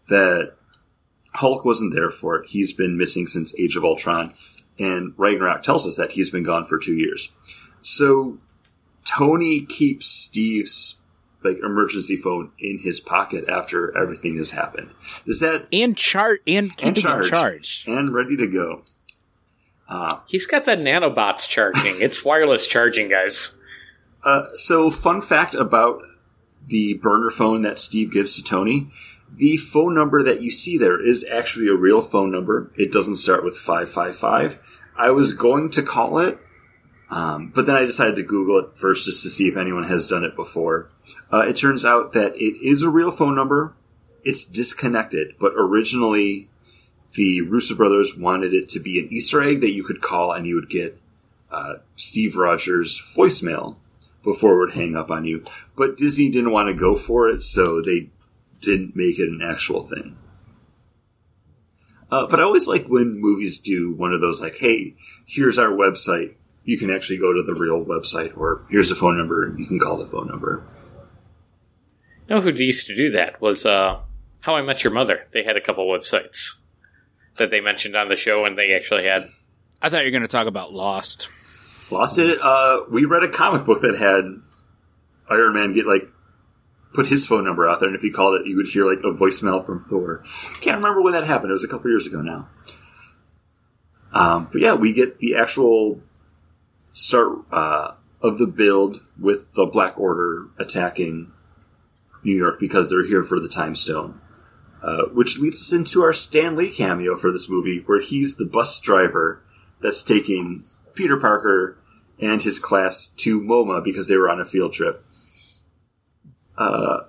that 0.09 0.57
Hulk 1.35 1.65
wasn't 1.65 1.95
there 1.95 2.11
for 2.11 2.35
it. 2.35 2.49
He's 2.51 2.73
been 2.73 2.99
missing 2.99 3.29
since 3.29 3.55
Age 3.57 3.77
of 3.77 3.85
Ultron, 3.85 4.35
and 4.81 5.15
Ragnarok 5.17 5.62
tells 5.62 5.87
us 5.87 5.95
that 5.95 6.12
he's 6.12 6.33
been 6.33 6.43
gone 6.43 6.67
for 6.67 6.77
two 6.77 6.97
years. 6.97 7.31
So 7.83 8.39
Tony 9.05 9.65
keeps 9.65 10.07
Steve's 10.07 11.01
like 11.45 11.59
emergency 11.65 12.17
phone 12.17 12.51
in 12.59 12.81
his 12.81 12.99
pocket 12.99 13.49
after 13.49 13.97
everything 13.97 14.37
has 14.39 14.51
happened. 14.51 14.91
Is 15.25 15.39
that 15.39 15.69
and 15.73 15.97
char 15.97 16.41
and 16.49 16.77
keeping 16.77 16.97
it 16.97 17.01
charged. 17.03 17.31
charged. 17.31 17.89
and 17.89 18.12
ready 18.12 18.37
to 18.37 18.49
go? 18.49 18.83
Uh, 19.89 20.19
he's 20.27 20.47
got 20.49 20.65
that 20.65 20.79
nanobots 20.81 21.49
charging. 21.49 22.01
it's 22.03 22.25
wireless 22.25 22.67
charging, 22.67 23.09
guys. 23.09 23.60
Uh, 24.22 24.47
so, 24.55 24.90
fun 24.90 25.22
fact 25.22 25.55
about 25.55 26.02
the 26.66 26.94
burner 26.94 27.30
phone 27.30 27.62
that 27.62 27.78
Steve 27.78 28.12
gives 28.12 28.34
to 28.34 28.42
Tony. 28.42 28.90
The 29.32 29.56
phone 29.56 29.94
number 29.94 30.22
that 30.22 30.42
you 30.42 30.51
see 30.51 30.76
there 30.76 31.01
is 31.01 31.24
actually 31.30 31.68
a 31.68 31.74
real 31.74 32.02
phone 32.02 32.30
number. 32.30 32.70
It 32.76 32.92
doesn't 32.92 33.16
start 33.16 33.44
with 33.44 33.56
555. 33.56 34.59
I 34.97 35.10
was 35.10 35.32
going 35.32 35.70
to 35.70 35.82
call 35.82 36.18
it, 36.18 36.38
um, 37.10 37.51
but 37.55 37.66
then 37.66 37.76
I 37.76 37.84
decided 37.84 38.16
to 38.16 38.22
Google 38.22 38.59
it 38.59 38.76
first 38.76 39.06
just 39.06 39.22
to 39.22 39.30
see 39.30 39.48
if 39.48 39.56
anyone 39.56 39.84
has 39.84 40.06
done 40.06 40.24
it 40.24 40.36
before. 40.36 40.90
Uh, 41.32 41.40
it 41.40 41.56
turns 41.56 41.84
out 41.84 42.12
that 42.12 42.34
it 42.36 42.62
is 42.62 42.82
a 42.82 42.90
real 42.90 43.10
phone 43.10 43.34
number. 43.34 43.74
It's 44.24 44.44
disconnected, 44.44 45.34
but 45.38 45.52
originally 45.56 46.51
the 47.14 47.40
Russo 47.40 47.74
brothers 47.74 48.16
wanted 48.16 48.52
it 48.52 48.68
to 48.70 48.80
be 48.80 48.98
an 48.98 49.09
Easter 49.10 49.42
egg 49.42 49.60
that 49.60 49.72
you 49.72 49.82
could 49.82 50.01
call 50.01 50.32
and 50.32 50.47
you 50.47 50.55
would 50.55 50.68
get 50.68 51.01
uh, 51.51 51.76
Steve 51.97 52.36
Rogers' 52.36 53.01
voicemail 53.16 53.76
before 54.22 54.55
it 54.55 54.59
would 54.59 54.74
hang 54.74 54.97
up 54.97 55.10
on 55.10 55.24
you. 55.24 55.44
But 55.76 55.97
Disney 55.97 56.30
didn't 56.30 56.52
want 56.52 56.68
to 56.68 56.74
go 56.74 56.97
for 56.97 57.28
it, 57.28 57.42
so 57.42 57.80
they 57.80 58.10
didn't 58.60 58.94
make 58.94 59.18
it 59.18 59.28
an 59.28 59.40
actual 59.42 59.82
thing. 59.82 60.16
Uh, 62.10 62.26
but 62.26 62.40
I 62.40 62.42
always 62.42 62.66
like 62.66 62.86
when 62.86 63.20
movies 63.20 63.59
do 63.60 63.92
one 63.92 64.12
of 64.12 64.20
those, 64.20 64.40
like, 64.40 64.56
hey, 64.56 64.97
here's 65.26 65.59
our 65.59 65.70
website. 65.70 66.34
You 66.64 66.76
can 66.76 66.90
actually 66.90 67.18
go 67.18 67.32
to 67.32 67.42
the 67.42 67.55
real 67.55 67.84
website, 67.84 68.36
or 68.36 68.66
here's 68.68 68.90
a 68.90 68.97
phone 68.97 69.16
number. 69.16 69.55
You 69.56 69.66
can 69.66 69.78
call 69.78 69.97
the 69.97 70.06
phone 70.06 70.26
number. 70.28 70.64
You 72.28 72.36
know 72.36 72.40
who 72.42 72.51
used 72.51 72.86
to 72.88 72.97
do 72.97 73.10
that 73.12 73.40
was 73.40 73.64
uh, 73.64 74.01
How 74.40 74.56
I 74.56 74.62
Met 74.62 74.84
Your 74.84 74.92
Mother. 74.92 75.26
They 75.32 75.42
had 75.44 75.56
a 75.56 75.60
couple 75.60 75.86
websites 75.86 76.60
that 77.36 77.51
they 77.51 77.60
mentioned 77.60 77.97
on 77.97 78.09
the 78.09 78.16
show, 78.16 78.44
and 78.44 78.59
they 78.59 78.74
actually 78.74 79.05
had. 79.05 79.28
I 79.80 79.88
thought 79.88 80.05
you 80.05 80.09
were 80.09 80.18
going 80.18 80.22
to 80.22 80.28
talk 80.28 80.47
about 80.47 80.72
Lost. 80.72 81.30
Lost 81.91 82.19
it. 82.19 82.39
Uh, 82.41 82.85
we 82.91 83.05
read 83.05 83.25
a 83.25 83.29
comic 83.29 83.65
book 83.67 83.83
that 83.83 83.99
had 83.99 84.41
Iron 85.29 85.55
Man 85.55 85.73
get 85.73 85.87
like 85.87 86.09
put 86.93 87.07
his 87.07 87.27
phone 87.27 87.45
number 87.45 87.69
out 87.69 87.81
there, 87.81 87.89
and 87.89 87.97
if 87.97 88.05
you 88.05 88.12
called 88.12 88.41
it, 88.41 88.47
you 88.47 88.57
would 88.57 88.69
hear 88.69 88.85
like 88.85 89.01
a 89.01 89.12
voicemail 89.12 89.65
from 89.65 89.81
Thor. 89.81 90.25
Can't 90.61 90.77
remember 90.77 91.03
when 91.03 91.12
that 91.12 91.27
happened. 91.27 91.51
It 91.51 91.55
was 91.55 91.65
a 91.65 91.69
couple 91.69 91.91
years 91.91 92.07
ago 92.07 92.21
now. 92.21 92.49
Um, 94.12 94.49
but 94.53 94.61
yeah, 94.61 94.75
we 94.75 94.93
get 94.93 95.19
the 95.19 95.37
actual 95.37 96.01
start 96.93 97.39
uh, 97.53 97.93
of 98.21 98.39
the 98.39 98.47
build 98.47 99.01
with 99.19 99.55
the 99.55 99.67
Black 99.67 99.99
Order 99.99 100.49
attacking 100.59 101.33
New 102.25 102.37
York 102.37 102.59
because 102.59 102.91
they're 102.91 103.07
here 103.07 103.23
for 103.23 103.39
the 103.39 103.49
Time 103.49 103.75
Stone. 103.75 104.21
Uh, 104.83 105.03
which 105.12 105.39
leads 105.39 105.61
us 105.61 105.75
into 105.75 106.01
our 106.01 106.15
Stan 106.15 106.57
Lee 106.57 106.71
cameo 106.71 107.15
for 107.15 107.31
this 107.31 107.51
movie, 107.51 107.83
where 107.85 108.01
he's 108.01 108.37
the 108.37 108.47
bus 108.47 108.81
driver 108.81 109.43
that's 109.83 110.03
taking 110.03 110.65
Peter 110.95 111.19
Parker 111.19 111.77
and 112.20 112.42
his 112.42 112.59
class 112.59 113.06
to 113.06 113.40
MoMA 113.40 113.82
because 113.82 114.09
they 114.09 114.16
were 114.16 114.30
on 114.30 114.40
a 114.40 114.44
field 114.44 114.72
trip. 114.72 115.05
Uh, 116.56 117.05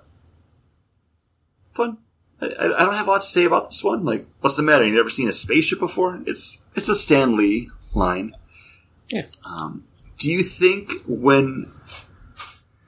fun. 1.72 1.98
I, 2.40 2.46
I 2.46 2.84
don't 2.84 2.94
have 2.94 3.06
a 3.06 3.10
lot 3.10 3.22
to 3.22 3.26
say 3.26 3.44
about 3.44 3.66
this 3.66 3.84
one. 3.84 4.04
Like, 4.04 4.26
what's 4.40 4.56
the 4.56 4.62
matter? 4.62 4.84
You 4.84 4.94
never 4.94 5.10
seen 5.10 5.28
a 5.28 5.32
spaceship 5.32 5.78
before? 5.78 6.20
It's 6.26 6.62
it's 6.74 6.88
a 6.88 6.94
Stan 6.94 7.36
Lee 7.36 7.70
line. 7.94 8.34
Yeah. 9.08 9.26
Um, 9.44 9.84
do 10.18 10.30
you 10.30 10.42
think 10.42 10.92
when 11.06 11.72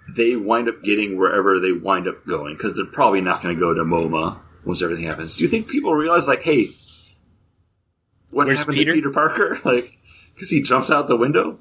they 0.09 0.37
wind 0.37 0.69
up 0.69 0.83
getting 0.83 1.19
wherever 1.19 1.61
they 1.61 1.73
wind 1.73 2.09
up 2.09 2.25
going, 2.27 2.55
because 2.55 2.75
they're 2.75 2.87
probably 2.87 3.21
not 3.21 3.43
going 3.43 3.55
to 3.55 3.61
go 3.61 3.75
to 3.75 3.83
MoMA 3.83 4.41
once 4.65 4.81
everything 4.83 5.05
happens, 5.05 5.37
do 5.37 5.45
you 5.45 5.51
think 5.51 5.69
people 5.69 5.95
realize, 5.95 6.27
like, 6.29 6.43
hey, 6.43 6.69
what 8.31 8.47
Where's 8.47 8.61
happened 8.61 8.77
Peter? 8.77 8.93
to 8.93 8.97
Peter 8.97 9.11
Parker? 9.11 9.61
Like, 9.65 9.99
because 10.35 10.51
he 10.51 10.63
jumps 10.63 10.91
out 10.91 11.07
the 11.07 11.17
window? 11.17 11.59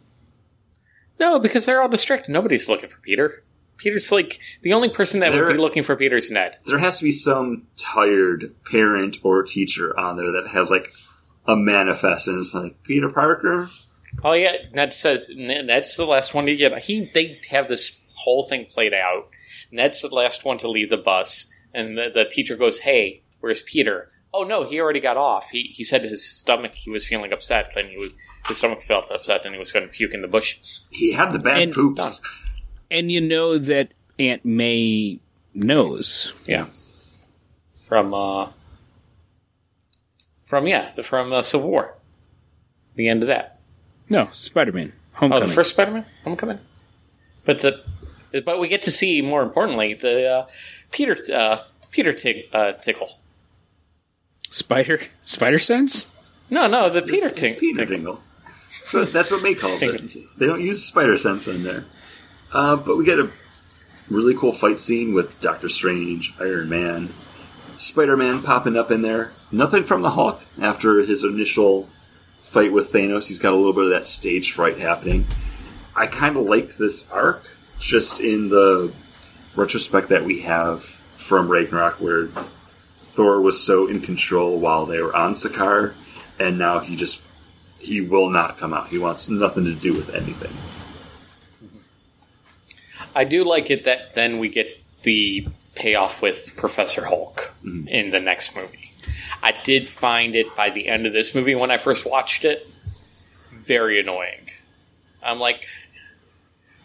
No, 1.24 1.40
because 1.40 1.66
they're 1.66 1.82
all 1.82 1.88
distracted. 1.88 2.32
Nobody's 2.32 2.68
looking 2.68 2.90
for 2.90 3.00
Peter. 3.00 3.44
Peter's 3.78 4.12
like 4.12 4.40
the 4.62 4.74
only 4.74 4.90
person 4.90 5.20
that 5.22 5.32
They're- 5.32 5.46
would 5.48 5.54
be 5.54 5.60
looking 5.60 5.84
for 5.84 5.96
Peter's 5.96 6.30
Ned. 6.30 6.58
There 6.66 6.80
has 6.80 6.98
to 7.00 7.04
be 7.06 7.12
some 7.12 7.68
tired 7.78 8.54
parent 8.70 9.18
or 9.24 9.42
teacher 9.44 9.98
on 10.00 10.18
there 10.18 10.32
that 10.34 10.48
has, 10.52 10.70
like, 10.70 10.92
a 11.48 11.56
manifest, 11.56 12.28
and 12.28 12.40
it's 12.40 12.54
like, 12.54 12.82
Peter 12.84 13.10
Parker? 13.10 13.70
Oh 14.24 14.34
yeah, 14.34 14.54
Ned 14.74 14.94
says 14.94 15.32
Ned's 15.36 15.96
the 15.98 16.06
last 16.06 16.34
one 16.34 16.46
to 16.46 16.56
get. 16.56 16.78
He 16.84 17.10
they 17.14 17.40
have 17.50 17.68
this 17.68 18.00
whole 18.16 18.44
thing 18.44 18.66
played 18.66 18.94
out. 18.94 19.28
Ned's 19.72 20.02
the 20.02 20.08
last 20.10 20.46
one 20.46 20.58
to 20.60 20.70
leave 20.70 20.90
the 20.92 20.98
bus, 20.98 21.50
and 21.74 21.98
the, 21.98 22.10
the 22.14 22.26
teacher 22.26 22.56
goes, 22.56 22.80
"Hey, 22.80 23.24
where's 23.40 23.62
Peter?" 23.64 24.10
Oh 24.34 24.44
no, 24.44 24.64
he 24.66 24.80
already 24.80 25.00
got 25.02 25.18
off. 25.18 25.50
He 25.50 25.64
he 25.74 25.84
said 25.84 26.04
his 26.04 26.24
stomach. 26.30 26.74
He 26.76 26.92
was 26.92 27.08
feeling 27.08 27.34
upset, 27.34 27.72
and 27.76 27.88
he 27.88 27.98
was 27.98 28.12
his 28.48 28.58
stomach 28.58 28.84
felt 28.84 29.10
upset, 29.12 29.46
and 29.46 29.54
he 29.54 29.60
was 29.60 29.72
going 29.72 29.86
to 29.86 29.92
puke 29.92 30.14
in 30.14 30.22
the 30.22 30.28
bushes. 30.28 30.88
He 30.92 31.14
had 31.14 31.32
the 31.32 31.40
bad 31.40 31.62
And- 31.62 31.74
poops. 31.74 32.22
And 32.92 33.12
you 33.12 33.22
know 33.22 33.58
that 33.58 33.90
Aunt 34.20 34.46
May 34.46 35.20
knows. 35.56 36.34
Yeah, 36.46 36.68
from 37.88 38.14
uh, 38.14 38.50
from 40.46 40.68
yeah, 40.68 40.92
the, 40.96 41.04
from 41.04 41.34
uh, 41.34 41.42
Civil 41.42 41.70
War. 41.70 41.96
The 42.96 43.08
end 43.08 43.24
of 43.24 43.28
that. 43.28 43.60
No, 44.10 44.30
Spider 44.32 44.72
Man. 44.72 44.94
Oh, 45.16 45.20
Homecoming. 45.20 45.48
the 45.48 45.54
first 45.56 45.70
Spider-Man, 45.72 46.06
Homecoming. 46.24 46.60
But 47.46 47.60
the 47.62 47.84
but 48.46 48.60
we 48.60 48.68
get 48.68 48.82
to 48.84 48.92
see 48.92 49.22
more 49.22 49.42
importantly 49.44 49.94
the 49.94 50.28
uh, 50.28 50.46
Peter 50.92 51.18
uh, 51.34 51.64
Peter 51.92 52.14
Tig, 52.14 52.46
uh, 52.54 52.74
Tickle. 52.74 53.18
Spider 54.50 55.00
Spider 55.24 55.60
Sense? 55.60 56.08
No, 56.50 56.68
no, 56.68 56.90
the 56.90 57.02
Peter 57.02 57.28
It's- 57.28 57.42
it's 57.44 57.60
Peter 57.60 57.82
Tickle. 57.86 57.96
Tingle. 57.96 58.22
So 58.74 59.06
that's 59.06 59.32
what 59.32 59.44
May 59.44 59.56
calls 59.56 59.82
it. 59.82 60.16
They 60.38 60.48
don't 60.48 60.62
use 60.62 60.84
spider 60.84 61.18
sense 61.18 61.48
in 61.48 61.64
there. 61.64 61.86
Uh, 62.52 62.76
but 62.76 62.98
we 62.98 63.06
get 63.06 63.20
a 63.20 63.30
really 64.10 64.36
cool 64.36 64.52
fight 64.52 64.80
scene 64.80 65.14
with 65.14 65.42
Doctor 65.42 65.70
Strange, 65.70 66.34
Iron 66.40 66.70
Man, 66.70 67.10
Spider 67.78 68.16
Man 68.18 68.42
popping 68.42 68.78
up 68.78 68.92
in 68.92 69.02
there. 69.02 69.32
Nothing 69.52 69.84
from 69.84 70.02
the 70.02 70.12
Hulk 70.12 70.44
after 70.62 71.00
his 71.00 71.24
initial 71.24 71.90
fight 72.40 72.72
with 72.72 72.92
Thanos. 72.92 73.28
He's 73.28 73.40
got 73.40 73.54
a 73.54 73.58
little 73.58 73.74
bit 73.74 73.86
of 73.86 73.90
that 73.90 74.06
stage 74.06 74.52
fright 74.52 74.78
happening. 74.78 75.26
I 75.96 76.08
kind 76.08 76.38
of 76.38 76.44
like 76.44 76.78
this 76.78 77.10
arc, 77.12 77.44
just 77.80 78.20
in 78.20 78.50
the 78.50 78.94
retrospect 79.56 80.10
that 80.10 80.24
we 80.24 80.42
have 80.42 80.84
from 80.84 81.50
Ragnarok, 81.50 82.00
where 82.00 82.28
Thor 82.28 83.42
was 83.42 83.62
so 83.62 83.88
in 83.88 84.02
control 84.02 84.60
while 84.60 84.86
they 84.86 85.02
were 85.02 85.16
on 85.16 85.34
Sakaar, 85.34 85.94
and 86.40 86.58
now 86.58 86.80
he 86.80 86.96
just 86.96 87.22
he 87.84 88.00
will 88.00 88.30
not 88.30 88.58
come 88.58 88.74
out. 88.74 88.88
He 88.88 88.98
wants 88.98 89.28
nothing 89.30 89.66
to 89.66 89.74
do 89.74 89.92
with 89.92 90.16
anything. 90.16 90.52
I 93.14 93.26
do 93.26 93.44
like 93.44 93.70
it 93.70 93.84
that 93.84 94.16
then 94.16 94.40
we 94.40 94.50
get 94.50 94.82
the 95.04 95.46
payoff 95.76 96.22
with 96.22 96.56
Professor 96.56 97.06
Hulk 97.06 97.54
mm-hmm. 97.64 97.88
in 97.90 98.12
the 98.12 98.20
next 98.20 98.56
movie. 98.56 98.92
I 99.42 99.54
did 99.64 99.90
find 99.90 100.34
it 100.34 100.56
by 100.56 100.70
the 100.70 100.88
end 100.88 101.06
of 101.06 101.12
this 101.12 101.36
movie 101.36 101.56
when 101.56 101.72
I 101.72 101.78
first 101.78 102.06
watched 102.06 102.46
it 102.46 102.68
very 103.52 104.00
annoying. 104.00 104.50
I'm 105.22 105.40
like, 105.40 105.68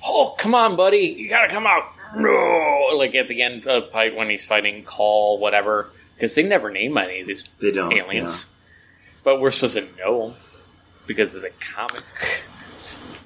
Hulk, 0.00 0.38
come 0.38 0.54
on, 0.54 0.76
buddy, 0.76 0.98
you 0.98 1.28
gotta 1.28 1.48
come 1.48 1.66
out. 1.66 1.84
No, 2.16 2.96
like 2.96 3.14
at 3.14 3.28
the 3.28 3.42
end 3.42 3.66
of 3.66 3.90
fight 3.92 4.16
when 4.16 4.28
he's 4.30 4.44
fighting 4.44 4.82
Cull, 4.84 5.38
whatever, 5.38 5.90
because 6.16 6.34
they 6.34 6.42
never 6.42 6.70
name 6.70 6.98
any 6.98 7.20
of 7.20 7.28
these 7.28 7.44
They 7.60 7.70
don't, 7.70 7.92
aliens, 7.92 8.50
but 9.22 9.40
we're 9.40 9.50
supposed 9.52 9.74
to 9.74 9.86
know 9.98 10.28
'em 10.28 10.34
because 11.08 11.34
of 11.34 11.42
the 11.42 11.50
comic. 11.58 12.04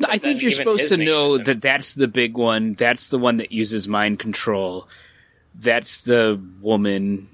I 0.08 0.16
think 0.16 0.40
you're 0.40 0.50
supposed 0.50 0.88
to 0.88 0.96
know 0.96 1.36
that 1.36 1.60
that's 1.60 1.92
the 1.92 2.08
big 2.08 2.38
one. 2.38 2.72
That's 2.72 3.08
the 3.08 3.18
one 3.18 3.36
that 3.36 3.52
uses 3.52 3.86
mind 3.86 4.18
control. 4.18 4.88
That's 5.54 6.00
the 6.00 6.40
woman, 6.62 7.28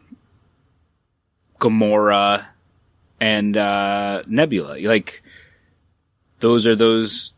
Gamora, 1.60 2.46
and 3.20 3.56
uh, 3.56 4.24
Nebula. 4.26 4.78
Like 4.80 5.22
those 6.40 6.66
are 6.66 6.74
those 6.74 7.32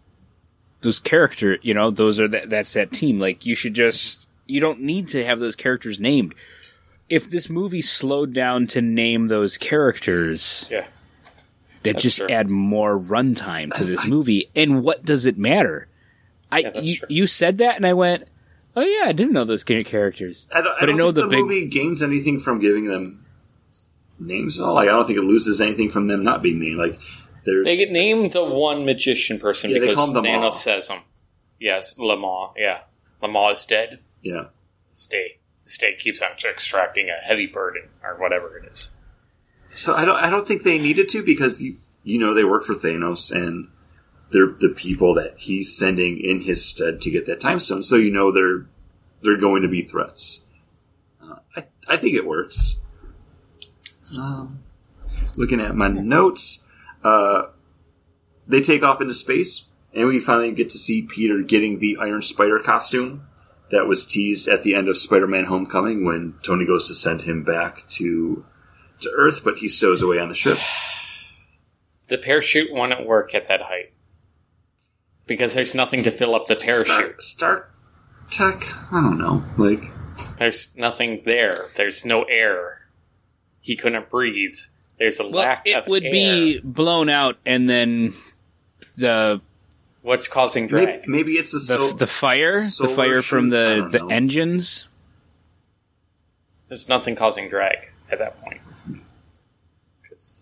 those 0.81 0.99
character. 1.01 1.59
You 1.61 1.75
know, 1.75 1.91
those 1.91 2.19
are 2.19 2.29
that. 2.29 2.49
That's 2.49 2.73
that 2.73 2.91
team. 2.93 3.19
Like 3.21 3.45
you 3.45 3.55
should 3.55 3.75
just. 3.75 4.29
You 4.47 4.61
don't 4.61 4.81
need 4.81 5.09
to 5.09 5.25
have 5.25 5.39
those 5.39 5.55
characters 5.55 6.01
named. 6.01 6.35
If 7.09 7.31
this 7.31 7.49
movie 7.49 7.83
slowed 7.83 8.33
down 8.33 8.67
to 8.69 8.81
name 8.81 9.29
those 9.29 9.57
characters, 9.59 10.67
Yeah. 10.71 10.87
That 11.83 11.93
That's 11.95 12.03
just 12.03 12.19
true. 12.19 12.29
add 12.29 12.49
more 12.51 12.99
runtime 12.99 13.73
to 13.75 13.85
this 13.85 14.07
movie. 14.07 14.51
And 14.55 14.83
what 14.83 15.05
does 15.05 15.27
it 15.27 15.39
matter? 15.39 15.89
I 16.53 16.63
that's 16.63 16.83
you, 16.83 17.01
you 17.09 17.27
said 17.27 17.59
that, 17.59 17.77
and 17.77 17.87
I 17.87 17.93
went, 17.95 18.25
Oh 18.77 18.83
yeah, 18.83 19.05
I 19.07 19.13
didn't 19.13 19.33
know 19.33 19.45
those 19.45 19.65
ca- 19.65 19.81
characters. 19.83 20.47
I 20.53 20.61
don't, 20.61 20.69
I 20.69 20.81
But 20.81 20.83
I 20.83 20.87
don't 20.87 20.97
know 20.99 21.05
think 21.07 21.15
the 21.17 21.21
the, 21.23 21.29
big- 21.29 21.41
movie 21.45 21.67
gains 21.69 22.03
anything 22.03 22.39
from 22.41 22.59
giving 22.61 22.87
them 22.87 23.25
names 24.19 24.59
at 24.61 24.65
all. 24.65 24.75
Like, 24.75 24.89
I 24.89 24.93
don't 24.93 25.07
think 25.07 25.19
it 25.19 25.23
loses 25.25 25.61
anything 25.61 25.91
from 25.91 26.07
them 26.09 26.23
not 26.23 26.43
being 26.43 26.59
named. 26.61 26.77
Like, 26.79 27.01
they're 27.45 27.65
They 27.65 27.77
get 27.77 27.91
named 27.91 28.33
the 28.33 28.45
one 28.45 28.85
magician 28.85 29.39
person 29.39 29.71
Yeah, 29.71 29.75
they 29.75 29.81
because 29.81 29.95
call 29.97 30.07
him 30.09 30.13
the 30.13 30.23
Thanos 30.23 30.55
says 30.55 30.89
them. 30.89 31.01
Yes, 31.59 31.97
Lamar. 31.99 32.53
Yeah, 32.57 32.81
Lamar 33.23 33.53
is 33.53 33.65
dead. 33.65 34.01
yeah. 34.23 34.45
Stay. 34.95 35.39
Stay 35.65 35.95
keeps 35.99 36.21
on 36.21 36.31
extracting 36.49 37.09
a 37.09 37.25
heavy 37.25 37.47
burden 37.47 37.89
or 38.03 38.17
whatever 38.21 38.59
it 38.59 38.71
is. 38.71 38.91
So 39.73 39.95
I 39.95 40.05
don't 40.05 40.17
I 40.17 40.31
don't 40.31 40.47
think 40.47 40.63
they 40.63 40.79
needed 40.79 41.09
to 41.11 41.23
because 41.23 41.63
you 41.63 41.79
you 42.03 42.19
know 42.19 42.35
they 42.35 42.45
work 42.45 42.65
for 42.65 42.75
Thanos 42.75 43.31
and 43.31 43.69
they're 44.31 44.55
the 44.59 44.69
people 44.69 45.15
that 45.15 45.39
he's 45.39 45.77
sending 45.77 46.19
in 46.19 46.41
his 46.41 46.65
stead 46.65 47.01
to 47.03 47.11
get 47.11 47.27
that 47.27 47.41
time 47.41 47.61
stone. 47.61 47.83
So 47.83 47.97
you 47.97 48.11
know 48.11 48.33
they're 48.33 48.67
they're 49.23 49.37
going 49.41 49.63
to 49.63 49.69
be 49.69 49.83
threats. 49.83 50.47
Uh, 51.23 51.37
I 51.57 51.67
I 51.89 51.97
think 51.97 52.15
it 52.15 52.27
works. 52.27 52.81
Um, 54.19 54.63
looking 55.37 55.61
at 55.61 55.77
my 55.77 55.89
notes, 55.89 56.65
uh, 57.05 57.47
they 58.47 58.61
take 58.61 58.83
off 58.83 59.01
into 59.01 59.15
space, 59.15 59.69
and 59.95 60.09
we 60.09 60.19
finally 60.19 60.53
get 60.53 60.71
to 60.71 60.79
see 60.79 61.03
Peter 61.03 61.43
getting 61.43 61.79
the 61.79 61.97
Iron 62.01 62.23
Spider 62.23 62.59
costume 62.59 63.27
that 63.71 63.87
was 63.87 64.05
teased 64.05 64.49
at 64.49 64.65
the 64.65 64.75
end 64.75 64.89
of 64.89 64.99
Spider-Man: 64.99 65.45
Homecoming 65.45 66.05
when 66.05 66.35
Tony 66.43 66.67
goes 66.67 66.89
to 66.89 66.95
send 66.95 67.23
him 67.23 67.45
back 67.45 67.87
to 67.91 68.45
to 69.03 69.11
Earth, 69.17 69.43
but 69.45 69.59
he 69.59 69.69
stows 69.69 70.03
away 70.03 70.19
on 70.19 70.29
the 70.29 70.35
ship. 70.35 70.59
The 72.09 72.19
parachute 72.19 72.73
wouldn't 72.73 73.07
work 73.07 73.37
at 73.37 73.47
that 73.47 73.63
height 73.63 73.93
because 75.27 75.55
there's 75.55 75.77
nothing 75.77 76.03
to 76.03 76.11
fill 76.11 76.35
up 76.35 76.49
the 76.49 76.57
parachute. 76.57 77.23
Start, 77.23 77.71
Star 78.29 78.51
Tech, 78.53 78.69
I 78.93 79.01
don't 79.01 79.17
know. 79.17 79.45
Like, 79.57 79.93
There's 80.37 80.75
nothing 80.77 81.23
there. 81.25 81.69
There's 81.77 82.05
no 82.05 82.25
air. 82.25 82.81
He 83.61 83.77
couldn't 83.77 84.11
breathe. 84.11 84.57
There's 84.99 85.21
a 85.21 85.23
Well, 85.23 85.33
lack 85.43 85.63
it 85.69 85.71
of 85.77 85.87
would 85.87 86.03
air. 86.05 86.11
be 86.11 86.61
blown 86.65 87.09
out, 87.09 87.39
and 87.47 87.71
then 87.71 88.13
the 88.99 89.41
What's 90.03 90.27
causing 90.27 90.67
drag? 90.67 90.87
maybe, 90.87 91.03
maybe 91.07 91.33
it's 91.35 91.53
the, 91.53 91.59
the, 91.59 91.89
so, 91.91 91.93
the 91.93 92.07
fire, 92.09 92.63
the 92.63 92.89
fire 92.89 93.23
from 93.23 93.51
the 93.51 93.87
the 93.89 93.99
know. 94.01 94.09
engines. 94.09 94.89
There's 96.67 96.89
nothing 96.89 97.15
causing 97.15 97.49
drag 97.49 97.89
at 98.11 98.19
that 98.19 98.41
point. 98.43 98.61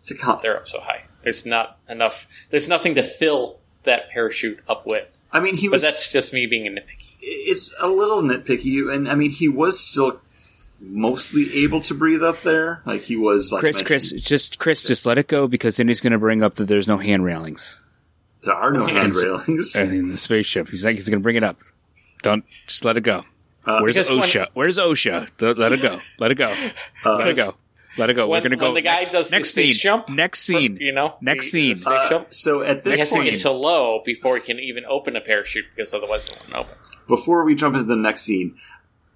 'Cause 0.09 0.13
it's 0.13 0.21
a 0.21 0.25
con- 0.25 0.39
they're 0.43 0.57
up 0.57 0.69
so 0.69 0.81
high. 0.81 1.05
There's 1.23 1.45
not 1.47 1.79
enough. 1.89 2.27
There's 2.51 2.69
nothing 2.69 2.95
to 2.97 3.03
fill 3.03 3.59
that 3.85 4.11
parachute 4.11 4.61
up 4.69 4.87
with. 4.87 5.21
I 5.33 5.41
mean, 5.41 5.57
he 5.57 5.69
But 5.69 5.81
that's 5.81 6.11
just 6.13 6.33
me 6.33 6.47
being 6.47 6.67
a 6.67 6.71
nitpicky. 6.71 7.17
it's 7.21 7.75
a 7.81 7.89
little 7.89 8.23
nitpicky, 8.23 8.93
and 8.93 9.09
I 9.09 9.15
mean, 9.15 9.31
he 9.31 9.49
was 9.49 9.79
still 9.81 10.21
mostly 10.81 11.65
able 11.65 11.81
to 11.83 11.95
breathe 11.95 12.23
up 12.23 12.43
there. 12.43 12.83
Like 12.87 13.03
he 13.03 13.17
was. 13.17 13.53
Like 13.53 13.61
Chris, 13.61 13.83
Chris, 13.83 14.13
just 14.13 14.59
Chris, 14.59 14.83
just 14.83 15.07
let 15.07 15.19
it 15.19 15.27
go 15.29 15.49
because 15.49 15.77
then 15.77 15.89
he's 15.89 16.01
going 16.01 16.13
to 16.13 16.19
bring 16.19 16.43
up 16.43 16.55
that 16.55 16.67
there's 16.67 16.87
no 16.89 16.99
hand 16.99 17.25
railings 17.25 17.77
there 18.43 18.55
are 18.55 18.71
no 18.71 18.87
hand 18.87 19.15
railings. 19.17 19.75
in 19.75 20.11
the 20.11 20.17
spaceship. 20.17 20.69
He's 20.69 20.85
like, 20.85 20.95
he's 20.95 21.09
going 21.09 21.19
to 21.19 21.23
bring 21.23 21.35
it 21.35 21.43
up. 21.43 21.57
Don't 22.23 22.45
just 22.69 22.85
let 22.85 22.97
it 22.97 23.01
go. 23.01 23.25
Uh, 23.67 23.81
Where's 23.81 23.97
Because 23.97 24.11
when- 24.11 24.21
OSHA? 24.21 24.47
Where's 24.55 24.79
OSHA? 24.79 25.59
Let 25.59 25.73
it 25.73 25.83
go. 25.83 26.01
Let 26.21 26.31
it 26.31 26.37
go. 26.37 26.55
Uh, 27.05 27.17
Let 27.17 27.29
it 27.29 27.37
go. 27.37 27.51
Let 27.99 28.11
it 28.11 28.15
go. 28.15 28.27
When- 28.29 28.43
We're 28.43 28.49
going 28.49 28.59
to 28.59 28.65
go. 28.65 28.75
the 28.75 28.81
guy 28.81 28.95
next, 28.97 29.11
does 29.11 29.31
next 29.33 29.51
space 29.51 29.75
scene. 29.75 29.81
jump, 29.83 30.09
Next 30.09 30.41
scene. 30.41 30.79
You 30.81 30.93
know, 30.93 31.17
Next 31.21 31.47
the- 31.47 31.51
scene. 31.51 31.75
the 31.75 31.81
space 31.81 31.93
uh, 31.93 32.09
jump. 32.09 32.33
so 32.35 32.63
at 32.63 32.77
He 32.85 32.91
this 32.91 32.99
has 33.01 33.09
to 33.11 33.15
point, 33.17 33.31
get 33.31 33.39
so 33.39 33.59
low 33.59 34.01
before 34.05 34.37
he 34.37 34.41
can 34.43 34.59
even 34.59 34.85
open 34.89 35.17
a 35.17 35.21
parachute 35.21 35.65
because 35.75 35.93
otherwise 35.93 36.27
it 36.29 36.37
won't 36.41 36.67
open. 36.67 36.75
before 37.07 37.45
we 37.45 37.55
jump 37.55 37.75
into 37.75 37.87
the 37.87 37.97
next 37.97 38.23
scene, 38.23 38.57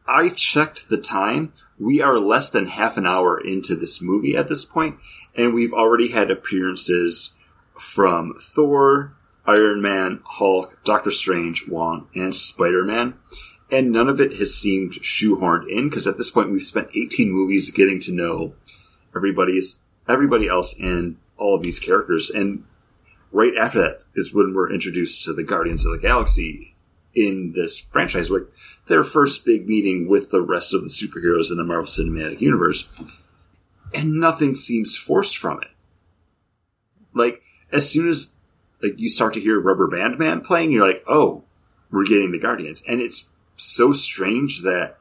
I 0.06 0.30
checked 0.30 0.88
the 0.88 0.98
time. 0.98 1.52
We 1.78 2.00
are 2.02 2.18
less 2.18 2.48
than 2.50 2.66
half 2.66 2.96
an 2.96 3.06
hour 3.06 3.40
into 3.40 3.74
this 3.76 4.02
movie 4.02 4.36
at 4.36 4.48
this 4.48 4.64
point, 4.64 4.96
and 5.36 5.54
we've 5.54 5.72
already 5.72 6.08
had 6.08 6.30
appearances 6.30 7.34
from 7.78 8.34
Thor, 8.40 9.14
Iron 9.46 9.80
Man, 9.82 10.20
Hulk, 10.24 10.78
Doctor 10.84 11.10
Strange, 11.10 11.66
Wong, 11.68 12.08
and 12.14 12.34
Spider 12.34 12.84
Man. 12.84 13.14
And 13.70 13.90
none 13.90 14.08
of 14.08 14.20
it 14.20 14.34
has 14.36 14.54
seemed 14.54 14.92
shoehorned 14.92 15.66
in 15.68 15.88
because 15.88 16.06
at 16.06 16.18
this 16.18 16.30
point 16.30 16.50
we've 16.50 16.62
spent 16.62 16.88
18 16.94 17.30
movies 17.32 17.70
getting 17.70 17.98
to 18.00 18.12
know 18.12 18.54
everybody's 19.14 19.78
everybody 20.08 20.48
else 20.48 20.74
and 20.78 21.16
all 21.36 21.54
of 21.54 21.62
these 21.62 21.78
characters. 21.78 22.30
And 22.30 22.64
right 23.30 23.52
after 23.58 23.80
that 23.80 24.04
is 24.14 24.34
when 24.34 24.54
we're 24.54 24.72
introduced 24.72 25.24
to 25.24 25.32
the 25.32 25.44
Guardians 25.44 25.86
of 25.86 25.92
the 25.92 25.98
Galaxy 25.98 26.74
in 27.14 27.52
this 27.54 27.78
franchise, 27.78 28.30
like 28.30 28.46
their 28.86 29.04
first 29.04 29.44
big 29.44 29.68
meeting 29.68 30.08
with 30.08 30.30
the 30.30 30.42
rest 30.42 30.74
of 30.74 30.82
the 30.82 30.88
superheroes 30.88 31.50
in 31.50 31.56
the 31.56 31.64
Marvel 31.64 31.84
Cinematic 31.84 32.40
Universe, 32.40 32.88
and 33.94 34.14
nothing 34.14 34.54
seems 34.54 34.96
forced 34.96 35.36
from 35.36 35.60
it. 35.62 35.68
Like 37.14 37.42
as 37.70 37.88
soon 37.88 38.08
as 38.08 38.34
like 38.82 38.98
you 38.98 39.10
start 39.10 39.34
to 39.34 39.40
hear 39.40 39.60
Rubber 39.60 39.88
Band 39.88 40.18
Man 40.18 40.40
playing, 40.40 40.72
you're 40.72 40.86
like, 40.86 41.04
oh, 41.06 41.44
we're 41.90 42.04
getting 42.04 42.32
the 42.32 42.38
Guardians, 42.38 42.82
and 42.88 43.00
it's 43.00 43.28
so 43.56 43.92
strange 43.92 44.62
that 44.62 44.98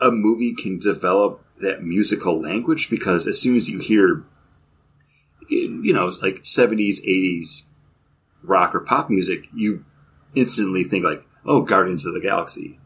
a 0.00 0.10
movie 0.10 0.54
can 0.54 0.78
develop 0.78 1.44
that 1.60 1.82
musical 1.82 2.40
language 2.40 2.90
because 2.90 3.26
as 3.26 3.40
soon 3.40 3.56
as 3.56 3.68
you 3.68 3.78
hear, 3.78 4.24
you 5.48 5.92
know, 5.92 6.06
like 6.22 6.42
70s, 6.42 7.04
80s 7.06 7.66
rock 8.42 8.74
or 8.74 8.80
pop 8.80 9.10
music, 9.10 9.46
you 9.54 9.84
instantly 10.34 10.84
think 10.84 11.04
like, 11.04 11.26
oh, 11.44 11.62
Guardians 11.62 12.06
of 12.06 12.14
the 12.14 12.20
Galaxy. 12.20 12.78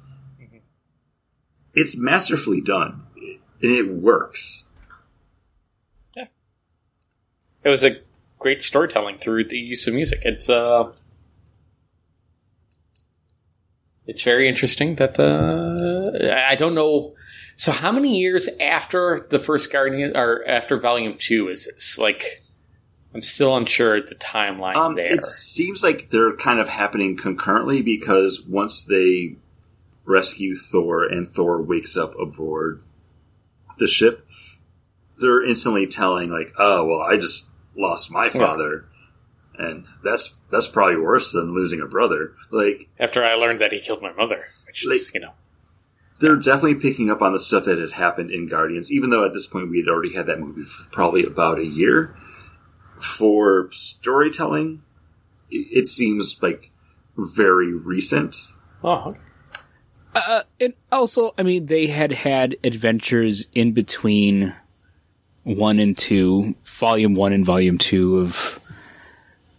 It's 1.75 1.97
masterfully 1.97 2.61
done, 2.61 3.03
and 3.61 3.73
it 3.73 3.93
works. 3.93 4.69
Yeah. 6.15 6.27
It 7.65 7.69
was 7.69 7.83
a 7.83 7.97
great 8.39 8.63
storytelling 8.63 9.19
through 9.19 9.49
the 9.49 9.59
use 9.59 9.89
of 9.89 9.95
music. 9.95 10.21
It's 10.23 10.49
uh, 10.49 10.93
it's 14.07 14.23
very 14.23 14.49
interesting 14.49 14.97
that 14.97 15.19
uh, 15.19 16.47
I 16.49 16.55
don't 16.55 16.75
know. 16.75 17.15
So, 17.57 17.73
how 17.73 17.93
many 17.93 18.19
years 18.19 18.49
after 18.61 19.27
the 19.31 19.39
first 19.39 19.71
Guardian 19.73 20.17
or 20.17 20.45
after 20.47 20.79
Volume 20.81 21.17
Two 21.19 21.49
is 21.49 21.67
this? 21.67 21.99
Like, 21.99 22.43
I'm 23.15 23.23
still 23.23 23.57
unsure 23.57 23.95
at 23.97 24.09
the 24.09 24.17
timeline 24.17 24.75
Um, 24.77 24.97
there. 24.97 25.07
it 25.15 25.25
seems 25.25 25.83
like 25.83 26.11
they're 26.11 26.35
kind 26.37 26.59
of 26.59 26.69
happening 26.69 27.17
concurrently 27.17 27.81
because 27.81 28.43
once 28.43 28.83
they 28.83 29.37
rescue 30.05 30.57
Thor 30.57 31.05
and 31.05 31.31
Thor 31.31 31.63
wakes 31.63 31.97
up 31.97 32.19
aboard 32.19 32.83
the 33.79 33.87
ship, 33.87 34.27
they're 35.19 35.45
instantly 35.45 35.87
telling 35.87 36.31
like, 36.31 36.53
"Oh, 36.59 36.85
well, 36.85 37.01
I 37.01 37.17
just 37.17 37.51
lost 37.77 38.11
my 38.11 38.29
father." 38.29 38.87
And 39.57 39.87
that's 40.03 40.37
that's 40.51 40.67
probably 40.67 40.97
worse 40.99 41.31
than 41.31 41.55
losing 41.55 41.81
a 41.81 41.87
brother. 41.87 42.33
Like 42.51 42.89
After 42.99 43.25
I 43.25 43.35
learned 43.35 43.61
that 43.61 43.73
he 43.73 43.79
killed 43.81 44.03
my 44.03 44.13
mother, 44.13 44.47
which 44.67 44.85
is 44.85 44.91
Like- 44.91 45.15
you 45.15 45.21
know, 45.21 45.35
they're 46.25 46.37
definitely 46.37 46.77
picking 46.77 47.11
up 47.11 47.21
on 47.21 47.35
the 47.35 47.39
stuff 47.39 47.67
that 47.67 47.79
had 47.79 47.93
happened 47.93 48.31
in 48.31 48.49
Guardians, 48.49 48.91
even 48.91 49.11
though 49.11 49.27
at 49.27 49.35
this 49.35 49.47
point 49.47 49.69
we 49.69 49.77
had 49.81 49.89
already 49.89 50.15
had 50.15 50.25
that 50.27 50.41
movie 50.41 50.63
for 50.63 50.89
probably 50.89 51.23
about 51.23 51.59
a 51.59 51.67
year. 51.67 52.17
For 52.99 53.69
storytelling, 53.73 54.81
it 55.51 55.87
seems 55.87 56.43
like 56.43 56.71
very 57.17 57.75
recent. 57.75 58.37
oh. 58.83 59.15
Uh, 60.15 60.45
and 60.61 60.73
also, 60.93 61.35
I 61.37 61.43
mean, 61.43 61.67
they 61.67 61.89
had 61.89 62.13
had 62.13 62.57
adventures 62.65 63.49
in 63.53 63.73
between 63.73 64.55
one 65.43 65.79
and 65.81 65.99
two, 65.99 66.55
volume 66.65 67.15
one 67.15 67.33
and 67.33 67.45
volume 67.45 67.77
two 67.79 68.21
of 68.21 68.61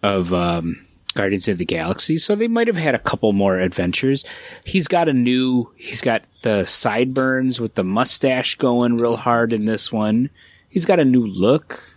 of 0.01 0.33
um, 0.33 0.84
Guardians 1.15 1.47
of 1.47 1.57
the 1.57 1.65
Galaxy. 1.65 2.17
So 2.17 2.35
they 2.35 2.47
might 2.47 2.67
have 2.67 2.77
had 2.77 2.93
a 2.93 2.99
couple 2.99 3.33
more 3.33 3.57
adventures. 3.57 4.23
He's 4.65 4.87
got 4.87 5.07
a 5.09 5.13
new. 5.13 5.71
He's 5.77 6.01
got 6.01 6.23
the 6.43 6.65
sideburns 6.65 7.59
with 7.59 7.75
the 7.75 7.83
mustache 7.83 8.55
going 8.55 8.97
real 8.97 9.17
hard 9.17 9.51
in 9.53 9.65
this 9.65 9.91
one. 9.91 10.29
He's 10.69 10.85
got 10.85 10.99
a 10.99 11.05
new 11.05 11.25
look. 11.25 11.95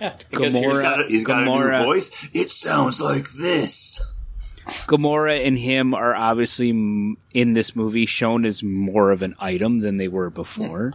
yeah, 0.00 0.16
because 0.30 0.54
Gamora- 0.54 0.64
He's 0.72 0.80
got 0.80 1.00
a, 1.00 1.06
he's 1.08 1.24
got 1.24 1.42
a 1.46 1.78
new 1.78 1.84
voice. 1.84 2.28
It 2.32 2.50
sounds 2.50 3.00
like 3.00 3.30
this. 3.38 4.00
Gamora 4.66 5.46
and 5.46 5.58
him 5.58 5.92
are 5.94 6.14
obviously 6.14 6.70
in 6.70 7.52
this 7.52 7.76
movie 7.76 8.06
shown 8.06 8.46
as 8.46 8.62
more 8.62 9.10
of 9.10 9.20
an 9.20 9.34
item 9.38 9.80
than 9.80 9.98
they 9.98 10.08
were 10.08 10.30
before. 10.30 10.90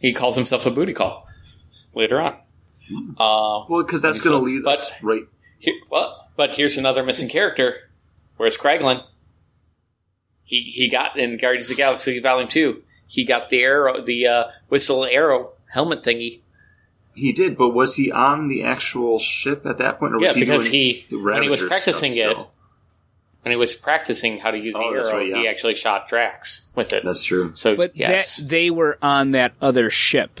he 0.00 0.12
calls 0.12 0.36
himself 0.36 0.66
a 0.66 0.70
booty 0.70 0.92
call 0.92 1.26
later 1.94 2.20
on. 2.20 2.34
Uh, 3.18 3.64
Well, 3.68 3.82
because 3.82 4.02
that's 4.02 4.20
going 4.20 4.38
to 4.38 4.44
lead 4.44 4.62
but- 4.64 4.74
us 4.78 4.92
right. 5.02 5.22
Here, 5.58 5.74
well, 5.90 6.21
but 6.36 6.50
here's 6.52 6.76
another 6.76 7.02
missing 7.02 7.28
character. 7.28 7.90
Where's 8.36 8.56
Kraglin? 8.56 9.04
He 10.44 10.62
he 10.62 10.88
got 10.88 11.18
in 11.18 11.36
Guardians 11.38 11.66
of 11.70 11.76
the 11.76 11.82
Galaxy 11.82 12.18
Volume 12.20 12.48
Two. 12.48 12.82
He 13.06 13.24
got 13.24 13.50
the 13.50 13.60
arrow, 13.60 14.02
the 14.02 14.26
uh, 14.26 14.44
whistle 14.68 15.04
and 15.04 15.12
arrow 15.12 15.52
helmet 15.70 16.02
thingy. 16.02 16.40
He 17.14 17.32
did, 17.32 17.58
but 17.58 17.70
was 17.70 17.96
he 17.96 18.10
on 18.10 18.48
the 18.48 18.62
actual 18.62 19.18
ship 19.18 19.66
at 19.66 19.78
that 19.78 19.98
point, 19.98 20.14
or 20.14 20.18
was 20.18 20.34
he 20.34 20.40
because 20.40 20.70
doing 20.70 20.72
he 20.72 21.06
when 21.16 21.42
he 21.42 21.48
was 21.50 21.62
practicing 21.62 22.12
it, 22.12 22.14
still? 22.14 22.50
when 23.42 23.50
he 23.52 23.56
was 23.56 23.74
practicing 23.74 24.38
how 24.38 24.50
to 24.50 24.58
use 24.58 24.72
the 24.72 24.80
Oh, 24.80 24.94
that's 24.94 25.08
arrow, 25.08 25.18
right, 25.18 25.28
yeah. 25.28 25.36
he 25.36 25.48
actually 25.48 25.74
shot 25.74 26.08
Drax 26.08 26.62
with 26.74 26.92
it. 26.94 27.04
That's 27.04 27.22
true. 27.22 27.52
so 27.54 27.76
But 27.76 27.94
yes, 27.96 28.38
that 28.38 28.48
they 28.48 28.70
were 28.70 28.96
on 29.02 29.32
that 29.32 29.52
other 29.60 29.90
ship 29.90 30.40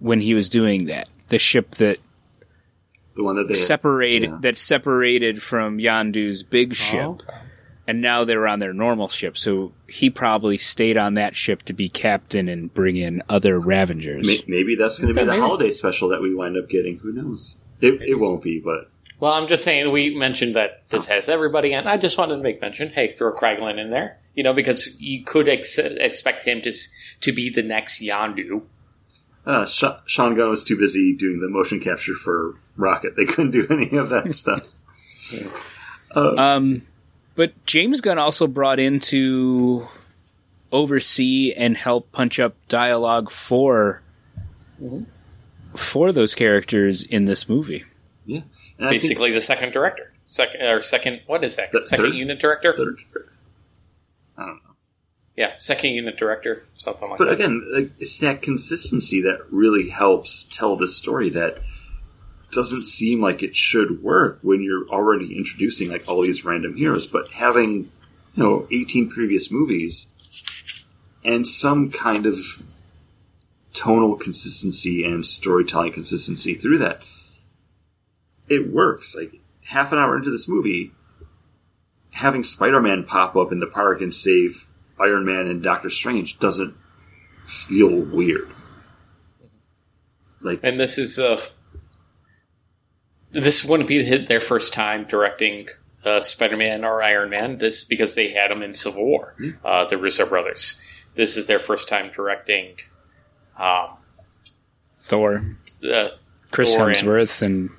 when 0.00 0.20
he 0.20 0.34
was 0.34 0.48
doing 0.48 0.86
that. 0.86 1.08
The 1.28 1.38
ship 1.38 1.70
that 1.76 1.98
The 3.14 3.22
one 3.22 3.36
that 3.36 3.48
they 3.48 3.54
separated 3.54 4.30
yeah. 4.30 4.38
that 4.40 4.56
separated 4.56 5.42
from 5.42 5.78
Yondu's 5.78 6.42
big 6.42 6.74
ship. 6.74 7.04
Oh, 7.04 7.10
okay. 7.12 7.38
and 7.86 8.00
now 8.00 8.24
they're 8.24 8.46
on 8.48 8.58
their 8.58 8.72
normal 8.72 9.08
ship. 9.08 9.36
So 9.36 9.72
he 9.88 10.08
probably 10.08 10.56
stayed 10.56 10.96
on 10.96 11.14
that 11.14 11.36
ship 11.36 11.62
to 11.64 11.72
be 11.72 11.88
captain 11.88 12.48
and 12.48 12.72
bring 12.72 12.96
in 12.96 13.22
other 13.28 13.58
Ravagers. 13.58 14.26
May- 14.26 14.44
maybe 14.46 14.76
that's 14.76 14.98
going 14.98 15.12
to 15.12 15.20
be 15.20 15.24
the 15.26 15.32
maybe. 15.32 15.42
holiday 15.42 15.70
special 15.72 16.08
that 16.08 16.22
we 16.22 16.34
wind 16.34 16.56
up 16.56 16.68
getting. 16.70 16.98
Who 16.98 17.12
knows? 17.12 17.58
It, 17.80 18.00
it 18.02 18.14
won't 18.14 18.42
be, 18.42 18.60
but 18.60 18.88
Well, 19.20 19.32
I'm 19.32 19.48
just 19.48 19.64
saying 19.64 19.90
we 19.92 20.14
mentioned 20.14 20.56
that 20.56 20.84
this 20.88 21.06
has 21.06 21.28
everybody, 21.28 21.74
and 21.74 21.88
I 21.88 21.96
just 21.98 22.16
wanted 22.16 22.36
to 22.36 22.42
make 22.42 22.60
mention. 22.62 22.90
Hey, 22.90 23.10
throw 23.10 23.32
Kraglin 23.34 23.78
in 23.78 23.90
there, 23.90 24.18
you 24.34 24.42
know, 24.44 24.54
because 24.54 24.96
you 25.00 25.24
could 25.24 25.48
ex- 25.48 25.76
expect 25.78 26.44
him 26.44 26.62
to 26.62 26.72
to 27.20 27.32
be 27.32 27.50
the 27.50 27.62
next 27.62 28.00
Yandu. 28.00 28.62
uh, 29.44 29.66
Sh- 29.66 29.84
Sean 30.06 30.34
Gunn 30.34 30.48
was 30.48 30.62
too 30.64 30.78
busy 30.78 31.12
doing 31.14 31.40
the 31.40 31.48
motion 31.48 31.80
capture 31.80 32.14
for 32.14 32.56
Rocket. 32.76 33.16
They 33.16 33.26
couldn't 33.26 33.50
do 33.52 33.66
any 33.70 33.96
of 33.96 34.08
that 34.10 34.34
stuff. 34.34 34.66
Um, 36.14 36.82
but 37.34 37.52
James 37.66 38.00
Gunn 38.00 38.18
also 38.18 38.46
brought 38.46 38.78
in 38.80 39.00
to 39.00 39.86
oversee 40.70 41.52
and 41.52 41.76
help 41.76 42.10
punch 42.12 42.38
up 42.40 42.54
dialogue 42.68 43.30
for 43.30 44.02
for 45.74 46.12
those 46.12 46.34
characters 46.34 47.04
in 47.04 47.24
this 47.24 47.48
movie. 47.48 47.84
Yeah, 48.26 48.40
and 48.78 48.88
I 48.88 48.90
think 48.92 49.02
Basically, 49.02 49.30
the 49.32 49.40
second 49.40 49.72
director, 49.72 50.12
second 50.26 50.60
or 50.62 50.82
second. 50.82 51.20
What 51.26 51.44
is 51.44 51.56
that? 51.56 51.72
The 51.72 51.82
second 51.82 52.06
third? 52.06 52.14
unit 52.14 52.38
director. 52.40 52.74
third- 52.76 52.98
I 54.36 54.46
don't 54.46 54.54
know. 54.64 54.70
Yeah, 55.36 55.52
second 55.58 55.90
unit 55.94 56.18
director, 56.18 56.64
something 56.76 57.08
like 57.08 57.18
But 57.18 57.26
that. 57.26 57.34
again, 57.34 57.90
it's 57.98 58.18
that 58.18 58.42
consistency 58.42 59.22
that 59.22 59.40
really 59.50 59.88
helps 59.88 60.42
tell 60.44 60.76
the 60.76 60.88
story 60.88 61.30
that 61.30 61.54
doesn't 62.52 62.84
seem 62.84 63.20
like 63.20 63.42
it 63.42 63.56
should 63.56 64.02
work 64.02 64.38
when 64.42 64.62
you're 64.62 64.86
already 64.88 65.36
introducing 65.36 65.90
like 65.90 66.08
all 66.08 66.22
these 66.22 66.44
random 66.44 66.76
heroes. 66.76 67.06
But 67.06 67.30
having 67.32 67.90
you 68.34 68.42
know 68.42 68.68
18 68.70 69.08
previous 69.10 69.50
movies 69.50 70.06
and 71.24 71.46
some 71.46 71.90
kind 71.90 72.26
of 72.26 72.36
tonal 73.72 74.16
consistency 74.16 75.04
and 75.04 75.24
storytelling 75.24 75.92
consistency 75.92 76.54
through 76.54 76.78
that, 76.78 77.02
it 78.48 78.70
works. 78.70 79.14
Like 79.16 79.40
half 79.66 79.92
an 79.92 79.98
hour 79.98 80.16
into 80.16 80.30
this 80.30 80.48
movie, 80.48 80.92
having 82.10 82.42
Spider-Man 82.42 83.04
pop 83.04 83.34
up 83.36 83.52
in 83.52 83.60
the 83.60 83.66
park 83.66 84.00
and 84.00 84.12
save 84.12 84.68
Iron 85.00 85.24
Man 85.24 85.48
and 85.48 85.62
Doctor 85.62 85.90
Strange 85.90 86.38
doesn't 86.38 86.76
feel 87.44 87.88
weird. 87.90 88.48
Like 90.40 90.60
And 90.62 90.78
this 90.78 90.98
is 90.98 91.18
uh, 91.18 91.40
this 93.32 93.64
wouldn't 93.64 93.88
be 93.88 94.16
their 94.18 94.40
first 94.40 94.72
time 94.72 95.04
directing 95.04 95.68
uh, 96.04 96.20
Spider-Man 96.20 96.84
or 96.84 97.02
Iron 97.02 97.30
Man. 97.30 97.58
This 97.58 97.84
because 97.84 98.14
they 98.14 98.30
had 98.30 98.50
them 98.50 98.62
in 98.62 98.74
Civil 98.74 99.04
War, 99.04 99.34
uh, 99.64 99.84
the 99.86 99.96
Russo 99.98 100.26
brothers. 100.26 100.80
This 101.14 101.36
is 101.36 101.46
their 101.46 101.58
first 101.60 101.88
time 101.88 102.10
directing 102.14 102.76
um, 103.58 103.88
Thor, 105.00 105.44
uh, 105.84 106.08
Chris 106.50 106.74
Thor 106.74 106.88
and- 106.88 106.96
Hemsworth, 106.98 107.42
and 107.42 107.70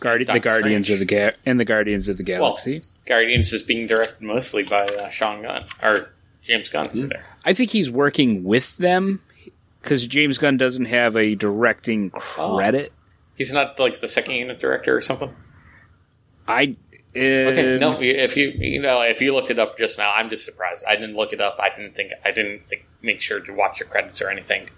Guardi- 0.00 0.30
the 0.32 0.40
Guardians 0.40 0.86
Strange. 0.86 1.00
of 1.02 1.06
the 1.08 1.14
Ga- 1.14 1.36
and 1.46 1.60
the 1.60 1.64
Guardians 1.64 2.08
of 2.08 2.16
the 2.16 2.22
Galaxy. 2.22 2.82
Guardians 3.06 3.52
is 3.52 3.62
being 3.62 3.86
directed 3.86 4.22
mostly 4.22 4.62
by 4.64 4.84
uh, 4.86 5.10
Sean 5.10 5.42
Gunn 5.42 5.66
or 5.82 6.10
James 6.42 6.70
Gunn. 6.70 6.88
Yeah. 6.94 7.06
There. 7.06 7.24
I 7.44 7.52
think 7.52 7.70
he's 7.70 7.90
working 7.90 8.44
with 8.44 8.76
them 8.78 9.20
because 9.82 10.06
James 10.06 10.38
Gunn 10.38 10.56
doesn't 10.56 10.86
have 10.86 11.14
a 11.16 11.34
directing 11.34 12.08
credit. 12.10 12.92
He's 13.36 13.52
not 13.52 13.78
like 13.78 14.00
the 14.00 14.08
second 14.08 14.34
unit 14.34 14.60
director 14.60 14.96
or 14.96 15.00
something. 15.00 15.34
I 16.46 16.76
uh, 17.16 17.18
Okay, 17.18 17.78
no. 17.80 18.00
If 18.00 18.36
you 18.36 18.52
you 18.56 18.80
know 18.82 19.00
if 19.02 19.20
you 19.20 19.34
looked 19.34 19.50
it 19.50 19.58
up 19.58 19.78
just 19.78 19.98
now, 19.98 20.12
I'm 20.12 20.30
just 20.30 20.44
surprised. 20.44 20.84
I 20.86 20.94
didn't 20.94 21.16
look 21.16 21.32
it 21.32 21.40
up. 21.40 21.58
I 21.60 21.70
didn't 21.76 21.94
think 21.94 22.12
I 22.24 22.30
didn't 22.30 22.62
like, 22.70 22.86
make 23.02 23.20
sure 23.20 23.40
to 23.40 23.52
watch 23.52 23.78
the 23.78 23.84
credits 23.84 24.20
or 24.20 24.28
anything. 24.30 24.68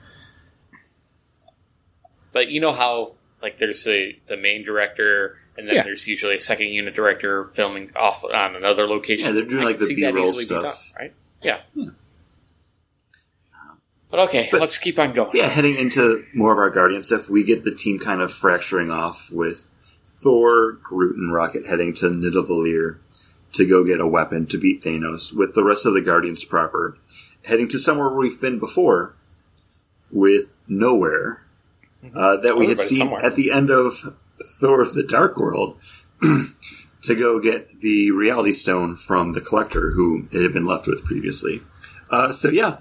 But 2.33 2.49
you 2.49 2.61
know 2.61 2.73
how 2.73 3.15
like 3.43 3.59
there's 3.59 3.85
the 3.85 4.17
the 4.27 4.37
main 4.37 4.65
director, 4.65 5.39
and 5.57 5.67
then 5.69 5.77
Yeah. 5.77 5.83
there's 5.83 6.07
usually 6.07 6.37
a 6.37 6.41
second 6.41 6.69
unit 6.69 6.95
director 6.95 7.51
filming 7.55 7.91
off 7.97 8.25
on 8.25 8.57
another 8.57 8.87
location. 8.87 9.27
Yeah, 9.27 9.33
they're 9.33 9.45
doing, 9.45 9.63
I 9.63 9.67
like, 9.67 9.79
the 9.79 9.95
B-roll 9.95 10.33
stuff. 10.33 10.93
done, 10.93 11.01
right? 11.01 11.15
Yeah. 11.43 11.61
But 14.11 14.21
okay, 14.29 14.49
But- 14.51 14.61
let's 14.61 14.79
keep 14.79 14.99
on 14.99 15.13
going. 15.13 15.31
yeah, 15.35 15.49
heading 15.49 15.75
into 15.77 16.25
more 16.35 16.53
of 16.53 16.59
our 16.59 16.71
Guardian 16.71 17.03
stuff, 17.03 17.29
we 17.29 17.43
get 17.45 17.65
the 17.65 17.75
team 17.75 17.99
kind 17.99 18.21
of 18.21 18.33
fracturing 18.33 18.91
off 18.91 19.31
with 19.33 19.69
Thor, 20.07 20.73
Groot, 20.83 21.17
and 21.17 21.33
Rocket 21.33 21.67
heading 21.67 21.93
to 21.95 22.07
Nidavellir 22.11 22.97
to 23.53 23.67
go 23.67 23.85
get 23.85 24.01
a 24.01 24.07
weapon 24.07 24.47
to 24.47 24.59
beat 24.59 24.83
Thanos, 24.83 25.35
with 25.35 25.55
the 25.55 25.65
rest 25.65 25.87
of 25.87 25.95
the 25.95 26.01
Guardians 26.01 26.45
proper 26.45 26.97
heading 27.45 27.69
to 27.69 27.79
somewhere 27.79 28.11
we've 28.11 28.41
been 28.41 28.59
before, 28.59 29.15
with 30.11 30.55
Knowhere, 30.69 31.39
uh, 32.15 32.37
that 32.39 32.57
we 32.57 32.69
had 32.69 32.81
seen 32.81 32.99
somewhere. 32.99 33.25
at 33.25 33.35
the 33.37 33.51
end 33.51 33.71
of 33.71 34.15
Thor: 34.61 34.85
The 34.85 35.03
Dark 35.05 35.37
World. 35.37 35.79
to 37.03 37.15
go 37.15 37.39
get 37.39 37.81
the 37.81 38.11
Reality 38.11 38.51
Stone 38.53 38.97
from 38.97 39.33
the 39.33 39.41
Collector, 39.41 39.91
who 39.93 40.27
it 40.33 40.43
had 40.43 40.53
been 40.53 40.67
left 40.67 40.89
with 40.89 41.05
previously. 41.05 41.63
Uh, 42.11 42.33
so 42.33 42.49
yeah, 42.49 42.79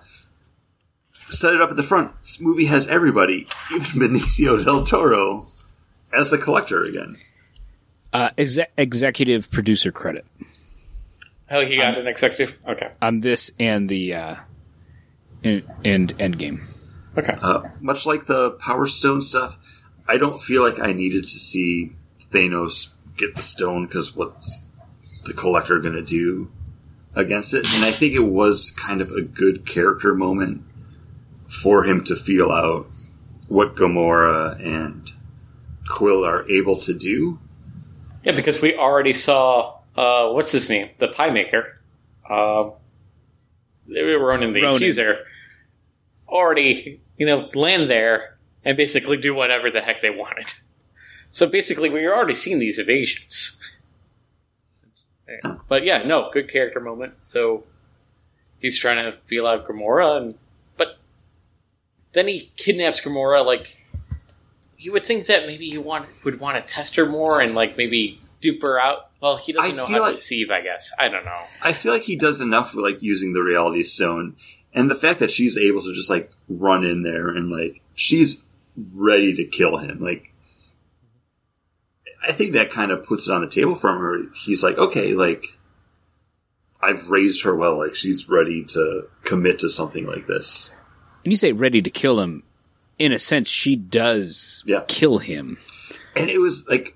set 1.39 1.53
it 1.53 1.61
up 1.61 1.69
at 1.69 1.75
the 1.75 1.83
front. 1.83 2.19
This 2.21 2.39
movie 2.41 2.65
has 2.65 2.87
everybody, 2.87 3.47
even 3.73 4.01
Benicio 4.01 4.63
del 4.63 4.83
Toro, 4.85 5.47
as 6.13 6.31
the 6.31 6.37
collector 6.37 6.83
again. 6.83 7.17
uh, 8.13 8.29
exe- 8.37 8.59
executive 8.77 9.51
producer 9.51 9.91
credit 9.91 10.25
Oh, 11.51 11.63
he 11.63 11.75
got 11.77 11.97
an 11.99 12.07
executive. 12.07 12.57
Okay, 12.67 12.89
on 13.03 13.19
this 13.19 13.51
and 13.59 13.87
the 13.87 14.13
uh, 14.15 14.35
and, 15.43 15.63
and 15.83 16.17
Endgame. 16.17 16.63
okay. 17.15 17.37
Uh, 17.39 17.61
much 17.81 18.07
like 18.07 18.25
the 18.25 18.51
Power 18.51 18.87
Stone 18.87 19.21
stuff, 19.21 19.55
I 20.07 20.17
don't 20.17 20.41
feel 20.41 20.63
like 20.63 20.79
I 20.79 20.91
needed 20.91 21.23
to 21.25 21.29
see 21.29 21.91
Thanos 22.31 22.89
get 23.15 23.35
the 23.35 23.43
stone 23.43 23.85
because 23.85 24.15
what's 24.15 24.63
the 25.25 25.33
collector 25.33 25.79
going 25.79 25.93
to 25.93 26.01
do 26.03 26.51
against 27.13 27.53
it? 27.53 27.71
And 27.75 27.85
I 27.85 27.91
think 27.91 28.13
it 28.15 28.25
was 28.25 28.71
kind 28.71 28.99
of 29.01 29.11
a 29.11 29.21
good 29.21 29.67
character 29.67 30.15
moment 30.15 30.63
for 31.55 31.83
him 31.83 32.03
to 32.05 32.15
feel 32.15 32.51
out 32.51 32.87
what 33.47 33.75
Gamora 33.75 34.59
and 34.59 35.11
Quill 35.87 36.25
are 36.25 36.47
able 36.49 36.75
to 36.77 36.93
do. 36.93 37.39
Yeah, 38.23 38.33
because 38.33 38.61
we 38.61 38.75
already 38.75 39.13
saw 39.13 39.77
uh, 39.95 40.29
what's 40.31 40.51
his 40.51 40.69
name, 40.69 40.89
the 40.97 41.07
pie 41.07 41.29
maker. 41.29 41.79
Um, 42.29 42.73
they 43.87 44.03
were 44.03 44.25
running 44.25 44.53
the 44.53 44.61
Ronan. 44.61 44.75
accuser. 44.77 45.19
Already, 46.27 47.01
you 47.17 47.25
know, 47.25 47.49
land 47.53 47.89
there 47.89 48.37
and 48.63 48.75
basically 48.75 49.17
do 49.17 49.35
whatever 49.35 49.69
the 49.69 49.81
heck 49.81 50.01
they 50.01 50.09
wanted. 50.09 50.47
So 51.29 51.47
basically, 51.47 51.89
we 51.89 52.07
already 52.07 52.33
seeing 52.33 52.59
these 52.59 52.79
evasions. 52.79 53.61
But 55.67 55.83
yeah, 55.83 56.03
no, 56.03 56.29
good 56.31 56.49
character 56.49 56.79
moment. 56.79 57.13
So 57.21 57.63
he's 58.59 58.77
trying 58.77 59.11
to 59.11 59.17
feel 59.25 59.45
out 59.45 59.67
Gamora, 59.67 60.17
and 60.17 60.35
but 60.35 60.44
then 62.15 62.27
he 62.27 62.51
kidnaps 62.57 62.99
Gamora. 63.01 63.45
Like 63.45 63.77
you 64.77 64.91
would 64.91 65.05
think 65.05 65.27
that 65.27 65.45
maybe 65.45 65.69
he 65.69 65.77
want 65.77 66.07
would 66.23 66.39
want 66.39 66.65
to 66.65 66.73
test 66.73 66.95
her 66.95 67.05
more 67.05 67.41
and 67.41 67.53
like 67.53 67.77
maybe 67.77 68.19
dupe 68.41 68.61
her 68.63 68.79
out. 68.79 69.11
Well, 69.21 69.37
he 69.37 69.53
doesn't 69.53 69.71
I 69.73 69.75
know 69.75 69.85
how 69.85 70.01
like- 70.01 70.11
to 70.13 70.17
deceive. 70.17 70.49
I 70.49 70.61
guess 70.61 70.91
I 70.97 71.07
don't 71.09 71.25
know. 71.25 71.41
I 71.61 71.73
feel 71.73 71.93
like 71.93 72.03
he 72.03 72.15
does 72.15 72.41
enough 72.41 72.73
with 72.73 72.83
like 72.83 73.01
using 73.01 73.33
the 73.33 73.41
reality 73.43 73.83
stone 73.83 74.35
and 74.73 74.89
the 74.89 74.95
fact 74.95 75.19
that 75.19 75.31
she's 75.31 75.57
able 75.57 75.81
to 75.81 75.93
just 75.93 76.09
like 76.09 76.31
run 76.49 76.83
in 76.83 77.03
there 77.03 77.29
and 77.29 77.49
like 77.51 77.81
she's 77.93 78.41
ready 78.93 79.33
to 79.35 79.45
kill 79.45 79.77
him. 79.77 79.99
Like 80.01 80.33
I 82.27 82.31
think 82.31 82.53
that 82.53 82.71
kind 82.71 82.91
of 82.91 83.03
puts 83.05 83.27
it 83.27 83.31
on 83.33 83.41
the 83.41 83.47
table 83.49 83.75
for 83.75 83.89
him. 83.89 84.31
He's 84.35 84.63
like, 84.63 84.77
okay, 84.77 85.13
like 85.13 85.43
I've 86.81 87.09
raised 87.09 87.43
her 87.43 87.55
well. 87.55 87.77
Like 87.79 87.95
she's 87.95 88.29
ready 88.29 88.63
to 88.65 89.07
commit 89.23 89.59
to 89.59 89.69
something 89.69 90.05
like 90.05 90.27
this. 90.27 90.75
And 91.25 91.33
you 91.33 91.37
say 91.37 91.51
ready 91.51 91.81
to 91.81 91.89
kill 91.89 92.19
him. 92.21 92.43
In 92.99 93.11
a 93.11 93.19
sense, 93.19 93.49
she 93.49 93.75
does 93.75 94.63
Yeah. 94.65 94.83
kill 94.87 95.17
him. 95.17 95.57
And 96.15 96.29
it 96.29 96.37
was 96.39 96.65
like, 96.69 96.95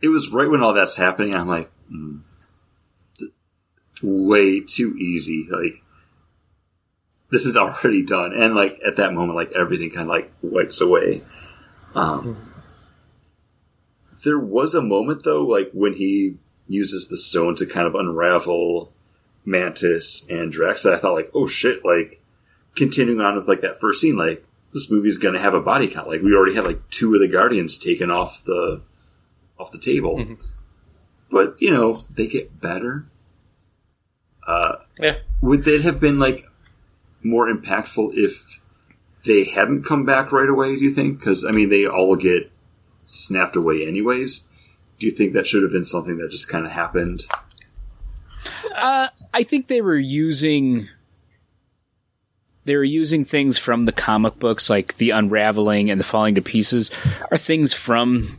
it 0.00 0.08
was 0.08 0.30
right 0.30 0.48
when 0.48 0.62
all 0.62 0.74
that's 0.74 0.96
happening. 0.96 1.34
I'm 1.34 1.48
like, 1.48 1.70
mm, 1.92 2.20
way 4.02 4.60
too 4.60 4.94
easy. 4.98 5.48
Like, 5.50 5.82
this 7.30 7.46
is 7.46 7.56
already 7.56 8.04
done. 8.04 8.32
And 8.34 8.54
like, 8.54 8.78
at 8.86 8.96
that 8.96 9.14
moment, 9.14 9.34
like, 9.36 9.52
everything 9.52 9.90
kind 9.90 10.02
of 10.02 10.08
like 10.08 10.30
wipes 10.42 10.80
away. 10.80 11.22
Um, 11.94 12.52
there 14.24 14.38
was 14.38 14.74
a 14.74 14.82
moment 14.82 15.24
though, 15.24 15.42
like, 15.44 15.70
when 15.72 15.94
he 15.94 16.36
uses 16.68 17.08
the 17.08 17.16
stone 17.16 17.56
to 17.56 17.66
kind 17.66 17.86
of 17.86 17.94
unravel 17.94 18.92
Mantis 19.44 20.24
and 20.30 20.52
Drax. 20.52 20.84
And 20.84 20.94
I 20.94 20.98
thought 20.98 21.14
like, 21.14 21.30
oh 21.34 21.46
shit, 21.48 21.84
like 21.84 22.21
continuing 22.76 23.20
on 23.20 23.36
with 23.36 23.48
like 23.48 23.60
that 23.62 23.78
first 23.80 24.00
scene, 24.00 24.16
like 24.16 24.44
this 24.72 24.90
movie's 24.90 25.18
gonna 25.18 25.38
have 25.40 25.54
a 25.54 25.60
body 25.60 25.88
count. 25.88 26.08
Like 26.08 26.22
we 26.22 26.34
already 26.34 26.54
had 26.54 26.64
like 26.64 26.88
two 26.90 27.14
of 27.14 27.20
the 27.20 27.28
Guardians 27.28 27.78
taken 27.78 28.10
off 28.10 28.42
the 28.44 28.82
off 29.58 29.70
the 29.72 29.78
table. 29.78 30.24
But 31.30 31.60
you 31.60 31.70
know, 31.70 31.94
they 32.14 32.26
get 32.26 32.60
better. 32.60 33.06
Uh, 34.46 34.76
Yeah. 34.98 35.18
would 35.40 35.66
it 35.68 35.82
have 35.82 36.00
been 36.00 36.18
like 36.18 36.46
more 37.22 37.46
impactful 37.52 38.12
if 38.14 38.60
they 39.24 39.44
hadn't 39.44 39.84
come 39.84 40.04
back 40.04 40.32
right 40.32 40.48
away? 40.48 40.74
Do 40.76 40.82
you 40.84 40.90
think? 40.90 41.18
Because 41.20 41.44
I 41.44 41.50
mean, 41.52 41.68
they 41.68 41.86
all 41.86 42.16
get 42.16 42.50
snapped 43.04 43.56
away 43.56 43.86
anyways. 43.86 44.44
Do 44.98 45.06
you 45.06 45.12
think 45.12 45.32
that 45.32 45.46
should 45.46 45.62
have 45.62 45.72
been 45.72 45.84
something 45.84 46.18
that 46.18 46.30
just 46.30 46.48
kind 46.48 46.64
of 46.66 46.72
happened? 46.72 47.24
Uh, 48.74 49.08
I 49.32 49.42
think 49.42 49.68
they 49.68 49.80
were 49.80 49.98
using 49.98 50.88
they 52.64 52.76
were 52.76 52.84
using 52.84 53.24
things 53.24 53.58
from 53.58 53.86
the 53.86 53.92
comic 53.92 54.38
books, 54.38 54.70
like 54.70 54.96
the 54.96 55.10
unraveling 55.10 55.90
and 55.90 55.98
the 55.98 56.04
falling 56.04 56.36
to 56.36 56.42
pieces, 56.42 56.90
are 57.30 57.36
things 57.36 57.72
from 57.72 58.38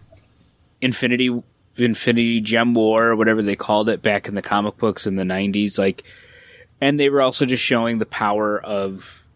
Infinity 0.81 1.43
Infinity 1.75 2.39
Gem 2.39 2.73
War, 2.73 3.07
or 3.09 3.15
whatever 3.15 3.41
they 3.41 3.55
called 3.55 3.89
it 3.89 4.01
back 4.01 4.27
in 4.27 4.35
the 4.35 4.41
comic 4.41 4.77
books 4.77 5.07
in 5.07 5.15
the 5.15 5.25
nineties. 5.25 5.77
Like, 5.77 6.03
and 6.79 6.99
they 6.99 7.09
were 7.09 7.21
also 7.21 7.45
just 7.45 7.63
showing 7.63 7.97
the 7.97 8.05
power 8.05 8.59
of 8.59 9.27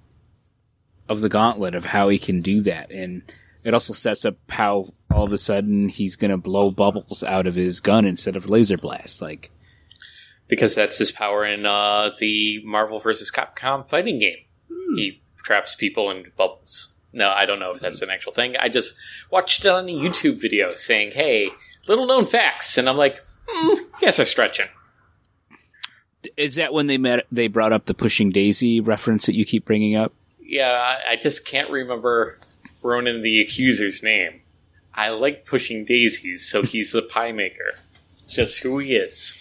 of 1.09 1.21
the 1.21 1.29
Gauntlet 1.29 1.75
of 1.75 1.85
how 1.85 2.09
he 2.09 2.19
can 2.19 2.41
do 2.41 2.61
that, 2.61 2.91
and 2.91 3.23
it 3.63 3.73
also 3.73 3.93
sets 3.93 4.23
up 4.23 4.35
how 4.49 4.93
all 5.11 5.25
of 5.25 5.33
a 5.33 5.37
sudden 5.37 5.89
he's 5.89 6.15
going 6.15 6.31
to 6.31 6.37
blow 6.37 6.71
bubbles 6.71 7.23
out 7.23 7.47
of 7.47 7.55
his 7.55 7.79
gun 7.79 8.05
instead 8.05 8.35
of 8.35 8.49
laser 8.49 8.77
blasts. 8.77 9.21
Like, 9.21 9.51
because 10.47 10.75
that's 10.75 10.97
his 10.97 11.11
power 11.11 11.45
in 11.45 11.65
uh, 11.65 12.11
the 12.19 12.61
Marvel 12.63 12.99
vs. 12.99 13.31
Capcom 13.31 13.89
fighting 13.89 14.19
game. 14.19 14.37
He 14.95 15.21
traps 15.43 15.75
people 15.75 16.09
in 16.11 16.31
bubbles. 16.37 16.93
No, 17.13 17.29
I 17.29 17.45
don't 17.45 17.59
know 17.59 17.71
if 17.71 17.79
that's 17.79 18.01
an 18.01 18.09
actual 18.09 18.33
thing. 18.33 18.55
I 18.57 18.69
just 18.69 18.93
watched 19.31 19.65
it 19.65 19.69
on 19.69 19.87
a 19.89 19.91
YouTube 19.93 20.39
video 20.39 20.75
saying, 20.75 21.11
"Hey, 21.11 21.49
little 21.87 22.05
known 22.05 22.25
facts," 22.25 22.77
and 22.77 22.87
I'm 22.87 22.97
like, 22.97 23.23
mm, 23.49 23.77
"Guess 24.01 24.19
I'm 24.19 24.25
stretching." 24.25 24.67
Is 26.35 26.55
that 26.55 26.73
when 26.73 26.87
they 26.87 26.97
met? 26.97 27.25
They 27.31 27.47
brought 27.47 27.71
up 27.73 27.85
the 27.85 27.93
pushing 27.93 28.29
Daisy 28.31 28.81
reference 28.81 29.25
that 29.27 29.35
you 29.35 29.45
keep 29.45 29.65
bringing 29.65 29.95
up. 29.95 30.13
Yeah, 30.41 30.71
I- 30.71 31.11
I 31.11 31.15
just 31.15 31.45
can't 31.45 31.69
remember 31.69 32.37
Ronan 32.81 33.21
the 33.21 33.41
Accuser's 33.41 34.03
name. 34.03 34.41
I 34.93 35.09
like 35.09 35.45
pushing 35.45 35.85
daisies, 35.85 36.47
so 36.47 36.63
he's 36.63 36.91
the 36.91 37.01
pie 37.03 37.31
maker. 37.31 37.75
It's 38.23 38.33
just 38.33 38.59
who 38.59 38.79
he 38.79 38.95
is. 38.95 39.39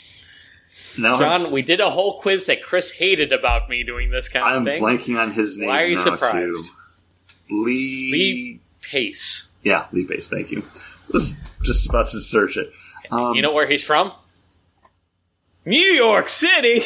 No, 0.99 1.19
John, 1.19 1.51
we 1.51 1.63
did 1.63 1.81
a 1.81 1.91
whole 1.91 2.19
quiz 2.21 2.47
that 2.47 2.63
Chris 2.63 2.91
hated 2.93 3.33
about 3.33 3.69
me 3.69 3.83
doing 3.85 4.11
this 4.11 4.29
kind 4.29 4.45
I'm 4.45 4.59
of 4.67 4.75
thing. 4.75 4.85
I'm 4.85 4.97
blanking 4.99 5.21
on 5.21 5.31
his 5.33 5.57
name. 5.59 5.69
Why 5.69 5.83
are 5.83 5.87
you 5.87 5.97
now, 5.97 6.03
surprised? 6.05 6.67
Too. 6.67 7.65
Lee. 7.65 8.11
Lee 8.13 8.61
Pace. 8.83 9.51
Yeah, 9.63 9.87
Lee 9.93 10.05
Pace. 10.05 10.29
Thank 10.29 10.51
you. 10.53 10.63
Was 11.13 11.41
just 11.63 11.89
about 11.89 12.09
to 12.09 12.21
search 12.21 12.57
it. 12.57 12.73
Um, 13.11 13.35
You 13.35 13.43
know 13.43 13.53
where 13.53 13.67
he's 13.69 13.85
from? 13.85 14.13
New 15.65 15.79
York 15.79 16.29
City. 16.29 16.85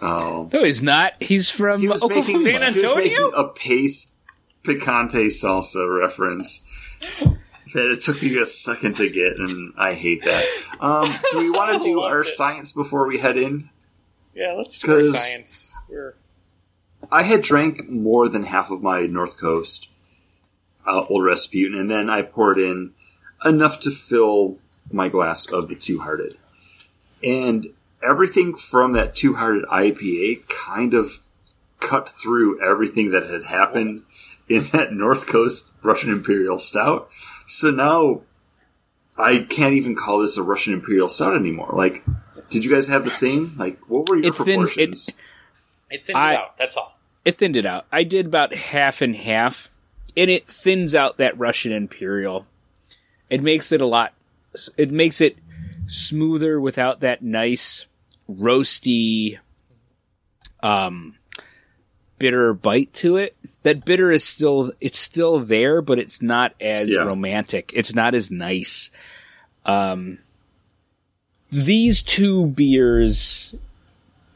oh, 0.00 0.50
No, 0.52 0.64
he's 0.64 0.82
not. 0.82 1.14
He's 1.20 1.48
from 1.50 1.80
he 1.80 1.88
was 1.88 2.02
Oklahoma. 2.02 2.26
making 2.26 2.42
San 2.42 2.74
he 2.74 2.80
was 2.82 2.84
Antonio? 2.96 3.28
a 3.30 3.48
Pace 3.48 4.16
picante 4.62 5.26
salsa 5.28 5.98
reference. 6.00 6.64
That 7.72 7.90
it 7.90 8.02
took 8.02 8.22
me 8.22 8.38
a 8.38 8.46
second 8.46 8.96
to 8.96 9.08
get, 9.08 9.36
and 9.38 9.72
I 9.78 9.94
hate 9.94 10.24
that. 10.24 10.44
Um, 10.80 11.14
do 11.30 11.38
we 11.38 11.50
want 11.50 11.82
to 11.82 11.88
do 11.88 12.00
our 12.00 12.20
it. 12.20 12.26
science 12.26 12.72
before 12.72 13.06
we 13.06 13.18
head 13.18 13.36
in? 13.36 13.70
Yeah, 14.34 14.54
let's 14.56 14.78
do 14.78 14.96
our 14.96 15.04
science. 15.04 15.74
We're 15.88 16.14
I 17.10 17.22
had 17.22 17.42
drank 17.42 17.88
more 17.88 18.28
than 18.28 18.44
half 18.44 18.70
of 18.70 18.82
my 18.82 19.06
North 19.06 19.38
Coast 19.38 19.88
uh, 20.86 21.04
Old 21.08 21.24
Rasputin, 21.24 21.78
and 21.78 21.90
then 21.90 22.08
I 22.08 22.22
poured 22.22 22.58
in 22.58 22.92
enough 23.44 23.80
to 23.80 23.90
fill 23.90 24.58
my 24.90 25.08
glass 25.08 25.50
of 25.50 25.68
the 25.68 25.74
Two 25.74 26.00
Hearted. 26.00 26.36
And 27.22 27.68
everything 28.02 28.54
from 28.56 28.92
that 28.92 29.14
Two 29.14 29.34
Hearted 29.34 29.64
IPA 29.66 30.48
kind 30.48 30.94
of 30.94 31.20
cut 31.80 32.08
through 32.08 32.62
everything 32.62 33.10
that 33.10 33.28
had 33.28 33.44
happened 33.44 34.02
in 34.48 34.64
that 34.72 34.92
North 34.92 35.26
Coast 35.26 35.72
Russian 35.82 36.10
Imperial 36.12 36.58
Stout. 36.58 37.10
So 37.46 37.70
now 37.70 38.22
I 39.18 39.38
can't 39.48 39.74
even 39.74 39.94
call 39.94 40.20
this 40.20 40.36
a 40.36 40.42
Russian 40.42 40.72
Imperial 40.74 41.08
Stout 41.08 41.36
anymore. 41.36 41.70
Like, 41.72 42.04
did 42.50 42.64
you 42.64 42.70
guys 42.70 42.88
have 42.88 43.04
the 43.04 43.10
same? 43.10 43.54
Like, 43.56 43.78
what 43.88 44.08
were 44.08 44.16
your 44.16 44.26
It 44.26 44.34
thins- 44.34 44.48
it- 44.48 44.54
proportions? 44.54 45.08
it 45.90 46.06
thinned 46.06 46.18
I- 46.18 46.32
it 46.32 46.38
out. 46.38 46.58
That's 46.58 46.76
all. 46.76 46.98
It 47.24 47.36
thinned 47.38 47.56
it 47.56 47.66
out. 47.66 47.86
I 47.92 48.02
did 48.04 48.26
about 48.26 48.52
half 48.54 49.00
and 49.00 49.14
half, 49.14 49.70
and 50.16 50.28
it 50.30 50.48
thins 50.48 50.94
out 50.94 51.18
that 51.18 51.38
Russian 51.38 51.70
Imperial. 51.72 52.46
It 53.30 53.42
makes 53.42 53.70
it 53.72 53.80
a 53.80 53.86
lot. 53.86 54.12
It 54.76 54.90
makes 54.90 55.20
it 55.20 55.38
smoother 55.86 56.60
without 56.60 57.00
that 57.00 57.22
nice 57.22 57.86
roasty, 58.30 59.38
um, 60.62 61.16
bitter 62.18 62.52
bite 62.54 62.92
to 62.94 63.16
it. 63.16 63.36
That 63.64 63.84
bitter 63.84 64.10
is 64.10 64.24
still 64.24 64.72
it's 64.80 64.98
still 64.98 65.38
there, 65.40 65.80
but 65.82 65.98
it's 65.98 66.20
not 66.20 66.54
as 66.60 66.90
Yeah. 66.90 67.02
romantic. 67.04 67.70
It's 67.74 67.94
not 67.94 68.14
as 68.14 68.30
nice. 68.30 68.90
Um, 69.64 70.18
these 71.50 72.02
two 72.02 72.46
beers 72.46 73.54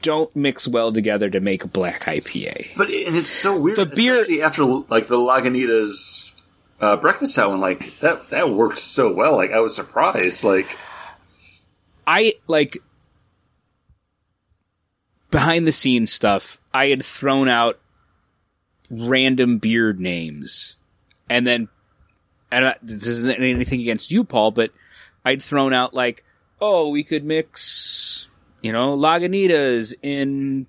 don't 0.02 0.34
mix 0.36 0.68
well 0.68 0.92
together 0.92 1.28
to 1.30 1.40
make 1.40 1.64
a 1.64 1.68
black 1.68 2.04
IPA. 2.04 2.76
But 2.76 2.90
and 2.90 3.16
it's 3.16 3.30
so 3.30 3.58
weird. 3.58 3.78
The 3.78 3.86
beer- 3.86 4.44
after 4.44 4.64
like 4.64 5.08
the 5.08 5.16
Lagunitas 5.16 6.30
uh, 6.80 6.96
breakfast 6.96 7.32
stout 7.32 7.50
one, 7.50 7.60
like 7.60 7.98
that 8.00 8.30
that 8.30 8.50
worked 8.50 8.78
so 8.78 9.12
well. 9.12 9.34
Like 9.36 9.50
I 9.50 9.58
was 9.58 9.74
surprised. 9.74 10.44
Like 10.44 10.78
I 12.06 12.34
like 12.46 12.78
behind 15.30 15.66
the 15.66 15.72
scenes 15.72 16.12
stuff. 16.12 16.58
I 16.72 16.86
had 16.88 17.04
thrown 17.04 17.48
out 17.48 17.78
random 18.90 19.58
beard 19.58 20.00
names, 20.00 20.76
and 21.28 21.46
then 21.46 21.68
and 22.50 22.66
I, 22.66 22.74
this 22.82 23.06
isn't 23.06 23.40
anything 23.40 23.80
against 23.80 24.10
you, 24.10 24.24
Paul, 24.24 24.50
but 24.50 24.70
I'd 25.24 25.42
thrown 25.42 25.72
out 25.72 25.94
like, 25.94 26.24
oh, 26.60 26.88
we 26.88 27.02
could 27.02 27.24
mix, 27.24 28.28
you 28.62 28.72
know, 28.72 28.96
Lagunitas 28.96 29.94
in 30.02 30.66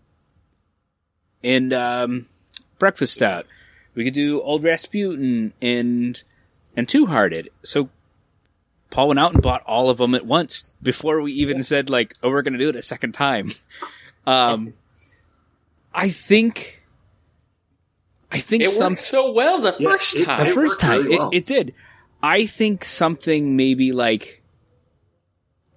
in 1.43 1.73
um, 1.73 2.27
breakfast 2.79 3.13
stout. 3.13 3.45
We 3.95 4.03
could 4.03 4.13
do 4.13 4.41
Old 4.41 4.63
Rasputin 4.63 5.53
and 5.61 6.21
and 6.75 6.89
Two 6.89 7.07
Hearted. 7.07 7.49
So 7.63 7.89
Paul 8.89 9.09
went 9.09 9.19
out 9.19 9.33
and 9.33 9.41
bought 9.41 9.63
all 9.63 9.89
of 9.89 9.97
them 9.97 10.15
at 10.15 10.25
once 10.25 10.63
before 10.81 11.21
we 11.21 11.33
even 11.33 11.61
said 11.61 11.89
like, 11.89 12.13
"Oh, 12.23 12.29
we're 12.29 12.41
going 12.41 12.53
to 12.53 12.59
do 12.59 12.69
it 12.69 12.75
a 12.75 12.81
second 12.81 13.13
time." 13.13 13.51
Um, 14.25 14.73
I 15.93 16.09
think, 16.09 16.76
I 18.31 18.39
think 18.39 18.63
It 18.63 18.69
some 18.69 18.93
worked 18.93 19.01
so 19.03 19.31
well 19.31 19.61
the 19.61 19.75
Yeah, 19.79 19.89
first 19.91 20.15
it- 20.15 20.25
time. 20.25 20.39
the 20.45 20.51
first 20.51 20.57
worked 20.73 20.81
time 20.81 21.03
really 21.03 21.15
it, 21.15 21.19
well. 21.19 21.29
it 21.33 21.45
did. 21.45 21.73
I 22.21 22.45
think 22.45 22.83
something 22.83 23.55
maybe 23.55 23.91
like 23.91 24.41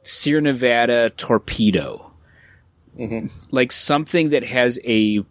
Sierra 0.02 0.40
Nevada 0.42 1.10
torpedo, 1.10 2.06
Mm-hmm. 2.98 3.28
like 3.52 3.70
something 3.72 4.30
that 4.30 4.44
has 4.44 4.78
a 4.84 5.24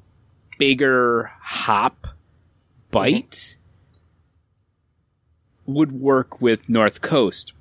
bigger 0.58 1.32
hop 1.42 2.08
bite, 2.90 3.58
would 5.66 5.92
work 5.92 6.42
with 6.42 6.68
North 6.70 7.02
Coast. 7.02 7.54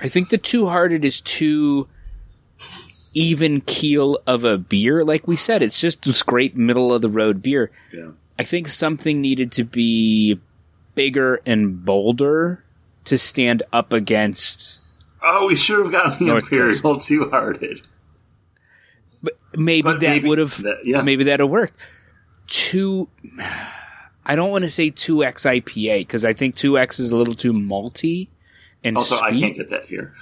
I 0.00 0.08
think 0.08 0.30
the 0.30 0.38
Two 0.38 0.66
Hearted 0.66 1.04
is 1.04 1.20
too 1.20 1.88
even 3.14 3.60
keel 3.60 4.18
of 4.26 4.42
a 4.42 4.58
beer. 4.58 5.04
Like 5.04 5.28
we 5.28 5.36
said, 5.36 5.62
it's 5.62 5.80
just 5.80 6.02
this 6.02 6.22
great 6.22 6.56
middle 6.56 6.92
of 6.92 7.02
the 7.02 7.10
road 7.10 7.42
beer. 7.42 7.70
yeah, 7.92 8.12
I 8.42 8.44
think 8.44 8.66
something 8.66 9.20
needed 9.20 9.52
to 9.52 9.64
be 9.64 10.40
bigger 10.96 11.40
and 11.46 11.84
bolder 11.84 12.64
to 13.04 13.16
stand 13.16 13.62
up 13.72 13.92
against. 13.92 14.80
oh, 15.22 15.46
we 15.46 15.54
should 15.54 15.78
have 15.78 15.92
gotten 15.92 16.26
the 16.26 16.32
North 16.32 16.44
Imperial 16.44 16.96
Two 17.00 17.30
Hearted. 17.30 17.82
But 19.22 19.34
maybe 19.54 19.82
But 19.82 20.00
that 20.00 20.24
would 20.24 20.38
have. 20.38 20.60
yeah. 20.82 21.02
Maybe 21.02 21.22
that'd 21.22 21.38
have 21.38 21.48
worked. 21.50 21.74
Two. 22.48 23.08
I 24.26 24.34
don't 24.34 24.50
want 24.50 24.62
to 24.64 24.70
say 24.70 24.90
two 24.90 25.22
X 25.22 25.44
IPA 25.44 26.00
because 26.00 26.24
I 26.24 26.32
think 26.32 26.56
two 26.56 26.76
X 26.76 26.98
is 26.98 27.12
a 27.12 27.16
little 27.16 27.36
too 27.36 27.52
malty 27.52 28.26
and 28.82 28.96
Also, 28.96 29.20
I 29.20 29.30
can't 29.30 29.54
get 29.54 29.70
that 29.70 29.86
here. 29.86 30.14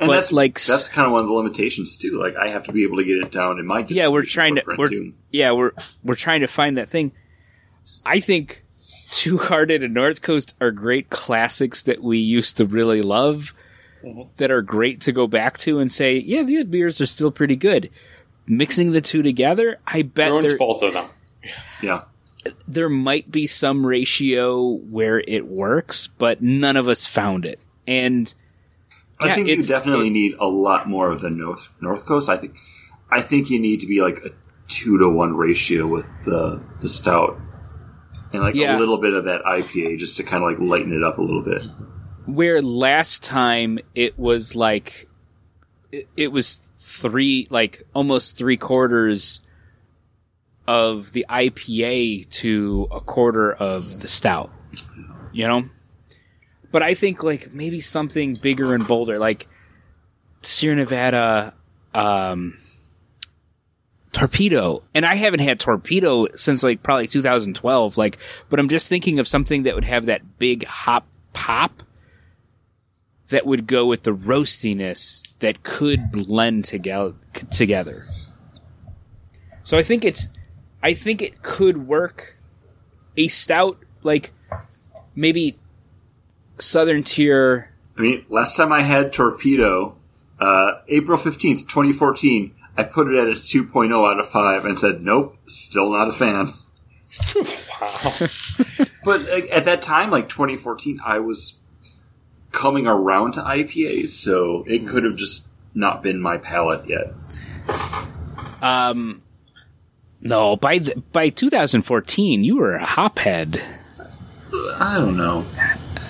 And 0.00 0.08
But, 0.08 0.14
that's 0.14 0.32
like, 0.32 0.52
like 0.58 0.64
that's 0.64 0.88
kind 0.88 1.06
of 1.06 1.12
one 1.12 1.20
of 1.20 1.26
the 1.28 1.34
limitations 1.34 1.96
too. 1.96 2.18
Like 2.18 2.34
I 2.34 2.48
have 2.48 2.64
to 2.64 2.72
be 2.72 2.84
able 2.84 2.96
to 2.96 3.04
get 3.04 3.18
it 3.18 3.30
down 3.30 3.58
in 3.58 3.66
my 3.66 3.84
yeah, 3.88 4.08
we're 4.08 4.24
trying 4.24 4.56
to 4.56 4.62
we're 4.78 4.88
too. 4.88 5.12
yeah 5.30 5.52
we're 5.52 5.72
we're 6.02 6.14
trying 6.14 6.40
to 6.40 6.46
find 6.46 6.78
that 6.78 6.88
thing. 6.88 7.12
I 8.06 8.20
think 8.20 8.64
Two 9.12 9.38
Hearted 9.38 9.82
and 9.82 9.92
North 9.92 10.22
Coast 10.22 10.54
are 10.60 10.70
great 10.70 11.10
classics 11.10 11.82
that 11.82 12.02
we 12.02 12.18
used 12.18 12.56
to 12.58 12.64
really 12.66 13.02
love, 13.02 13.54
mm-hmm. 14.04 14.22
that 14.36 14.50
are 14.50 14.62
great 14.62 15.00
to 15.02 15.12
go 15.12 15.26
back 15.26 15.58
to 15.58 15.80
and 15.80 15.90
say, 15.90 16.16
yeah, 16.18 16.42
these 16.42 16.64
beers 16.64 17.00
are 17.00 17.06
still 17.06 17.30
pretty 17.30 17.56
good. 17.56 17.90
Mixing 18.46 18.92
the 18.92 19.00
two 19.00 19.22
together, 19.22 19.78
I 19.86 20.02
bet 20.02 20.30
Ruins 20.30 20.54
both 20.54 20.82
of 20.82 20.92
them. 20.92 21.10
Yeah. 21.82 22.02
there 22.68 22.88
might 22.88 23.30
be 23.30 23.46
some 23.46 23.84
ratio 23.86 24.62
where 24.62 25.20
it 25.20 25.46
works, 25.46 26.06
but 26.06 26.42
none 26.42 26.76
of 26.76 26.88
us 26.88 27.06
found 27.06 27.44
it. 27.44 27.58
And 27.86 28.32
I 29.20 29.26
Yeah, 29.26 29.34
think 29.34 29.48
you 29.48 29.62
definitely 29.62 30.06
it- 30.08 30.12
need 30.12 30.34
a 30.40 30.46
lot 30.48 30.88
more 30.88 31.10
of 31.10 31.20
the 31.20 31.30
North 31.30 31.68
North 31.80 32.06
Coast. 32.06 32.28
I 32.28 32.36
think 32.36 32.56
I 33.10 33.20
think 33.20 33.50
you 33.50 33.60
need 33.60 33.80
to 33.80 33.86
be 33.86 34.00
like 34.00 34.18
a 34.24 34.30
two 34.68 34.98
to 34.98 35.08
one 35.08 35.34
ratio 35.36 35.86
with 35.86 36.06
the 36.24 36.60
the 36.80 36.88
stout, 36.88 37.38
and 38.32 38.42
like 38.42 38.54
Yeah. 38.54 38.76
a 38.76 38.78
little 38.78 38.98
bit 38.98 39.14
of 39.14 39.24
that 39.24 39.42
IPA 39.44 39.98
just 39.98 40.16
to 40.16 40.22
kind 40.22 40.42
of 40.42 40.50
like 40.50 40.58
lighten 40.60 40.92
it 40.92 41.02
up 41.02 41.18
a 41.18 41.22
little 41.22 41.42
bit. 41.42 41.62
where 42.26 42.62
last 42.62 43.24
time 43.24 43.78
it 43.94 44.16
was 44.18 44.54
like 44.54 45.08
it, 45.90 46.06
it 46.16 46.28
was 46.28 46.68
three 46.76 47.46
like 47.50 47.82
almost 47.94 48.36
three 48.38 48.56
quarters 48.56 49.46
of 50.68 51.12
the 51.12 51.26
IPA 51.28 52.30
to 52.30 52.86
a 52.92 53.00
quarter 53.00 53.52
of 53.52 54.00
the 54.00 54.06
stout. 54.08 54.50
You 55.32 55.46
know? 55.48 55.68
But 56.70 56.82
I 56.82 56.94
think 56.94 57.22
like 57.22 57.52
maybe 57.52 57.80
something 57.80 58.36
bigger 58.42 58.74
and 58.74 58.86
bolder, 58.86 59.18
like 59.18 59.48
Sierra 60.42 60.76
Nevada 60.76 61.54
um 61.94 62.58
Torpedo. 64.12 64.82
And 64.94 65.06
I 65.06 65.14
haven't 65.14 65.40
had 65.40 65.60
Torpedo 65.60 66.26
since 66.34 66.62
like 66.62 66.82
probably 66.82 67.06
2012, 67.06 67.96
like 67.96 68.18
but 68.48 68.58
I'm 68.58 68.68
just 68.68 68.88
thinking 68.88 69.18
of 69.18 69.28
something 69.28 69.64
that 69.64 69.74
would 69.74 69.84
have 69.84 70.06
that 70.06 70.38
big 70.38 70.64
hop 70.64 71.06
pop 71.32 71.82
that 73.28 73.46
would 73.46 73.66
go 73.66 73.86
with 73.86 74.02
the 74.02 74.12
roastiness 74.12 75.38
that 75.38 75.62
could 75.62 76.10
blend 76.12 76.64
together 76.64 77.14
together. 77.50 78.04
So 79.62 79.78
I 79.78 79.82
think 79.82 80.04
it's 80.04 80.28
I 80.82 80.94
think 80.94 81.22
it 81.22 81.42
could 81.42 81.86
work 81.86 82.36
a 83.16 83.28
stout 83.28 83.78
like 84.02 84.32
maybe 85.14 85.54
southern 86.60 87.02
tier 87.02 87.70
I 87.98 88.02
mean, 88.02 88.24
last 88.30 88.56
time 88.56 88.72
I 88.72 88.80
had 88.82 89.12
Torpedo, 89.12 89.96
uh, 90.38 90.72
April 90.88 91.18
fifteenth, 91.18 91.68
twenty 91.68 91.92
fourteen. 91.92 92.54
I 92.76 92.84
put 92.84 93.08
it 93.12 93.18
at 93.18 93.26
a 93.28 93.32
2.0 93.32 94.10
out 94.10 94.20
of 94.20 94.28
5 94.28 94.64
and 94.64 94.78
said, 94.78 95.02
nope, 95.02 95.36
still 95.46 95.90
not 95.92 96.08
a 96.08 96.12
fan. 96.12 96.54
Wow. 97.80 98.12
but 99.04 99.26
at 99.28 99.64
that 99.64 99.82
time, 99.82 100.10
like 100.10 100.28
2014, 100.28 101.00
I 101.04 101.18
was 101.18 101.58
coming 102.52 102.86
around 102.86 103.32
to 103.34 103.40
IPAs, 103.40 104.08
so 104.10 104.64
it 104.66 104.86
could 104.86 105.04
have 105.04 105.16
just 105.16 105.48
not 105.74 106.02
been 106.02 106.20
my 106.20 106.38
palate 106.38 106.86
yet. 106.88 107.12
um 108.62 109.22
no 110.20 110.56
by 110.56 110.78
the, 110.78 110.94
by 111.12 111.28
2014 111.30 112.44
you 112.44 112.56
were 112.56 112.76
a 112.76 112.84
hophead 112.84 113.60
I 114.78 114.96
don't 114.98 115.16
know. 115.16 115.44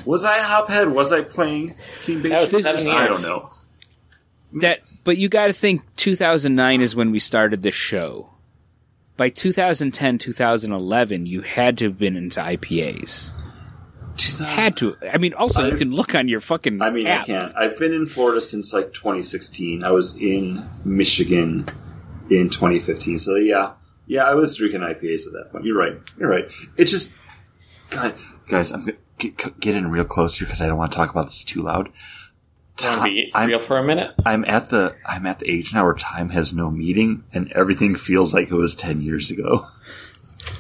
Was 0.04 0.24
I 0.24 0.38
hophead? 0.38 0.92
Was 0.92 1.12
I 1.12 1.22
playing 1.22 1.74
team 2.02 2.22
based? 2.22 2.52
That 2.52 2.74
was 2.74 2.84
seven 2.84 2.88
I 2.96 3.08
don't 3.08 3.22
know. 3.22 3.50
that 4.60 4.80
but 5.04 5.16
you 5.16 5.28
got 5.28 5.46
to 5.46 5.52
think 5.52 5.82
2009 5.96 6.80
is 6.80 6.94
when 6.96 7.10
we 7.10 7.18
started 7.18 7.62
this 7.62 7.74
show 7.74 8.28
by 9.16 9.28
2010 9.28 10.18
2011 10.18 11.26
you 11.26 11.40
had 11.42 11.78
to 11.78 11.84
have 11.84 11.98
been 11.98 12.16
into 12.16 12.40
IPAs 12.40 13.30
had 14.44 14.76
to 14.76 14.94
i 15.12 15.16
mean 15.16 15.32
also 15.34 15.62
you 15.62 15.68
I've- 15.68 15.78
can 15.78 15.92
look 15.92 16.14
on 16.14 16.28
your 16.28 16.40
fucking 16.40 16.82
I 16.82 16.90
mean, 16.90 17.06
I 17.06 17.22
can't. 17.24 17.54
I've 17.56 17.78
been 17.78 17.92
in 17.94 18.06
Florida 18.06 18.40
since 18.40 18.74
like 18.74 18.92
2016. 18.92 19.82
I 19.84 19.90
was 19.92 20.16
in 20.16 20.68
Michigan 20.84 21.64
in 22.28 22.50
2015. 22.50 23.18
So 23.18 23.36
yeah, 23.36 23.72
yeah, 24.06 24.24
I 24.24 24.34
was 24.34 24.56
drinking 24.56 24.80
IPAs 24.80 25.26
at 25.26 25.32
that 25.34 25.48
point. 25.52 25.64
You're 25.64 25.78
right. 25.78 25.96
You're 26.18 26.28
right. 26.28 26.46
It's 26.76 26.90
just, 26.90 27.16
God, 27.90 28.14
guys, 28.48 28.72
I'm 28.72 28.90
get, 29.20 29.60
get 29.60 29.76
in 29.76 29.90
real 29.90 30.04
close 30.04 30.36
here 30.36 30.46
because 30.46 30.60
I 30.62 30.66
don't 30.66 30.78
want 30.78 30.90
to 30.92 30.96
talk 30.96 31.10
about 31.10 31.26
this 31.26 31.44
too 31.44 31.62
loud. 31.62 31.90
Want 32.82 33.04
be 33.04 33.30
I'm- 33.34 33.48
real 33.48 33.58
for 33.60 33.76
a 33.76 33.84
minute? 33.84 34.14
I'm 34.24 34.44
at 34.46 34.70
the 34.70 34.96
I'm 35.04 35.26
at 35.26 35.38
the 35.40 35.50
age 35.50 35.74
now 35.74 35.84
where 35.84 35.94
time 35.94 36.30
has 36.30 36.52
no 36.54 36.70
meaning 36.70 37.24
and 37.32 37.52
everything 37.52 37.94
feels 37.94 38.32
like 38.32 38.50
it 38.50 38.54
was 38.54 38.74
10 38.74 39.02
years 39.02 39.30
ago. 39.30 39.66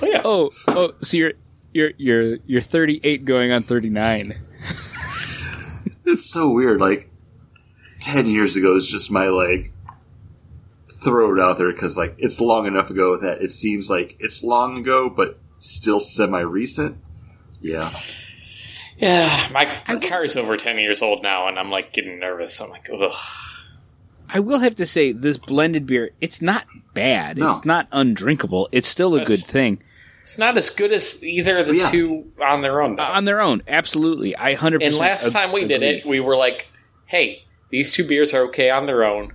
Oh 0.02 0.06
yeah. 0.06 0.20
oh 0.26 0.50
oh 0.68 0.92
so 1.00 1.16
you're 1.16 1.32
you're 1.72 1.92
you're 1.96 2.36
you're 2.44 2.60
38 2.60 3.24
going 3.24 3.50
on 3.50 3.62
39 3.62 4.38
It's 6.04 6.26
so 6.30 6.50
weird. 6.50 6.80
Like 6.80 7.10
10 8.00 8.26
years 8.26 8.56
ago 8.56 8.76
is 8.76 8.86
just 8.90 9.10
my 9.10 9.28
like 9.28 9.72
throw 11.02 11.32
it 11.34 11.40
out 11.40 11.56
there 11.56 11.72
because 11.72 11.96
like 11.96 12.14
it's 12.18 12.40
long 12.40 12.66
enough 12.66 12.90
ago 12.90 13.16
that 13.16 13.40
it 13.40 13.50
seems 13.50 13.88
like 13.88 14.16
it's 14.20 14.44
long 14.44 14.76
ago, 14.78 15.08
but 15.08 15.38
still 15.58 15.98
semi 16.00 16.40
recent. 16.40 16.98
Yeah, 17.60 17.94
Yeah, 19.00 19.48
my, 19.52 19.82
my 19.88 19.98
car 19.98 20.24
is 20.24 20.36
over 20.36 20.56
10 20.56 20.78
years 20.78 21.00
old 21.02 21.22
now, 21.22 21.48
and 21.48 21.58
I'm 21.58 21.70
like 21.70 21.92
getting 21.92 22.18
nervous. 22.20 22.60
I'm 22.60 22.70
like, 22.70 22.88
ugh. 22.92 23.12
I 24.32 24.38
will 24.40 24.58
have 24.60 24.76
to 24.76 24.86
say 24.86 25.10
this 25.12 25.38
blended 25.38 25.86
beer 25.86 26.10
it's 26.20 26.40
not 26.40 26.64
bad 26.94 27.38
No. 27.38 27.50
it's 27.50 27.64
not 27.64 27.88
undrinkable 27.90 28.68
it's 28.70 28.86
still 28.86 29.16
a 29.16 29.24
good 29.24 29.40
thing 29.42 29.82
It's 30.22 30.38
not 30.38 30.56
as 30.56 30.70
good 30.70 30.92
as 30.92 31.24
either 31.24 31.58
of 31.58 31.66
the 31.66 31.76
Yeah. 31.78 31.90
two 31.90 32.30
on 32.40 32.62
their 32.62 32.80
own. 32.80 32.94
Though. 32.94 33.02
on 33.02 33.24
their 33.24 33.40
own 33.40 33.62
absolutely 33.66 34.36
I 34.36 34.52
100% 34.54 34.86
and 34.86 34.94
last 34.96 35.26
ag- 35.26 35.32
time 35.32 35.50
we 35.52 35.64
did 35.64 35.82
it, 35.82 36.06
we 36.06 36.20
were 36.20 36.36
like, 36.36 36.68
hey, 37.06 37.42
these 37.70 37.92
two 37.92 38.06
beers 38.06 38.32
are 38.32 38.42
okay 38.48 38.70
on 38.70 38.86
their 38.86 39.02
own. 39.04 39.32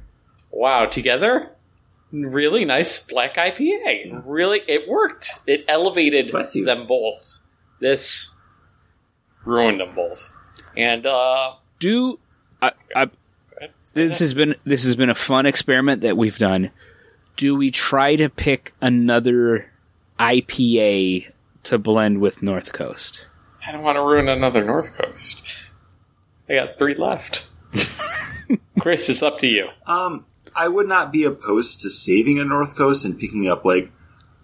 Wow, 0.49 0.85
together? 0.85 1.51
Really 2.13 2.63
nice 2.63 2.99
black 3.05 3.35
IPA. 3.35 4.23
Really, 4.25 4.61
it 4.67 4.87
worked. 4.87 5.27
It 5.45 5.65
elevated 5.67 6.31
them 6.31 6.87
both. 6.87 7.37
This 7.81 8.31
ruined 9.45 9.79
them 9.79 9.95
both. 9.95 10.33
And, 10.75 11.05
uh, 11.05 11.53
do 11.79 12.19
I, 12.61 12.71
I, 12.95 13.09
this 13.93 14.19
has 14.19 14.33
been 14.33 14.55
this 14.65 14.83
has 14.83 14.95
been 14.95 15.09
a 15.09 15.15
fun 15.15 15.45
experiment 15.45 16.01
that 16.01 16.17
we've 16.17 16.37
done. 16.37 16.71
Do 17.37 17.55
we 17.55 17.69
try 17.71 18.15
to 18.15 18.29
pick 18.29 18.73
another 18.81 19.71
IPA 20.19 21.31
to 21.63 21.77
blend 21.77 22.19
with 22.21 22.41
North 22.43 22.73
Coast? 22.73 23.25
I 23.65 23.71
don't 23.71 23.83
want 23.83 23.95
to 23.97 24.01
ruin 24.01 24.27
another 24.29 24.63
North 24.63 24.97
Coast. 24.97 25.41
I 26.49 26.55
got 26.55 26.77
three 26.77 26.95
left. 26.95 27.47
Chris, 28.79 29.09
it's 29.09 29.23
up 29.23 29.39
to 29.39 29.47
you. 29.47 29.69
um, 29.87 30.25
I 30.55 30.67
would 30.69 30.87
not 30.87 31.11
be 31.11 31.23
opposed 31.25 31.81
to 31.81 31.89
saving 31.89 32.39
a 32.39 32.45
North 32.45 32.75
Coast 32.77 33.03
and 33.03 33.19
picking 33.19 33.49
up 33.49 33.65
like 33.65 33.91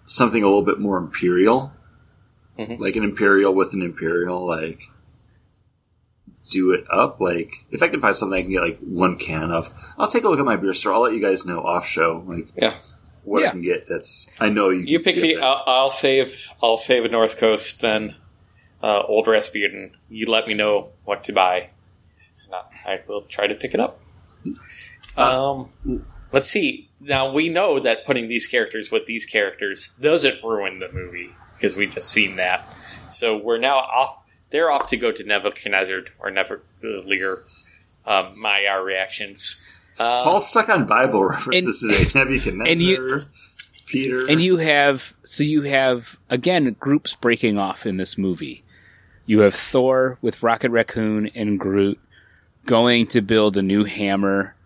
something 0.04 0.42
a 0.42 0.46
little 0.46 0.62
bit 0.64 0.78
more 0.78 0.98
imperial, 0.98 1.72
Mhm. 2.58 2.78
like 2.78 2.96
an 2.96 3.04
imperial 3.04 3.54
with 3.54 3.72
an 3.72 3.80
imperial, 3.80 4.44
like 4.46 4.82
do 6.50 6.72
it 6.72 6.84
up. 6.90 7.20
Like 7.20 7.66
if 7.70 7.82
I 7.82 7.88
can 7.88 8.00
find 8.00 8.14
something 8.16 8.38
I 8.38 8.42
can 8.42 8.50
get 8.50 8.62
like 8.62 8.78
one 8.80 9.16
can 9.16 9.50
of, 9.50 9.72
I'll 9.98 10.08
take 10.08 10.24
a 10.24 10.28
look 10.28 10.38
at 10.38 10.44
my 10.44 10.56
beer 10.56 10.74
store. 10.74 10.92
I'll 10.94 11.00
let 11.02 11.12
you 11.14 11.20
guys 11.20 11.46
know 11.46 11.60
off 11.62 11.86
show, 11.86 12.24
like 12.26 12.48
Yeah. 12.56 12.78
what 13.24 13.42
Yeah. 13.42 13.48
I 13.48 13.50
can 13.52 13.62
get. 13.62 13.86
That's 13.88 14.30
I 14.40 14.48
know 14.48 14.70
you. 14.70 14.80
Can 14.80 14.88
You 14.88 14.98
pick 15.00 15.18
see 15.18 15.34
the. 15.36 15.40
I'll, 15.42 15.62
I'll 15.66 15.90
save. 15.90 16.34
I'll 16.62 16.76
save 16.76 17.04
a 17.04 17.08
North 17.08 17.36
Coast. 17.38 17.80
Then 17.80 18.16
uh, 18.82 19.02
Old 19.02 19.26
Rasputin. 19.28 19.92
You 20.08 20.30
let 20.30 20.46
me 20.46 20.54
know 20.54 20.88
what 21.04 21.24
to 21.24 21.32
buy. 21.32 21.70
I 22.52 22.92
I 22.92 23.00
will 23.08 23.22
try 23.22 23.46
to 23.46 23.54
pick 23.54 23.72
it 23.74 23.80
up. 23.80 24.00
Um, 25.16 25.68
let's 26.32 26.48
see. 26.48 26.90
Now 27.00 27.32
we 27.32 27.48
know 27.48 27.80
that 27.80 28.06
putting 28.06 28.28
these 28.28 28.46
characters 28.46 28.90
with 28.90 29.06
these 29.06 29.26
characters 29.26 29.92
doesn't 30.00 30.42
ruin 30.42 30.78
the 30.78 30.90
movie 30.92 31.30
because 31.56 31.76
we 31.76 31.86
just 31.86 32.10
seen 32.10 32.36
that. 32.36 32.66
So 33.10 33.36
we're 33.36 33.58
now 33.58 33.76
off. 33.76 34.18
They're 34.52 34.70
off 34.70 34.88
to 34.90 34.96
go 34.96 35.10
to 35.10 35.24
Nebuchadnezzar 35.24 36.00
or 36.20 36.30
Nebuchadnezzar. 36.30 37.42
Um, 38.06 38.38
my 38.40 38.66
our 38.66 38.84
reactions. 38.84 39.60
Um, 39.98 40.22
Paul's 40.24 40.48
stuck 40.50 40.68
on 40.68 40.86
Bible 40.86 41.24
references 41.24 41.80
today. 41.80 42.18
Nebuchadnezzar, 42.18 42.66
and 42.72 42.80
you- 42.80 43.22
Peter, 43.86 44.26
And 44.26 44.40
you 44.40 44.56
have 44.56 45.14
so 45.22 45.44
you 45.44 45.62
have 45.62 46.18
again 46.30 46.74
groups 46.80 47.14
breaking 47.14 47.58
off 47.58 47.84
in 47.86 47.96
this 47.98 48.16
movie. 48.16 48.64
You 49.26 49.40
have 49.40 49.54
Thor 49.54 50.18
with 50.22 50.42
Rocket 50.42 50.70
Raccoon 50.70 51.30
and 51.34 51.58
Groot 51.60 51.98
going 52.64 53.06
to 53.08 53.20
build 53.20 53.56
a 53.56 53.62
new 53.62 53.84
hammer. 53.84 54.56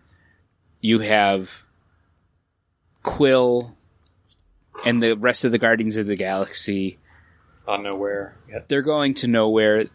You 0.81 0.99
have 0.99 1.63
Quill 3.03 3.75
and 4.85 5.01
the 5.01 5.13
rest 5.13 5.43
of 5.43 5.51
the 5.51 5.57
Guardians 5.57 5.97
of 5.97 6.05
the 6.05 6.15
Galaxy. 6.15 6.97
On 7.67 7.83
Knowhere 7.83 8.31
yet. 8.49 8.69
They're 8.69 8.81
going 8.81 9.13
to 9.15 9.27
Knowhere. 9.27 9.89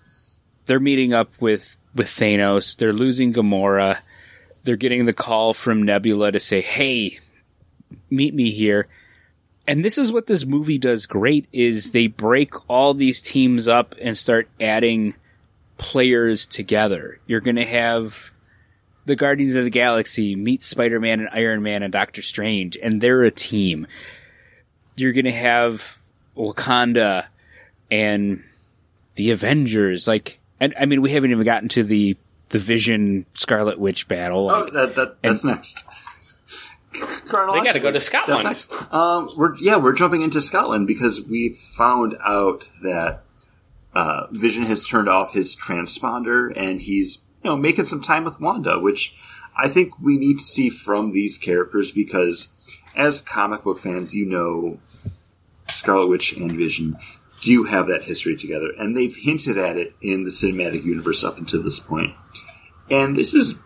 They're 0.67 0.81
meeting 0.81 1.13
up 1.13 1.31
with 1.41 1.77
with 1.95 2.09
Thanos. 2.09 2.77
They're 2.77 2.93
losing 2.93 3.33
Gamora. 3.33 3.99
They're 4.65 4.77
getting 4.77 5.07
the 5.07 5.13
call 5.13 5.55
from 5.55 5.83
Nebula 5.83 6.33
to 6.33 6.41
say, 6.41 6.61
"Hey, 6.61 7.19
meet 8.11 8.35
me 8.35 8.51
here." 8.51 8.89
And 9.67 9.85
this 9.85 9.97
is 9.97 10.11
what 10.11 10.27
this 10.27 10.45
movie 10.45 10.79
does 10.79 11.07
great 11.07 11.47
is 11.53 11.93
they 11.93 12.09
break 12.09 12.69
all 12.69 12.95
these 12.95 13.21
teams 13.21 13.69
up 13.69 13.95
and 14.01 14.19
start 14.19 14.49
adding 14.61 15.15
players 15.79 16.47
together. 16.47 17.21
You're 17.27 17.41
going 17.41 17.57
to 17.57 17.65
have 17.65 18.33
the 19.05 19.17
Guardians 19.17 19.55
of 19.55 19.65
the 19.65 19.71
Galaxy 19.71 20.35
meet 20.35 20.63
Spider 20.63 21.01
Man 21.01 21.21
and 21.21 21.29
Iron 21.33 21.63
Man 21.63 21.83
and 21.83 21.93
Doctor 21.93 22.23
Strange, 22.23 22.77
and 22.77 23.01
they're 23.01 23.23
a 23.23 23.31
team. 23.31 23.87
You're 24.97 25.13
going 25.13 25.25
to 25.27 25.33
have 25.33 25.99
Wakanda 26.37 27.27
and 27.93 28.43
the 29.17 29.31
Avengers. 29.31 30.09
Like, 30.09 30.41
and 30.59 30.75
I 30.81 30.87
mean, 30.87 31.03
we 31.03 31.11
haven't 31.11 31.31
even 31.31 31.45
gotten 31.45 31.69
to 31.71 31.85
the 31.85 32.17
the 32.49 32.59
Vision 32.59 33.27
Scarlet 33.35 33.79
Witch 33.79 34.09
battle. 34.09 34.51
Oh, 34.51 34.67
that, 34.67 34.97
that, 34.97 35.23
that's 35.23 35.45
next. 35.45 35.85
They 36.95 37.01
got 37.01 37.73
to 37.73 37.81
go 37.81 37.91
to 37.91 38.01
Scotland. 38.03 38.45
That's 38.45 38.65
Scotland. 38.65 38.91
next. 38.91 38.93
Um, 38.93 39.31
we're 39.39 39.57
yeah, 39.57 39.77
we're 39.79 39.95
jumping 39.95 40.21
into 40.21 40.43
Scotland 40.43 40.87
because 40.87 41.23
we 41.23 41.55
found 41.55 42.19
out 42.23 42.69
that 42.83 43.23
uh, 43.95 44.27
Vision 44.31 44.65
has 44.65 44.87
turned 44.87 45.09
off 45.09 45.33
his 45.33 45.57
transponder 45.57 46.53
and 46.55 46.83
he's 46.83 47.25
you 47.43 47.49
know 47.49 47.57
making 47.57 47.87
some 47.87 48.03
time 48.03 48.25
with 48.25 48.43
Wanda, 48.43 48.79
which 48.79 49.17
I 49.57 49.69
think 49.69 49.99
we 49.99 50.19
need 50.19 50.41
to 50.41 50.45
see 50.45 50.69
from 50.69 51.13
these 51.13 51.39
characters 51.39 51.93
because 51.93 52.53
as 52.95 53.23
comic 53.23 53.65
book 53.65 53.81
fans, 53.81 54.15
you 54.15 54.27
know 54.27 54.79
Scarlet 55.71 56.09
Witch 56.09 56.35
and 56.37 56.53
Vision 56.53 56.99
do 57.43 57.65
have 57.65 57.89
that 57.89 58.05
history 58.05 58.37
together, 58.37 58.71
and 58.79 58.97
they've 58.97 59.15
hinted 59.15 59.59
at 59.59 59.77
it 59.77 59.95
in 60.01 60.25
the 60.25 60.31
cinematic 60.31 60.85
universe 60.85 61.25
up 61.25 61.37
until 61.37 61.63
this 61.63 61.81
point. 61.81 62.15
And 62.89 63.17
this 63.17 63.35
is 63.35 63.59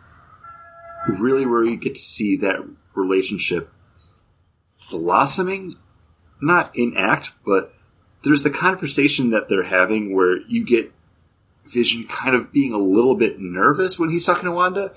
really 1.06 1.46
where 1.46 1.64
you 1.64 1.76
get 1.76 1.94
to 1.94 2.00
see 2.00 2.36
that 2.38 2.60
relationship 2.94 3.70
blossoming, 4.90 5.76
not 6.40 6.74
in 6.74 6.96
act, 6.96 7.32
but 7.44 7.74
there's 8.24 8.42
the 8.42 8.50
conversation 8.50 9.30
that 9.30 9.48
they're 9.48 9.62
having 9.62 10.14
where 10.14 10.40
you 10.48 10.64
get 10.64 10.92
Vision 11.66 12.06
kind 12.06 12.34
of 12.34 12.52
being 12.52 12.72
a 12.72 12.78
little 12.78 13.14
bit 13.14 13.40
nervous 13.40 13.98
when 13.98 14.10
he's 14.10 14.24
talking 14.24 14.44
to 14.44 14.52
Wanda. 14.52 14.92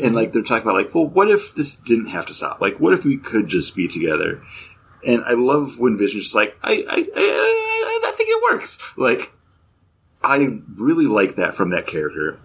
And 0.00 0.14
like 0.14 0.32
they're 0.32 0.42
talking 0.42 0.68
about 0.68 0.76
like, 0.76 0.94
well, 0.94 1.06
what 1.06 1.30
if 1.30 1.54
this 1.54 1.76
didn't 1.76 2.08
have 2.08 2.26
to 2.26 2.34
stop? 2.34 2.60
Like, 2.60 2.78
what 2.78 2.92
if 2.92 3.04
we 3.04 3.16
could 3.16 3.46
just 3.48 3.74
be 3.74 3.88
together? 3.88 4.42
And 5.06 5.24
I 5.24 5.32
love 5.32 5.78
when 5.78 5.98
Vision's 5.98 6.24
just 6.24 6.34
like, 6.34 6.56
I, 6.62 6.84
I, 6.88 7.06
I, 7.16 8.00
I 8.06 8.12
think 8.16 8.28
it 8.30 8.42
works. 8.42 8.78
Like, 8.96 9.32
I 10.22 10.58
really 10.74 11.06
like 11.06 11.36
that 11.36 11.54
from 11.54 11.70
that 11.70 11.86
character. 11.86 12.40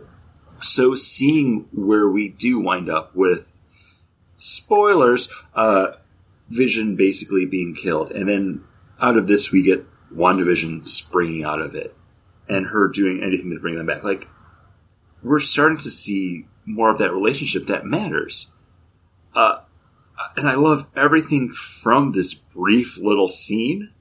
So 0.62 0.96
seeing 0.96 1.68
where 1.72 2.10
we 2.10 2.28
do 2.28 2.60
wind 2.60 2.90
up 2.90 3.16
with 3.16 3.60
spoilers, 4.38 5.30
uh, 5.54 5.94
Vision 6.50 6.96
basically 6.96 7.46
being 7.46 7.76
killed, 7.76 8.12
and 8.12 8.28
then 8.28 8.64
out 9.00 9.18
of 9.18 9.28
this 9.28 9.52
we 9.52 9.62
get 9.62 9.86
WandaVision 10.14 10.88
springing 10.88 11.44
out 11.44 11.62
of 11.62 11.76
it, 11.76 11.96
and 12.50 12.68
her 12.68 12.88
doing 12.88 13.22
anything 13.24 13.52
to 13.52 13.60
bring 13.60 13.76
them 13.76 13.86
back. 13.86 14.04
Like 14.04 14.28
we're 15.22 15.40
starting 15.40 15.78
to 15.78 15.92
see 15.92 16.48
more 16.66 16.90
of 16.90 16.98
that 16.98 17.14
relationship 17.14 17.68
that 17.68 17.86
matters. 17.86 18.52
Uh, 19.36 19.60
and 20.38 20.48
I 20.48 20.56
love 20.56 20.88
everything 20.96 21.50
from 21.50 22.12
this 22.12 22.34
brief 22.34 22.98
little 22.98 23.28
scene. 23.28 23.92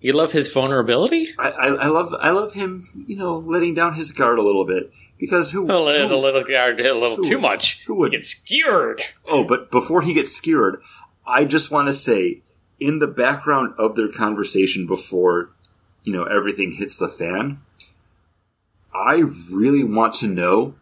You 0.00 0.12
love 0.14 0.32
his 0.32 0.50
vulnerability? 0.52 1.28
I, 1.38 1.50
I, 1.50 1.66
I 1.66 1.86
love 1.88 2.14
I 2.18 2.30
love 2.30 2.54
him, 2.54 3.04
you 3.06 3.16
know, 3.16 3.38
letting 3.38 3.74
down 3.74 3.94
his 3.94 4.12
guard 4.12 4.38
a 4.38 4.42
little 4.42 4.64
bit 4.64 4.90
because 5.18 5.50
who? 5.50 5.64
A 5.64 5.76
little, 5.78 6.08
who- 6.08 6.14
a 6.14 6.16
little, 6.16 6.42
guard 6.44 6.80
a 6.80 6.94
little 6.94 7.18
too 7.18 7.34
would- 7.36 7.42
much. 7.42 7.82
who 7.86 7.94
would- 7.96 8.12
get 8.12 8.24
skewered. 8.24 9.02
Oh, 9.28 9.44
but 9.44 9.70
before 9.70 10.00
he 10.02 10.14
gets 10.14 10.32
skewered, 10.32 10.80
I 11.26 11.44
just 11.44 11.70
want 11.70 11.88
to 11.88 11.92
say, 11.92 12.40
in 12.78 12.98
the 12.98 13.06
background 13.06 13.74
of 13.78 13.94
their 13.94 14.08
conversation 14.08 14.86
before, 14.86 15.50
you 16.02 16.14
know, 16.14 16.24
everything 16.24 16.72
hits 16.72 16.96
the 16.96 17.06
fan, 17.08 17.60
I 18.94 19.22
really 19.52 19.84
want 19.84 20.14
to 20.14 20.26
know 20.26 20.74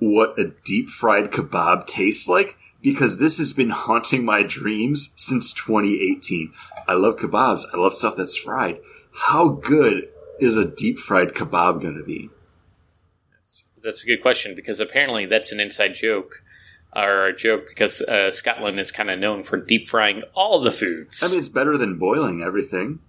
what 0.00 0.36
a 0.38 0.52
deep 0.64 0.88
fried 0.88 1.30
kebab 1.30 1.86
tastes 1.86 2.28
like 2.28 2.57
because 2.82 3.18
this 3.18 3.38
has 3.38 3.52
been 3.52 3.70
haunting 3.70 4.24
my 4.24 4.42
dreams 4.42 5.12
since 5.16 5.52
2018. 5.52 6.52
I 6.86 6.94
love 6.94 7.16
kebabs. 7.16 7.62
I 7.72 7.76
love 7.76 7.94
stuff 7.94 8.16
that's 8.16 8.36
fried. 8.36 8.78
How 9.12 9.48
good 9.48 10.08
is 10.40 10.56
a 10.56 10.64
deep 10.68 10.98
fried 10.98 11.30
kebab 11.34 11.80
going 11.82 11.96
to 11.96 12.04
be? 12.04 12.30
That's 13.82 14.02
a 14.02 14.06
good 14.06 14.22
question 14.22 14.54
because 14.54 14.80
apparently 14.80 15.26
that's 15.26 15.52
an 15.52 15.60
inside 15.60 15.94
joke. 15.94 16.42
Or 16.96 17.26
a 17.26 17.36
joke 17.36 17.66
because 17.68 18.00
uh, 18.00 18.30
Scotland 18.32 18.80
is 18.80 18.90
kind 18.90 19.10
of 19.10 19.18
known 19.18 19.42
for 19.42 19.58
deep 19.58 19.90
frying 19.90 20.22
all 20.34 20.60
the 20.60 20.72
foods. 20.72 21.22
I 21.22 21.28
mean, 21.28 21.38
it's 21.38 21.50
better 21.50 21.76
than 21.76 21.98
boiling 21.98 22.42
everything. 22.42 23.00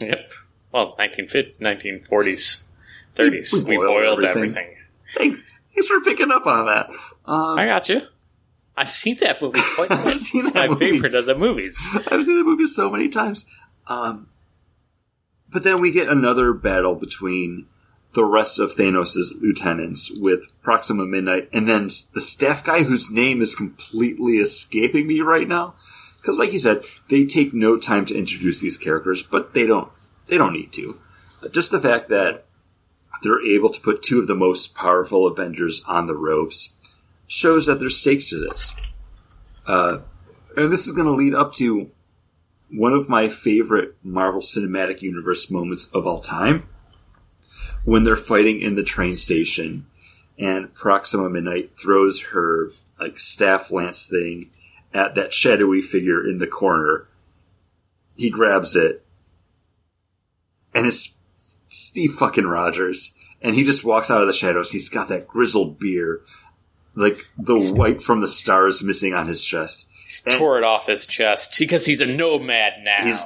yep. 0.00 0.30
Well, 0.72 0.94
1950, 0.96 1.62
1940s, 1.62 2.64
30s. 3.16 3.52
We 3.52 3.62
We, 3.64 3.76
boil 3.76 3.86
boiled 3.88 4.24
everything. 4.24 4.54
everything. 4.64 4.76
Thanks, 5.14 5.38
thanks 5.74 5.86
for 5.88 6.00
picking 6.00 6.30
up 6.30 6.46
on 6.46 6.66
that. 6.66 6.88
Um, 7.26 7.58
I 7.58 7.66
got 7.66 7.88
you. 7.90 8.00
I've 8.78 8.90
seen 8.90 9.16
that 9.20 9.42
movie 9.42 9.60
quite. 9.74 9.90
I've 9.90 10.16
seen 10.16 10.42
It's 10.44 10.52
that 10.54 10.60
my 10.60 10.68
movie. 10.68 10.92
favorite 10.92 11.14
of 11.14 11.26
the 11.26 11.34
movies. 11.34 11.86
I've 12.10 12.24
seen 12.24 12.38
the 12.38 12.44
movie 12.44 12.66
so 12.66 12.90
many 12.90 13.08
times. 13.08 13.44
Um, 13.86 14.28
but 15.50 15.64
then 15.64 15.80
we 15.80 15.90
get 15.90 16.08
another 16.08 16.52
battle 16.52 16.94
between 16.94 17.66
the 18.14 18.24
rest 18.24 18.58
of 18.58 18.72
Thanos' 18.72 19.40
lieutenants 19.40 20.10
with 20.20 20.44
Proxima 20.62 21.04
Midnight, 21.06 21.48
and 21.52 21.68
then 21.68 21.84
the 22.14 22.20
staff 22.20 22.64
guy 22.64 22.82
whose 22.84 23.10
name 23.10 23.42
is 23.42 23.54
completely 23.54 24.38
escaping 24.38 25.06
me 25.06 25.20
right 25.20 25.48
now. 25.48 25.74
Because, 26.20 26.38
like 26.38 26.52
you 26.52 26.58
said, 26.58 26.82
they 27.10 27.24
take 27.24 27.54
no 27.54 27.76
time 27.78 28.04
to 28.06 28.16
introduce 28.18 28.60
these 28.60 28.76
characters, 28.76 29.22
but 29.22 29.54
they 29.54 29.66
don't. 29.66 29.90
They 30.26 30.36
don't 30.36 30.52
need 30.52 30.72
to. 30.74 30.98
Just 31.50 31.70
the 31.70 31.80
fact 31.80 32.08
that 32.10 32.44
they're 33.22 33.44
able 33.44 33.70
to 33.70 33.80
put 33.80 34.02
two 34.02 34.20
of 34.20 34.26
the 34.26 34.34
most 34.34 34.74
powerful 34.74 35.26
Avengers 35.26 35.82
on 35.88 36.06
the 36.06 36.14
ropes 36.16 36.74
shows 37.28 37.66
that 37.66 37.78
there's 37.78 37.96
stakes 37.96 38.30
to 38.30 38.38
this. 38.38 38.74
Uh, 39.66 39.98
and 40.56 40.72
this 40.72 40.86
is 40.86 40.92
going 40.92 41.06
to 41.06 41.12
lead 41.12 41.34
up 41.34 41.54
to 41.54 41.90
one 42.72 42.92
of 42.92 43.08
my 43.08 43.28
favorite 43.28 43.96
Marvel 44.02 44.40
Cinematic 44.40 45.02
Universe 45.02 45.50
moments 45.50 45.86
of 45.92 46.06
all 46.06 46.18
time 46.18 46.68
when 47.84 48.04
they're 48.04 48.16
fighting 48.16 48.60
in 48.60 48.74
the 48.74 48.82
train 48.82 49.16
station 49.16 49.86
and 50.38 50.72
Proxima 50.74 51.28
Midnight 51.28 51.72
throws 51.72 52.20
her 52.32 52.72
like 53.00 53.18
staff 53.18 53.70
lance 53.70 54.06
thing 54.06 54.50
at 54.92 55.14
that 55.14 55.32
shadowy 55.32 55.80
figure 55.80 56.26
in 56.26 56.38
the 56.38 56.46
corner. 56.46 57.08
He 58.16 58.30
grabs 58.30 58.74
it 58.76 59.04
and 60.74 60.86
it's 60.86 61.22
Steve 61.68 62.12
fucking 62.12 62.46
Rogers 62.46 63.14
and 63.40 63.54
he 63.54 63.64
just 63.64 63.84
walks 63.84 64.10
out 64.10 64.20
of 64.20 64.26
the 64.26 64.32
shadows. 64.32 64.72
He's 64.72 64.88
got 64.88 65.08
that 65.08 65.28
grizzled 65.28 65.78
beard, 65.78 66.22
like 66.94 67.26
the 67.38 67.58
white 67.72 68.02
from 68.02 68.20
the 68.20 68.28
stars 68.28 68.82
missing 68.82 69.14
on 69.14 69.26
his 69.26 69.44
chest. 69.44 69.86
And- 70.24 70.34
Tore 70.36 70.58
it 70.58 70.64
off 70.64 70.86
his 70.86 71.06
chest 71.06 71.54
because 71.58 71.86
he's 71.86 72.00
a 72.00 72.06
nomad 72.06 72.74
now. 72.82 73.02
He's- 73.02 73.24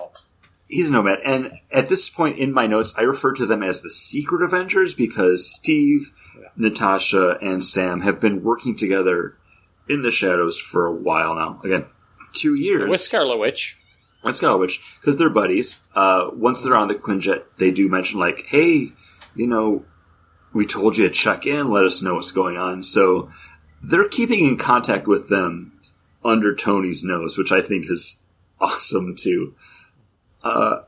he's 0.69 0.91
a 0.91 0.93
nomad. 0.93 1.21
And 1.25 1.53
at 1.71 1.89
this 1.89 2.09
point 2.09 2.39
in 2.39 2.53
my 2.53 2.67
notes, 2.67 2.95
I 2.99 3.03
refer 3.03 3.33
to 3.35 3.47
them 3.47 3.63
as 3.63 3.81
the 3.83 3.91
Secret 3.91 4.43
Avengers 4.43 4.95
because 4.95 5.47
Steve, 5.47 6.11
Natasha, 6.57 7.39
and 7.41 7.63
Sam 7.63 8.01
have 8.01 8.21
been 8.21 8.43
working 8.43 8.77
together 8.77 9.37
in 9.89 10.03
the 10.03 10.11
shadows 10.11 10.59
for 10.59 10.87
a 10.87 10.93
while 10.93 11.35
now. 11.35 11.61
Again, 11.65 11.87
two 12.33 12.55
years. 12.55 12.91
With 12.91 13.01
Scarlet 13.01 13.39
Witch. 13.39 13.77
Let's 14.25 14.41
Witch, 14.41 14.81
because 15.01 15.17
they're 15.17 15.31
buddies. 15.31 15.77
Uh, 15.95 16.29
once 16.33 16.63
they're 16.63 16.77
on 16.77 16.87
the 16.89 16.95
Quinjet, 16.95 17.43
they 17.59 17.73
do 17.73 17.89
mention 17.89 18.21
like, 18.21 18.45
"Hey, 18.47 18.93
you 19.35 19.47
know, 19.49 19.85
we 20.53 20.65
told 20.65 20.97
you 20.97 21.09
to 21.09 21.13
check 21.13 21.45
in, 21.45 21.71
let 21.71 21.85
us 21.85 22.03
know 22.03 22.15
what's 22.15 22.31
going 22.31 22.57
on." 22.57 22.85
So 22.85 23.31
they're 23.83 24.09
keeping 24.09 24.47
in 24.47 24.57
contact 24.57 25.07
with 25.07 25.29
them 25.29 25.81
under 26.25 26.55
Tony's 26.55 27.03
nose, 27.03 27.37
which 27.37 27.53
I 27.53 27.61
think 27.61 27.91
is 27.91 28.21
awesome 28.61 29.17
too. 29.17 29.55
Uh, 30.43 30.83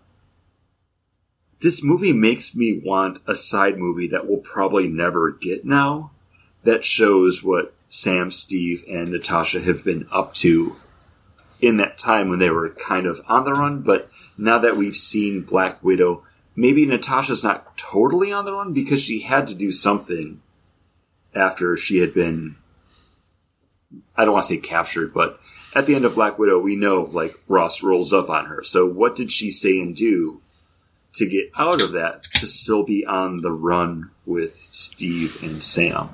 this 1.60 1.82
movie 1.82 2.12
makes 2.12 2.54
me 2.54 2.80
want 2.84 3.20
a 3.26 3.34
side 3.34 3.78
movie 3.78 4.06
that 4.08 4.26
we'll 4.26 4.38
probably 4.38 4.88
never 4.88 5.30
get 5.30 5.64
now. 5.64 6.10
That 6.62 6.84
shows 6.84 7.42
what 7.42 7.74
Sam, 7.88 8.30
Steve, 8.30 8.84
and 8.88 9.10
Natasha 9.10 9.60
have 9.60 9.84
been 9.84 10.06
up 10.10 10.34
to 10.34 10.76
in 11.60 11.76
that 11.78 11.98
time 11.98 12.28
when 12.28 12.38
they 12.38 12.50
were 12.50 12.70
kind 12.70 13.06
of 13.06 13.20
on 13.28 13.44
the 13.44 13.52
run, 13.52 13.80
but 13.82 14.10
now 14.36 14.58
that 14.58 14.76
we've 14.76 14.96
seen 14.96 15.42
Black 15.42 15.82
Widow, 15.82 16.24
maybe 16.56 16.84
Natasha's 16.86 17.44
not 17.44 17.76
totally 17.78 18.32
on 18.32 18.44
the 18.44 18.52
run 18.52 18.72
because 18.72 19.00
she 19.00 19.20
had 19.20 19.46
to 19.46 19.54
do 19.54 19.70
something 19.70 20.40
after 21.34 21.76
she 21.76 21.98
had 21.98 22.12
been 22.12 22.56
I 24.16 24.24
don't 24.24 24.32
want 24.32 24.44
to 24.44 24.54
say 24.54 24.58
captured, 24.58 25.12
but 25.12 25.40
at 25.74 25.86
the 25.86 25.94
end 25.94 26.04
of 26.04 26.14
Black 26.14 26.38
Widow, 26.38 26.58
we 26.58 26.76
know 26.76 27.02
like 27.02 27.34
Ross 27.48 27.82
rolls 27.82 28.12
up 28.12 28.30
on 28.30 28.46
her. 28.46 28.62
So 28.62 28.86
what 28.86 29.16
did 29.16 29.32
she 29.32 29.50
say 29.50 29.80
and 29.80 29.94
do 29.94 30.40
to 31.14 31.26
get 31.26 31.50
out 31.56 31.82
of 31.82 31.92
that 31.92 32.24
to 32.34 32.46
still 32.46 32.84
be 32.84 33.04
on 33.04 33.40
the 33.40 33.52
run 33.52 34.10
with 34.24 34.68
Steve 34.70 35.42
and 35.42 35.62
Sam? 35.62 36.10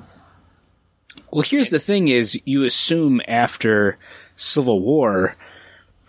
Well, 1.31 1.43
here's 1.43 1.69
the 1.69 1.79
thing: 1.79 2.07
is 2.07 2.41
you 2.45 2.63
assume 2.63 3.21
after 3.27 3.97
Civil 4.35 4.81
War 4.81 5.35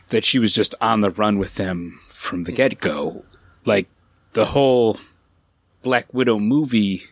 that 0.09 0.24
she 0.24 0.39
was 0.39 0.55
just 0.55 0.74
on 0.81 1.01
the 1.01 1.10
run 1.10 1.39
with 1.39 1.55
them 1.56 2.01
from 2.09 2.44
the 2.44 2.52
get 2.52 2.81
go, 2.81 3.24
like 3.64 3.89
the 4.32 4.47
whole 4.47 4.98
Black 5.82 6.12
Widow 6.12 6.39
movie 6.39 7.05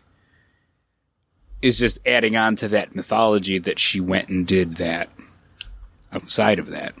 is 1.61 1.77
just 1.79 1.99
adding 2.05 2.35
on 2.35 2.55
to 2.57 2.67
that 2.69 2.95
mythology 2.95 3.57
that 3.59 3.79
she 3.79 3.99
went 3.99 4.29
and 4.29 4.45
did 4.47 4.77
that 4.77 5.09
outside 6.11 6.59
of 6.59 6.67
that. 6.69 6.93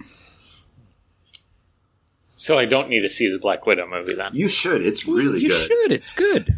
So 2.37 2.57
I 2.57 2.65
don't 2.65 2.89
need 2.89 3.01
to 3.01 3.09
see 3.09 3.31
the 3.31 3.37
Black 3.37 3.65
Widow 3.65 3.87
movie 3.87 4.15
then. 4.15 4.31
You 4.33 4.47
should. 4.47 4.85
It's 4.85 5.05
really 5.07 5.33
good. 5.33 5.41
you 5.43 5.49
good. 5.49 5.67
should. 5.67 5.91
It's 5.91 6.13
good. 6.13 6.57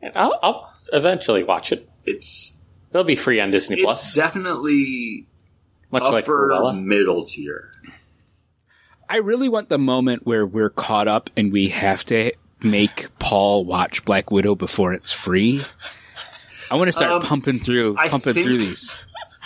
And 0.00 0.16
I'll, 0.16 0.38
I'll 0.42 0.72
eventually 0.92 1.44
watch 1.44 1.72
it. 1.72 1.88
It's 2.04 2.56
It'll 2.90 3.04
be 3.04 3.16
free 3.16 3.40
on 3.40 3.50
Disney 3.50 3.76
it's 3.76 3.84
Plus, 3.84 4.04
It's 4.06 4.14
definitely 4.14 5.26
much 5.90 6.04
like 6.04 6.24
upper 6.24 6.48
Cruella. 6.50 6.82
middle 6.82 7.26
tier. 7.26 7.72
I 9.08 9.16
really 9.18 9.48
want 9.48 9.68
the 9.68 9.78
moment 9.78 10.26
where 10.26 10.46
we're 10.46 10.70
caught 10.70 11.06
up 11.06 11.28
and 11.36 11.52
we 11.52 11.68
have 11.68 12.04
to 12.06 12.32
make 12.62 13.08
Paul 13.18 13.64
watch 13.66 14.04
Black 14.04 14.30
Widow 14.30 14.54
before 14.54 14.94
it's 14.94 15.12
free. 15.12 15.62
I 16.70 16.76
want 16.76 16.88
to 16.88 16.92
start 16.92 17.12
Um, 17.12 17.22
pumping 17.22 17.58
through, 17.58 17.96
I 17.98 18.08
pumping 18.08 18.34
think- 18.34 18.46
through 18.46 18.58
these. 18.58 18.94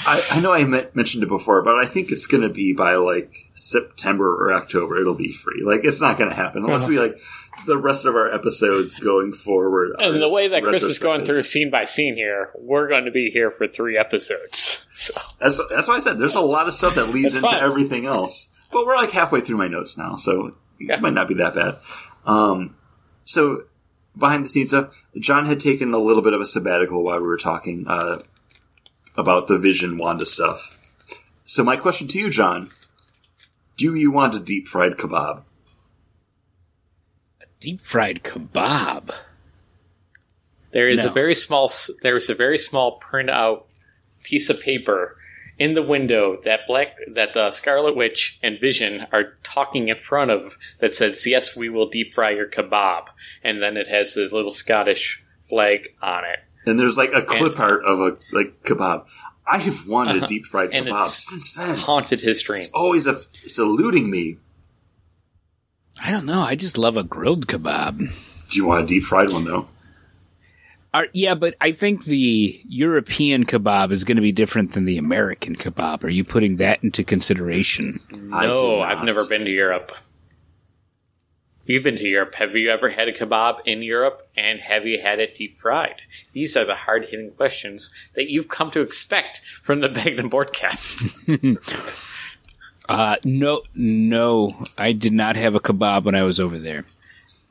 I, 0.03 0.25
I 0.31 0.41
know 0.41 0.51
I 0.51 0.65
met, 0.65 0.97
mentioned 0.97 1.23
it 1.25 1.29
before, 1.29 1.61
but 1.63 1.75
I 1.75 1.85
think 1.85 2.11
it's 2.11 2.25
going 2.27 2.43
to 2.43 2.49
be 2.49 2.73
by 2.73 2.95
like 2.95 3.51
September 3.55 4.35
or 4.35 4.55
October. 4.55 4.99
It'll 4.99 5.15
be 5.15 5.31
free. 5.31 5.63
Like 5.63 5.81
it's 5.85 6.01
not 6.01 6.17
going 6.17 6.31
to 6.31 6.35
happen 6.37 6.65
unless 6.65 6.89
we 6.89 6.99
like 6.99 7.21
the 7.67 7.77
rest 7.77 8.07
of 8.07 8.15
our 8.17 8.33
episodes 8.33 8.95
going 8.95 9.35
forward. 9.35 9.95
And 9.99 10.23
the 10.23 10.33
way 10.33 10.49
that 10.49 10.63
Chris 10.63 10.83
is 10.85 10.99
going 10.99 11.27
through 11.27 11.43
scene 11.43 11.69
by 11.71 11.85
scene 11.85 12.15
here, 12.17 12.49
we're 12.59 12.89
going 12.89 13.05
to 13.05 13.11
be 13.11 13.29
here 13.31 13.51
for 13.51 13.69
three 13.69 13.97
episodes. 13.99 14.87
So 15.01 15.15
That's 15.39 15.59
that's 15.71 15.89
why 15.89 15.95
I 15.95 15.99
said 15.99 16.19
there's 16.19 16.35
a 16.35 16.43
lot 16.43 16.67
of 16.69 16.75
stuff 16.75 16.95
that 16.97 17.07
leads 17.09 17.35
into 17.35 17.49
fine. 17.49 17.63
everything 17.63 18.05
else. 18.05 18.51
But 18.71 18.85
we're 18.85 18.97
like 18.97 19.11
halfway 19.13 19.41
through 19.41 19.57
my 19.57 19.67
notes 19.67 19.97
now, 19.97 20.17
so 20.17 20.57
Yeah. 20.79 20.97
it 20.97 21.01
might 21.01 21.15
not 21.15 21.27
be 21.27 21.35
that 21.35 21.55
bad. 21.55 21.79
Um, 22.27 22.77
so 23.25 23.63
behind 24.15 24.45
the 24.45 24.51
scenes 24.51 24.69
stuff, 24.71 24.91
John 25.19 25.47
had 25.47 25.61
taken 25.61 25.93
a 25.93 25.99
little 25.99 26.23
bit 26.23 26.33
of 26.35 26.41
a 26.41 26.47
sabbatical 26.47 27.03
while 27.03 27.19
we 27.21 27.27
were 27.27 27.37
talking 27.37 27.87
uh, 27.89 28.19
about 29.17 29.49
the 29.49 29.59
Vision 29.59 29.99
Wanda 29.99 30.25
stuff. 30.27 30.79
So 31.45 31.65
my 31.65 31.77
question 31.77 32.07
to 32.09 32.19
you, 32.19 32.31
John: 32.31 32.71
Do 33.77 33.95
you 33.97 34.11
want 34.11 34.35
a 34.37 34.39
deep 34.41 34.69
fried 34.69 34.93
kebab? 34.93 35.43
A 37.43 37.47
deep 37.59 37.81
fried 37.81 38.23
kebab. 38.23 39.11
there 40.73 40.89
is 40.89 41.03
No. 41.03 41.11
a 41.11 41.13
very 41.13 41.35
small 41.35 41.65
s- 41.65 41.91
there 42.03 42.17
is 42.17 42.31
a 42.31 42.35
very 42.35 42.57
small 42.59 43.01
printout 43.01 43.65
piece 44.23 44.49
of 44.49 44.61
paper 44.61 45.17
in 45.61 45.75
the 45.75 45.83
window 45.83 46.41
that 46.43 46.61
black 46.67 46.97
that 47.15 47.37
uh, 47.37 47.51
Scarlet 47.53 47.95
Witch 47.95 48.39
and 48.43 48.59
Vision 48.59 49.07
are 49.13 49.35
talking 49.45 49.89
in 49.89 49.99
front 49.99 50.33
of 50.33 50.57
that 50.81 50.95
says 50.97 51.25
yes 51.27 51.55
we 51.55 51.69
will 51.69 51.89
deep 51.89 52.15
fry 52.15 52.31
your 52.31 52.49
kebab 52.49 53.05
and 53.45 53.63
then 53.63 53.77
it 53.77 53.87
has 53.87 54.15
this 54.15 54.33
little 54.33 54.51
Scottish 54.51 55.23
flag 55.49 55.95
on 56.03 56.25
it 56.25 56.39
And 56.67 56.81
there's 56.81 56.97
like 56.97 57.13
a 57.15 57.23
clip 57.23 57.53
And- 57.57 57.61
art 57.61 57.85
of 57.85 58.01
a 58.01 58.17
like 58.33 58.63
kebab. 58.65 59.05
I 59.47 59.59
have 59.59 59.87
wanted 59.87 60.15
a 60.15 60.19
Uh-huh. 60.19 60.27
deep 60.27 60.47
fried 60.47 60.71
And 60.73 60.87
kebab 60.87 61.01
it's 61.03 61.15
since 61.31 61.55
then. 61.55 61.77
haunted 61.77 62.21
his 62.21 62.41
dream. 62.43 62.61
It's 62.61 62.71
always 62.73 63.07
a, 63.07 63.17
it's 63.45 63.59
eluding 63.59 64.09
me. 64.11 64.39
I 66.03 66.11
don't 66.11 66.25
know. 66.27 66.41
I 66.41 66.55
just 66.55 66.79
love 66.79 66.97
a 66.97 67.03
grilled 67.03 67.47
kebab. 67.49 67.99
Do 67.99 68.57
you 68.57 68.65
want 68.67 68.85
a 68.85 68.87
deep 68.87 69.03
fried 69.05 69.31
one 69.31 69.45
though? 69.45 69.69
Are, 70.93 71.07
yeah, 71.13 71.35
but 71.35 71.55
I 71.61 71.71
think 71.73 72.05
the 72.05 72.61
European 72.69 73.45
kebab 73.47 73.93
is 73.93 74.03
going 74.03 74.17
to 74.17 74.23
be 74.23 74.33
different 74.33 74.73
than 74.73 74.87
the 74.87 74.99
American 74.99 75.55
kebab. 75.55 76.03
Are 76.03 76.09
you 76.09 76.25
putting 76.25 76.57
that 76.57 76.83
into 76.83 77.05
consideration? 77.05 78.01
I 78.33 78.47
do 78.47 78.49
No. 78.49 78.81
I've 78.81 79.05
never 79.05 79.25
been 79.25 79.45
to 79.45 79.51
Europe. 79.51 79.93
You've 81.65 81.85
been 81.85 81.97
to 81.99 82.09
Europe. 82.09 82.35
Have 82.35 82.57
you 82.57 82.71
ever 82.71 82.91
had 82.91 83.07
a 83.07 83.13
kebab 83.13 83.59
in 83.65 83.83
Europe? 83.83 84.29
And 84.37 84.59
have 84.59 84.85
you 84.85 85.01
had 85.01 85.21
it 85.21 85.37
deep 85.37 85.59
fried? 85.61 86.01
These 86.33 86.57
are 86.57 86.65
the 86.65 86.75
hard 86.75 87.05
hitting 87.09 87.31
questions 87.31 87.93
that 88.17 88.29
you've 88.29 88.49
come 88.49 88.73
to 88.73 88.81
expect 88.81 89.41
from 89.63 89.79
the 89.79 89.89
Begged 89.89 90.19
and 90.19 90.31
Boardcast. 90.33 91.57
Uh, 92.89 93.17
no, 93.23 93.63
no, 93.77 94.51
I 94.77 94.91
did 94.91 95.13
not 95.13 95.37
have 95.37 95.55
a 95.55 95.61
kebab 95.61 96.03
when 96.03 96.17
I 96.17 96.25
was 96.25 96.41
over 96.41 96.59
there. 96.59 96.85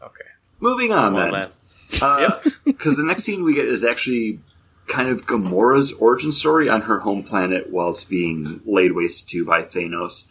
okay. 0.04 0.26
Moving 0.60 0.92
on 0.92 1.14
Well, 1.14 1.32
then. 1.32 1.50
Uh, 2.02 2.40
then. 2.44 2.54
Because 2.66 2.98
the 2.98 3.04
next 3.04 3.24
scene 3.24 3.44
we 3.44 3.56
get 3.56 3.66
is 3.66 3.84
actually 3.84 4.40
kind 4.88 5.10
of 5.10 5.26
Gamora's 5.26 5.94
origin 5.94 6.32
story 6.32 6.68
on 6.68 6.82
her 6.82 7.00
home 7.00 7.24
planet 7.24 7.70
while 7.70 7.92
it's 7.92 8.04
being 8.04 8.62
laid 8.66 8.94
waste 8.94 9.30
to 9.30 9.46
by 9.46 9.62
Thanos. 9.62 10.28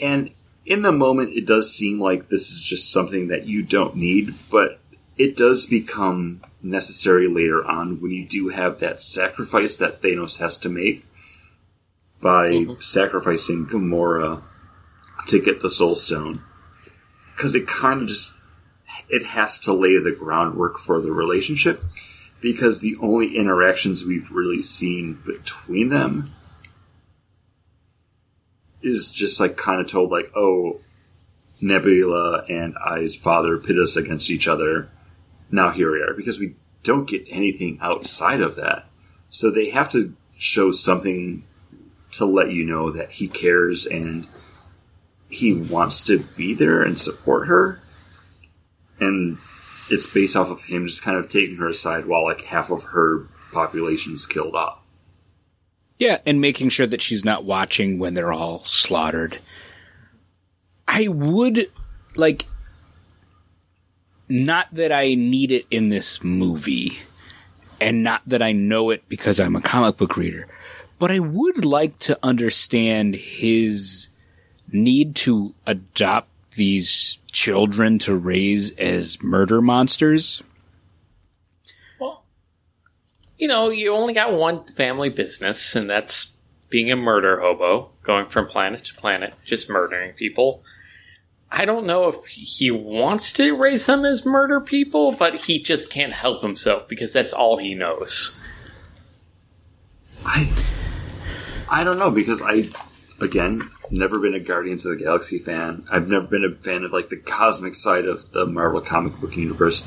And 0.00 0.30
in 0.66 0.82
the 0.82 0.92
moment, 0.92 1.32
it 1.34 1.46
does 1.46 1.74
seem 1.74 2.00
like 2.00 2.28
this 2.28 2.50
is 2.50 2.62
just 2.62 2.92
something 2.92 3.28
that 3.28 3.46
you 3.46 3.62
don't 3.62 3.96
need, 3.96 4.34
but 4.50 4.78
it 5.16 5.36
does 5.36 5.66
become 5.66 6.42
necessary 6.62 7.26
later 7.28 7.64
on 7.64 8.00
when 8.00 8.10
you 8.10 8.26
do 8.26 8.48
have 8.48 8.78
that 8.80 9.00
sacrifice 9.00 9.76
that 9.78 10.02
Thanos 10.02 10.38
has 10.38 10.58
to 10.58 10.68
make 10.68 11.04
by 12.20 12.50
mm-hmm. 12.50 12.80
sacrificing 12.80 13.66
Gamora 13.66 14.42
to 15.28 15.40
get 15.40 15.60
the 15.60 15.70
Soul 15.70 15.94
Stone. 15.94 16.42
Because 17.34 17.54
it 17.54 17.66
kind 17.66 18.02
of 18.02 18.08
just 18.08 18.32
it 19.08 19.24
has 19.24 19.58
to 19.60 19.72
lay 19.72 19.98
the 19.98 20.12
groundwork 20.12 20.78
for 20.78 21.00
the 21.00 21.12
relationship 21.12 21.84
because 22.40 22.80
the 22.80 22.96
only 23.00 23.36
interactions 23.36 24.04
we've 24.04 24.30
really 24.30 24.62
seen 24.62 25.14
between 25.26 25.88
them 25.88 26.32
is 28.82 29.10
just 29.10 29.40
like 29.40 29.56
kind 29.56 29.80
of 29.80 29.88
told 29.88 30.10
like 30.10 30.30
oh 30.36 30.80
nebula 31.60 32.44
and 32.48 32.76
i's 32.84 33.16
father 33.16 33.58
pit 33.58 33.78
us 33.78 33.96
against 33.96 34.30
each 34.30 34.46
other. 34.46 34.88
Now 35.50 35.70
here 35.70 35.90
we 35.90 36.00
are. 36.00 36.14
Because 36.14 36.38
we 36.38 36.54
don't 36.82 37.08
get 37.08 37.26
anything 37.28 37.78
outside 37.80 38.40
of 38.40 38.54
that. 38.56 38.86
So 39.28 39.50
they 39.50 39.70
have 39.70 39.90
to 39.92 40.14
show 40.36 40.70
something 40.70 41.44
to 42.12 42.24
let 42.24 42.52
you 42.52 42.64
know 42.64 42.90
that 42.92 43.12
he 43.12 43.28
cares 43.28 43.86
and 43.86 44.26
he 45.28 45.52
wants 45.52 46.00
to 46.02 46.20
be 46.20 46.54
there 46.54 46.82
and 46.82 46.98
support 46.98 47.48
her 47.48 47.82
and 49.00 49.38
it's 49.90 50.06
based 50.06 50.36
off 50.36 50.50
of 50.50 50.62
him 50.64 50.86
just 50.86 51.02
kind 51.02 51.16
of 51.16 51.28
taking 51.28 51.56
her 51.56 51.68
aside 51.68 52.06
while 52.06 52.24
like 52.24 52.42
half 52.42 52.70
of 52.70 52.84
her 52.84 53.26
population's 53.52 54.26
killed 54.26 54.54
off. 54.54 54.78
Yeah, 55.98 56.18
and 56.24 56.40
making 56.40 56.68
sure 56.68 56.86
that 56.86 57.02
she's 57.02 57.24
not 57.24 57.44
watching 57.44 57.98
when 57.98 58.14
they're 58.14 58.32
all 58.32 58.64
slaughtered. 58.64 59.38
I 60.86 61.08
would 61.08 61.70
like 62.14 62.46
not 64.28 64.68
that 64.72 64.92
I 64.92 65.14
need 65.14 65.50
it 65.50 65.66
in 65.70 65.88
this 65.88 66.22
movie 66.22 66.98
and 67.80 68.02
not 68.02 68.22
that 68.26 68.42
I 68.42 68.52
know 68.52 68.90
it 68.90 69.08
because 69.08 69.40
I'm 69.40 69.56
a 69.56 69.60
comic 69.60 69.96
book 69.96 70.16
reader, 70.16 70.46
but 70.98 71.10
I 71.10 71.18
would 71.18 71.64
like 71.64 71.98
to 72.00 72.18
understand 72.22 73.14
his 73.14 74.08
need 74.70 75.16
to 75.16 75.54
adopt 75.66 76.28
these 76.58 77.18
children 77.32 77.98
to 78.00 78.14
raise 78.14 78.72
as 78.72 79.22
murder 79.22 79.62
monsters. 79.62 80.42
Well, 81.98 82.24
you 83.38 83.48
know, 83.48 83.70
you 83.70 83.94
only 83.94 84.12
got 84.12 84.34
one 84.34 84.66
family 84.66 85.08
business, 85.08 85.74
and 85.74 85.88
that's 85.88 86.32
being 86.68 86.92
a 86.92 86.96
murder 86.96 87.40
hobo, 87.40 87.90
going 88.02 88.26
from 88.26 88.48
planet 88.48 88.84
to 88.84 88.94
planet, 88.94 89.32
just 89.44 89.70
murdering 89.70 90.12
people. 90.12 90.62
I 91.50 91.64
don't 91.64 91.86
know 91.86 92.08
if 92.08 92.16
he 92.26 92.70
wants 92.70 93.32
to 93.34 93.56
raise 93.56 93.86
them 93.86 94.04
as 94.04 94.26
murder 94.26 94.60
people, 94.60 95.12
but 95.12 95.34
he 95.34 95.62
just 95.62 95.88
can't 95.88 96.12
help 96.12 96.42
himself 96.42 96.86
because 96.88 97.12
that's 97.14 97.32
all 97.32 97.56
he 97.56 97.74
knows. 97.74 98.38
I 100.26 100.52
I 101.70 101.84
don't 101.84 101.98
know 101.98 102.10
because 102.10 102.42
I 102.42 102.68
again 103.20 103.70
never 103.90 104.18
been 104.18 104.34
a 104.34 104.40
Guardians 104.40 104.84
of 104.84 104.98
the 104.98 105.04
Galaxy 105.04 105.38
fan. 105.38 105.86
I've 105.90 106.08
never 106.08 106.26
been 106.26 106.44
a 106.44 106.54
fan 106.62 106.84
of 106.84 106.92
like 106.92 107.08
the 107.08 107.16
cosmic 107.16 107.74
side 107.74 108.06
of 108.06 108.32
the 108.32 108.46
Marvel 108.46 108.80
comic 108.80 109.18
book 109.20 109.36
universe. 109.36 109.86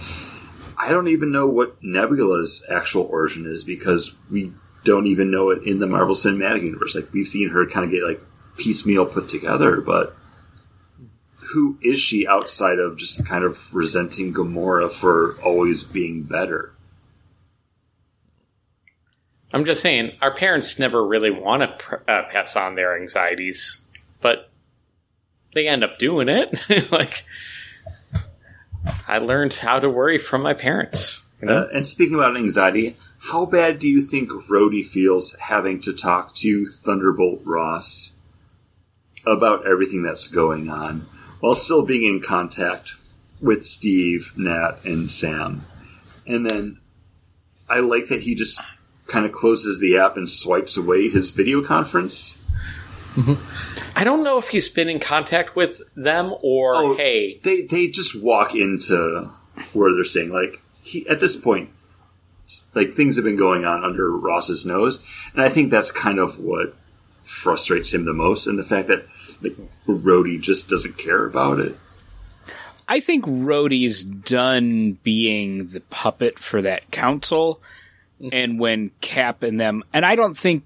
I 0.77 0.89
don't 0.89 1.07
even 1.07 1.31
know 1.31 1.47
what 1.47 1.81
Nebula's 1.83 2.65
actual 2.69 3.03
origin 3.03 3.45
is 3.45 3.63
because 3.63 4.17
we 4.29 4.53
don't 4.83 5.07
even 5.07 5.29
know 5.29 5.49
it 5.51 5.63
in 5.63 5.79
the 5.79 5.87
Marvel 5.87 6.15
Cinematic 6.15 6.63
Universe. 6.63 6.95
Like 6.95 7.13
we've 7.13 7.27
seen 7.27 7.49
her 7.49 7.67
kind 7.67 7.85
of 7.85 7.91
get 7.91 8.03
like 8.03 8.21
piecemeal 8.57 9.05
put 9.05 9.29
together, 9.29 9.79
but 9.79 10.15
who 11.53 11.77
is 11.81 11.99
she 11.99 12.25
outside 12.25 12.79
of 12.79 12.97
just 12.97 13.25
kind 13.25 13.43
of 13.43 13.73
resenting 13.73 14.33
Gamora 14.33 14.91
for 14.91 15.39
always 15.41 15.83
being 15.83 16.23
better? 16.23 16.73
I'm 19.53 19.65
just 19.65 19.81
saying, 19.81 20.13
our 20.21 20.33
parents 20.33 20.79
never 20.79 21.05
really 21.05 21.31
want 21.31 21.61
to 21.61 21.67
pr- 21.77 22.09
uh, 22.09 22.23
pass 22.31 22.55
on 22.55 22.75
their 22.75 22.97
anxieties, 22.97 23.81
but 24.21 24.49
they 25.53 25.67
end 25.67 25.83
up 25.83 25.97
doing 25.99 26.29
it. 26.29 26.59
like, 26.91 27.25
I 29.07 29.17
learned 29.17 29.55
how 29.55 29.79
to 29.79 29.89
worry 29.89 30.17
from 30.17 30.41
my 30.41 30.53
parents. 30.53 31.25
You 31.41 31.47
know? 31.47 31.57
Uh, 31.57 31.67
and 31.73 31.87
speaking 31.87 32.15
about 32.15 32.37
anxiety, 32.37 32.97
how 33.19 33.45
bad 33.45 33.79
do 33.79 33.87
you 33.87 34.01
think 34.01 34.29
Rhodey 34.31 34.85
feels 34.85 35.35
having 35.35 35.79
to 35.81 35.93
talk 35.93 36.35
to 36.37 36.65
Thunderbolt 36.67 37.41
Ross 37.45 38.13
about 39.25 39.67
everything 39.67 40.01
that's 40.01 40.27
going 40.27 40.69
on 40.69 41.07
while 41.39 41.55
still 41.55 41.85
being 41.85 42.03
in 42.03 42.21
contact 42.21 42.95
with 43.39 43.65
Steve, 43.65 44.33
Nat, 44.37 44.77
and 44.83 45.11
Sam? 45.11 45.65
And 46.25 46.45
then 46.45 46.79
I 47.69 47.79
like 47.79 48.07
that 48.07 48.21
he 48.21 48.33
just 48.33 48.61
kind 49.07 49.25
of 49.25 49.31
closes 49.31 49.79
the 49.79 49.97
app 49.97 50.17
and 50.17 50.29
swipes 50.29 50.77
away 50.77 51.09
his 51.09 51.29
video 51.29 51.63
conference. 51.63 52.41
I 53.95 54.03
don't 54.03 54.23
know 54.23 54.37
if 54.37 54.49
he's 54.49 54.69
been 54.69 54.89
in 54.89 54.99
contact 54.99 55.55
with 55.55 55.81
them 55.95 56.33
or 56.41 56.75
Oh, 56.75 56.97
hey, 56.97 57.39
They 57.43 57.61
they 57.63 57.87
just 57.87 58.21
walk 58.21 58.55
into 58.55 59.29
where 59.73 59.93
they're 59.93 60.03
saying 60.03 60.31
like 60.31 60.61
he 60.81 61.07
at 61.07 61.19
this 61.19 61.35
point 61.35 61.69
like 62.73 62.95
things 62.95 63.15
have 63.15 63.25
been 63.25 63.37
going 63.37 63.65
on 63.65 63.83
under 63.83 64.11
Ross's 64.11 64.65
nose, 64.65 65.01
and 65.33 65.41
I 65.41 65.49
think 65.49 65.71
that's 65.71 65.91
kind 65.91 66.19
of 66.19 66.39
what 66.39 66.75
frustrates 67.23 67.93
him 67.93 68.05
the 68.05 68.13
most, 68.13 68.47
and 68.47 68.59
the 68.59 68.63
fact 68.63 68.87
that 68.87 69.05
like 69.41 69.55
Rhodey 69.87 70.39
just 70.39 70.69
doesn't 70.69 70.97
care 70.97 71.25
about 71.25 71.59
it. 71.59 71.77
I 72.87 72.99
think 72.99 73.25
Rhodey's 73.25 74.03
done 74.03 74.97
being 75.03 75.67
the 75.67 75.79
puppet 75.79 76.37
for 76.37 76.61
that 76.61 76.91
council, 76.91 77.61
mm-hmm. 78.19 78.29
and 78.33 78.59
when 78.59 78.91
Cap 78.99 79.43
and 79.43 79.59
them, 79.59 79.83
and 79.93 80.05
I 80.05 80.15
don't 80.15 80.37
think 80.37 80.63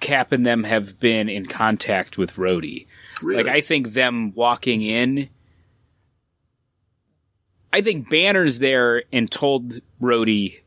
Cap 0.00 0.32
and 0.32 0.44
them 0.44 0.64
have 0.64 0.98
been 0.98 1.28
in 1.28 1.46
contact 1.46 2.18
with 2.18 2.34
Rhodey. 2.34 2.86
Really. 3.22 3.44
Like 3.44 3.52
I 3.52 3.60
think 3.60 3.92
them 3.92 4.32
walking 4.34 4.82
in, 4.82 5.28
I 7.72 7.82
think 7.82 8.10
Banner's 8.10 8.58
there 8.58 9.04
and 9.12 9.30
told 9.30 9.80
Rhodey, 10.00 10.60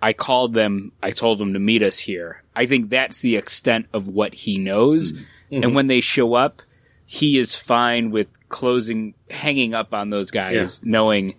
I 0.00 0.12
called 0.12 0.54
them, 0.54 0.92
I 1.02 1.10
told 1.10 1.38
them 1.38 1.54
to 1.54 1.58
meet 1.58 1.82
us 1.82 1.98
here. 1.98 2.42
I 2.54 2.66
think 2.66 2.90
that's 2.90 3.20
the 3.20 3.36
extent 3.36 3.86
of 3.92 4.06
what 4.06 4.34
he 4.34 4.58
knows. 4.58 5.12
Mm-hmm. 5.12 5.24
And 5.50 5.64
mm-hmm. 5.64 5.74
when 5.74 5.86
they 5.88 6.00
show 6.00 6.34
up, 6.34 6.62
he 7.06 7.38
is 7.38 7.56
fine 7.56 8.10
with 8.10 8.28
closing, 8.48 9.14
hanging 9.30 9.74
up 9.74 9.94
on 9.94 10.10
those 10.10 10.30
guys, 10.30 10.84
knowing 10.84 11.34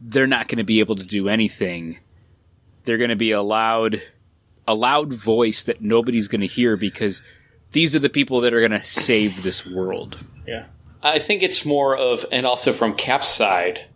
they're 0.00 0.26
not 0.26 0.48
going 0.48 0.58
to 0.58 0.64
be 0.64 0.80
able 0.80 0.96
to 0.96 1.04
do 1.04 1.28
anything. 1.28 1.98
They're 2.84 2.98
going 2.98 3.10
to 3.10 3.16
be 3.16 3.30
a 3.30 3.42
loud, 3.42 4.02
a 4.72 4.74
loud 4.74 5.12
voice 5.12 5.64
that 5.64 5.82
nobody's 5.82 6.28
going 6.28 6.40
to 6.40 6.46
hear 6.46 6.78
because 6.78 7.20
these 7.72 7.94
are 7.94 7.98
the 7.98 8.08
people 8.08 8.40
that 8.40 8.54
are 8.54 8.60
going 8.60 8.72
to 8.72 8.82
save 8.82 9.42
this 9.42 9.66
world. 9.66 10.16
Yeah. 10.46 10.66
I 11.02 11.18
think 11.18 11.42
it's 11.42 11.66
more 11.66 11.94
of, 11.94 12.24
and 12.32 12.46
also 12.46 12.72
from 12.72 12.94
Cap's 12.94 13.28
side, 13.28 13.86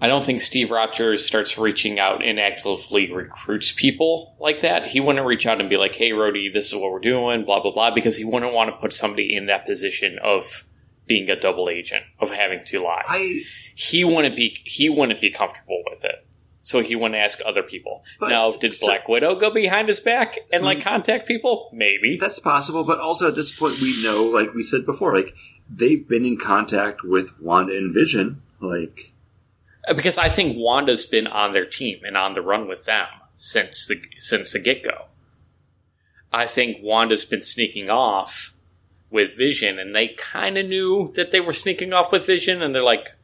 I 0.00 0.08
don't 0.08 0.24
think 0.24 0.40
Steve 0.40 0.72
Rogers 0.72 1.24
starts 1.24 1.56
reaching 1.56 2.00
out 2.00 2.24
and 2.24 2.40
actively 2.40 3.12
recruits 3.12 3.70
people 3.70 4.34
like 4.40 4.62
that. 4.62 4.86
He 4.86 4.98
wouldn't 4.98 5.24
reach 5.24 5.46
out 5.46 5.60
and 5.60 5.70
be 5.70 5.76
like, 5.76 5.94
hey, 5.94 6.10
Rhodey, 6.10 6.52
this 6.52 6.66
is 6.66 6.74
what 6.74 6.90
we're 6.90 6.98
doing, 6.98 7.44
blah, 7.44 7.60
blah, 7.60 7.72
blah, 7.72 7.94
because 7.94 8.16
he 8.16 8.24
wouldn't 8.24 8.52
want 8.52 8.70
to 8.70 8.76
put 8.76 8.92
somebody 8.92 9.32
in 9.34 9.46
that 9.46 9.64
position 9.64 10.18
of 10.22 10.64
being 11.06 11.30
a 11.30 11.40
double 11.40 11.68
agent, 11.68 12.04
of 12.18 12.30
having 12.30 12.64
to 12.66 12.82
lie. 12.82 13.04
I 13.06 13.42
he 13.74 14.04
wouldn't 14.04 14.36
be 14.36 14.60
he 14.64 14.88
wouldn't 14.88 15.20
be 15.20 15.30
comfortable 15.30 15.82
with 15.88 16.04
it. 16.04 16.26
So 16.68 16.82
he 16.82 16.94
wouldn't 16.94 17.14
ask 17.18 17.40
other 17.46 17.62
people. 17.62 18.04
But- 18.20 18.28
now, 18.28 18.52
did 18.52 18.74
so- 18.74 18.88
Black 18.88 19.08
Widow 19.08 19.36
go 19.36 19.48
behind 19.48 19.88
his 19.88 20.00
back 20.00 20.36
and 20.52 20.62
like 20.62 20.80
Mm. 20.80 20.82
contact 20.82 21.26
people? 21.26 21.70
Maybe. 21.72 22.18
that's 22.18 22.40
possible, 22.40 22.84
but 22.84 22.98
also 22.98 23.28
at 23.28 23.34
this 23.36 23.50
point 23.56 23.80
we 23.80 24.02
know, 24.02 24.24
like 24.24 24.52
we 24.52 24.62
said 24.62 24.84
before, 24.84 25.16
like 25.16 25.34
they've 25.74 26.06
been 26.06 26.26
in 26.26 26.36
contact 26.36 27.02
with 27.02 27.40
Wanda 27.40 27.72
and 27.74 27.94
Vision, 27.94 28.42
like 28.60 29.12
because 29.96 30.18
I 30.18 30.28
think 30.28 30.58
Wanda's 30.58 31.06
been 31.06 31.26
on 31.26 31.54
their 31.54 31.64
team 31.64 32.00
and 32.04 32.18
on 32.18 32.34
the 32.34 32.42
run 32.42 32.68
with 32.68 32.84
them 32.84 33.08
since 33.34 33.86
the 33.88 34.02
since 34.18 34.52
the 34.52 34.58
get 34.58 34.82
go. 34.82 35.06
I 36.30 36.44
think 36.46 36.82
Wanda's 36.82 37.24
been 37.24 37.40
sneaking 37.40 37.88
off 37.88 38.52
with 39.10 39.34
Vision, 39.38 39.78
and 39.78 39.94
they 39.94 40.08
kind 40.08 40.58
of 40.58 40.66
knew 40.66 41.14
that 41.16 41.30
they 41.30 41.40
were 41.40 41.54
sneaking 41.54 41.94
off 41.94 42.12
with 42.12 42.26
Vision, 42.26 42.60
and 42.60 42.74
they're 42.74 42.82
like, 42.82 43.14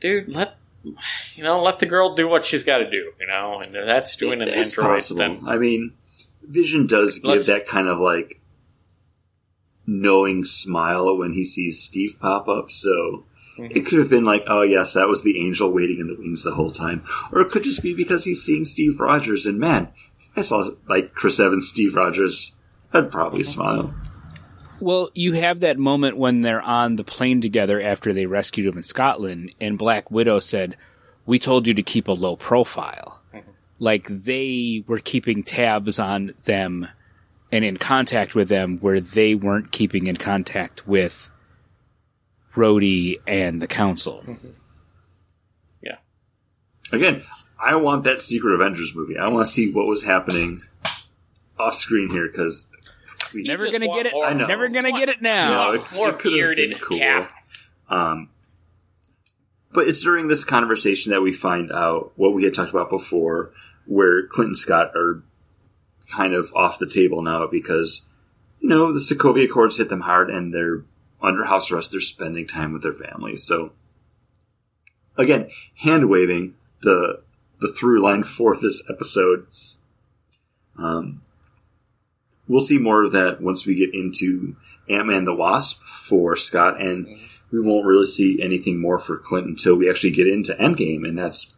"Dude, 0.00 0.28
let 0.32 0.54
you 0.84 1.42
know, 1.42 1.62
let 1.62 1.78
the 1.78 1.86
girl 1.86 2.14
do 2.14 2.28
what 2.28 2.44
she's 2.44 2.62
got 2.62 2.78
to 2.78 2.90
do, 2.90 3.12
you 3.20 3.26
know." 3.26 3.60
And 3.60 3.74
that's 3.74 4.16
doing 4.16 4.40
an 4.42 4.48
it's 4.48 4.76
android. 4.76 4.94
possible. 4.96 5.18
Then 5.18 5.42
I 5.46 5.58
mean, 5.58 5.92
Vision 6.42 6.86
does 6.86 7.18
give 7.18 7.30
Let's- 7.30 7.46
that 7.46 7.66
kind 7.66 7.88
of 7.88 7.98
like 7.98 8.40
knowing 9.86 10.44
smile 10.44 11.16
when 11.16 11.32
he 11.32 11.44
sees 11.44 11.82
Steve 11.82 12.16
pop 12.20 12.48
up. 12.48 12.70
So 12.70 13.24
Mm-hmm. 13.56 13.76
it 13.76 13.86
could 13.86 14.00
have 14.00 14.10
been 14.10 14.24
like, 14.24 14.42
oh 14.48 14.62
yes, 14.62 14.94
that 14.94 15.06
was 15.08 15.22
the 15.22 15.38
angel 15.38 15.70
waiting 15.70 16.00
in 16.00 16.08
the 16.08 16.16
wings 16.18 16.42
the 16.42 16.54
whole 16.54 16.72
time, 16.72 17.04
or 17.30 17.40
it 17.40 17.52
could 17.52 17.62
just 17.62 17.84
be 17.84 17.94
because 17.94 18.24
he's 18.24 18.42
seeing 18.42 18.64
Steve 18.64 18.98
Rogers. 18.98 19.46
And 19.46 19.60
man, 19.60 19.90
if 20.18 20.36
I 20.38 20.40
saw 20.40 20.70
like 20.88 21.14
Chris 21.14 21.38
Evans, 21.38 21.68
Steve 21.68 21.94
Rogers, 21.94 22.50
I'd 22.92 23.12
probably 23.12 23.42
Mm-hmm. 23.42 23.60
smile. 23.62 23.94
Well, 24.80 25.10
you 25.14 25.32
have 25.32 25.60
that 25.60 25.78
moment 25.78 26.16
when 26.16 26.40
they're 26.40 26.62
on 26.62 26.96
the 26.96 27.04
plane 27.04 27.40
together 27.40 27.80
after 27.80 28.12
they 28.12 28.26
rescued 28.26 28.66
him 28.66 28.76
in 28.76 28.82
Scotland, 28.82 29.52
and 29.60 29.78
Black 29.78 30.10
Widow 30.10 30.40
said, 30.40 30.76
We 31.26 31.38
told 31.38 31.66
you 31.66 31.74
to 31.74 31.82
keep 31.82 32.08
a 32.08 32.12
low 32.12 32.36
profile. 32.36 33.20
Mm-hmm. 33.32 33.50
Like 33.78 34.06
they 34.08 34.84
were 34.86 34.98
keeping 34.98 35.42
tabs 35.42 35.98
on 35.98 36.34
them 36.44 36.88
and 37.52 37.64
in 37.64 37.76
contact 37.76 38.34
with 38.34 38.48
them 38.48 38.78
where 38.78 39.00
they 39.00 39.34
weren't 39.34 39.70
keeping 39.70 40.08
in 40.08 40.16
contact 40.16 40.88
with 40.88 41.30
Rhodey 42.54 43.20
and 43.26 43.62
the 43.62 43.66
council. 43.66 44.24
Mm-hmm. 44.26 44.48
yeah. 45.82 45.96
Again, 46.92 47.22
I 47.62 47.76
want 47.76 48.04
that 48.04 48.20
Secret 48.20 48.54
Avengers 48.54 48.92
movie. 48.94 49.16
I 49.16 49.28
want 49.28 49.46
to 49.46 49.52
see 49.52 49.70
what 49.70 49.88
was 49.88 50.04
happening 50.04 50.62
off 51.58 51.74
screen 51.74 52.10
here 52.10 52.26
because 52.26 52.68
we 53.32 53.42
Never 53.42 53.70
gonna 53.70 53.86
get 53.88 54.06
it. 54.06 54.12
more- 54.12 54.26
I 54.26 54.32
know. 54.32 54.46
Never 54.46 54.68
gonna 54.68 54.92
get 54.92 55.08
it 55.08 55.22
now. 55.22 55.72
Yeah, 55.72 55.80
it- 55.80 55.92
more 55.92 56.10
it 56.10 56.22
bearded 56.22 56.80
cool. 56.80 56.98
Cap. 56.98 57.32
Um, 57.88 58.28
but 59.72 59.88
it's 59.88 60.02
during 60.02 60.28
this 60.28 60.44
conversation 60.44 61.10
that 61.10 61.22
we 61.22 61.32
find 61.32 61.70
out 61.72 62.12
what 62.16 62.32
we 62.34 62.44
had 62.44 62.54
talked 62.54 62.70
about 62.70 62.90
before, 62.90 63.52
where 63.86 64.26
Clint 64.26 64.48
and 64.48 64.56
Scott 64.56 64.92
are 64.96 65.22
kind 66.10 66.34
of 66.34 66.52
off 66.54 66.78
the 66.78 66.88
table 66.88 67.22
now 67.22 67.46
because, 67.46 68.06
you 68.60 68.68
know, 68.68 68.92
the 68.92 69.00
Sokovia 69.00 69.44
Accords 69.44 69.78
hit 69.78 69.88
them 69.88 70.02
hard 70.02 70.30
and 70.30 70.52
they're 70.54 70.84
under 71.20 71.44
house 71.44 71.70
arrest. 71.70 71.90
They're 71.92 72.00
spending 72.00 72.46
time 72.46 72.72
with 72.72 72.82
their 72.82 72.92
families. 72.92 73.42
So, 73.42 73.72
again, 75.16 75.50
hand 75.76 76.08
waving 76.08 76.54
the 76.82 77.22
the 77.60 77.68
through 77.68 78.02
line 78.02 78.22
for 78.22 78.56
this 78.56 78.82
episode. 78.90 79.46
Um, 80.78 81.22
we'll 82.48 82.60
see 82.60 82.78
more 82.78 83.04
of 83.04 83.12
that 83.12 83.40
once 83.40 83.66
we 83.66 83.74
get 83.74 83.94
into 83.94 84.56
Ant 84.88 85.06
Man 85.06 85.24
the 85.24 85.34
Wasp 85.34 85.82
for 85.82 86.36
Scott, 86.36 86.80
and 86.80 87.06
we 87.50 87.60
won't 87.60 87.86
really 87.86 88.06
see 88.06 88.40
anything 88.42 88.80
more 88.80 88.98
for 88.98 89.18
Clint 89.18 89.46
until 89.46 89.76
we 89.76 89.88
actually 89.88 90.10
get 90.10 90.26
into 90.26 90.54
Endgame, 90.54 91.06
and 91.08 91.18
that's 91.18 91.54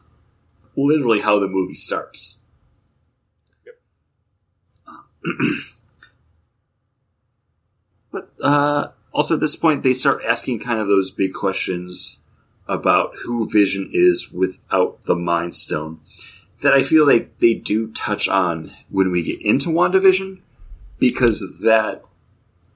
literally 0.76 1.20
how 1.20 1.38
the 1.38 1.48
movie 1.48 1.74
starts. 1.74 2.40
but 8.12 8.30
uh, 8.42 8.88
also 9.12 9.34
at 9.34 9.40
this 9.40 9.56
point, 9.56 9.82
they 9.82 9.94
start 9.94 10.22
asking 10.24 10.60
kind 10.60 10.78
of 10.78 10.86
those 10.86 11.10
big 11.10 11.32
questions 11.32 12.18
about 12.68 13.12
who 13.24 13.48
Vision 13.48 13.90
is 13.92 14.30
without 14.32 15.02
the 15.04 15.16
Mind 15.16 15.54
Stone 15.54 16.00
that 16.62 16.72
I 16.72 16.82
feel 16.82 17.06
like 17.06 17.38
they 17.38 17.54
do 17.54 17.92
touch 17.92 18.28
on 18.28 18.72
when 18.88 19.10
we 19.12 19.22
get 19.22 19.40
into 19.42 19.68
WandaVision 19.68 20.40
because 20.98 21.42
that 21.62 22.02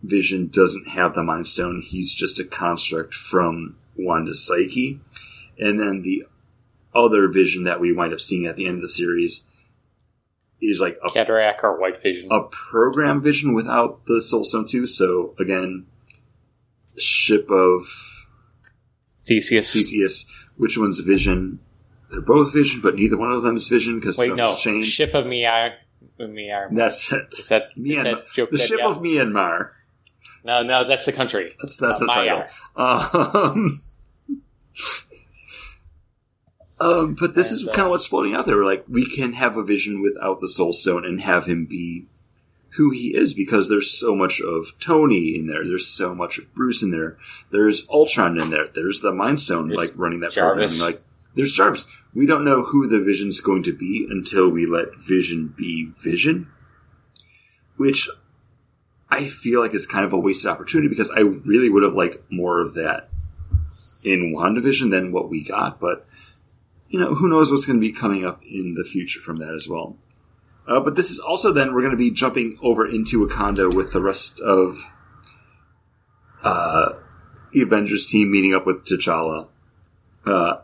Vision 0.02 0.48
doesn't 0.48 0.88
have 0.88 1.14
the 1.14 1.22
Mind 1.22 1.46
Stone. 1.46 1.82
He's 1.84 2.14
just 2.14 2.38
a 2.38 2.44
construct 2.44 3.14
from 3.14 3.76
Wanda's 3.96 4.44
psyche. 4.44 4.98
And 5.58 5.78
then 5.78 6.02
the 6.02 6.24
other 6.94 7.28
Vision 7.28 7.64
that 7.64 7.80
we 7.80 7.92
wind 7.92 8.12
up 8.12 8.20
seeing 8.20 8.46
at 8.46 8.56
the 8.56 8.66
end 8.66 8.76
of 8.76 8.82
the 8.82 8.88
series 8.88 9.44
is 10.60 10.80
like 10.80 10.98
a, 11.04 11.10
Cataract 11.10 11.60
or 11.62 11.78
White 11.78 12.02
Vision. 12.02 12.30
a 12.30 12.42
program 12.44 13.22
Vision 13.22 13.54
without 13.54 14.04
the 14.06 14.20
Soul 14.20 14.44
Stone 14.44 14.66
too. 14.66 14.86
So 14.86 15.34
again, 15.38 15.86
ship 16.98 17.50
of 17.50 17.82
Theseus. 19.24 19.72
Theseus. 19.72 20.26
Which 20.56 20.76
one's 20.76 21.00
Vision? 21.00 21.60
They're 22.10 22.20
both 22.20 22.52
Vision, 22.52 22.80
but 22.80 22.96
neither 22.96 23.16
one 23.16 23.32
of 23.32 23.42
them 23.42 23.56
is 23.56 23.68
Vision 23.68 24.00
because 24.00 24.18
Wait, 24.18 24.34
no. 24.34 24.56
changed. 24.56 24.90
Ship 24.90 25.14
of 25.14 25.26
Miyar. 25.26 25.74
Miyar. 26.18 26.68
That's 26.74 27.12
it. 27.12 27.26
Is 27.38 27.48
that, 27.48 27.70
is 27.76 27.82
Myanmar. 27.82 28.04
that 28.04 28.28
joke 28.34 28.50
The 28.50 28.56
that- 28.58 28.66
ship 28.66 28.80
of 28.82 28.98
Myanmar. 28.98 29.70
No, 30.44 30.62
no, 30.62 30.86
that's 30.88 31.04
the 31.04 31.12
country. 31.12 31.52
That's 31.60 31.76
that's 31.76 31.98
the 31.98 32.06
Uh, 32.06 32.14
title. 32.14 32.44
Um, 32.74 33.80
um, 36.80 37.14
but 37.18 37.34
this 37.34 37.52
is 37.52 37.62
And, 37.62 37.70
uh, 37.70 37.74
kind 37.74 37.84
of 37.86 37.90
what's 37.90 38.06
floating 38.06 38.34
out 38.34 38.46
there. 38.46 38.64
Like, 38.64 38.84
we 38.88 39.04
can 39.06 39.34
have 39.34 39.56
a 39.58 39.64
vision 39.64 40.00
without 40.00 40.40
the 40.40 40.48
Soul 40.48 40.72
Stone 40.72 41.04
and 41.04 41.20
have 41.20 41.44
him 41.46 41.66
be 41.66 42.06
who 42.76 42.90
he 42.90 43.14
is 43.14 43.34
because 43.34 43.68
there's 43.68 43.90
so 43.90 44.14
much 44.14 44.40
of 44.40 44.78
Tony 44.80 45.34
in 45.36 45.46
there. 45.48 45.64
There's 45.64 45.88
so 45.88 46.14
much 46.14 46.38
of 46.38 46.54
Bruce 46.54 46.82
in 46.82 46.90
there. 46.90 47.18
There's 47.50 47.86
Ultron 47.90 48.40
in 48.40 48.48
there. 48.50 48.64
There's 48.66 49.00
the 49.00 49.12
Mind 49.12 49.40
Stone 49.40 49.70
like 49.70 49.92
running 49.96 50.20
that 50.20 50.32
Jarvis. 50.32 50.78
program. 50.78 50.94
Like 50.94 51.02
there's 51.34 51.52
Jarvis. 51.52 51.86
We 52.14 52.26
don't 52.26 52.44
know 52.44 52.64
who 52.64 52.88
the 52.88 53.00
Vision's 53.00 53.40
going 53.40 53.62
to 53.64 53.72
be 53.72 54.06
until 54.10 54.48
we 54.48 54.66
let 54.66 54.96
Vision 54.96 55.54
be 55.56 55.84
Vision, 55.84 56.48
which 57.76 58.08
I 59.08 59.26
feel 59.26 59.60
like 59.60 59.74
is 59.74 59.86
kind 59.86 60.04
of 60.04 60.12
a 60.12 60.18
wasted 60.18 60.50
opportunity 60.50 60.88
because 60.88 61.10
I 61.10 61.20
really 61.20 61.68
would 61.68 61.82
have 61.82 61.94
liked 61.94 62.18
more 62.30 62.60
of 62.60 62.74
that 62.74 63.10
in 64.02 64.34
WandaVision 64.34 64.90
than 64.90 65.12
what 65.12 65.28
we 65.28 65.44
got. 65.44 65.78
But 65.78 66.06
you 66.88 66.98
know, 66.98 67.14
who 67.14 67.28
knows 67.28 67.52
what's 67.52 67.66
going 67.66 67.78
to 67.78 67.80
be 67.80 67.92
coming 67.92 68.24
up 68.24 68.42
in 68.44 68.74
the 68.74 68.84
future 68.84 69.20
from 69.20 69.36
that 69.36 69.54
as 69.54 69.68
well. 69.68 69.96
Uh, 70.66 70.80
but 70.80 70.96
this 70.96 71.10
is 71.10 71.18
also 71.18 71.52
then 71.52 71.72
we're 71.72 71.80
going 71.80 71.92
to 71.92 71.96
be 71.96 72.10
jumping 72.10 72.58
over 72.62 72.86
into 72.86 73.24
Wakanda 73.24 73.74
with 73.74 73.92
the 73.92 74.00
rest 74.00 74.40
of 74.40 74.76
uh, 76.42 76.92
the 77.52 77.62
Avengers 77.62 78.06
team 78.06 78.30
meeting 78.30 78.54
up 78.54 78.66
with 78.66 78.84
T'Challa. 78.84 79.48
Uh, 80.26 80.58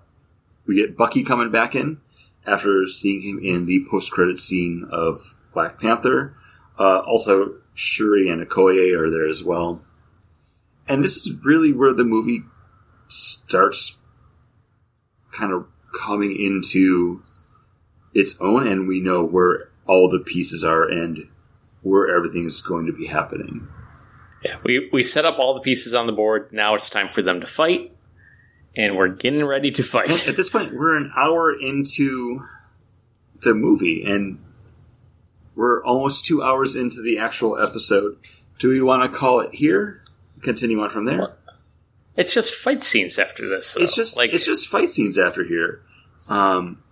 we 0.67 0.77
get 0.77 0.97
Bucky 0.97 1.23
coming 1.23 1.51
back 1.51 1.75
in 1.75 2.01
after 2.47 2.87
seeing 2.87 3.21
him 3.23 3.41
in 3.43 3.67
the 3.67 3.85
post-credit 3.91 4.39
scene 4.39 4.87
of 4.91 5.37
Black 5.53 5.81
Panther. 5.81 6.37
Uh, 6.79 6.99
also, 7.01 7.55
Shuri 7.75 8.29
and 8.29 8.47
Okoye 8.47 8.97
are 8.97 9.11
there 9.11 9.29
as 9.29 9.43
well. 9.43 9.83
And 10.89 11.03
this 11.03 11.17
is 11.17 11.35
really 11.45 11.73
where 11.73 11.93
the 11.93 12.05
movie 12.05 12.43
starts 13.09 13.99
kind 15.33 15.53
of 15.53 15.67
coming 15.93 16.37
into 16.39 17.23
its 18.15 18.37
own, 18.41 18.67
and 18.67 18.87
we 18.87 19.01
know 19.01 19.25
where 19.25 19.71
all 19.87 20.09
the 20.09 20.19
pieces 20.19 20.65
are 20.65 20.89
and 20.89 21.29
where 21.83 22.15
everything 22.15 22.45
is 22.45 22.61
going 22.61 22.87
to 22.87 22.93
be 22.93 23.07
happening. 23.07 23.69
Yeah, 24.45 24.59
we 24.65 24.89
we 24.93 25.03
set 25.03 25.25
up 25.25 25.39
all 25.39 25.55
the 25.55 25.61
pieces 25.61 25.95
on 25.95 26.07
the 26.07 26.13
board. 26.13 26.53
Now 26.53 26.75
it's 26.75 26.91
time 26.91 27.09
for 27.13 27.23
them 27.23 27.41
to 27.41 27.47
fight, 27.47 27.96
and 28.77 28.97
we're 28.97 29.09
getting 29.09 29.45
ready 29.45 29.71
to 29.73 29.83
fight. 29.83 30.29
At 30.29 30.37
this 30.37 30.51
point, 30.51 30.75
we're 30.75 30.97
an 30.97 31.13
hour 31.17 31.53
into 31.59 32.43
the 33.43 33.55
movie, 33.55 34.05
and 34.05 34.39
we're 35.55 35.83
almost 35.85 36.27
two 36.27 36.43
hours 36.43 36.77
into 36.77 37.01
the 37.01 37.19
actual 37.19 37.59
episode. 37.59 38.19
Do 38.59 38.69
we 38.69 38.83
want 38.83 39.03
to 39.11 39.19
call 39.19 39.41
it 39.41 39.55
here? 39.55 40.03
Continue 40.43 40.81
on 40.81 40.91
from 40.91 41.07
there. 41.07 41.33
It's 42.17 42.33
just 42.33 42.55
fight 42.55 42.83
scenes 42.83 43.19
after 43.19 43.49
this. 43.49 43.75
though. 43.75 43.83
It's 43.83 43.97
just 43.97 44.17
like 44.17 44.33
it's 44.33 44.47
just 44.47 44.69
fight 44.69 44.91
scenes 44.91 45.19
after 45.19 45.45
here. 45.45 45.83
Um, 46.29 46.83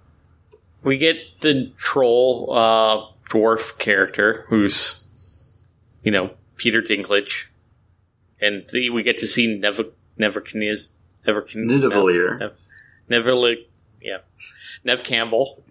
we 0.83 0.99
get 0.99 1.17
the 1.41 1.73
troll 1.77 2.53
uh, 2.53 3.07
dwarf 3.31 3.79
character 3.79 4.45
who's 4.49 5.05
you 6.03 6.11
know 6.11 6.31
Peter 6.57 6.83
Dinklage, 6.83 7.47
and 8.41 8.65
the, 8.73 8.91
we 8.91 9.03
get 9.03 9.19
to 9.19 9.27
see 9.27 9.61
Never 11.27 11.43
Nevercaniz 11.43 11.55
Nevercan 11.55 11.91
Nidavellir. 11.93 12.39
Nev, 12.39 12.57
Never 13.09 13.55
yeah 14.01 14.19
Nev 14.85 15.03
Campbell. 15.03 15.63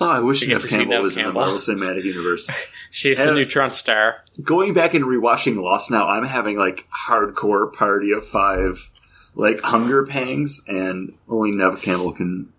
oh, 0.00 0.10
I 0.10 0.20
wish 0.20 0.46
Nev 0.46 0.66
Campbell 0.68 0.90
Nev 0.94 1.02
was 1.02 1.16
in 1.16 1.26
the 1.26 1.32
Marvel 1.32 1.54
Cinematic 1.54 2.04
Universe. 2.04 2.50
She's 2.90 3.18
And- 3.18 3.30
the 3.30 3.34
neutron 3.34 3.70
star. 3.70 4.24
Going 4.42 4.74
back 4.74 4.94
and 4.94 5.04
rewatching 5.04 5.56
Lost 5.62 5.90
now, 5.90 6.06
I'm 6.08 6.24
having 6.24 6.56
like 6.58 6.86
hardcore 7.06 7.72
party 7.72 8.12
of 8.12 8.24
five, 8.24 8.90
like 9.34 9.60
hunger 9.60 10.06
pangs, 10.06 10.62
and 10.68 11.14
only 11.28 11.52
Nev 11.52 11.80
Campbell 11.82 12.12
can 12.12 12.52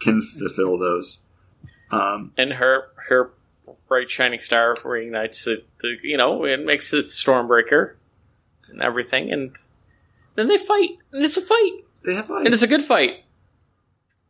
can 0.00 0.20
fulfill 0.22 0.78
those. 0.78 1.22
Um, 1.90 2.32
and 2.38 2.54
her 2.54 2.84
her 3.08 3.30
bright 3.88 4.10
shining 4.10 4.40
star 4.40 4.74
reignites 4.76 5.44
the, 5.44 5.62
the 5.82 5.96
you 6.02 6.16
know 6.16 6.44
it 6.44 6.64
makes 6.64 6.92
it 6.94 7.04
Stormbreaker 7.04 7.94
and 8.68 8.82
everything, 8.82 9.30
and 9.30 9.54
then 10.34 10.48
they 10.48 10.58
fight, 10.58 10.98
and 11.12 11.24
it's 11.24 11.36
a 11.36 11.42
fight, 11.42 11.84
they 12.04 12.14
have 12.14 12.30
like 12.30 12.44
and 12.44 12.54
it's 12.54 12.62
a 12.62 12.68
good 12.68 12.82
fight 12.82 13.24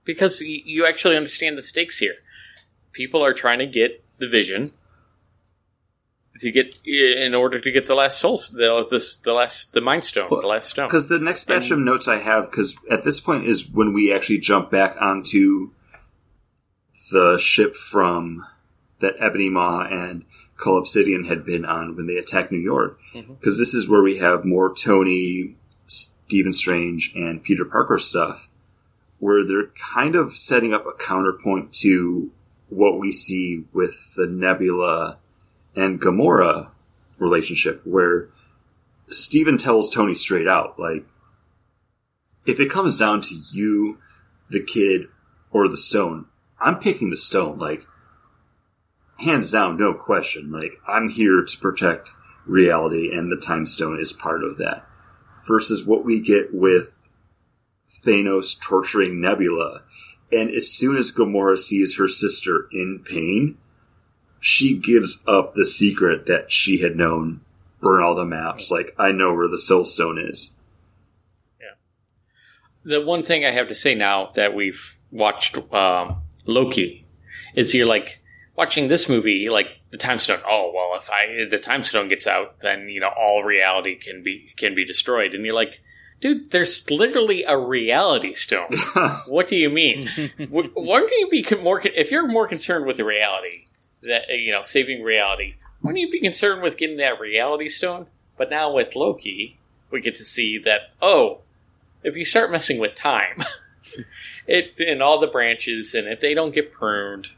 because 0.05 0.41
y- 0.41 0.62
you 0.65 0.87
actually 0.87 1.16
understand 1.16 1.57
the 1.57 1.62
stakes 1.62 1.99
here. 1.99 2.15
People 2.93 3.24
are 3.24 3.33
trying 3.33 3.59
to 3.61 3.66
get 3.66 4.05
the 4.19 4.29
vision 4.29 4.73
to 6.39 6.51
get 6.51 6.77
in 6.85 7.35
order 7.35 7.61
to 7.61 7.70
get 7.70 7.87
the 7.87 7.95
last 7.95 8.19
soul, 8.19 8.37
the 8.53 8.87
this 8.91 9.16
the 9.16 9.33
last 9.33 9.73
the 9.73 9.81
mind 9.81 10.05
stone, 10.05 10.29
the 10.29 10.37
last 10.37 10.70
stone. 10.70 10.89
Because 10.89 11.09
the 11.09 11.19
next 11.19 11.45
batch 11.45 11.70
of 11.70 11.79
notes 11.79 12.09
I 12.09 12.16
have, 12.16 12.51
because 12.51 12.77
at 12.91 13.05
this 13.05 13.20
point 13.20 13.45
is 13.45 13.69
when 13.69 13.93
we 13.93 14.12
actually 14.12 14.39
jump 14.39 14.70
back 14.70 14.97
onto 15.01 15.70
the 17.11 17.39
ship 17.39 17.77
from 17.77 18.45
that 19.01 19.15
Ebony 19.20 19.51
Maw 19.51 19.83
and 19.83 20.24
Cull 20.57 20.79
Obsidian 20.79 21.24
had 21.24 21.45
been 21.45 21.65
on 21.65 21.97
when 21.97 22.07
they 22.07 22.16
attacked 22.16 22.53
New 22.53 22.59
York. 22.59 22.99
Mm-hmm. 23.15 23.35
Because 23.35 23.59
this 23.59 23.74
is 23.74 23.89
where 23.89 24.03
we 24.03 24.19
have 24.19 24.45
more 24.45 24.74
Tony, 24.74 25.57
Stephen 25.93 26.52
Strange, 26.52 27.12
and 27.14 27.43
Peter 27.43 27.64
Parker 27.64 27.98
stuff, 27.98 28.48
where 29.19 29.44
they're 29.44 29.69
kind 29.94 30.14
of 30.14 30.32
setting 30.36 30.73
up 30.73 30.86
a 30.86 30.93
counterpoint 30.93 31.73
to 31.73 32.31
what 32.69 32.98
we 32.98 33.12
see 33.12 33.64
with 33.73 34.14
the 34.16 34.27
Nebula 34.27 35.19
and 35.77 36.01
Gamora 36.01 36.70
relationship, 37.19 37.82
where 37.85 38.28
Stephen 39.09 39.59
tells 39.59 39.90
Tony 39.90 40.14
straight 40.14 40.48
out, 40.48 40.78
like, 40.78 41.05
if 42.47 42.59
it 42.59 42.70
comes 42.70 42.97
down 42.97 43.20
to 43.20 43.35
you, 43.52 43.98
the 44.51 44.62
kid, 44.62 45.06
or 45.51 45.69
the 45.69 45.77
stone, 45.77 46.27
I'm 46.60 46.78
picking 46.78 47.10
the 47.10 47.16
stone. 47.16 47.59
Like, 47.59 47.86
hands 49.19 49.51
down, 49.51 49.77
no 49.77 49.94
question. 49.94 50.51
Like, 50.51 50.81
I'm 50.89 51.09
here 51.09 51.44
to 51.44 51.59
protect 51.59 52.10
reality, 52.47 53.14
and 53.14 53.31
the 53.31 53.36
time 53.36 53.66
stone 53.66 54.01
is 54.01 54.12
part 54.12 54.43
of 54.43 54.56
that. 54.59 54.86
Versus 55.47 55.85
what 55.85 56.05
we 56.05 56.20
get 56.20 56.55
with 56.55 57.10
Thanos 58.05 58.60
torturing 58.60 59.20
Nebula. 59.20 59.82
And 60.31 60.51
as 60.51 60.70
soon 60.70 60.97
as 60.97 61.12
Gamora 61.12 61.59
sees 61.59 61.98
her 61.98 62.09
sister 62.09 62.69
in 62.73 63.05
pain, 63.05 63.59
she 64.40 64.77
gives 64.77 65.23
up 65.27 65.52
the 65.52 65.66
secret 65.66 66.27
that 66.27 66.51
she 66.51 66.78
had 66.78 66.97
known 66.97 67.40
burn 67.81 68.02
all 68.02 68.14
the 68.14 68.24
maps. 68.24 68.70
Like, 68.70 68.94
I 68.98 69.12
know 69.12 69.35
where 69.35 69.48
the 69.48 69.59
soul 69.59 69.85
stone 69.85 70.19
is. 70.19 70.56
Yeah. 71.60 71.74
The 72.85 73.05
one 73.05 73.23
thing 73.23 73.44
I 73.44 73.51
have 73.51 73.69
to 73.69 73.74
say 73.74 73.94
now 73.94 74.31
that 74.35 74.55
we've 74.55 74.97
watched 75.10 75.59
um, 75.74 76.23
Loki 76.47 77.06
is 77.55 77.74
you're 77.74 77.86
like 77.86 78.22
watching 78.57 78.89
this 78.89 79.09
movie, 79.09 79.49
like 79.49 79.69
the 79.91 79.99
time 79.99 80.19
stone. 80.19 80.41
Oh 80.47 80.73
well, 80.74 80.99
if 81.01 81.11
I 81.11 81.45
the 81.49 81.59
time 81.59 81.83
stone 81.83 82.09
gets 82.09 82.27
out, 82.27 82.61
then 82.61 82.89
you 82.89 83.01
know 83.01 83.11
all 83.16 83.43
reality 83.43 83.97
can 83.97 84.23
be 84.23 84.53
can 84.57 84.74
be 84.74 84.85
destroyed, 84.85 85.35
and 85.35 85.45
you're 85.45 85.55
like, 85.55 85.81
dude, 86.20 86.51
there's 86.51 86.89
literally 86.91 87.45
a 87.45 87.57
reality 87.57 88.35
stone. 88.35 88.73
what 89.27 89.49
do 89.49 89.57
you 89.57 89.70
mean? 89.70 90.09
Wou- 90.51 90.73
Wouldn't 90.74 91.12
you 91.12 91.29
be 91.31 91.47
more 91.62 91.81
if 91.85 92.11
you're 92.11 92.27
more 92.27 92.49
concerned 92.49 92.87
with 92.87 92.97
the 92.97 93.05
reality 93.05 93.66
that 94.03 94.29
you 94.29 94.53
know 94.53 94.62
saving 94.62 95.03
reality? 95.03 95.55
Wouldn't 95.83 96.01
you 96.01 96.11
be 96.11 96.20
concerned 96.20 96.62
with 96.62 96.77
getting 96.77 96.99
that 96.99 97.20
reality 97.20 97.69
stone? 97.69 98.07
But 98.37 98.51
now 98.51 98.73
with 98.73 98.95
Loki, 98.95 99.59
we 99.91 100.01
get 100.01 100.15
to 100.16 100.24
see 100.24 100.59
that 100.59 100.93
oh, 101.01 101.41
if 102.03 102.16
you 102.16 102.24
start 102.24 102.51
messing 102.51 102.79
with 102.79 102.95
time, 102.95 103.45
it 104.47 104.73
and 104.79 105.03
all 105.03 105.20
the 105.20 105.27
branches, 105.27 105.95
and 105.95 106.09
if 106.09 106.20
they 106.20 106.35
don't 106.35 106.55
get 106.55 106.73
pruned, 106.73 107.29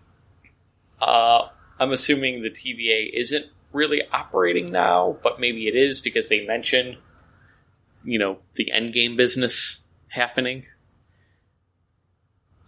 uh, 1.04 1.48
I'm 1.78 1.92
assuming 1.92 2.42
the 2.42 2.50
TVA 2.50 3.10
isn't 3.12 3.46
really 3.72 4.02
operating 4.12 4.70
now, 4.70 5.16
but 5.22 5.38
maybe 5.40 5.66
it 5.68 5.74
is 5.76 6.00
because 6.00 6.28
they 6.28 6.46
mention, 6.46 6.96
you 8.04 8.18
know, 8.18 8.38
the 8.54 8.70
endgame 8.74 9.16
business 9.16 9.82
happening. 10.08 10.66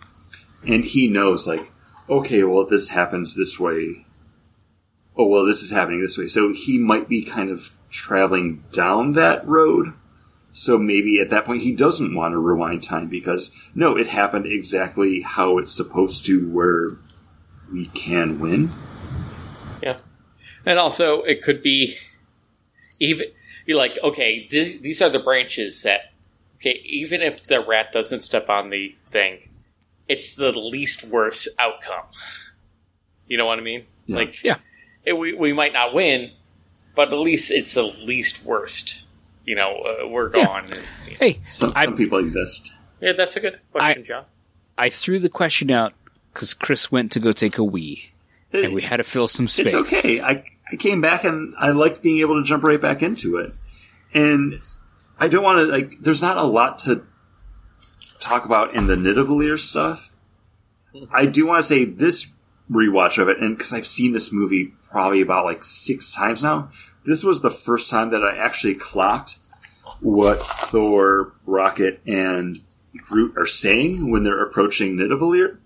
and 0.68 0.84
he 0.84 1.08
knows 1.08 1.48
like, 1.48 1.72
okay, 2.10 2.44
well 2.44 2.66
this 2.66 2.90
happens 2.90 3.36
this 3.36 3.60
way. 3.60 4.06
Oh 5.16 5.28
well, 5.28 5.46
this 5.46 5.62
is 5.62 5.72
happening 5.72 6.02
this 6.02 6.18
way. 6.18 6.28
So 6.28 6.54
he 6.54 6.78
might 6.78 7.08
be 7.08 7.24
kind 7.24 7.50
of 7.50 7.72
traveling 7.90 8.64
down 8.72 9.14
that 9.14 9.48
road. 9.48 9.94
So 10.52 10.78
maybe 10.78 11.20
at 11.20 11.30
that 11.30 11.46
point 11.46 11.62
he 11.62 11.74
doesn't 11.74 12.14
want 12.14 12.34
to 12.34 12.40
rewind 12.40 12.84
time 12.84 13.08
because 13.08 13.52
no, 13.74 13.96
it 13.98 14.10
happened 14.10 14.46
exactly 14.46 15.22
how 15.22 15.58
it's 15.58 15.74
supposed 15.74 16.26
to, 16.26 16.48
where 16.50 16.98
we 17.72 17.86
can 17.88 18.40
win. 18.40 18.70
Yeah, 19.82 19.98
and 20.66 20.78
also 20.78 21.22
it 21.22 21.42
could 21.42 21.64
be 21.64 21.98
even 23.00 23.28
you're 23.66 23.78
like, 23.78 23.98
okay, 24.04 24.48
this, 24.52 24.82
these 24.82 25.02
are 25.02 25.10
the 25.10 25.20
branches 25.20 25.84
that 25.84 26.13
okay, 26.64 26.80
even 26.86 27.22
if 27.22 27.44
the 27.44 27.64
rat 27.68 27.92
doesn't 27.92 28.22
step 28.22 28.50
on 28.50 28.70
the 28.70 28.96
thing, 29.08 29.50
it's 30.08 30.36
the 30.36 30.52
least 30.52 31.04
worst 31.06 31.48
outcome. 31.60 32.06
You 33.28 33.38
know 33.38 33.46
what 33.46 33.60
I 33.60 33.62
mean? 33.62 33.86
Yeah. 34.06 34.16
Like, 34.18 34.44
Yeah. 34.44 34.58
it, 35.06 35.14
we 35.14 35.34
we 35.34 35.54
might 35.54 35.74
not 35.74 35.94
win, 35.94 36.32
but 36.96 37.10
at 37.12 37.16
least 37.20 37.52
it's 37.52 37.74
the 37.74 37.84
least 37.84 38.44
worst. 38.44 39.06
You 39.46 39.56
know, 39.56 39.76
uh, 40.04 40.08
we're 40.08 40.36
Yeah. 40.36 40.46
gone. 40.46 40.64
And, 40.72 40.80
Hey, 41.20 41.42
Some, 41.48 41.74
I- 41.76 41.88
people 41.88 42.18
exist. 42.20 42.72
yeah, 43.02 43.12
that's 43.14 43.36
a 43.36 43.40
good 43.42 43.60
question, 43.72 44.02
I- 44.02 44.06
John. 44.06 44.26
I 44.78 44.90
threw 44.90 45.20
the 45.20 45.30
question 45.30 45.70
out 45.72 45.94
because 46.34 46.54
Chris 46.54 46.92
went 46.92 47.12
to 47.12 47.20
go 47.20 47.32
take 47.32 47.58
a 47.60 47.64
wee, 47.64 48.12
and 48.52 48.74
we 48.74 48.82
had 48.82 48.98
to 48.98 49.04
fill 49.04 49.28
some 49.28 49.48
space. 49.48 49.74
It's 49.74 49.94
okay. 49.94 50.22
I 50.22 50.44
I 50.72 50.76
came 50.78 51.02
back 51.02 51.24
and 51.26 51.54
I 51.60 51.70
like 51.72 52.02
being 52.02 52.20
able 52.20 52.42
to 52.42 52.44
jump 52.48 52.64
right 52.64 52.80
back 52.82 53.04
into 53.04 53.38
it. 53.38 53.54
And 54.14 54.56
I 55.24 55.30
don't 55.30 55.44
want 55.44 55.60
to 55.60 55.66
like. 55.66 56.02
There's 56.02 56.22
not 56.22 56.36
a 56.36 56.44
lot 56.44 56.80
to 56.80 57.06
talk 58.20 58.44
about 58.44 58.76
in 58.76 58.88
the 58.88 58.96
Nidavellir 58.96 59.58
stuff. 59.58 60.12
Mm-hmm. 60.94 61.16
I 61.16 61.26
do 61.28 61.46
want 61.46 61.60
to 61.60 61.68
say 61.68 61.86
this 61.86 62.34
rewatch 62.70 63.18
of 63.18 63.30
it, 63.30 63.40
and 63.40 63.58
because 63.58 63.72
I've 63.72 63.88
seen 63.88 64.12
this 64.12 64.34
movie 64.34 64.74
probably 64.92 65.22
about 65.22 65.46
like 65.46 65.64
six 65.64 66.14
times 66.14 66.44
now, 66.44 66.72
this 67.06 67.24
was 67.24 67.40
the 67.40 67.50
first 67.50 67.90
time 67.90 68.10
that 68.10 68.22
I 68.22 68.36
actually 68.36 68.76
clocked 68.76 69.38
what 70.02 70.44
Thor, 70.44 71.32
Rocket, 71.46 72.02
and 72.06 72.60
Groot 72.98 73.38
are 73.38 73.46
saying 73.46 74.12
when 74.12 74.26
they're 74.26 74.44
approaching 74.44 74.98
Nidavellir. 74.98 75.60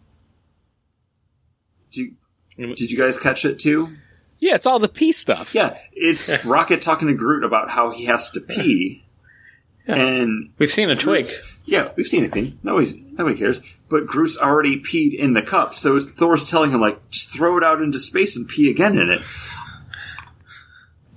Do, 1.90 2.12
mm-hmm. 2.60 2.74
did 2.74 2.92
you 2.92 2.98
guys 3.00 3.18
catch 3.18 3.44
it 3.44 3.58
too? 3.58 3.96
Yeah, 4.38 4.54
it's 4.54 4.68
all 4.68 4.78
the 4.78 4.88
pee 4.88 5.14
stuff. 5.14 5.56
Yeah, 5.56 5.80
it's 5.94 6.30
Rocket 6.46 6.80
talking 6.80 7.08
to 7.08 7.16
Groot 7.16 7.44
about 7.44 7.72
how 7.72 7.90
he 7.90 8.06
has 8.06 8.30
to 8.32 8.40
pee, 8.40 9.07
and 9.88 10.50
We've 10.58 10.70
seen 10.70 10.90
a 10.90 10.96
twig. 10.96 11.26
Groot's- 11.26 11.58
Yeah, 11.66 11.92
we've 11.96 12.06
seen 12.08 12.24
it 12.24 12.32
pee. 12.34 12.58
Nobody's, 12.64 12.96
nobody 12.96 13.38
cares. 13.38 13.60
But 13.90 14.06
Groot's 14.08 14.38
already 14.38 14.80
peed 14.82 15.14
in 15.14 15.34
the 15.34 15.42
cup, 15.42 15.74
so 15.74 16.00
Thor's 16.00 16.50
telling 16.50 16.72
him 16.72 16.82
like, 16.82 17.10
just 17.10 17.32
throw 17.32 17.58
it 17.58 17.64
out 17.64 17.82
into 17.82 18.00
space 18.00 18.36
and 18.36 18.48
pee 18.48 18.70
again 18.70 18.98
in 18.98 19.10
it. 19.10 19.22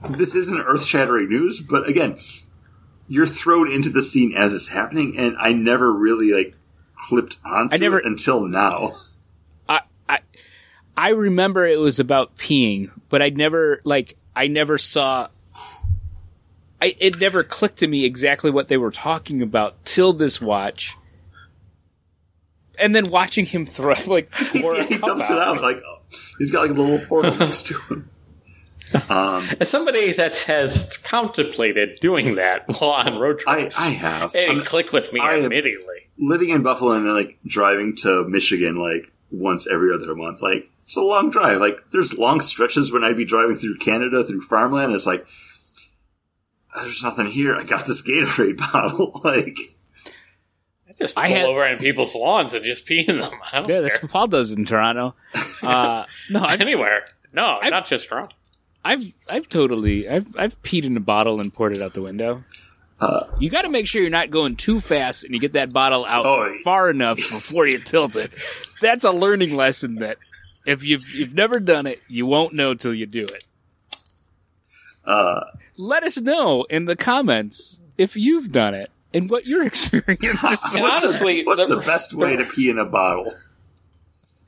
This 0.08 0.34
isn't 0.34 0.58
earth-shattering 0.58 1.28
news, 1.28 1.60
but 1.60 1.86
again, 1.88 2.16
you're 3.06 3.26
thrown 3.26 3.70
into 3.70 3.90
the 3.90 4.00
scene 4.02 4.32
as 4.34 4.54
it's 4.54 4.68
happening, 4.68 5.18
and 5.18 5.36
I 5.38 5.52
never 5.52 5.92
really 5.92 6.32
like 6.32 6.54
clipped 6.96 7.36
onto 7.44 7.74
I 7.74 7.78
never- 7.78 7.98
it 7.98 8.06
until 8.06 8.46
now. 8.46 8.96
I, 9.68 9.80
I 10.08 10.18
I 10.96 11.08
remember 11.10 11.66
it 11.66 11.78
was 11.78 12.00
about 12.00 12.38
peeing, 12.38 12.90
but 13.10 13.20
I 13.20 13.28
never 13.30 13.80
like 13.84 14.16
I 14.34 14.46
never 14.46 14.78
saw. 14.78 15.28
I 16.82 16.94
it 16.98 17.20
never 17.20 17.44
clicked 17.44 17.78
to 17.80 17.86
me 17.88 18.04
exactly 18.04 18.50
what 18.50 18.68
they 18.68 18.76
were 18.76 18.90
talking 18.90 19.42
about 19.42 19.84
till 19.84 20.12
this 20.12 20.40
watch. 20.40 20.96
And 22.78 22.94
then 22.94 23.10
watching 23.10 23.44
him 23.46 23.66
throw 23.66 23.94
like 24.06 24.30
pour 24.30 24.74
a 24.74 24.84
he 24.84 24.96
cup 24.98 25.06
dumps 25.08 25.30
it 25.30 25.38
out 25.38 25.60
like 25.62 25.82
oh, 25.86 25.98
he's 26.38 26.50
got 26.50 26.62
like 26.68 26.70
a 26.76 26.80
little 26.80 27.04
portal 27.06 27.34
next 27.38 27.66
to 27.66 27.78
him. 27.80 28.10
Um, 29.08 29.48
As 29.60 29.68
somebody 29.68 30.10
that 30.14 30.34
has 30.48 30.96
contemplated 30.96 32.00
doing 32.00 32.34
that 32.36 32.64
while 32.80 32.90
on 32.90 33.18
road 33.20 33.38
trips, 33.38 33.78
I 33.78 33.90
have. 33.90 34.34
it 34.34 34.48
I'm- 34.48 34.64
clicked 34.64 34.92
with 34.92 35.12
me 35.12 35.20
I 35.20 35.34
am- 35.36 35.44
immediately. 35.44 36.08
living 36.18 36.48
in 36.48 36.62
Buffalo 36.62 36.92
and 36.92 37.06
then 37.06 37.14
like 37.14 37.38
driving 37.46 37.94
to 37.98 38.24
Michigan 38.24 38.76
like 38.76 39.12
once 39.30 39.68
every 39.70 39.94
other 39.94 40.14
month. 40.16 40.42
Like 40.42 40.68
it's 40.82 40.96
a 40.96 41.02
long 41.02 41.30
drive. 41.30 41.60
Like 41.60 41.78
there's 41.92 42.18
long 42.18 42.40
stretches 42.40 42.90
when 42.92 43.04
I'd 43.04 43.16
be 43.16 43.24
driving 43.24 43.56
through 43.56 43.78
Canada 43.78 44.24
through 44.24 44.40
farmland. 44.40 44.86
And 44.86 44.94
it's 44.96 45.06
like 45.06 45.24
there's 46.76 47.02
nothing 47.02 47.26
here. 47.26 47.56
I 47.56 47.64
got 47.64 47.86
this 47.86 48.02
Gatorade 48.06 48.56
bottle. 48.72 49.20
like 49.24 49.56
I 50.88 50.92
just 50.98 51.16
I 51.18 51.28
pull 51.28 51.36
had- 51.36 51.46
over 51.46 51.66
in 51.66 51.78
people's 51.78 52.14
lawns 52.14 52.54
and 52.54 52.64
just 52.64 52.86
pee 52.86 53.04
in 53.06 53.18
them. 53.20 53.32
I 53.52 53.56
don't 53.56 53.68
yeah, 53.68 53.80
that's 53.80 54.02
what 54.02 54.10
Paul 54.10 54.28
does 54.28 54.52
in 54.52 54.64
Toronto. 54.64 55.14
Uh, 55.62 56.04
no, 56.30 56.42
I've, 56.42 56.60
Anywhere. 56.60 57.04
No, 57.32 57.58
I- 57.60 57.70
not 57.70 57.86
just 57.86 58.08
Toronto. 58.08 58.34
I've 58.84 59.02
I've 59.28 59.46
totally 59.48 60.08
I've 60.08 60.26
I've 60.38 60.62
peed 60.62 60.84
in 60.84 60.96
a 60.96 61.00
bottle 61.00 61.40
and 61.40 61.52
poured 61.52 61.76
it 61.76 61.82
out 61.82 61.92
the 61.94 62.02
window. 62.02 62.44
Uh, 62.98 63.24
you 63.38 63.48
got 63.50 63.62
to 63.62 63.68
make 63.70 63.86
sure 63.86 64.00
you're 64.02 64.10
not 64.10 64.30
going 64.30 64.56
too 64.56 64.78
fast 64.78 65.24
and 65.24 65.32
you 65.34 65.40
get 65.40 65.54
that 65.54 65.72
bottle 65.72 66.04
out 66.06 66.24
Oh, 66.26 66.54
far 66.64 66.90
enough 66.90 67.16
before 67.16 67.66
you 67.66 67.78
tilt 67.78 68.14
it. 68.16 68.30
That's 68.82 69.04
a 69.04 69.10
learning 69.10 69.54
lesson 69.54 69.96
that 69.96 70.18
if 70.66 70.82
you've 70.82 71.08
you've 71.10 71.34
never 71.34 71.60
done 71.60 71.86
it, 71.86 72.00
you 72.08 72.26
won't 72.26 72.52
know 72.54 72.74
till 72.74 72.92
you 72.94 73.06
do 73.06 73.24
it. 73.24 73.44
uh, 75.04 75.40
Let 75.80 76.02
us 76.02 76.20
know 76.20 76.64
in 76.68 76.84
the 76.84 76.94
comments 76.96 77.80
if 77.96 78.16
you've 78.16 78.52
done 78.52 78.74
it 78.74 78.90
and 79.14 79.30
what 79.30 79.46
your 79.46 79.62
experience 79.66 80.22
is. 80.24 80.40
What's 80.42 80.74
honestly, 80.96 81.36
the, 81.40 81.44
what's 81.46 81.66
the- 81.66 81.76
the 81.76 81.80
best 81.82 82.12
way 82.14 82.36
to 82.36 82.44
pee 82.44 82.68
in 82.70 82.78
a 82.78 82.84
bottle? 82.84 83.34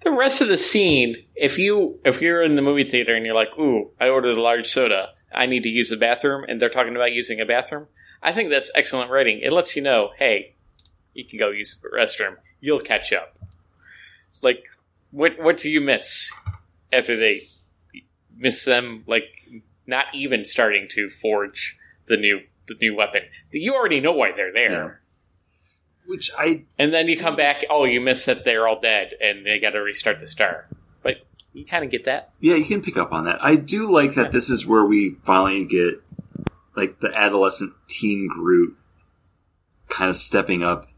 The 0.03 0.11
rest 0.11 0.41
of 0.41 0.49
the 0.49 0.59
scene, 0.59 1.17
if 1.37 1.59
you 1.59 1.99
if 2.05 2.21
you're 2.21 2.43
in 2.43 2.57
the 2.57 2.63
movie 2.63 2.83
theater 2.85 3.15
and 3.15 3.25
you're 3.25 3.37
like, 3.37 3.57
"Ooh, 3.57 3.93
I 4.01 4.09
ordered 4.09 4.37
a 4.37 4.41
large 4.41 4.67
soda. 4.67 5.11
I 5.33 5.47
need 5.47 5.63
to 5.63 5.69
use 5.69 5.91
the 5.91 5.97
bathroom," 5.97 6.45
and 6.49 6.61
they're 6.61 6.69
talking 6.71 6.97
about 6.97 7.13
using 7.13 7.41
a 7.41 7.47
bathroom, 7.47 7.87
I 8.21 8.33
think 8.33 8.51
that's 8.51 8.71
excellent 8.75 9.11
writing. 9.13 9.39
It 9.45 9.53
lets 9.53 9.77
you 9.77 9.83
know, 9.83 10.11
"Hey, 10.19 10.55
you 11.15 11.25
can 11.25 11.39
go 11.39 11.51
use 11.51 11.77
the 11.81 11.89
restroom. 11.89 12.35
You'll 12.61 12.81
catch 12.81 13.13
up." 13.13 13.39
Like, 14.43 14.65
what 15.13 15.41
what 15.41 15.59
do 15.59 15.71
you 15.71 15.81
miss 15.81 16.33
after 16.93 17.17
they 17.17 17.49
miss 18.37 18.65
them? 18.65 19.05
Like, 19.07 19.29
not 19.87 20.07
even 20.15 20.45
starting 20.45 20.89
to 20.95 21.11
forge 21.21 21.77
the 22.07 22.17
new 22.17 22.41
the 22.69 22.75
new 22.81 22.95
weapon. 22.95 23.23
You 23.51 23.75
already 23.75 24.01
know 24.01 24.13
why 24.13 24.33
they're 24.33 24.53
there. 24.53 24.73
Yeah. 24.73 24.91
Which 26.07 26.31
I 26.39 26.65
And 26.79 26.93
then 26.93 27.09
you 27.09 27.17
come 27.17 27.37
back, 27.37 27.65
oh, 27.71 27.85
you 27.85 28.01
miss 28.01 28.25
that 28.25 28.45
they're 28.45 28.67
all 28.67 28.81
dead 28.81 29.13
and 29.21 29.47
they 29.47 29.59
got 29.59 29.71
to 29.71 29.81
restart 29.81 30.21
the 30.21 30.27
star. 30.27 30.69
But 31.03 31.17
you 31.53 31.65
kind 31.65 31.85
of 31.85 31.91
get 31.91 32.05
that. 32.07 32.31
yeah, 32.41 32.55
you 32.55 32.65
can 32.65 32.83
pick 32.83 32.97
up 32.97 33.13
on 33.13 33.25
that. 33.25 33.43
I 33.45 33.57
do 33.57 33.91
like 33.91 34.15
that 34.15 34.33
this 34.33 34.51
is 34.51 34.67
where 34.67 34.85
we 34.85 35.17
finally 35.23 35.65
get 35.65 36.03
like 36.77 37.01
the 37.01 37.17
adolescent 37.17 37.73
teen 37.89 38.29
Groot 38.29 38.77
kind 39.89 40.09
of 40.09 40.17
stepping 40.17 40.63
up 40.63 40.89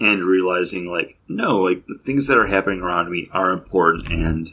and 0.00 0.22
realizing 0.22 0.86
like 0.86 1.18
no, 1.28 1.58
like 1.58 1.86
the 1.86 1.98
things 1.98 2.26
that 2.28 2.38
are 2.38 2.46
happening 2.46 2.80
around 2.80 3.10
me 3.10 3.28
are 3.32 3.50
important 3.50 4.10
and 4.10 4.52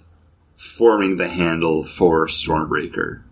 forming 0.55 1.17
the 1.17 1.27
handle 1.27 1.83
for 1.83 2.27
Stormbreaker. 2.27 3.23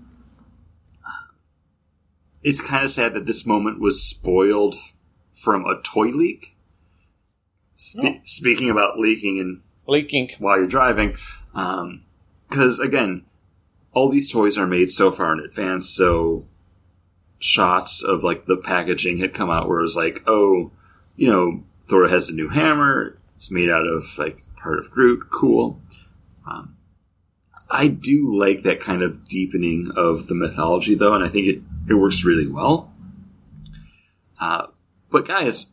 It's 2.44 2.62
kind 2.62 2.84
of 2.84 2.90
sad 2.92 3.14
that 3.14 3.26
this 3.26 3.46
moment 3.46 3.80
was 3.80 4.04
spoiled 4.04 4.76
from 5.32 5.66
a 5.66 5.82
toy 5.82 6.08
leak. 6.08 6.56
Spe- 7.76 8.00
Oh. 8.04 8.20
Speaking 8.24 8.70
about 8.70 9.00
leaking 9.00 9.40
and 9.40 9.62
Leaking. 9.88 10.30
while 10.40 10.58
you're 10.58 10.68
driving. 10.68 11.18
Because, 11.54 12.80
again, 12.80 13.24
all 13.94 14.10
these 14.10 14.32
toys 14.32 14.58
are 14.58 14.68
made 14.68 14.90
so 14.90 15.12
far 15.12 15.34
in 15.34 15.40
advance, 15.40 15.90
so 15.90 16.48
shots 17.40 18.02
of 18.04 18.24
like 18.24 18.46
the 18.46 18.58
packaging 18.58 19.18
had 19.18 19.34
come 19.34 19.50
out 19.50 19.68
where 19.68 19.80
it 19.80 19.84
was 19.84 19.96
like, 19.96 20.24
oh, 20.28 20.72
you 21.16 21.28
know, 21.30 21.64
Thor 21.90 22.08
has 22.08 22.30
a 22.30 22.34
new 22.34 22.50
hammer. 22.50 23.18
It's 23.36 23.52
made 23.52 23.70
out 23.70 23.86
of 23.86 24.18
like 24.18 24.44
part 24.56 24.80
of 24.80 24.90
Groot. 24.90 25.28
Cool. 25.32 25.80
Um, 26.50 26.78
I 27.70 27.88
do 27.88 28.34
like 28.36 28.64
that 28.64 28.80
kind 28.80 29.02
of 29.02 29.28
deepening 29.28 29.92
of 29.96 30.28
the 30.28 30.36
mythology, 30.36 30.96
though, 30.96 31.14
and 31.14 31.24
I 31.24 31.28
think 31.28 31.48
it, 31.48 31.62
it 31.90 31.96
works 31.96 32.24
really 32.24 32.48
well. 32.48 32.94
Uh, 34.40 34.68
but 35.10 35.28
guys, 35.28 35.68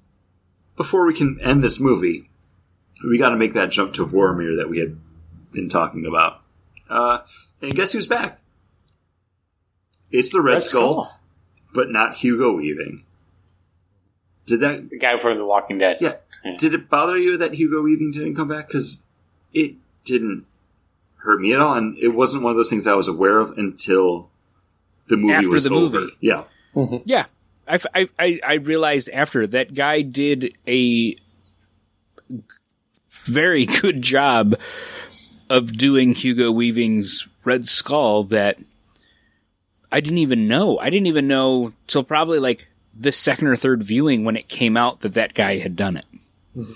before 0.77 1.05
we 1.07 1.15
can 1.15 1.39
end 1.41 1.63
this 1.63 1.81
movie, 1.81 2.31
we 3.07 3.19
got 3.19 3.31
to 3.31 3.37
make 3.37 3.55
that 3.55 3.71
jump 3.71 3.95
to 3.95 4.07
Vormir 4.07 4.57
that 4.57 4.69
we 4.69 4.79
had 4.79 4.99
been 5.53 5.69
talking 5.69 6.07
about. 6.07 6.43
Uh, 6.89 7.21
and 7.63 7.75
guess 7.75 7.93
who's 7.93 8.07
back? 8.07 8.41
It's 10.11 10.31
the 10.31 10.41
Red, 10.41 10.55
Red 10.55 10.63
Skull, 10.63 11.05
Skull. 11.05 11.19
but 11.73 11.91
not 11.91 12.17
Hugo 12.17 12.53
Weaving. 12.53 13.05
Did 14.47 14.61
that? 14.61 14.91
The 14.91 14.99
guy 14.99 15.19
from 15.19 15.39
The 15.39 15.45
Walking 15.45 15.79
Dead. 15.79 15.99
Yeah. 16.01 16.17
Did 16.59 16.75
it 16.75 16.89
bother 16.89 17.17
you 17.17 17.37
that 17.37 17.55
Hugo 17.55 17.83
Weaving 17.83 18.13
didn't 18.13 18.35
come 18.35 18.49
back? 18.49 18.67
Because 18.67 19.03
it 19.53 19.75
didn't 20.05 20.47
hurt 21.19 21.41
me 21.41 21.53
at 21.53 21.61
all, 21.61 21.75
and 21.75 21.97
it 21.99 22.09
wasn't 22.09 22.43
one 22.43 22.51
of 22.51 22.57
those 22.57 22.71
things 22.71 22.87
I 22.87 22.95
was 22.95 23.09
aware 23.09 23.39
of 23.39 23.57
until 23.59 24.31
the 25.09 25.17
movie 25.17 25.35
After 25.35 25.51
was 25.51 25.65
the 25.65 25.71
over. 25.71 26.01
movie. 26.01 26.17
Yeah. 26.21 26.45
Mm-hmm. 26.75 26.97
Yeah, 27.05 27.27
I, 27.67 28.09
I, 28.19 28.41
I 28.47 28.55
realized 28.55 29.09
after 29.11 29.47
that 29.49 29.75
guy 29.75 30.03
did 30.03 30.57
a 30.69 31.17
very 33.25 33.67
good 33.67 34.03
job 34.03 34.57
of 35.49 35.77
doing 35.77 36.15
Hugo 36.15 36.53
Weaving's 36.53 37.27
Red 37.45 37.69
Skull 37.69 38.25
that 38.25 38.59
I 39.91 40.01
didn't 40.01 40.19
even 40.19 40.47
know. 40.47 40.79
I 40.79 40.91
didn't 40.91 41.09
even 41.09 41.27
know 41.27 41.73
till 41.89 42.05
probably 42.05 42.39
like 42.39 42.69
the 42.97 43.11
second 43.13 43.49
or 43.49 43.57
third 43.57 43.83
viewing 43.83 44.25
when 44.25 44.37
it 44.37 44.49
came 44.49 44.77
out 44.77 45.01
that 45.01 45.15
that 45.15 45.35
guy 45.35 45.59
had 45.59 45.75
done 45.75 45.97
it. 45.97 46.07
Mm-hmm. 46.57 46.73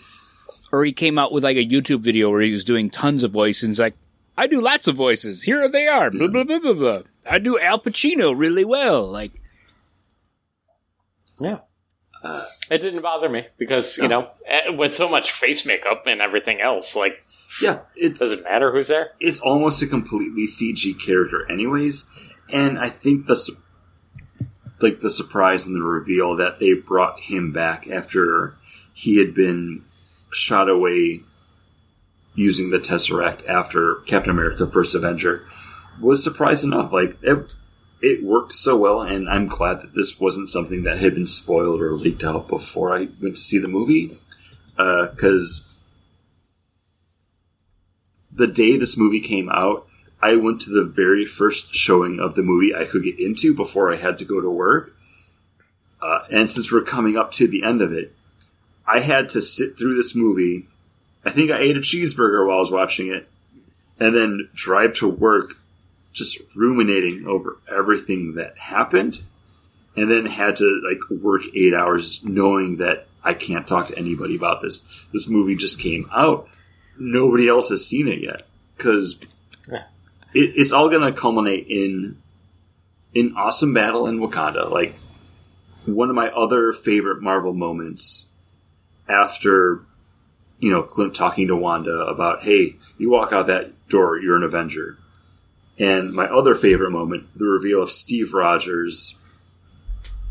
Or 0.73 0.85
he 0.85 0.93
came 0.93 1.19
out 1.19 1.33
with 1.33 1.45
like 1.45 1.57
a 1.57 1.65
YouTube 1.65 2.01
video 2.01 2.31
where 2.31 2.41
he 2.41 2.51
was 2.51 2.65
doing 2.65 2.91
tons 2.91 3.23
of 3.23 3.31
voices. 3.31 3.79
Like, 3.79 3.95
I 4.37 4.49
do 4.49 4.61
lots 4.61 4.89
of 4.89 4.97
voices. 4.97 5.45
Here 5.45 5.69
they 5.69 5.87
are. 5.87 6.11
Blah, 6.11 6.27
blah, 6.27 6.43
blah, 6.43 6.59
blah, 6.59 6.73
blah. 6.73 7.03
I 7.29 7.39
do 7.39 7.59
Al 7.59 7.81
Pacino 7.81 8.37
really 8.37 8.65
well. 8.65 9.11
Like, 9.11 9.33
Yeah. 11.41 11.59
it 12.71 12.79
didn't 12.79 13.03
bother 13.03 13.29
me 13.29 13.47
because, 13.59 13.99
you 13.99 14.09
know, 14.09 14.31
eh, 14.47 14.71
with 14.71 14.95
so 14.95 15.09
much 15.09 15.33
face 15.33 15.67
makeup 15.67 16.05
and 16.07 16.21
everything 16.21 16.61
else, 16.61 16.95
like, 16.97 17.25
Yeah, 17.61 17.81
it's 17.97 18.21
does 18.21 18.39
it 18.39 18.45
matter 18.45 18.73
who's 18.73 18.89
there? 18.89 19.11
it's 19.21 19.41
almost 19.41 19.83
a 19.83 19.87
completely 19.87 20.47
CG 20.47 20.95
character, 20.95 21.51
anyways. 21.51 22.07
And 22.51 22.79
I 22.79 22.89
think 22.89 23.27
the 23.27 23.37
su- 23.37 23.57
like 24.81 25.01
the 25.01 25.11
surprise 25.11 25.67
and 25.67 25.75
the 25.77 25.83
reveal 25.83 26.37
that 26.37 26.59
they 26.59 26.73
brought 26.75 27.21
him 27.21 27.53
back 27.53 27.89
after 27.89 28.55
he 28.93 29.19
had 29.19 29.35
been 29.35 29.85
shot 30.31 30.69
away 30.69 31.23
using 32.35 32.71
the 32.71 32.79
Tesseract 32.81 33.47
after 33.49 33.97
Captain 34.07 34.31
America: 34.31 34.67
First 34.67 34.95
Avenger 34.95 35.47
was 36.01 36.23
surprised 36.23 36.65
enough. 36.65 36.93
Like 36.93 37.17
it, 37.23 37.55
it 38.01 38.23
worked 38.23 38.53
so 38.53 38.77
well, 38.77 39.01
and 39.01 39.29
I'm 39.29 39.47
glad 39.47 39.81
that 39.81 39.95
this 39.95 40.21
wasn't 40.21 40.49
something 40.49 40.83
that 40.85 40.99
had 40.99 41.15
been 41.15 41.27
spoiled 41.27 41.81
or 41.81 41.93
leaked 41.93 42.25
out 42.25 42.49
before 42.49 42.95
I 42.95 43.09
went 43.21 43.37
to 43.37 43.43
see 43.43 43.59
the 43.59 43.69
movie. 43.69 44.13
Because 44.77 45.69
the 48.33 48.49
day 48.49 48.77
this 48.77 48.99
movie 48.99 49.21
came 49.21 49.49
out, 49.49 49.87
I 50.21 50.37
went 50.37 50.61
to 50.63 50.71
the 50.71 50.85
very 50.85 51.27
first 51.27 51.75
showing 51.75 52.19
of 52.19 52.35
the 52.35 52.43
movie 52.43 52.75
I 52.75 52.85
could 52.85 53.05
get 53.05 53.21
into 53.21 53.55
before 53.55 53.93
I 53.93 53.97
had 53.97 54.19
to 54.19 54.25
go 54.25 54.41
to 54.41 54.51
work. 54.51 54.97
Uh, 56.03 56.21
and 56.31 56.51
since 56.51 56.73
we're 56.73 56.83
coming 56.83 57.17
up 57.17 57.31
to 57.33 57.47
the 57.47 57.63
end 57.63 57.81
of 57.81 57.93
it, 57.93 58.15
I 58.87 59.01
had 59.01 59.29
to 59.31 59.41
sit 59.41 59.79
through 59.79 59.95
this 59.95 60.15
movie. 60.15 60.67
I 61.25 61.31
think 61.31 61.51
I 61.51 61.59
ate 61.59 61.77
a 61.77 61.81
cheeseburger 61.81 62.47
while 62.47 62.57
I 62.57 62.61
was 62.61 62.71
watching 62.71 63.09
it, 63.09 63.29
and 63.99 64.15
then 64.15 64.51
drive 64.55 64.95
to 64.95 65.09
work, 65.09 65.55
just 66.15 66.39
ruminating 66.55 67.27
over 67.27 67.59
everything 67.71 68.37
that 68.37 68.57
happened, 68.57 69.23
and 69.97 70.11
then 70.11 70.25
had 70.25 70.57
to 70.57 70.81
like 70.89 71.01
work 71.23 71.43
eight 71.55 71.75
hours 71.75 72.25
knowing 72.25 72.79
that 72.79 73.07
I 73.23 73.35
can't 73.35 73.67
talk 73.67 73.89
to 73.89 73.99
anybody 73.99 74.37
about 74.37 74.63
this. 74.63 74.85
This 75.13 75.29
movie 75.29 75.57
just 75.57 75.79
came 75.79 76.09
out. 76.15 76.49
Nobody 76.99 77.49
else 77.49 77.69
has 77.69 77.87
seen 77.87 78.09
it 78.09 78.21
yet 78.23 78.47
because 78.77 79.21
Yeah. 79.71 79.85
it, 80.33 80.53
it's 80.57 80.73
all 80.73 80.89
going 80.89 81.03
to 81.03 81.19
culminate 81.21 81.67
in 81.69 82.17
an 83.15 83.35
awesome 83.37 83.75
battle 83.75 84.07
in 84.07 84.21
Wakanda. 84.21 84.71
Like 84.71 84.95
one 85.85 86.09
of 86.09 86.15
my 86.17 86.29
other 86.31 86.73
favorite 86.73 87.21
Marvel 87.23 87.53
moments 87.53 88.29
after 89.09 89.83
you 90.61 90.71
know 90.71 90.83
Clint 90.83 91.15
talking 91.15 91.49
to 91.49 91.57
Wanda 91.57 92.01
about, 92.07 92.43
"Hey, 92.45 92.77
you 92.99 93.11
walk 93.11 93.33
out 93.33 93.49
that 93.49 93.89
door, 93.89 94.19
you're 94.19 94.37
an 94.37 94.43
Avenger." 94.45 94.99
And 95.79 96.13
my 96.13 96.27
other 96.27 96.55
favorite 96.55 96.91
moment, 96.91 97.27
the 97.37 97.47
reveal 97.47 97.83
of 97.83 97.91
Steve 97.91 98.33
Rogers 98.33 99.19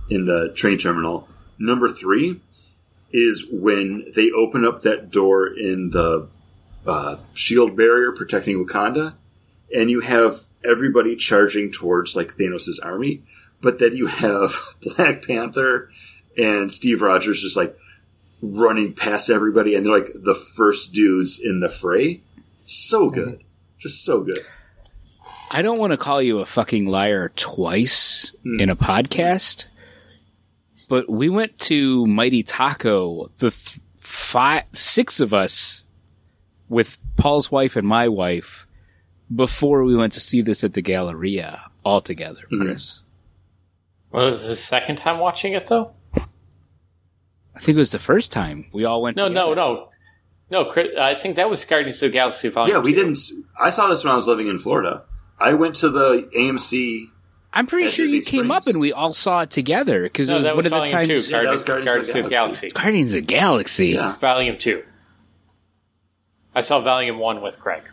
in 0.10 0.26
the 0.26 0.54
train 0.54 0.78
terminal. 0.78 1.28
Number 1.60 1.90
three 1.90 2.40
is 3.12 3.48
when 3.52 4.06
they 4.16 4.32
open 4.32 4.66
up 4.66 4.82
that 4.82 5.12
door 5.12 5.48
in 5.48 5.92
the 5.92 6.28
uh, 6.86 7.18
shield 7.34 7.76
barrier 7.76 8.12
protecting 8.12 8.64
Wakanda, 8.64 9.16
and 9.74 9.90
you 9.90 10.02
have 10.02 10.42
everybody 10.64 11.16
charging 11.16 11.72
towards 11.72 12.16
like 12.16 12.36
Thanos' 12.36 12.80
army, 12.82 13.22
but 13.62 13.80
then 13.80 13.96
you 13.96 14.08
have 14.08 14.60
Black 14.82 15.26
Panther 15.26 15.90
and 16.38 16.72
Steve 16.72 17.02
Rogers 17.02 17.42
just 17.42 17.58
like 17.58 17.78
running 18.42 18.94
past 18.94 19.30
everybody, 19.30 19.76
and 19.76 19.86
they're 19.86 19.98
like 19.98 20.12
the 20.14 20.36
first 20.36 20.94
dudes 20.94 21.40
in 21.40 21.60
the 21.60 21.70
fray. 21.70 22.22
So 22.66 23.10
good, 23.10 23.44
just 23.80 24.04
so 24.04 24.22
good. 24.22 24.40
I 25.54 25.62
don't 25.62 25.78
want 25.78 25.92
to 25.92 25.98
call 25.98 26.20
you 26.20 26.40
a 26.40 26.48
fucking 26.48 26.88
liar 26.88 27.32
twice 27.36 28.34
hmm. 28.42 28.60
in 28.60 28.72
a 28.72 28.76
podcast, 28.76 29.68
but 30.90 31.08
we 31.08 31.30
went 31.30 31.60
to 31.60 32.08
Mighty 32.08 32.42
Taco, 32.42 33.30
the 33.38 33.52
th- 33.52 33.80
five, 33.98 34.64
six 34.72 35.20
of 35.20 35.32
us, 35.32 35.84
with 36.70 36.98
Paul's 37.18 37.52
wife 37.52 37.76
and 37.76 37.88
my 37.88 38.08
wife, 38.08 38.66
before 39.34 39.84
we 39.84 39.96
went 39.96 40.14
to 40.14 40.20
see 40.20 40.42
this 40.42 40.64
at 40.64 40.74
the 40.74 40.82
Galleria 40.82 41.70
all 41.86 42.02
together, 42.02 42.42
hmm. 42.50 42.64
Chris. 42.64 43.02
Was 44.12 44.42
this 44.42 44.50
the 44.50 44.56
second 44.56 44.96
time 44.96 45.20
watching 45.20 45.54
it, 45.54 45.68
though? 45.68 45.92
I 46.16 47.60
think 47.60 47.76
it 47.76 47.80
was 47.80 47.92
the 47.92 48.00
first 48.00 48.32
time 48.32 48.66
we 48.74 48.86
all 48.86 49.04
went. 49.04 49.18
No, 49.18 49.28
no, 49.28 49.50
together. 49.50 49.56
no. 49.56 49.90
No, 50.50 50.66
Chris, 50.66 50.88
I 51.00 51.14
think 51.14 51.36
that 51.36 51.48
was 51.48 51.64
Guardians 51.64 52.02
of 52.02 52.12
the 52.12 52.14
Galaxy 52.14 52.50
Volume 52.50 52.76
Yeah, 52.76 52.82
we 52.82 52.94
2. 52.94 53.04
didn't. 53.04 53.20
I 53.60 53.70
saw 53.70 53.88
this 53.88 54.04
when 54.04 54.12
I 54.12 54.16
was 54.16 54.28
living 54.28 54.48
in 54.48 54.58
Florida. 54.58 55.04
I 55.44 55.54
went 55.54 55.76
to 55.78 55.90
the 55.90 56.30
AMC. 56.36 57.10
I'm 57.56 57.68
pretty 57.68 57.90
sure 57.90 58.06
Disney 58.06 58.18
you 58.18 58.24
came 58.24 58.50
up 58.50 58.66
and 58.66 58.80
we 58.80 58.94
all 58.94 59.14
saw 59.14 59.42
it 59.42 59.52
together 59.52 60.04
because 60.04 60.30
it 60.30 60.32
No, 60.32 60.38
was 60.38 60.44
that 60.46 60.50
one 60.52 60.58
was 60.58 60.66
of 60.66 60.70
the 60.72 60.78
Volume 60.78 60.92
2, 60.92 60.92
times. 61.14 61.30
Yeah, 61.30 61.38
that 61.38 61.44
Guardians, 61.44 61.52
was 61.52 61.64
Guardians 61.64 61.86
Guardians 61.88 62.10
of 62.10 62.16
of 62.16 62.16
the 62.16 62.22
the 62.24 62.30
Galaxy. 62.34 62.70
Guardians 62.70 63.14
of 63.14 63.22
the 63.22 63.22
Galaxy. 63.28 63.88
Yeah. 63.90 64.16
Volume 64.18 64.58
2. 64.58 64.84
I 66.56 66.62
saw 66.62 66.82
Volume 66.82 67.20
1 67.20 67.42
with 67.42 67.60
Craig. 67.60 67.84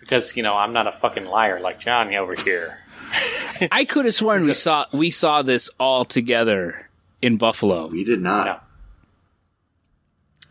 Because, 0.00 0.36
you 0.36 0.42
know, 0.42 0.54
I'm 0.54 0.72
not 0.72 0.86
a 0.86 0.92
fucking 0.92 1.26
liar 1.26 1.60
like 1.60 1.78
Johnny 1.80 2.16
over 2.16 2.34
here. 2.34 2.78
I 3.72 3.84
could 3.84 4.04
have 4.06 4.14
sworn 4.14 4.44
we 4.44 4.54
saw 4.54 4.86
we 4.92 5.10
saw 5.10 5.42
this 5.42 5.68
all 5.78 6.04
together 6.04 6.88
in 7.22 7.36
Buffalo. 7.36 7.86
We 7.88 8.04
did 8.04 8.20
not. 8.22 8.46
No. 8.46 8.56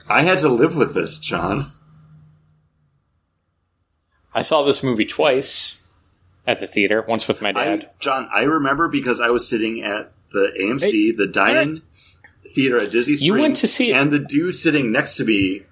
I 0.10 0.22
had 0.22 0.40
to 0.40 0.50
live 0.50 0.76
with 0.76 0.94
this, 0.94 1.20
John. 1.20 1.72
I 4.38 4.44
saw 4.44 4.62
this 4.62 4.84
movie 4.84 5.06
twice 5.06 5.80
at 6.46 6.60
the 6.60 6.68
theater, 6.68 7.04
once 7.08 7.28
with 7.28 7.42
my 7.42 7.50
I, 7.50 7.54
dad. 7.54 7.90
John, 8.00 8.30
I 8.32 8.44
remember 8.44 8.88
because 8.88 9.20
I 9.20 9.30
was 9.30 9.50
sitting 9.50 9.82
at 9.82 10.12
the 10.32 10.52
AMC, 10.60 11.18
the 11.18 11.26
dining 11.26 11.82
theater 12.54 12.78
at 12.78 12.92
Disney 12.92 13.16
Springs. 13.16 13.24
You 13.24 13.34
went 13.34 13.56
to 13.56 13.68
see 13.68 13.90
it- 13.90 13.96
and 13.96 14.12
the 14.12 14.20
dude 14.20 14.54
sitting 14.54 14.92
next 14.92 15.16
to 15.16 15.26
me 15.26 15.64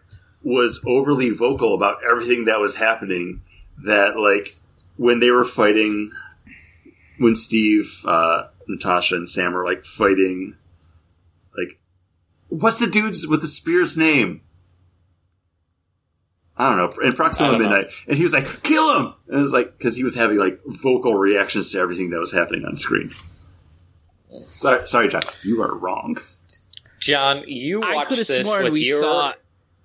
was 0.41 0.81
overly 0.83 1.29
vocal 1.29 1.75
about 1.75 1.97
everything 2.09 2.45
that 2.45 2.59
was 2.59 2.77
happening. 2.77 3.41
That 3.83 4.17
like 4.17 4.55
when 4.97 5.19
they 5.19 5.29
were 5.29 5.43
fighting, 5.43 6.09
when 7.19 7.35
Steve, 7.35 8.01
uh, 8.05 8.45
Natasha, 8.67 9.15
and 9.15 9.29
Sam 9.29 9.53
were 9.53 9.63
like 9.63 9.85
fighting, 9.85 10.55
like 11.55 11.77
what's 12.49 12.79
the 12.79 12.87
dude's 12.87 13.27
with 13.27 13.41
the 13.41 13.47
spear's 13.47 13.95
name? 13.95 14.41
I 16.57 16.69
don't 16.69 16.77
know. 16.77 17.03
In 17.03 17.13
Proxima 17.13 17.49
I 17.49 17.51
don't 17.51 17.61
know. 17.61 17.69
Midnight, 17.69 17.93
and 18.07 18.17
he 18.17 18.23
was 18.23 18.33
like, 18.33 18.63
"Kill 18.63 18.97
him!" 18.97 19.13
And 19.27 19.37
it 19.37 19.41
was 19.41 19.51
like 19.51 19.77
because 19.77 19.95
he 19.95 20.03
was 20.03 20.15
having 20.15 20.37
like 20.37 20.59
vocal 20.65 21.15
reactions 21.15 21.71
to 21.71 21.79
everything 21.79 22.11
that 22.11 22.19
was 22.19 22.31
happening 22.31 22.65
on 22.65 22.77
screen. 22.77 23.11
Sorry, 24.49 24.85
sorry, 24.87 25.09
John, 25.09 25.23
you 25.43 25.61
are 25.61 25.75
wrong. 25.75 26.17
John, 26.99 27.43
you 27.47 27.81
watched 27.81 28.09
could 28.09 28.17
have 28.19 28.27
this 28.27 28.47
sworn 28.47 28.63
with 28.63 28.73
we 28.73 28.85
your... 28.85 28.99
saw. 28.99 29.33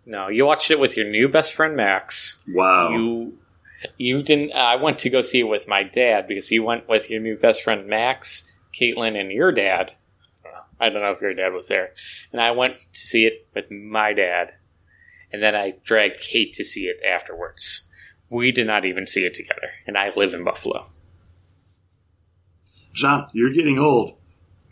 No, 0.07 0.29
you 0.29 0.47
watched 0.47 0.71
it 0.71 0.79
with 0.79 0.97
your 0.97 1.09
new 1.09 1.29
best 1.29 1.55
friend, 1.55 1.77
Max. 1.77 2.43
Wow. 2.49 2.91
You 2.91 3.39
you 3.99 4.23
didn't. 4.23 4.53
Uh, 4.53 4.57
I 4.57 4.77
went 4.77 4.99
to 4.99 5.11
go 5.11 5.23
see 5.23 5.41
it 5.41 5.49
with 5.49 5.69
my 5.69 5.83
dad 5.83 6.27
because 6.29 6.51
you 6.51 6.63
went 6.63 6.89
with 6.89 7.11
your 7.11 7.21
new 7.21 7.37
best 7.37 7.63
friend 7.63 7.87
Max, 7.87 8.51
Caitlin, 8.73 9.19
and 9.19 9.31
your 9.31 9.53
dad. 9.53 9.93
I 10.81 10.89
don't 10.89 11.03
know 11.03 11.13
if 11.13 11.21
your 11.21 11.35
dad 11.35 11.53
was 11.53 11.69
there, 11.69 11.93
and 12.33 12.41
I 12.41 12.53
went 12.53 12.75
to 12.75 13.01
see 13.01 13.27
it 13.27 13.47
with 13.55 13.71
my 13.71 14.15
dad, 14.15 14.55
and 15.33 15.43
then 15.43 15.55
I 15.55 15.75
dragged 15.85 16.21
Kate 16.21 16.55
to 16.55 16.65
see 16.65 16.85
it 16.85 17.01
afterwards. 17.07 17.89
We 18.29 18.53
did 18.53 18.67
not 18.67 18.85
even 18.85 19.07
see 19.07 19.25
it 19.25 19.35
together, 19.35 19.71
and 19.87 19.97
I 19.99 20.13
live 20.15 20.35
in 20.35 20.45
Buffalo. 20.45 20.87
John, 22.93 23.29
you're 23.33 23.53
getting 23.53 23.79
old. 23.79 24.17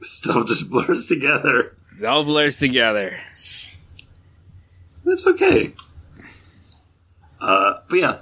Stuff 0.00 0.46
just 0.46 0.70
blurs 0.70 1.08
together. 1.08 1.72
It 1.98 2.04
all 2.04 2.24
blurs 2.24 2.56
together. 2.56 3.18
That's 5.04 5.26
okay. 5.26 5.74
Uh, 7.40 7.74
but 7.88 7.98
yeah, 7.98 8.18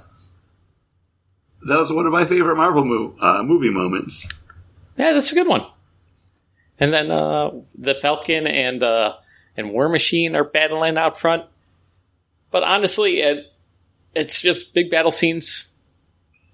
that 1.67 1.77
was 1.77 1.91
one 1.91 2.05
of 2.05 2.11
my 2.13 2.25
favorite 2.25 2.55
Marvel 2.55 2.85
mo- 2.85 3.15
uh, 3.19 3.43
movie 3.43 3.71
moments. 3.71 4.27
Yeah, 4.97 5.13
that's 5.13 5.31
a 5.31 5.35
good 5.35 5.47
one. 5.47 5.65
And 6.79 6.93
then 6.93 7.11
uh, 7.11 7.51
the 7.75 7.95
Falcon 7.95 8.47
and 8.47 8.81
uh, 8.83 9.15
and 9.55 9.71
War 9.71 9.89
Machine 9.89 10.35
are 10.35 10.43
battling 10.43 10.97
out 10.97 11.19
front. 11.19 11.45
But 12.51 12.63
honestly, 12.63 13.19
it, 13.21 13.45
it's 14.15 14.41
just 14.41 14.73
big 14.73 14.89
battle 14.89 15.11
scenes. 15.11 15.71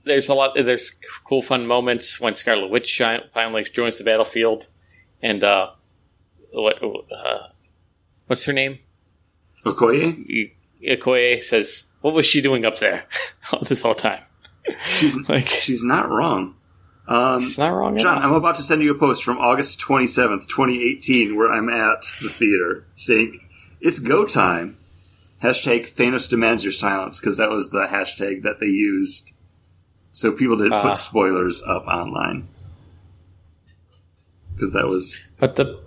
There's 0.05 0.27
a 0.27 0.33
lot. 0.33 0.51
There's 0.55 0.91
cool, 1.23 1.41
fun 1.41 1.65
moments 1.65 2.19
when 2.19 2.35
Scarlet 2.35 2.69
Witch 2.69 3.01
finally 3.33 3.63
joins 3.63 3.97
the 3.97 4.03
battlefield, 4.03 4.67
and 5.21 5.43
uh, 5.43 5.71
what 6.51 6.81
uh, 6.83 7.47
what's 8.27 8.43
her 8.43 8.53
name? 8.53 8.79
Okoye, 9.65 10.51
Okoye 10.85 11.41
says, 11.41 11.85
"What 12.01 12.13
was 12.13 12.25
she 12.25 12.41
doing 12.41 12.65
up 12.65 12.79
there 12.79 13.05
all 13.53 13.61
this 13.61 13.81
whole 13.81 13.95
time?" 13.95 14.23
she's 14.87 15.17
Like- 15.29 15.47
she's 15.47 15.83
not 15.83 16.09
wrong. 16.09 16.55
Um, 17.07 17.43
It's 17.43 17.57
not 17.57 17.69
wrong. 17.69 17.97
John. 17.97 18.21
I'm 18.21 18.33
about 18.33 18.55
to 18.55 18.61
send 18.61 18.81
you 18.81 18.91
a 18.91 18.97
post 18.97 19.23
from 19.25 19.37
August 19.37 19.79
27th, 19.81 20.47
2018, 20.47 21.35
where 21.35 21.51
I'm 21.51 21.67
at 21.69 22.05
the 22.21 22.29
theater 22.29 22.85
saying, 22.95 23.41
It's 23.81 23.99
go 23.99 24.23
time. 24.25 24.77
Hashtag 25.43 25.93
Thanos 25.93 26.29
demands 26.29 26.63
your 26.63 26.71
silence, 26.71 27.19
because 27.19 27.37
that 27.37 27.49
was 27.51 27.69
the 27.69 27.87
hashtag 27.87 28.43
that 28.43 28.59
they 28.59 28.67
used. 28.67 29.31
So 30.13 30.31
people 30.31 30.55
didn't 30.57 30.73
Ah. 30.73 30.81
put 30.81 30.97
spoilers 30.97 31.61
up 31.63 31.85
online. 31.85 32.47
Because 34.55 34.73
that 34.73 34.87
was 34.87 35.19
but 35.39 35.55
the 35.55 35.79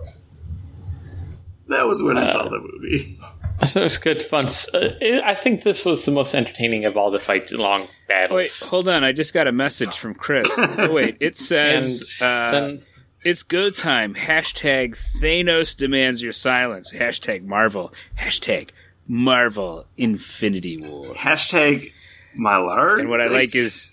that 1.69 1.85
was 1.87 2.01
when 2.03 2.17
I 2.17 2.23
Uh, 2.23 2.25
saw 2.27 2.43
the 2.49 2.59
movie. 2.59 3.17
so 3.65 3.81
it 3.81 3.85
was 3.85 3.97
good 3.97 4.21
fun. 4.21 4.47
Uh, 4.73 4.89
I 5.25 5.33
think 5.33 5.63
this 5.63 5.85
was 5.85 6.05
the 6.05 6.11
most 6.11 6.35
entertaining 6.35 6.85
of 6.85 6.95
all 6.95 7.09
the 7.11 7.19
fight 7.19 7.51
long 7.51 7.87
battles. 8.07 8.35
Wait, 8.37 8.69
hold 8.69 8.87
on. 8.87 9.03
I 9.03 9.11
just 9.11 9.33
got 9.33 9.47
a 9.47 9.51
message 9.51 9.97
from 9.97 10.13
Chris. 10.13 10.47
Oh, 10.77 10.91
wait, 10.93 11.17
it 11.19 11.37
says 11.37 12.19
uh, 12.21 12.51
then 12.51 12.81
it's 13.25 13.43
go 13.43 13.69
time. 13.69 14.13
Hashtag 14.13 14.97
Thanos 15.21 15.75
demands 15.75 16.21
your 16.21 16.33
silence. 16.33 16.93
Hashtag 16.93 17.43
Marvel. 17.45 17.93
Hashtag 18.19 18.69
Marvel 19.07 19.85
Infinity 19.97 20.77
War. 20.77 21.13
Hashtag 21.13 21.91
my 22.35 22.57
lard. 22.57 23.01
And 23.01 23.09
what 23.09 23.21
I 23.21 23.27
like 23.27 23.55
is 23.55 23.91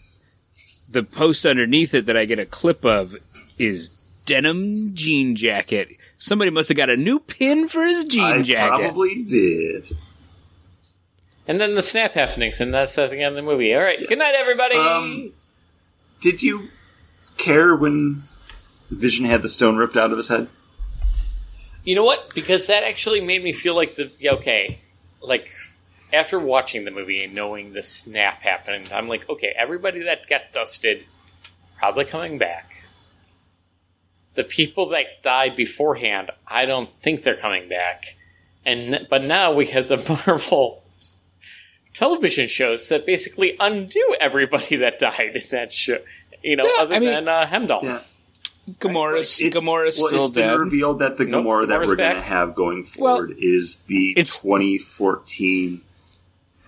the 0.91 1.03
post 1.03 1.47
underneath 1.47 1.95
it 1.95 2.07
that 2.07 2.17
I 2.17 2.25
get 2.25 2.39
a 2.39 2.47
clip 2.47 2.85
of 2.85 3.15
is 3.59 4.23
denim 4.27 4.95
jean 4.95 5.37
jacket. 5.37 5.89
Somebody 6.19 6.51
must 6.51 6.69
have 6.69 6.77
got 6.77 6.91
a 6.91 6.97
new 6.97 7.19
pin 7.19 7.69
for 7.69 7.85
his 7.85 8.05
jean 8.05 8.25
I 8.25 8.43
jacket. 8.43 8.83
probably 8.83 9.25
did. 9.25 9.97
and 11.47 11.61
then 11.61 11.75
the 11.75 11.83
snap 11.83 12.15
happenings, 12.15 12.61
and 12.61 12.73
that's 12.73 12.97
at 12.99 13.11
the 13.11 13.17
end 13.23 13.37
of 13.37 13.45
the 13.45 13.51
movie. 13.51 13.75
All 13.75 13.83
right, 13.83 13.99
good 14.09 14.19
night, 14.19 14.35
everybody. 14.37 14.77
Um, 14.77 15.33
Did 16.21 16.43
you 16.43 16.69
care 17.37 17.75
when 17.77 18.23
Vision 18.91 19.27
had 19.27 19.43
the 19.43 19.49
stone 19.49 19.77
ripped 19.77 19.97
out 19.97 20.11
of 20.11 20.17
his 20.17 20.29
head? 20.29 20.49
You 21.85 21.95
know 21.95 22.05
what? 22.05 22.33
Because 22.35 22.67
that 22.69 22.83
actually 22.85 23.21
made 23.21 23.43
me 23.45 23.53
feel 23.53 23.75
like 23.75 23.97
the 23.97 24.11
yeah, 24.19 24.33
okay, 24.33 24.81
like 25.27 25.51
after 26.13 26.39
watching 26.39 26.85
the 26.85 26.91
movie 26.91 27.25
and 27.25 27.35
knowing 27.35 27.73
the 27.73 27.83
snap 27.83 28.43
happened, 28.43 28.91
I'm 28.93 29.09
like, 29.09 29.29
okay, 29.29 29.53
everybody 29.57 30.05
that 30.05 30.29
got 30.29 30.53
dusted 30.53 31.05
probably 31.79 32.05
coming 32.05 32.39
back. 32.39 32.71
The 34.35 34.45
people 34.45 34.89
that 34.91 35.23
died 35.23 35.55
beforehand, 35.57 36.31
I 36.47 36.67
don't 36.67 36.93
think 36.95 37.23
they're 37.23 37.37
coming 37.37 37.69
back. 37.69 38.17
And 38.67 39.07
but 39.11 39.23
now 39.23 39.53
we 39.53 39.67
have 39.67 39.89
the 39.89 39.97
Marvel 40.27 40.83
television 41.93 42.49
shows 42.49 42.89
that 42.89 43.07
basically 43.07 43.57
undo 43.61 44.17
everybody 44.21 44.77
that 44.77 44.99
died 44.99 45.37
in 45.37 45.43
that 45.51 45.73
show. 45.73 45.99
You 46.43 46.57
know, 46.57 46.65
Yeah, 46.65 46.83
other 46.83 46.95
I 46.97 46.99
mean- 46.99 47.11
than 47.11 47.29
uh, 47.29 47.47
Heimdall. 47.47 47.81
Yeah. 47.85 48.01
Gamora's, 48.69 49.41
It's- 49.41 49.63
Gamora's 49.63 49.99
well, 49.99 50.09
still 50.09 50.25
it's 50.27 50.35
been 50.35 50.59
revealed 50.59 50.99
that 51.01 51.17
the 51.17 51.25
Nope, 51.25 51.45
Gamora 51.45 51.69
that 51.69 51.81
Gamora's 51.81 51.89
we're 51.89 51.97
going 51.97 52.17
to 52.17 52.23
have 52.23 52.55
going 52.55 52.87
Well, 52.99 53.17
forward 53.19 53.37
is 53.39 53.77
the 53.87 54.13
it's- 54.13 54.39
2014 54.41 55.83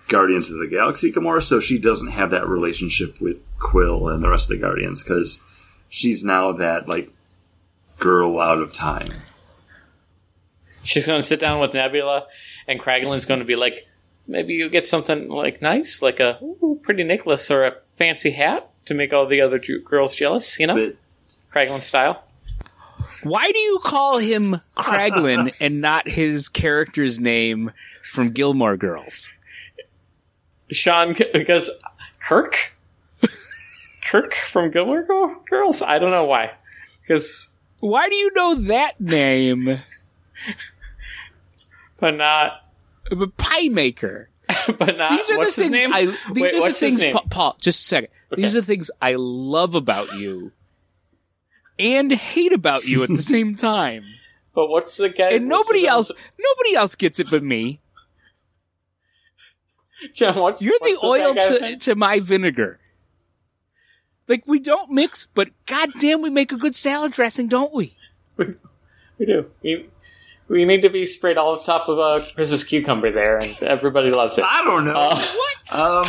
Guardians 0.07 0.49
of 0.51 0.59
the 0.59 0.67
Galaxy 0.67 1.11
Gamora, 1.11 1.41
so 1.43 1.59
she 1.59 1.77
doesn't 1.77 2.11
have 2.11 2.29
that 2.31 2.47
relationship 2.47 3.19
with 3.19 3.49
Quill 3.59 4.07
and 4.07 4.23
the 4.23 4.29
rest 4.29 4.49
of 4.49 4.57
the 4.57 4.61
Guardians 4.65 5.03
because 5.03 5.39
she's 5.89 6.23
now 6.23 6.51
that 6.53 6.87
like 6.87 7.11
girl 7.99 8.39
out 8.39 8.59
of 8.59 8.71
time. 8.71 9.11
She's 10.83 11.05
going 11.05 11.19
to 11.19 11.27
sit 11.27 11.39
down 11.41 11.59
with 11.59 11.73
Nebula, 11.73 12.27
and 12.67 12.79
Kraglin's 12.79 13.25
going 13.25 13.39
to 13.41 13.45
be 13.45 13.57
like, 13.57 13.87
maybe 14.27 14.53
you 14.53 14.69
get 14.69 14.87
something 14.87 15.27
like 15.27 15.61
nice, 15.61 16.01
like 16.01 16.19
a 16.21 16.39
ooh, 16.41 16.79
pretty 16.83 17.03
necklace 17.03 17.51
or 17.51 17.65
a 17.65 17.73
fancy 17.97 18.31
hat 18.31 18.69
to 18.85 18.93
make 18.93 19.11
all 19.11 19.27
the 19.27 19.41
other 19.41 19.59
girls 19.83 20.15
jealous, 20.15 20.57
you 20.59 20.67
know, 20.67 20.75
But 20.75 20.95
Kraglin 21.57 21.81
style. 21.81 22.23
Why 23.23 23.51
do 23.51 23.57
you 23.59 23.79
call 23.83 24.19
him 24.19 24.61
Kraglin 24.75 25.55
and 25.61 25.81
not 25.81 26.07
his 26.07 26.49
character's 26.49 27.19
name 27.19 27.71
from 28.03 28.29
Gilmore 28.29 28.77
Girls? 28.77 29.31
Sean, 30.71 31.15
because 31.33 31.69
Kirk, 32.19 32.75
Kirk 34.03 34.33
from 34.35 34.69
Gilmore 34.71 35.05
Girls. 35.49 35.81
I 35.81 35.97
don't 35.97 36.11
know 36.11 36.25
why, 36.25 36.51
because 37.01 37.49
Why 37.79 38.07
do 38.07 38.15
you 38.15 38.31
know 38.35 38.55
that 38.55 38.99
name? 39.01 39.81
but 41.99 42.11
not, 42.11 42.65
But 43.09 43.35
Pie 43.37 43.69
Maker. 43.69 44.29
but 44.77 44.97
not. 44.97 45.11
These 45.11 45.29
are 45.31 45.43
the 45.43 45.51
things? 45.51 45.91
I. 45.93 46.05
These 46.33 46.41
Wait, 46.53 46.55
are 46.55 46.69
the 46.69 46.73
things. 46.73 47.03
Pa- 47.03 47.23
Paul. 47.29 47.57
Just 47.59 47.81
a 47.81 47.85
second. 47.85 48.09
These 48.35 48.55
are 48.55 48.61
the 48.61 48.67
things 48.67 48.91
I 49.01 49.15
love 49.17 49.75
about 49.75 50.13
you, 50.13 50.51
and 51.79 52.11
hate 52.11 52.53
about 52.53 52.85
you 52.85 53.03
at 53.03 53.09
the 53.09 53.21
same 53.35 53.55
time. 53.55 54.03
But 54.55 54.67
what's 54.67 54.97
the 54.97 55.09
guy? 55.09 55.31
And 55.33 55.49
what's 55.49 55.67
nobody 55.67 55.83
the- 55.83 55.89
else, 55.89 56.11
nobody 56.39 56.75
else 56.75 56.95
gets 56.95 57.19
it 57.19 57.29
but 57.29 57.43
me. 57.43 57.79
John, 60.13 60.35
what's 60.35 60.61
You're 60.61 60.77
the 60.81 60.99
oil 61.03 61.33
bad 61.33 61.79
to, 61.81 61.91
to 61.91 61.95
my 61.95 62.19
vinegar. 62.19 62.79
Like 64.27 64.43
we 64.45 64.59
don't 64.59 64.91
mix, 64.91 65.27
but 65.33 65.49
goddamn, 65.65 66.21
we 66.21 66.29
make 66.29 66.51
a 66.51 66.57
good 66.57 66.75
salad 66.75 67.13
dressing, 67.13 67.47
don't 67.47 67.73
we? 67.73 67.95
We 69.19 69.25
do. 69.25 69.49
We, 69.63 69.89
we 70.47 70.63
need 70.65 70.81
to 70.81 70.91
be 70.91 71.07
sprayed 71.07 71.39
all 71.39 71.57
on 71.57 71.63
top 71.65 71.89
of 71.89 71.97
uh, 71.97 72.23
Chris's 72.35 72.63
cucumber 72.63 73.11
there, 73.11 73.39
and 73.39 73.57
everybody 73.63 74.11
loves 74.11 74.37
it. 74.37 74.45
I 74.47 74.63
don't 74.63 74.85
know. 74.85 74.93
Uh, 74.95 75.25
What? 75.25 75.75
um, 75.75 76.07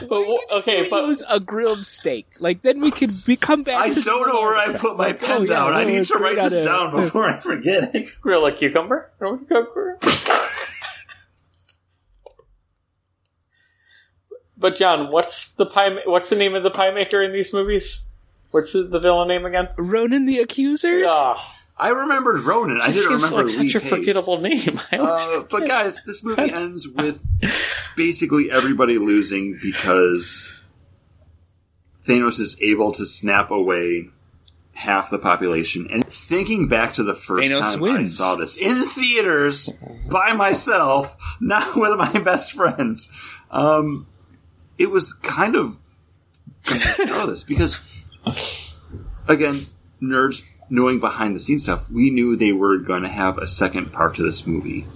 but, 0.00 0.08
w- 0.08 0.38
okay, 0.52 0.82
we 0.82 0.88
but 0.90 1.06
use 1.06 1.22
a 1.28 1.40
grilled 1.40 1.86
steak. 1.86 2.26
Like 2.38 2.62
then 2.62 2.80
we 2.80 2.90
could 2.90 3.12
we 3.26 3.36
come 3.36 3.62
back. 3.62 3.80
I 3.80 3.90
to 3.90 4.00
don't 4.00 4.26
know 4.28 4.40
where 4.40 4.56
I 4.56 4.72
put 4.72 4.96
my 4.96 5.12
pen 5.12 5.30
oh, 5.30 5.42
yeah, 5.42 5.48
down. 5.48 5.72
I 5.74 5.84
need 5.84 6.04
to 6.04 6.14
write 6.18 6.36
this 6.36 6.54
on 6.54 6.62
a- 6.62 6.64
down 6.64 6.90
before 6.92 7.24
I 7.24 7.38
forget 7.40 7.94
it. 7.94 8.10
grill 8.20 8.46
a 8.46 8.52
cucumber. 8.52 9.10
Grill 9.18 9.34
a 9.34 9.38
cucumber. 9.38 9.98
but 14.56 14.76
John, 14.76 15.10
what's 15.10 15.52
the 15.54 15.66
pie? 15.66 15.90
ma- 15.90 16.00
What's 16.06 16.30
the 16.30 16.36
name 16.36 16.54
of 16.54 16.62
the 16.62 16.70
pie 16.70 16.90
maker 16.90 17.22
in 17.22 17.32
these 17.32 17.52
movies? 17.52 18.08
What's 18.50 18.72
the, 18.72 18.82
the 18.82 18.98
villain 18.98 19.28
name 19.28 19.44
again? 19.44 19.68
Ronan 19.76 20.24
the 20.24 20.38
Accuser. 20.38 21.04
Ah, 21.06 21.57
I 21.80 21.90
remembered 21.90 22.40
Ronan. 22.40 22.80
I 22.82 22.90
didn't 22.90 23.12
remember 23.12 23.36
like 23.36 23.46
Lee 23.56 23.68
such 23.68 23.74
a 23.76 23.80
Pace. 23.80 23.90
forgettable 23.90 24.40
name. 24.40 24.80
I 24.92 24.96
Uh, 24.96 25.42
but 25.48 25.66
guys, 25.66 26.02
this 26.04 26.24
movie 26.24 26.52
ends 26.52 26.88
with 26.88 27.20
basically 27.96 28.50
everybody 28.50 28.98
losing 28.98 29.58
because 29.62 30.52
Thanos 32.02 32.40
is 32.40 32.60
able 32.60 32.90
to 32.92 33.04
snap 33.06 33.50
away 33.50 34.08
half 34.74 35.10
the 35.10 35.18
population. 35.18 35.86
And 35.90 36.04
thinking 36.06 36.66
back 36.68 36.94
to 36.94 37.02
the 37.04 37.14
first 37.14 37.50
Thanos 37.50 37.72
time 37.72 37.80
wins. 37.80 38.20
I 38.20 38.24
saw 38.24 38.34
this 38.34 38.56
in 38.56 38.86
theaters 38.86 39.70
by 40.10 40.32
myself, 40.32 41.16
not 41.40 41.76
with 41.76 41.96
my 41.98 42.18
best 42.20 42.52
friends, 42.52 43.12
um, 43.50 44.06
it 44.78 44.90
was 44.90 45.12
kind 45.12 45.56
of 45.56 45.78
I 46.66 47.04
know 47.06 47.26
this 47.26 47.44
because 47.44 47.80
again, 49.26 49.66
nerds 50.02 50.42
knowing 50.70 51.00
behind 51.00 51.34
the 51.34 51.40
scenes 51.40 51.64
stuff, 51.64 51.90
we 51.90 52.10
knew 52.10 52.36
they 52.36 52.52
were 52.52 52.78
going 52.78 53.02
to 53.02 53.08
have 53.08 53.38
a 53.38 53.46
second 53.46 53.92
part 53.92 54.14
to 54.16 54.22
this 54.22 54.46
movie, 54.46 54.86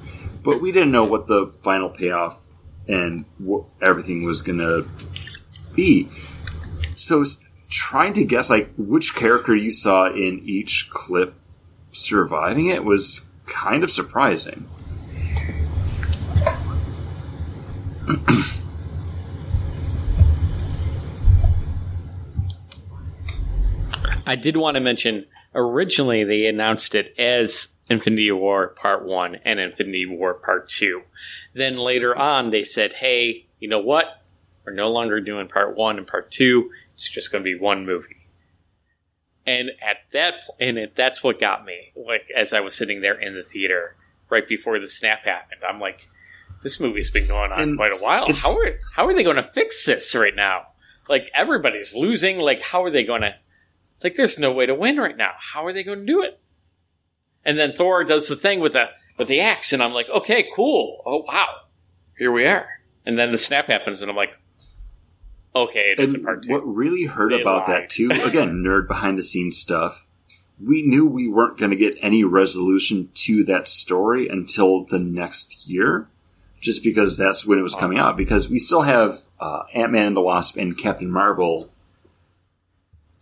but 0.43 0.61
we 0.61 0.73
didn't 0.73 0.93
know 0.93 1.05
what 1.05 1.27
the 1.27 1.53
final 1.62 1.89
payoff 1.89 2.49
and 2.89 3.24
what 3.39 3.65
everything 3.81 4.24
was 4.24 4.43
going 4.43 4.59
to 4.59 4.86
be. 5.74 6.09
So, 6.94 7.24
trying 7.69 8.12
to 8.12 8.24
guess 8.24 8.51
like 8.51 8.70
which 8.77 9.15
character 9.15 9.55
you 9.55 9.73
saw 9.73 10.07
in 10.07 10.40
each 10.44 10.90
clip 10.90 11.35
surviving 11.90 12.66
it 12.66 12.85
was 12.85 13.28
kind 13.47 13.82
of 13.82 13.90
surprising. 13.90 14.69
I 24.27 24.36
did 24.36 24.57
want 24.57 24.77
to 24.77 24.81
mention 24.81 25.27
originally 25.54 26.24
they 26.24 26.46
announced 26.46 26.94
it 26.94 27.14
as 27.18 27.68
Infinity 27.88 28.30
War 28.32 28.68
Part 28.68 29.04
1 29.04 29.36
and 29.44 29.60
Infinity 29.60 30.06
War 30.06 30.34
Part 30.34 30.68
2. 30.68 31.02
Then 31.54 31.76
later 31.76 32.16
on 32.16 32.50
they 32.50 32.64
said, 32.64 32.94
hey, 32.94 33.46
you 33.58 33.68
know 33.68 33.80
what? 33.80 34.22
We're 34.64 34.72
no 34.72 34.90
longer 34.90 35.20
doing 35.20 35.48
Part 35.48 35.76
1 35.76 35.98
and 35.98 36.06
Part 36.06 36.30
2. 36.30 36.70
It's 36.94 37.08
just 37.08 37.32
going 37.32 37.42
to 37.42 37.50
be 37.50 37.58
one 37.58 37.84
movie. 37.84 38.26
And 39.44 39.70
at 39.82 39.96
that 40.12 40.34
and 40.60 40.78
it, 40.78 40.94
that's 40.96 41.24
what 41.24 41.40
got 41.40 41.64
me. 41.64 41.92
Like 41.96 42.26
as 42.34 42.52
I 42.52 42.60
was 42.60 42.74
sitting 42.76 43.00
there 43.00 43.20
in 43.20 43.34
the 43.34 43.42
theater 43.42 43.96
right 44.30 44.46
before 44.46 44.78
the 44.78 44.88
snap 44.88 45.24
happened, 45.24 45.62
I'm 45.68 45.80
like, 45.80 46.08
this 46.62 46.78
movie's 46.78 47.10
been 47.10 47.26
going 47.26 47.50
on 47.50 47.60
And 47.60 47.76
quite 47.76 47.92
a 47.92 47.96
while. 47.96 48.32
How 48.32 48.56
are 48.56 48.78
how 48.94 49.06
are 49.06 49.14
they 49.14 49.24
going 49.24 49.36
to 49.36 49.42
fix 49.42 49.84
this 49.84 50.14
right 50.14 50.34
now? 50.34 50.68
Like 51.08 51.28
everybody's 51.34 51.92
losing. 51.92 52.38
Like 52.38 52.60
how 52.60 52.84
are 52.84 52.90
they 52.90 53.02
going 53.02 53.22
to 53.22 53.34
like, 54.04 54.14
there's 54.16 54.38
no 54.38 54.52
way 54.52 54.66
to 54.66 54.74
win 54.74 54.96
right 54.96 55.16
now. 55.16 55.32
How 55.52 55.64
are 55.66 55.72
they 55.72 55.82
going 55.82 56.00
to 56.00 56.06
do 56.06 56.22
it? 56.22 56.38
and 57.44 57.58
then 57.58 57.72
Thor 57.72 58.04
does 58.04 58.28
the 58.28 58.36
thing 58.36 58.60
with 58.60 58.74
the 58.74 58.86
with 59.18 59.26
the 59.28 59.40
axe, 59.40 59.72
and 59.72 59.82
I'm 59.82 59.92
like, 59.92 60.08
okay, 60.08 60.48
cool. 60.54 61.02
Oh 61.04 61.24
wow, 61.26 61.48
here 62.16 62.30
we 62.30 62.46
are. 62.46 62.66
And 63.04 63.18
then 63.18 63.32
the 63.32 63.38
snap 63.38 63.66
happens, 63.66 64.00
and 64.00 64.08
I'm 64.10 64.16
like, 64.16 64.38
okay, 65.54 65.92
it 65.96 66.00
is 66.00 66.12
a 66.12 66.16
And 66.16 66.24
part 66.24 66.42
two. 66.44 66.52
what 66.52 66.60
really 66.66 67.04
hurt 67.04 67.30
They 67.30 67.40
about 67.40 67.66
lied. 67.68 67.82
that 67.82 67.90
too, 67.90 68.10
again, 68.24 68.62
nerd 68.64 68.86
behind 68.86 69.18
the 69.18 69.22
scenes 69.24 69.56
stuff. 69.58 70.06
We 70.64 70.82
knew 70.82 71.04
we 71.04 71.26
weren't 71.28 71.58
going 71.58 71.70
to 71.72 71.76
get 71.76 71.96
any 72.00 72.22
resolution 72.22 73.10
to 73.14 73.42
that 73.44 73.66
story 73.66 74.28
until 74.28 74.84
the 74.84 75.00
next 75.00 75.68
year, 75.68 76.08
just 76.60 76.84
because 76.84 77.16
that's 77.16 77.44
when 77.44 77.58
it 77.58 77.62
was 77.62 77.74
coming 77.74 77.98
out. 77.98 78.16
Because 78.16 78.48
we 78.48 78.60
still 78.60 78.82
have 78.82 79.22
uh, 79.40 79.64
Ant 79.74 79.90
Man 79.90 80.06
and 80.06 80.16
the 80.16 80.20
Wasp 80.22 80.56
and 80.56 80.78
Captain 80.78 81.10
Marvel 81.10 81.68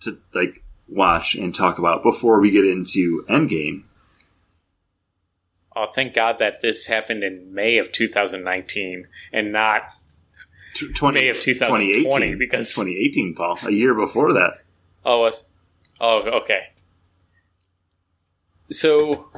to 0.00 0.18
like 0.34 0.62
watch 0.90 1.34
and 1.34 1.54
talk 1.54 1.78
about 1.78 2.02
before 2.02 2.40
we 2.40 2.50
get 2.50 2.66
into 2.66 3.24
Endgame. 3.28 3.84
Oh, 5.74 5.86
thank 5.94 6.14
God 6.14 6.36
that 6.40 6.62
this 6.62 6.86
happened 6.86 7.22
in 7.22 7.54
May 7.54 7.78
of 7.78 7.92
2019 7.92 9.06
and 9.32 9.52
not 9.52 9.82
20, 10.96 11.20
May 11.20 11.28
of 11.28 11.40
2020, 11.40 12.02
2018, 12.02 12.38
because- 12.38 12.74
2018, 12.74 13.34
Paul, 13.34 13.58
a 13.62 13.70
year 13.70 13.94
before 13.94 14.32
that. 14.32 14.62
Oh, 15.04 15.20
was 15.20 15.44
oh 16.00 16.22
okay. 16.42 16.68
So, 18.70 19.30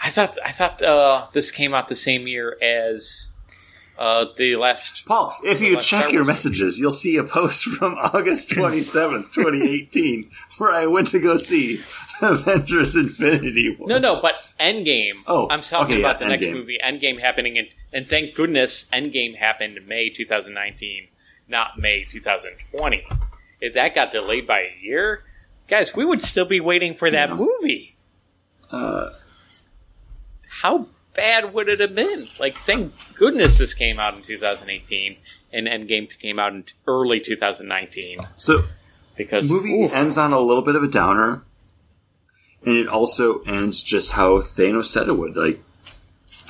I 0.00 0.10
thought 0.10 0.38
I 0.44 0.50
thought 0.50 0.80
uh, 0.82 1.26
this 1.32 1.50
came 1.50 1.74
out 1.74 1.88
the 1.88 1.96
same 1.96 2.26
year 2.26 2.56
as 2.62 3.32
uh, 3.98 4.26
the 4.36 4.56
last. 4.56 5.04
Paul, 5.06 5.36
if 5.44 5.60
you 5.60 5.78
check 5.80 6.12
your 6.12 6.24
messages, 6.24 6.78
you'll 6.78 6.90
see 6.90 7.16
a 7.16 7.24
post 7.24 7.64
from 7.64 7.94
August 7.98 8.50
27th, 8.50 9.32
2018, 9.32 10.30
where 10.58 10.70
I 10.72 10.86
went 10.86 11.08
to 11.08 11.18
go 11.20 11.36
see 11.36 11.82
Avengers 12.22 12.94
Infinity 12.96 13.76
War. 13.78 13.88
No, 13.88 13.98
no, 13.98 14.20
but 14.20 14.34
Endgame. 14.60 15.22
Oh, 15.26 15.48
I'm 15.50 15.60
talking 15.60 15.94
okay, 15.96 16.00
yeah, 16.02 16.08
about 16.10 16.18
the 16.20 16.28
next 16.28 16.44
Endgame. 16.44 16.52
movie, 16.54 16.78
Endgame 16.84 17.20
happening, 17.20 17.56
in, 17.56 17.66
and 17.92 18.06
thank 18.06 18.34
goodness 18.34 18.84
Endgame 18.92 19.36
happened 19.36 19.76
in 19.76 19.86
May 19.86 20.10
2019, 20.10 21.08
not 21.48 21.78
May 21.78 22.04
2020. 22.10 23.06
If 23.60 23.74
that 23.74 23.94
got 23.94 24.10
delayed 24.12 24.46
by 24.46 24.60
a 24.60 24.76
year, 24.82 25.24
guys, 25.68 25.94
we 25.96 26.04
would 26.04 26.20
still 26.20 26.44
be 26.46 26.60
waiting 26.60 26.94
for 26.94 27.10
that 27.10 27.30
Yeah. 27.30 27.34
movie. 27.36 27.96
Uh, 28.70 29.10
How 30.62 30.86
bad 31.16 31.52
would 31.52 31.68
it 31.68 31.80
have 31.80 31.94
been? 31.94 32.26
Like, 32.38 32.56
thank 32.56 32.92
goodness 33.14 33.58
this 33.58 33.74
came 33.74 33.98
out 33.98 34.14
in 34.14 34.22
2018, 34.22 35.16
and 35.52 35.66
Endgame 35.66 36.08
came 36.18 36.38
out 36.38 36.52
in 36.52 36.64
early 36.86 37.20
2019 37.20 38.20
so, 38.36 38.64
because 39.16 39.48
the 39.48 39.54
movie 39.54 39.84
oof, 39.84 39.92
ends 39.92 40.18
on 40.18 40.32
a 40.32 40.40
little 40.40 40.62
bit 40.62 40.76
of 40.76 40.82
a 40.82 40.88
downer, 40.88 41.42
and 42.64 42.76
it 42.76 42.88
also 42.88 43.40
ends 43.40 43.82
just 43.82 44.12
how 44.12 44.38
Thanos 44.38 44.86
said 44.86 45.08
it 45.08 45.14
would. 45.14 45.36
Like, 45.36 45.60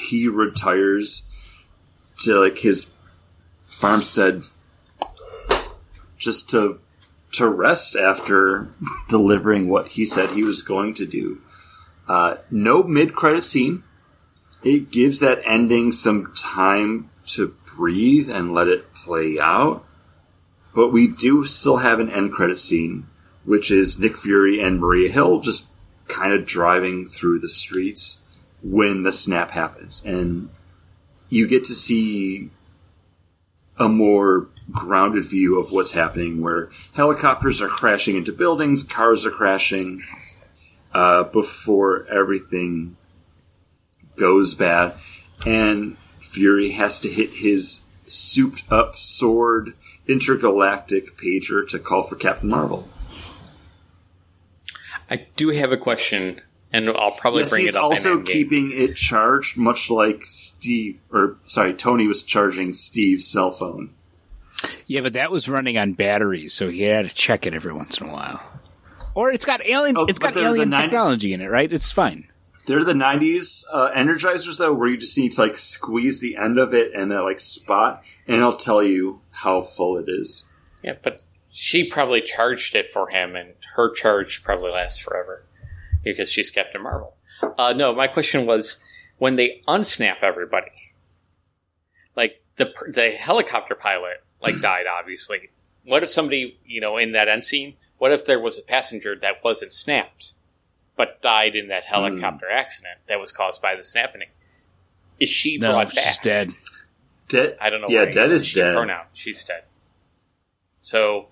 he 0.00 0.28
retires 0.28 1.28
to, 2.24 2.40
like, 2.40 2.58
his 2.58 2.92
farmstead 3.66 4.42
just 6.18 6.50
to 6.50 6.80
to 7.32 7.48
rest 7.48 7.94
after 7.96 8.68
delivering 9.08 9.68
what 9.68 9.88
he 9.88 10.06
said 10.06 10.30
he 10.30 10.42
was 10.42 10.62
going 10.62 10.94
to 10.94 11.06
do. 11.06 11.40
Uh, 12.08 12.36
no 12.50 12.82
mid 12.82 13.14
credit 13.14 13.44
scene. 13.44 13.82
It 14.66 14.90
gives 14.90 15.20
that 15.20 15.42
ending 15.46 15.92
some 15.92 16.32
time 16.34 17.08
to 17.28 17.54
breathe 17.76 18.28
and 18.28 18.52
let 18.52 18.66
it 18.66 18.92
play 18.92 19.38
out. 19.38 19.86
But 20.74 20.88
we 20.88 21.06
do 21.06 21.44
still 21.44 21.76
have 21.76 22.00
an 22.00 22.10
end 22.10 22.32
credit 22.32 22.58
scene, 22.58 23.06
which 23.44 23.70
is 23.70 23.96
Nick 23.96 24.16
Fury 24.16 24.60
and 24.60 24.80
Maria 24.80 25.08
Hill 25.08 25.38
just 25.38 25.68
kind 26.08 26.32
of 26.32 26.44
driving 26.44 27.06
through 27.06 27.38
the 27.38 27.48
streets 27.48 28.24
when 28.60 29.04
the 29.04 29.12
snap 29.12 29.52
happens. 29.52 30.04
And 30.04 30.50
you 31.28 31.46
get 31.46 31.62
to 31.66 31.74
see 31.76 32.50
a 33.76 33.88
more 33.88 34.48
grounded 34.72 35.26
view 35.26 35.60
of 35.60 35.70
what's 35.70 35.92
happening 35.92 36.42
where 36.42 36.70
helicopters 36.92 37.62
are 37.62 37.68
crashing 37.68 38.16
into 38.16 38.32
buildings, 38.32 38.82
cars 38.82 39.24
are 39.24 39.30
crashing, 39.30 40.02
uh, 40.92 41.22
before 41.22 42.04
everything 42.12 42.96
goes 44.16 44.54
bad. 44.54 44.98
And 45.46 45.96
Fury 46.18 46.70
has 46.70 47.00
to 47.00 47.08
hit 47.08 47.30
his 47.30 47.82
souped 48.06 48.62
up 48.70 48.96
sword 48.96 49.74
intergalactic 50.06 51.16
pager 51.16 51.68
to 51.68 51.78
call 51.78 52.02
for 52.02 52.16
Captain 52.16 52.48
Marvel. 52.48 52.88
I 55.10 55.26
do 55.36 55.50
have 55.50 55.72
a 55.72 55.76
question, 55.76 56.40
and 56.72 56.88
I'll 56.90 57.12
probably 57.12 57.42
Yes, 57.42 57.50
bring 57.50 57.62
he's 57.62 57.74
it 57.74 57.76
up. 57.76 57.92
He's 57.92 57.98
also 58.06 58.18
in 58.18 58.24
keeping 58.24 58.72
it 58.72 58.96
charged, 58.96 59.56
much 59.56 59.90
like 59.90 60.24
Steve, 60.24 61.00
or 61.12 61.36
sorry, 61.46 61.74
Tony 61.74 62.06
was 62.06 62.22
charging 62.22 62.72
Steve's 62.72 63.26
cell 63.26 63.50
phone. 63.50 63.90
Yeah, 64.86 65.02
but 65.02 65.12
that 65.12 65.30
was 65.30 65.48
running 65.48 65.78
on 65.78 65.92
batteries, 65.92 66.54
so 66.54 66.68
he 66.68 66.82
had 66.82 67.08
to 67.08 67.14
check 67.14 67.46
it 67.46 67.54
every 67.54 67.72
once 67.72 68.00
in 68.00 68.08
a 68.08 68.12
while. 68.12 68.42
Or 69.14 69.30
it's 69.30 69.44
got 69.44 69.64
alien. 69.64 69.96
Oh, 69.96 70.06
it's 70.06 70.18
but 70.18 70.28
got 70.28 70.34
they're 70.34 70.44
the 70.44 70.48
alien 70.50 70.70
90 70.70 70.86
technology 70.86 71.32
in 71.32 71.40
it, 71.40 71.46
right? 71.46 71.72
It's 71.72 71.92
fine. 71.92 72.28
They're 72.66 72.84
the 72.84 72.92
'90s 72.92 73.64
uh, 73.72 73.90
Energizers, 73.92 74.58
though, 74.58 74.74
where 74.74 74.88
you 74.88 74.96
just 74.96 75.16
need 75.16 75.32
to 75.32 75.40
like 75.40 75.56
squeeze 75.56 76.20
the 76.20 76.36
end 76.36 76.58
of 76.58 76.74
it 76.74 76.92
and 76.94 77.10
that 77.10 77.22
like 77.22 77.40
spot, 77.40 78.02
and 78.26 78.36
it'll 78.36 78.56
tell 78.56 78.82
you 78.82 79.20
how 79.30 79.60
full 79.62 79.96
it 79.96 80.08
is. 80.08 80.46
Yeah, 80.82 80.94
but 81.02 81.22
she 81.50 81.84
probably 81.84 82.20
charged 82.20 82.74
it 82.74 82.92
for 82.92 83.08
him, 83.08 83.34
and 83.34 83.54
her 83.76 83.90
charge 83.90 84.42
probably 84.42 84.72
lasts 84.72 85.00
forever 85.00 85.44
because 86.04 86.30
she's 86.30 86.50
Captain 86.50 86.82
Marvel. 86.82 87.14
Uh, 87.58 87.72
no, 87.72 87.94
my 87.94 88.08
question 88.08 88.46
was 88.46 88.78
when 89.18 89.36
they 89.36 89.62
unsnap 89.66 90.22
everybody, 90.22 90.72
like 92.14 92.42
the 92.56 92.72
the 92.92 93.10
helicopter 93.10 93.74
pilot 93.74 94.22
like 94.42 94.60
died. 94.62 94.86
Obviously, 94.86 95.50
what 95.84 96.02
if 96.02 96.10
somebody 96.10 96.58
you 96.66 96.80
know 96.80 96.96
in 96.96 97.12
that 97.12 97.28
end 97.28 97.44
scene? 97.44 97.74
What 97.98 98.12
if 98.12 98.26
there 98.26 98.40
was 98.40 98.58
a 98.58 98.62
passenger 98.62 99.16
that 99.16 99.42
wasn't 99.42 99.72
snapped, 99.72 100.34
but 100.96 101.20
died 101.22 101.54
in 101.54 101.68
that 101.68 101.84
helicopter 101.84 102.50
accident 102.50 102.98
that 103.08 103.20
was 103.20 103.32
caused 103.32 103.60
by 103.62 103.76
the 103.76 103.82
snapping? 103.82 104.22
Is 105.20 105.28
she 105.28 105.58
No, 105.58 105.72
brought 105.72 105.94
back? 105.94 106.04
she's 106.04 106.18
dead. 106.18 106.50
Dead. 107.28 107.56
I 107.60 107.70
don't 107.70 107.80
know. 107.80 107.88
Yeah, 107.88 108.06
dead 108.06 108.30
is 108.30 108.46
she 108.46 108.56
dead. 108.60 108.74
Pronoun. 108.76 109.04
She's 109.12 109.42
dead. 109.44 109.64
So, 110.82 111.28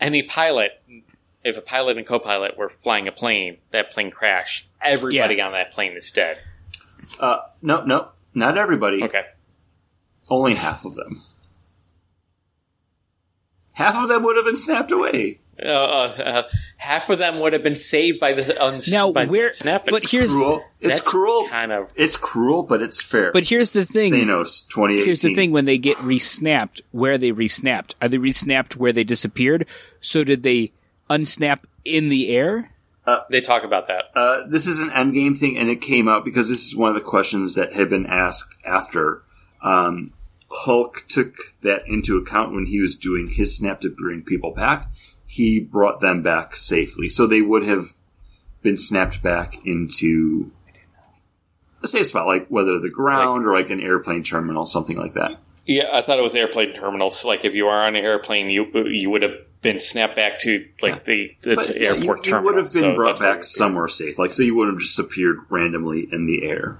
any 0.00 0.22
pilot, 0.22 0.72
if 1.42 1.56
a 1.56 1.60
pilot 1.60 1.96
and 1.96 2.06
co-pilot 2.06 2.56
were 2.56 2.70
flying 2.82 3.08
a 3.08 3.12
plane, 3.12 3.58
that 3.72 3.90
plane 3.90 4.10
crashed. 4.10 4.68
Everybody 4.80 5.40
on 5.40 5.52
that 5.52 5.72
plane 5.72 5.96
is 5.96 6.10
dead. 6.10 6.38
Uh, 7.18 7.38
no, 7.62 7.84
no, 7.84 8.10
not 8.34 8.56
everybody. 8.58 9.02
Okay. 9.02 9.22
Only 10.28 10.54
half 10.54 10.84
of 10.84 10.94
them. 10.94 11.22
Half 13.74 13.96
of 13.96 14.08
them 14.08 14.22
would 14.22 14.36
have 14.36 14.44
been 14.46 14.56
snapped 14.56 14.90
away. 14.92 15.40
Uh, 15.62 15.68
uh, 15.68 16.22
uh, 16.24 16.42
half 16.76 17.08
of 17.08 17.18
them 17.18 17.40
would 17.40 17.52
have 17.52 17.62
been 17.62 17.74
saved 17.76 18.20
by 18.20 18.32
the 18.34 18.62
uns- 18.62 18.90
Now, 18.92 19.10
by 19.10 19.24
where- 19.24 19.52
snapping. 19.52 19.90
but 19.92 20.04
here's- 20.08 20.32
Cruel. 20.34 20.62
It's 20.80 21.00
cruel. 21.00 21.48
Kind 21.48 21.72
of. 21.72 21.88
It's 21.96 22.16
cruel, 22.16 22.62
but 22.62 22.82
it's 22.82 23.02
fair. 23.02 23.32
But 23.32 23.44
here's 23.44 23.72
the 23.72 23.84
thing. 23.84 24.12
Thanos, 24.12 24.68
2018. 24.68 25.04
Here's 25.04 25.22
the 25.22 25.34
thing: 25.34 25.52
when 25.52 25.64
they 25.64 25.78
get 25.78 25.96
resnapped, 25.98 26.80
where 26.92 27.16
they 27.18 27.32
resnapped? 27.32 27.94
Are 28.02 28.08
they 28.08 28.18
resnapped 28.18 28.76
where 28.76 28.92
they 28.92 29.04
disappeared? 29.04 29.66
So 30.00 30.22
did 30.24 30.42
they 30.42 30.72
unsnap 31.08 31.60
in 31.84 32.08
the 32.10 32.28
air? 32.28 32.72
They 33.30 33.40
talk 33.40 33.62
about 33.62 33.86
that. 33.86 34.06
Uh, 34.16 34.42
this 34.48 34.66
is 34.66 34.82
an 34.82 34.90
endgame 34.90 35.36
thing, 35.36 35.56
and 35.56 35.70
it 35.70 35.80
came 35.80 36.08
out 36.08 36.24
because 36.24 36.48
this 36.48 36.66
is 36.66 36.76
one 36.76 36.88
of 36.88 36.94
the 36.96 37.00
questions 37.00 37.54
that 37.54 37.72
had 37.72 37.88
been 37.88 38.04
asked 38.06 38.52
after. 38.66 39.22
Um, 39.62 40.12
Hulk 40.50 41.04
took 41.08 41.34
that 41.62 41.86
into 41.86 42.16
account 42.18 42.52
when 42.52 42.66
he 42.66 42.80
was 42.80 42.94
doing 42.96 43.28
his 43.28 43.56
snap 43.56 43.80
to 43.82 43.90
bring 43.90 44.22
people 44.22 44.52
back. 44.52 44.88
He 45.26 45.58
brought 45.60 46.00
them 46.00 46.22
back 46.22 46.54
safely, 46.54 47.08
so 47.08 47.26
they 47.26 47.42
would 47.42 47.64
have 47.66 47.94
been 48.62 48.76
snapped 48.76 49.22
back 49.22 49.58
into 49.66 50.52
a 51.82 51.88
safe 51.88 52.06
spot, 52.06 52.26
like 52.26 52.46
whether 52.48 52.78
the 52.78 52.90
ground 52.90 53.44
or 53.46 53.52
like 53.52 53.70
an 53.70 53.80
airplane 53.80 54.22
terminal, 54.22 54.64
something 54.64 54.96
like 54.96 55.14
that. 55.14 55.38
Yeah, 55.66 55.88
I 55.92 56.00
thought 56.02 56.18
it 56.18 56.22
was 56.22 56.34
airplane 56.36 56.74
terminals. 56.74 57.24
Like 57.24 57.44
if 57.44 57.54
you 57.54 57.66
are 57.66 57.86
on 57.86 57.96
an 57.96 58.04
airplane, 58.04 58.50
you 58.50 58.66
you 58.86 59.10
would 59.10 59.22
have 59.22 59.34
been 59.62 59.80
snapped 59.80 60.14
back 60.14 60.38
to 60.40 60.64
like 60.80 61.04
the, 61.06 61.34
the 61.42 61.56
But 61.56 61.76
yeah, 61.76 61.88
airport 61.88 62.18
you, 62.24 62.30
you 62.30 62.30
terminal. 62.30 62.44
would 62.44 62.56
have 62.64 62.72
been 62.72 62.82
So 62.82 62.94
brought 62.94 63.18
that's 63.18 63.20
what 63.20 63.28
it 63.28 63.34
back 63.38 63.44
somewhere 63.44 63.88
safe, 63.88 64.18
like 64.18 64.32
so 64.32 64.42
you 64.44 64.54
wouldn't 64.54 64.76
have 64.76 64.82
just 64.82 64.98
appeared 64.98 65.38
randomly 65.50 66.08
in 66.12 66.26
the 66.26 66.44
air. 66.44 66.78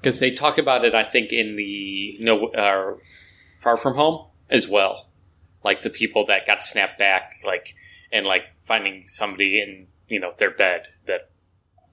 because 0.00 0.20
they 0.20 0.30
talk 0.30 0.56
about 0.56 0.84
it. 0.84 0.94
I 0.94 1.04
think 1.04 1.32
in 1.32 1.56
the 1.56 2.16
no 2.20 2.46
uh, 2.48 2.94
Far 3.58 3.76
From 3.76 3.96
Home 3.96 4.26
as 4.48 4.68
well, 4.68 5.08
like 5.64 5.82
the 5.82 5.90
people 5.90 6.26
that 6.26 6.46
got 6.46 6.62
snapped 6.64 6.98
back, 6.98 7.40
like 7.44 7.74
and 8.12 8.26
like 8.26 8.42
finding 8.66 9.06
somebody 9.06 9.60
in 9.60 9.86
you 10.08 10.20
know 10.20 10.32
their 10.38 10.50
bed 10.50 10.82
that 11.06 11.30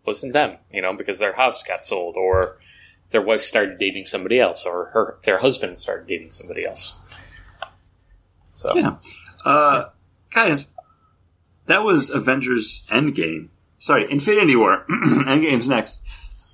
wasn't 0.05 0.33
them, 0.33 0.57
you 0.71 0.81
know, 0.81 0.93
because 0.93 1.19
their 1.19 1.33
house 1.33 1.63
got 1.63 1.83
sold 1.83 2.15
or 2.15 2.59
their 3.11 3.21
wife 3.21 3.41
started 3.41 3.77
dating 3.79 4.05
somebody 4.05 4.39
else 4.39 4.65
or 4.65 4.85
her 4.93 5.17
their 5.23 5.39
husband 5.39 5.79
started 5.79 6.07
dating 6.07 6.31
somebody 6.31 6.65
else. 6.65 6.97
So 8.53 8.75
Yeah. 8.75 8.97
Uh, 9.45 9.89
guys, 10.31 10.69
that 11.67 11.83
was 11.83 12.09
Avengers 12.09 12.87
Endgame. 12.89 13.49
sorry, 13.77 14.11
Infinity 14.11 14.55
War. 14.55 14.85
Endgame's 14.89 15.69
next. 15.69 16.03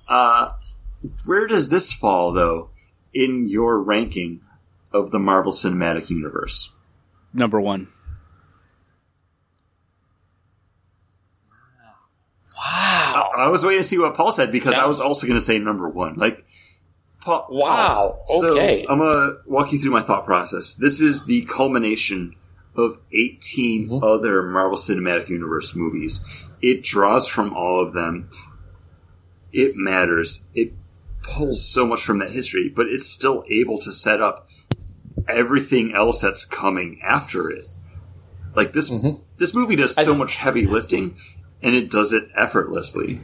Uh, 0.08 0.52
where 1.24 1.46
does 1.46 1.70
this 1.70 1.92
fall, 1.92 2.32
though, 2.32 2.70
in 3.12 3.48
your 3.48 3.80
ranking 3.80 4.42
of 4.92 5.10
the 5.10 5.18
Marvel 5.18 5.52
Cinematic 5.52 6.10
Universe? 6.10 6.73
Number 7.34 7.60
one. 7.60 7.88
Wow. 12.56 13.30
I 13.36 13.48
was 13.48 13.64
waiting 13.64 13.82
to 13.82 13.88
see 13.88 13.98
what 13.98 14.14
Paul 14.14 14.32
said 14.32 14.52
because 14.52 14.74
I 14.76 14.86
was 14.86 14.98
was- 14.98 15.06
also 15.06 15.26
going 15.26 15.38
to 15.38 15.44
say 15.44 15.58
number 15.58 15.88
one. 15.88 16.14
Like, 16.14 16.44
Paul. 17.20 17.46
Wow, 17.50 18.20
Paul, 18.26 18.44
okay. 18.46 18.84
So 18.84 18.92
I'm 18.92 18.98
going 18.98 19.12
to 19.14 19.36
walk 19.46 19.72
you 19.72 19.78
through 19.78 19.90
my 19.92 20.02
thought 20.02 20.24
process. 20.26 20.74
This 20.74 21.00
is 21.00 21.24
the 21.24 21.42
culmination 21.46 22.36
of 22.76 22.98
18 23.12 23.88
Mm-hmm. 23.88 24.04
other 24.04 24.42
Marvel 24.42 24.76
Cinematic 24.78 25.28
Universe 25.28 25.74
movies. 25.74 26.24
It 26.60 26.82
draws 26.82 27.28
from 27.28 27.52
all 27.54 27.80
of 27.80 27.92
them. 27.94 28.28
It 29.52 29.72
matters. 29.76 30.44
It 30.54 30.72
pulls 31.22 31.66
so 31.68 31.86
much 31.86 32.02
from 32.02 32.18
that 32.18 32.30
history, 32.30 32.68
but 32.68 32.86
it's 32.88 33.06
still 33.06 33.44
able 33.48 33.78
to 33.80 33.92
set 33.92 34.20
up 34.20 34.48
everything 35.28 35.94
else 35.94 36.20
that's 36.20 36.44
coming 36.44 37.00
after 37.02 37.50
it. 37.50 37.64
Like 38.54 38.72
this, 38.72 38.90
Mm-hmm. 38.90 39.22
this 39.38 39.54
movie 39.54 39.76
does 39.76 39.94
so 39.94 40.14
much 40.14 40.36
heavy 40.36 40.66
lifting, 40.66 41.16
and 41.62 41.74
it 41.74 41.90
does 41.90 42.12
it 42.12 42.28
effortlessly. 42.36 43.20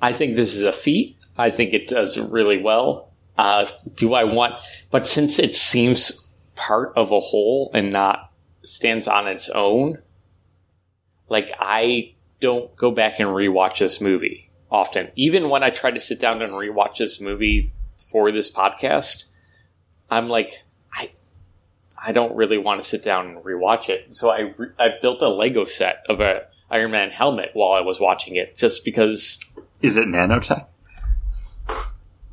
I 0.00 0.12
think 0.12 0.36
this 0.36 0.54
is 0.54 0.62
a 0.62 0.72
feat. 0.72 1.16
I 1.36 1.50
think 1.50 1.72
it 1.74 1.88
does 1.88 2.18
really 2.18 2.62
well. 2.62 3.10
Uh, 3.36 3.66
do 3.96 4.14
I 4.14 4.24
want? 4.24 4.54
But 4.90 5.06
since 5.06 5.38
it 5.38 5.56
seems 5.56 6.28
part 6.54 6.92
of 6.96 7.10
a 7.10 7.18
whole 7.20 7.70
and 7.74 7.92
not 7.92 8.30
stands 8.62 9.08
on 9.08 9.26
its 9.26 9.48
own, 9.50 9.98
like 11.28 11.50
I 11.58 12.14
don't 12.40 12.74
go 12.76 12.90
back 12.92 13.18
and 13.18 13.28
rewatch 13.30 13.78
this 13.80 14.00
movie 14.00 14.50
often. 14.70 15.08
Even 15.16 15.48
when 15.50 15.62
I 15.64 15.70
try 15.70 15.90
to 15.90 16.00
sit 16.00 16.20
down 16.20 16.40
and 16.42 16.52
rewatch 16.52 16.98
this 16.98 17.20
movie 17.20 17.72
for 18.10 18.30
this 18.30 18.50
podcast, 18.50 19.26
I'm 20.10 20.28
like, 20.28 20.62
I, 20.92 21.10
I 22.02 22.12
don't 22.12 22.36
really 22.36 22.58
want 22.58 22.82
to 22.82 22.86
sit 22.88 23.02
down 23.02 23.26
and 23.28 23.38
rewatch 23.44 23.88
it. 23.88 24.14
So 24.14 24.30
I, 24.30 24.52
re- 24.56 24.68
I 24.78 24.88
built 25.00 25.22
a 25.22 25.28
Lego 25.28 25.64
set 25.64 26.04
of 26.08 26.20
a 26.20 26.42
Iron 26.70 26.90
Man 26.90 27.10
helmet 27.10 27.50
while 27.54 27.72
I 27.72 27.80
was 27.80 28.00
watching 28.00 28.36
it, 28.36 28.56
just 28.56 28.84
because 28.84 29.40
Is 29.82 29.96
it 29.96 30.06
nanotech? 30.08 30.66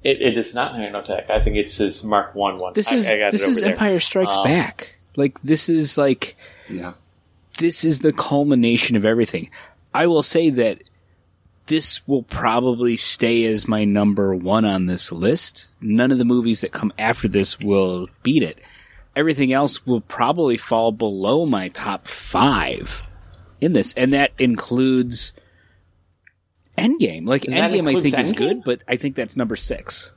It, 0.03 0.21
it 0.21 0.37
is 0.37 0.53
not 0.55 0.73
nanotech. 0.73 1.29
I 1.29 1.39
think 1.39 1.57
it's 1.57 1.77
his 1.77 2.03
Mark 2.03 2.33
One 2.33 2.57
one. 2.57 2.73
This 2.73 2.91
is 2.91 3.07
I 3.09 3.17
got 3.17 3.31
this 3.31 3.47
is 3.47 3.61
there. 3.61 3.71
Empire 3.71 3.99
Strikes 3.99 4.35
Um, 4.35 4.43
Back. 4.45 4.95
Like 5.15 5.39
this 5.41 5.69
is 5.69 5.97
like 5.97 6.35
Yeah. 6.69 6.93
this 7.59 7.85
is 7.85 7.99
the 7.99 8.11
culmination 8.13 8.95
of 8.95 9.05
everything. 9.05 9.49
I 9.93 10.07
will 10.07 10.23
say 10.23 10.49
that 10.51 10.81
this 11.67 12.05
will 12.07 12.23
probably 12.23 12.97
stay 12.97 13.45
as 13.45 13.67
my 13.67 13.85
number 13.85 14.35
one 14.35 14.65
on 14.65 14.85
this 14.85 15.11
list. 15.11 15.67
None 15.79 16.11
of 16.11 16.17
the 16.17 16.25
movies 16.25 16.61
that 16.61 16.71
come 16.71 16.91
after 16.97 17.27
this 17.27 17.59
will 17.59 18.07
beat 18.23 18.43
it. 18.43 18.59
Everything 19.15 19.53
else 19.53 19.85
will 19.85 20.01
probably 20.01 20.57
fall 20.57 20.91
below 20.91 21.45
my 21.45 21.69
top 21.69 22.07
five 22.07 23.07
in 23.59 23.73
this, 23.73 23.93
and 23.93 24.13
that 24.13 24.31
includes 24.39 25.33
Endgame. 26.77 27.27
Like 27.27 27.45
And 27.45 27.53
Endgame, 27.53 27.87
I 27.87 28.01
think 28.01 28.17
is 28.17 28.33
good, 28.33 28.63
but 28.63 28.81
I 28.87 28.95
think 28.95 29.15
that's 29.15 29.37
number 29.37 29.55
six. 29.55 30.11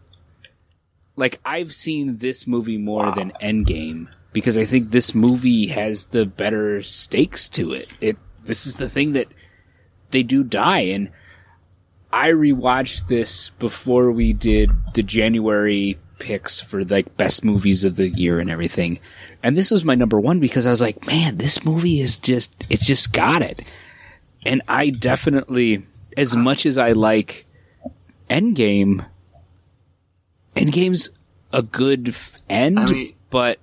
Like 1.17 1.41
I've 1.45 1.73
seen 1.73 2.19
this 2.19 2.47
movie 2.47 2.79
more 2.79 3.13
than 3.15 3.33
Endgame 3.43 4.09
because 4.33 4.57
I 4.57 4.65
think 4.65 4.91
this 4.91 5.15
movie 5.15 5.69
has 5.69 6.07
the 6.07 6.27
better 6.27 6.83
stakes 6.83 7.49
to 7.51 7.73
it. 7.73 7.89
It 8.01 8.17
this 8.45 8.67
is 8.67 8.77
the 8.77 8.89
thing 8.89 9.13
that 9.13 9.29
they 10.11 10.23
do 10.23 10.43
die 10.43 10.81
and 10.81 11.11
I 12.15 12.29
rewatched 12.29 13.09
this 13.09 13.51
before 13.59 14.13
we 14.13 14.33
did 14.33 14.71
the 14.95 15.03
January 15.03 15.99
picks 16.21 16.61
for 16.61 16.85
like 16.85 17.17
best 17.17 17.45
movies 17.45 17.83
of 17.83 17.97
the 17.97 18.09
year 18.09 18.39
and 18.39 18.49
everything. 18.49 19.01
And 19.43 19.57
this 19.59 19.73
was 19.73 19.85
my 19.85 19.97
number 19.97 20.21
1 20.21 20.39
because 20.39 20.65
I 20.65 20.71
was 20.71 20.81
like, 20.81 21.05
man, 21.09 21.39
this 21.39 21.65
movie 21.65 21.99
is 22.01 22.17
just 22.17 22.53
it's 22.71 22.87
just 22.87 23.13
got 23.13 23.43
it. 23.43 23.63
And 24.47 24.63
I 24.69 24.91
definitely 24.91 25.85
as 26.17 26.37
much 26.37 26.67
as 26.67 26.79
I 26.79 26.93
like 26.93 27.47
Endgame 28.31 29.05
Endgame's 30.55 31.11
a 31.53 31.63
good 31.63 32.15
end, 32.49 32.79
I 32.79 32.87
mean- 32.87 33.15
but 33.29 33.59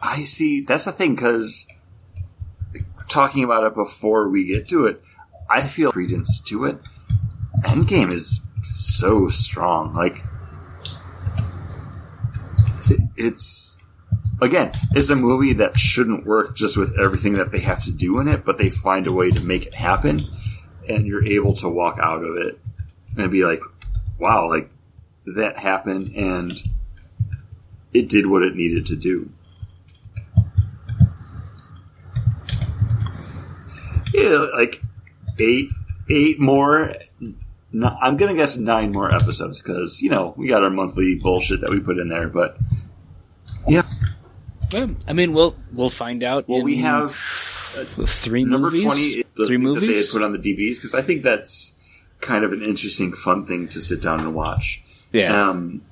I 0.00 0.22
see. 0.22 0.60
That's 0.60 0.84
the 0.84 0.92
thing 0.92 1.16
because 1.16 1.66
talking 3.08 3.42
about 3.42 3.64
it 3.64 3.74
before 3.74 4.28
we 4.28 4.44
get 4.44 4.68
to 4.68 4.86
it, 4.86 5.02
I 5.52 5.60
feel 5.60 5.92
credence 5.92 6.40
to 6.40 6.64
it. 6.64 6.78
Endgame 7.62 8.10
is 8.10 8.46
so 8.62 9.28
strong. 9.28 9.92
Like 9.94 10.24
it, 12.88 13.00
it's 13.16 13.76
again, 14.40 14.72
it's 14.92 15.10
a 15.10 15.16
movie 15.16 15.52
that 15.52 15.78
shouldn't 15.78 16.24
work 16.24 16.56
just 16.56 16.78
with 16.78 16.98
everything 16.98 17.34
that 17.34 17.52
they 17.52 17.60
have 17.60 17.82
to 17.84 17.92
do 17.92 18.18
in 18.18 18.28
it, 18.28 18.46
but 18.46 18.56
they 18.56 18.70
find 18.70 19.06
a 19.06 19.12
way 19.12 19.30
to 19.30 19.40
make 19.40 19.66
it 19.66 19.74
happen, 19.74 20.24
and 20.88 21.06
you're 21.06 21.26
able 21.26 21.54
to 21.56 21.68
walk 21.68 21.98
out 22.02 22.24
of 22.24 22.36
it 22.36 22.58
and 23.18 23.30
be 23.30 23.44
like, 23.44 23.60
"Wow!" 24.18 24.48
Like 24.48 24.70
that 25.26 25.58
happened, 25.58 26.16
and 26.16 26.50
it 27.92 28.08
did 28.08 28.26
what 28.26 28.42
it 28.42 28.56
needed 28.56 28.86
to 28.86 28.96
do. 28.96 29.28
Yeah, 34.14 34.46
like 34.54 34.81
eight, 35.38 35.70
eight 36.10 36.38
more. 36.40 36.94
No, 37.72 37.96
I'm 38.00 38.16
gonna 38.16 38.34
guess 38.34 38.56
nine 38.58 38.92
more 38.92 39.14
episodes 39.14 39.62
because 39.62 40.02
you 40.02 40.10
know 40.10 40.34
we 40.36 40.46
got 40.48 40.62
our 40.62 40.70
monthly 40.70 41.14
bullshit 41.14 41.60
that 41.62 41.70
we 41.70 41.80
put 41.80 41.98
in 41.98 42.08
there. 42.08 42.28
But 42.28 42.58
yeah, 43.66 43.82
well, 44.72 44.90
I 45.08 45.12
mean, 45.14 45.32
we'll 45.32 45.56
we'll 45.72 45.88
find 45.90 46.22
out. 46.22 46.48
well, 46.48 46.62
we 46.62 46.76
have 46.78 47.14
three 47.14 48.44
number 48.44 48.70
movies. 48.70 48.82
twenty. 48.84 49.02
is 49.02 49.24
The 49.36 49.46
three 49.46 49.56
movies 49.56 49.80
that 49.80 49.86
they 49.86 49.96
had 49.98 50.10
put 50.12 50.22
on 50.22 50.32
the 50.32 50.38
DVDs 50.38 50.74
because 50.76 50.94
I 50.94 51.00
think 51.02 51.22
that's 51.22 51.76
kind 52.20 52.44
of 52.44 52.52
an 52.52 52.62
interesting, 52.62 53.12
fun 53.12 53.44
thing 53.46 53.68
to 53.68 53.80
sit 53.80 54.02
down 54.02 54.20
and 54.20 54.34
watch. 54.34 54.82
yeah, 55.12 55.48
Um, 55.48 55.82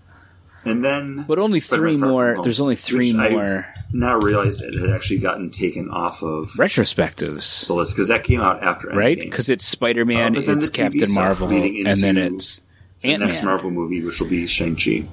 and 0.65 0.85
then, 0.85 1.25
but 1.27 1.39
only 1.39 1.61
three 1.61 1.97
more. 1.97 2.35
Home, 2.35 2.45
There's 2.45 2.61
only 2.61 2.77
three 2.77 3.13
which 3.13 3.21
I 3.21 3.31
more 3.31 3.67
now 3.93 4.17
realized 4.17 4.63
it 4.63 4.75
had 4.75 4.91
actually 4.91 5.19
gotten 5.19 5.51
taken 5.51 5.91
off 5.91 6.23
of 6.23 6.51
retrospectives, 6.53 7.67
the 7.67 7.75
list 7.75 7.95
because 7.95 8.09
that 8.09 8.25
came 8.25 8.41
out 8.41 8.63
after 8.63 8.89
right? 8.89 9.19
Because 9.19 9.49
it's 9.49 9.65
Spider 9.65 10.05
Man, 10.05 10.37
it's 10.37 10.49
um, 10.49 10.61
the 10.61 10.71
Captain 10.71 11.13
Marvel, 11.15 11.49
and 11.51 11.97
then 11.97 12.17
it's 12.17 12.63
the 13.01 13.13
Ant 13.13 13.23
next 13.23 13.43
Marvel 13.43 13.71
movie, 13.71 14.03
which 14.03 14.21
will 14.21 14.29
be 14.29 14.47
Shang 14.47 14.77
Chi. 14.77 15.05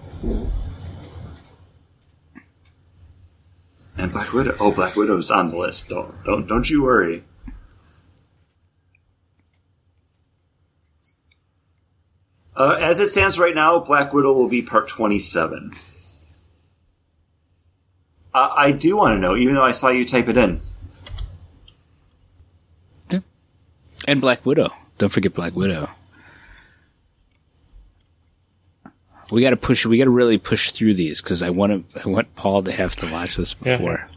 And 3.98 4.12
Black 4.12 4.32
Widow. 4.32 4.56
Oh, 4.60 4.72
Black 4.72 4.96
Widow's 4.96 5.32
on 5.32 5.50
the 5.50 5.58
list. 5.58 5.90
Don't 5.90 6.14
don't 6.24 6.48
don't 6.48 6.70
you 6.70 6.84
worry. 6.84 7.24
Uh, 12.58 12.76
as 12.82 13.00
it 13.00 13.10
stands 13.10 13.38
right 13.38 13.54
now, 13.54 13.78
Black 13.78 14.14
Widow 14.14 14.34
will 14.34 14.48
be 14.48 14.64
part 14.64 14.88
twenty-seven. 14.88 15.74
Uh, 18.34 18.50
I 18.56 18.72
do 18.72 18.98
want 18.98 19.16
to 19.16 19.20
know, 19.20 19.36
even 19.36 19.54
though 19.54 19.64
I 19.64 19.72
saw 19.72 19.90
you 19.90 20.06
type 20.06 20.28
it 20.28 20.38
in. 20.38 20.62
and 24.08 24.22
Black 24.22 24.46
Widow. 24.46 24.70
Don't 24.98 25.10
forget 25.10 25.34
Black 25.34 25.56
Widow. 25.56 25.90
We 29.30 29.42
got 29.42 29.50
to 29.52 29.58
push. 29.58 29.86
We 29.86 29.98
got 29.98 30.06
to 30.06 30.10
really 30.10 30.38
push 30.38 30.72
through 30.72 30.94
these 30.96 31.22
because 31.22 31.42
I 31.44 31.50
want 31.52 31.92
to. 31.94 32.02
I 32.04 32.08
want 32.08 32.34
Paul 32.36 32.64
to 32.64 32.72
have 32.72 32.96
to 32.98 33.12
watch 33.12 33.36
this 33.36 33.56
Yeah. 33.64 33.78
before. 33.78 34.10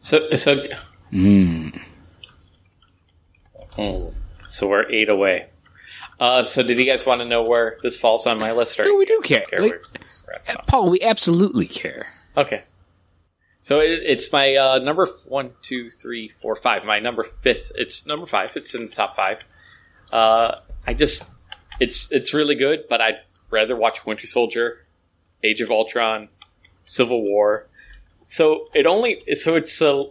So 0.00 0.30
so. 0.36 0.66
Mm. 1.12 1.80
Mm. 3.76 4.14
So 4.46 4.68
we're 4.68 4.88
eight 4.90 5.08
away. 5.08 5.46
Uh, 6.20 6.44
so 6.44 6.62
did 6.62 6.78
you 6.78 6.84
guys 6.84 7.06
want 7.06 7.20
to 7.20 7.24
know 7.26 7.42
where 7.42 7.78
this 7.82 7.96
falls 7.98 8.26
on 8.26 8.38
my 8.38 8.52
list? 8.52 8.78
Or 8.78 8.84
No, 8.84 8.94
we 8.96 9.06
do 9.06 9.18
guys 9.22 9.46
care. 9.48 9.60
Like- 9.62 9.72
We're 9.72 10.02
just 10.02 10.24
wrapping 10.28 10.56
up. 10.56 10.66
Paul, 10.66 10.90
we 10.90 11.00
absolutely 11.00 11.66
care. 11.66 12.08
Okay. 12.36 12.62
So 13.62 13.80
it, 13.80 14.00
it's 14.04 14.30
my 14.32 14.54
uh, 14.54 14.78
number 14.78 15.06
one, 15.26 15.52
two, 15.62 15.90
three, 15.90 16.28
four, 16.42 16.56
five. 16.56 16.84
My 16.84 16.98
number 16.98 17.24
fifth. 17.42 17.72
It's 17.74 18.06
number 18.06 18.26
five. 18.26 18.50
It's 18.54 18.74
in 18.74 18.82
the 18.88 18.94
top 18.94 19.16
five. 19.16 19.38
Uh, 20.12 20.56
I 20.86 20.94
just, 20.94 21.30
it's 21.78 22.10
it's 22.12 22.34
really 22.34 22.54
good, 22.54 22.84
but 22.88 23.00
I'd 23.00 23.20
rather 23.50 23.76
watch 23.76 24.04
Winter 24.06 24.26
Soldier, 24.26 24.86
Age 25.42 25.60
of 25.60 25.70
Ultron, 25.70 26.28
Civil 26.84 27.22
War. 27.22 27.66
So 28.26 28.68
it 28.74 28.86
only 28.86 29.22
so 29.36 29.56
it's 29.56 29.78
the 29.78 30.10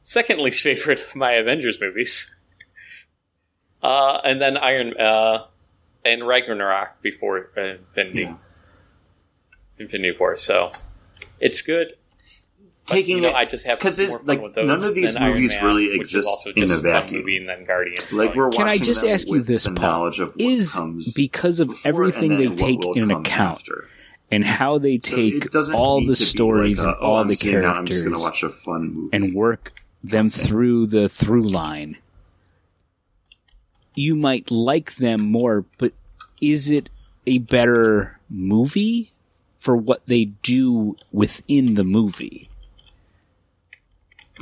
second 0.00 0.40
least 0.40 0.62
favorite 0.64 1.00
of 1.06 1.16
my 1.16 1.32
Avengers 1.32 1.80
movies. 1.80 2.34
Uh, 3.84 4.18
and 4.24 4.40
then 4.40 4.56
Iron 4.56 4.94
uh, 4.98 5.44
and 6.04 6.26
Ragnarok 6.26 7.02
before 7.02 7.50
Infinity 7.56 8.22
Yeah. 8.22 8.36
Infinity 9.78 10.16
War. 10.18 10.36
So 10.36 10.72
it's 11.40 11.60
good. 11.62 11.94
taking 12.86 13.16
you 13.16 13.22
know, 13.22 13.28
it 13.30 13.34
I 13.34 13.44
just 13.46 13.64
have 13.66 13.78
'cause 13.78 13.98
more 13.98 14.06
it's, 14.08 14.16
fun 14.16 14.26
like, 14.26 14.40
with 14.42 14.54
those 14.54 14.66
none 14.66 14.82
of 14.84 14.94
these 14.94 15.18
movies 15.18 15.50
Man, 15.52 15.64
really 15.64 15.94
exist 15.94 16.26
also 16.28 16.50
in 16.52 16.70
a 16.70 16.76
vacuum. 16.78 17.20
movie 17.20 17.36
and 17.38 17.48
then 17.48 17.64
Guardians. 17.64 18.12
like 18.12 18.34
we're 18.34 18.50
Can 18.50 18.68
I 18.68 18.76
just 18.78 19.04
ask 19.04 19.26
you 19.28 19.40
this, 19.42 19.64
the 19.64 19.72
Paul? 19.72 19.82
knowledge 20.00 20.20
of 20.20 20.28
what 20.34 20.40
Is 20.40 20.78
because 21.16 21.60
of 21.60 21.74
everything 21.84 22.36
they 22.36 22.48
take 22.48 22.80
will 22.80 22.92
in 22.94 23.10
account 23.10 23.58
after. 23.60 23.88
and 24.30 24.44
how 24.44 24.78
they 24.78 24.98
take 24.98 25.44
it 25.46 25.50
doesn't 25.52 25.74
all 25.74 26.04
the 26.06 26.14
stories 26.16 26.78
like 26.78 26.86
a, 26.86 26.88
and 26.90 26.98
oh, 27.00 27.06
all 27.06 27.16
I'm 27.20 27.28
the 27.28 27.34
sitting 27.36 27.60
down, 27.62 27.76
I'm 27.76 27.86
characters 27.86 28.02
just 28.02 28.22
watch 28.22 28.42
a 28.42 28.48
fun 28.50 28.94
movie. 28.94 29.08
and 29.16 29.34
work 29.34 29.72
them 30.02 30.28
through 30.30 30.86
the 30.86 31.08
through 31.08 31.48
line. 31.48 31.96
You 33.94 34.14
might 34.16 34.50
like 34.50 34.96
them 34.96 35.22
more, 35.30 35.64
but 35.78 35.92
is 36.40 36.70
it 36.70 36.88
a 37.26 37.38
better 37.38 38.18
movie 38.28 39.12
for 39.56 39.76
what 39.76 40.06
they 40.06 40.26
do 40.42 40.96
within 41.12 41.74
the 41.74 41.84
movie? 41.84 42.48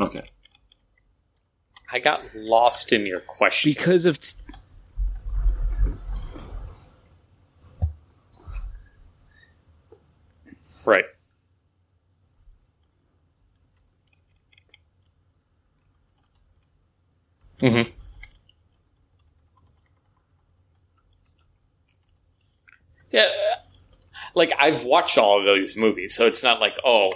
okay. 0.00 0.22
I 1.90 1.98
got 1.98 2.22
lost 2.34 2.92
in 2.92 3.04
your 3.06 3.20
question. 3.20 3.70
Because 3.70 4.06
of 4.06 4.18
t- 4.20 4.34
Right. 10.84 11.04
hmm 17.60 17.82
Yeah, 23.12 23.28
like 24.34 24.52
I've 24.58 24.84
watched 24.84 25.18
all 25.18 25.38
of 25.38 25.44
those 25.44 25.76
movies, 25.76 26.14
so 26.14 26.26
it's 26.26 26.42
not 26.42 26.60
like 26.60 26.74
oh, 26.84 27.12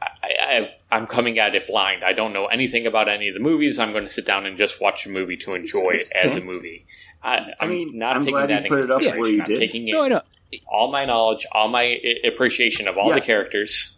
I, 0.00 0.08
I, 0.38 0.70
I'm 0.90 1.06
coming 1.06 1.38
at 1.38 1.54
it 1.54 1.66
blind. 1.66 2.02
I 2.04 2.12
don't 2.12 2.32
know 2.32 2.46
anything 2.46 2.86
about 2.86 3.08
any 3.08 3.28
of 3.28 3.34
the 3.34 3.40
movies. 3.40 3.78
I'm 3.78 3.92
going 3.92 4.04
to 4.04 4.10
sit 4.12 4.24
down 4.26 4.46
and 4.46 4.56
just 4.56 4.80
watch 4.80 5.06
a 5.06 5.08
movie 5.10 5.36
to 5.38 5.54
enjoy 5.54 5.90
It's- 5.94 6.10
it 6.10 6.16
as 6.16 6.34
a 6.36 6.40
movie. 6.40 6.86
I, 7.22 7.54
I'm 7.58 7.70
mean, 7.70 7.98
not 7.98 8.16
I'm 8.16 8.20
taking 8.24 8.36
that 8.36 8.50
you 8.50 8.56
in 8.56 8.68
put 8.68 8.78
it 8.84 8.90
up 8.90 9.00
consideration. 9.00 9.20
where 9.20 9.42
I'm 9.42 9.48
did. 9.48 9.58
taking 9.58 9.88
in 9.88 9.94
no, 10.10 10.20
all 10.68 10.92
my 10.92 11.04
knowledge, 11.06 11.44
all 11.50 11.66
my 11.66 11.82
i- 11.82 12.26
appreciation 12.28 12.86
of 12.86 12.96
all 12.98 13.08
Yeah. 13.08 13.16
the 13.16 13.20
characters, 13.20 13.96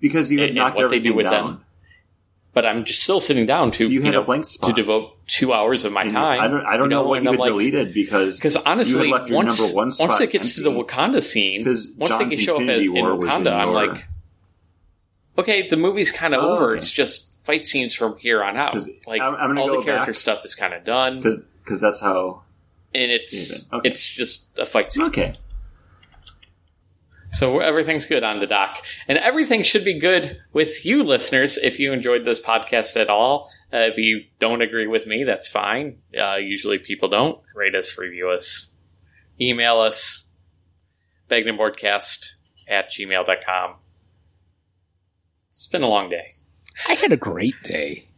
Because 0.00 0.30
you 0.30 0.40
had 0.40 0.50
And- 0.50 0.58
and 0.58 0.64
knocked 0.66 0.76
what 0.76 0.90
they 0.90 0.98
do 0.98 1.14
with 1.14 1.24
down. 1.24 1.46
them. 1.46 1.64
But 2.52 2.66
I'm 2.66 2.84
just 2.84 3.02
still 3.02 3.20
sitting 3.20 3.46
down 3.46 3.70
to 3.72 3.86
You 3.88 4.02
you, 4.02 4.10
know 4.10 4.24
to 4.24 4.72
devote 4.72 5.12
two 5.28 5.52
hours 5.52 5.84
of 5.84 5.92
my 5.92 6.02
And 6.02 6.12
time. 6.12 6.40
I 6.40 6.48
don't, 6.48 6.66
I 6.66 6.76
don't 6.76 6.88
know, 6.88 7.04
what 7.04 7.22
you 7.22 7.30
like- 7.30 7.40
deleted 7.42 7.94
because 7.94 8.38
Because 8.38 8.56
you 8.56 8.62
honestly, 8.66 9.08
had 9.10 9.20
left 9.20 9.28
your 9.28 9.36
once 9.36 9.72
once 10.00 10.20
it 10.20 10.30
gets 10.30 10.54
to 10.56 10.62
the 10.62 10.70
empty. 10.72 10.82
Wakanda 10.94 11.22
scene, 11.22 11.62
'Cause 11.64 11.92
once 11.96 12.10
John's 12.10 12.30
they 12.30 12.36
can 12.36 12.44
show 12.44 12.54
up 12.56 12.60
Infinity 12.62 12.86
in, 12.86 12.96
in 12.96 13.04
War 13.04 13.12
in 13.14 13.20
Wakanda, 13.20 13.52
I'm 13.52 13.72
like, 13.72 14.06
okay, 15.38 15.68
the 15.68 15.76
movie's 15.76 16.12
kind 16.12 16.34
of 16.34 16.42
Oh, 16.42 16.54
over. 16.56 16.70
okay. 16.70 16.78
It's 16.78 16.90
just 16.90 17.28
fight 17.44 17.66
scenes 17.66 17.94
from 17.94 18.16
here 18.18 18.42
on 18.42 18.56
out. 18.56 18.74
Like 19.06 19.20
I'm- 19.22 19.36
I'm 19.38 19.56
all 19.58 19.68
go 19.68 19.80
the 19.80 19.84
character 19.86 20.12
stuff 20.12 20.44
is 20.44 20.54
kind 20.54 20.74
of 20.74 20.84
done, 20.84 21.16
because 21.18 21.42
because 21.64 21.80
that's 21.80 22.00
how. 22.00 22.42
and 22.94 23.10
it's 23.12 23.66
okay. 23.72 23.88
it's 23.88 24.06
just 24.06 24.46
a 24.58 24.66
fight 24.66 24.92
scene. 24.92 25.04
Okay, 25.06 25.34
So 27.32 27.60
everything's 27.60 28.06
good 28.06 28.24
on 28.24 28.40
the 28.40 28.46
dock, 28.46 28.84
and 29.06 29.16
everything 29.16 29.62
should 29.62 29.84
be 29.84 29.98
good 29.98 30.38
with 30.52 30.84
you, 30.84 31.04
listeners. 31.04 31.56
If 31.58 31.78
you 31.78 31.92
enjoyed 31.92 32.24
this 32.24 32.40
podcast 32.40 33.00
at 33.00 33.08
all, 33.08 33.50
uh, 33.72 33.78
if 33.78 33.96
you 33.98 34.24
don't 34.40 34.62
agree 34.62 34.88
with 34.88 35.06
me, 35.06 35.22
that's 35.22 35.48
fine. 35.48 35.98
Uh, 36.16 36.36
usually 36.36 36.78
people 36.78 37.08
don't 37.08 37.38
rate 37.54 37.76
us, 37.76 37.96
review 37.96 38.30
us, 38.30 38.72
email 39.40 39.78
us, 39.78 40.26
bagdenboardcast 41.30 42.34
at 42.68 42.90
gmail.com. 42.90 43.76
It's 45.50 45.68
been 45.68 45.82
a 45.82 45.88
long 45.88 46.10
day. 46.10 46.28
I 46.88 46.94
had 46.94 47.12
a 47.12 47.16
great 47.16 47.62
day. 47.62 48.09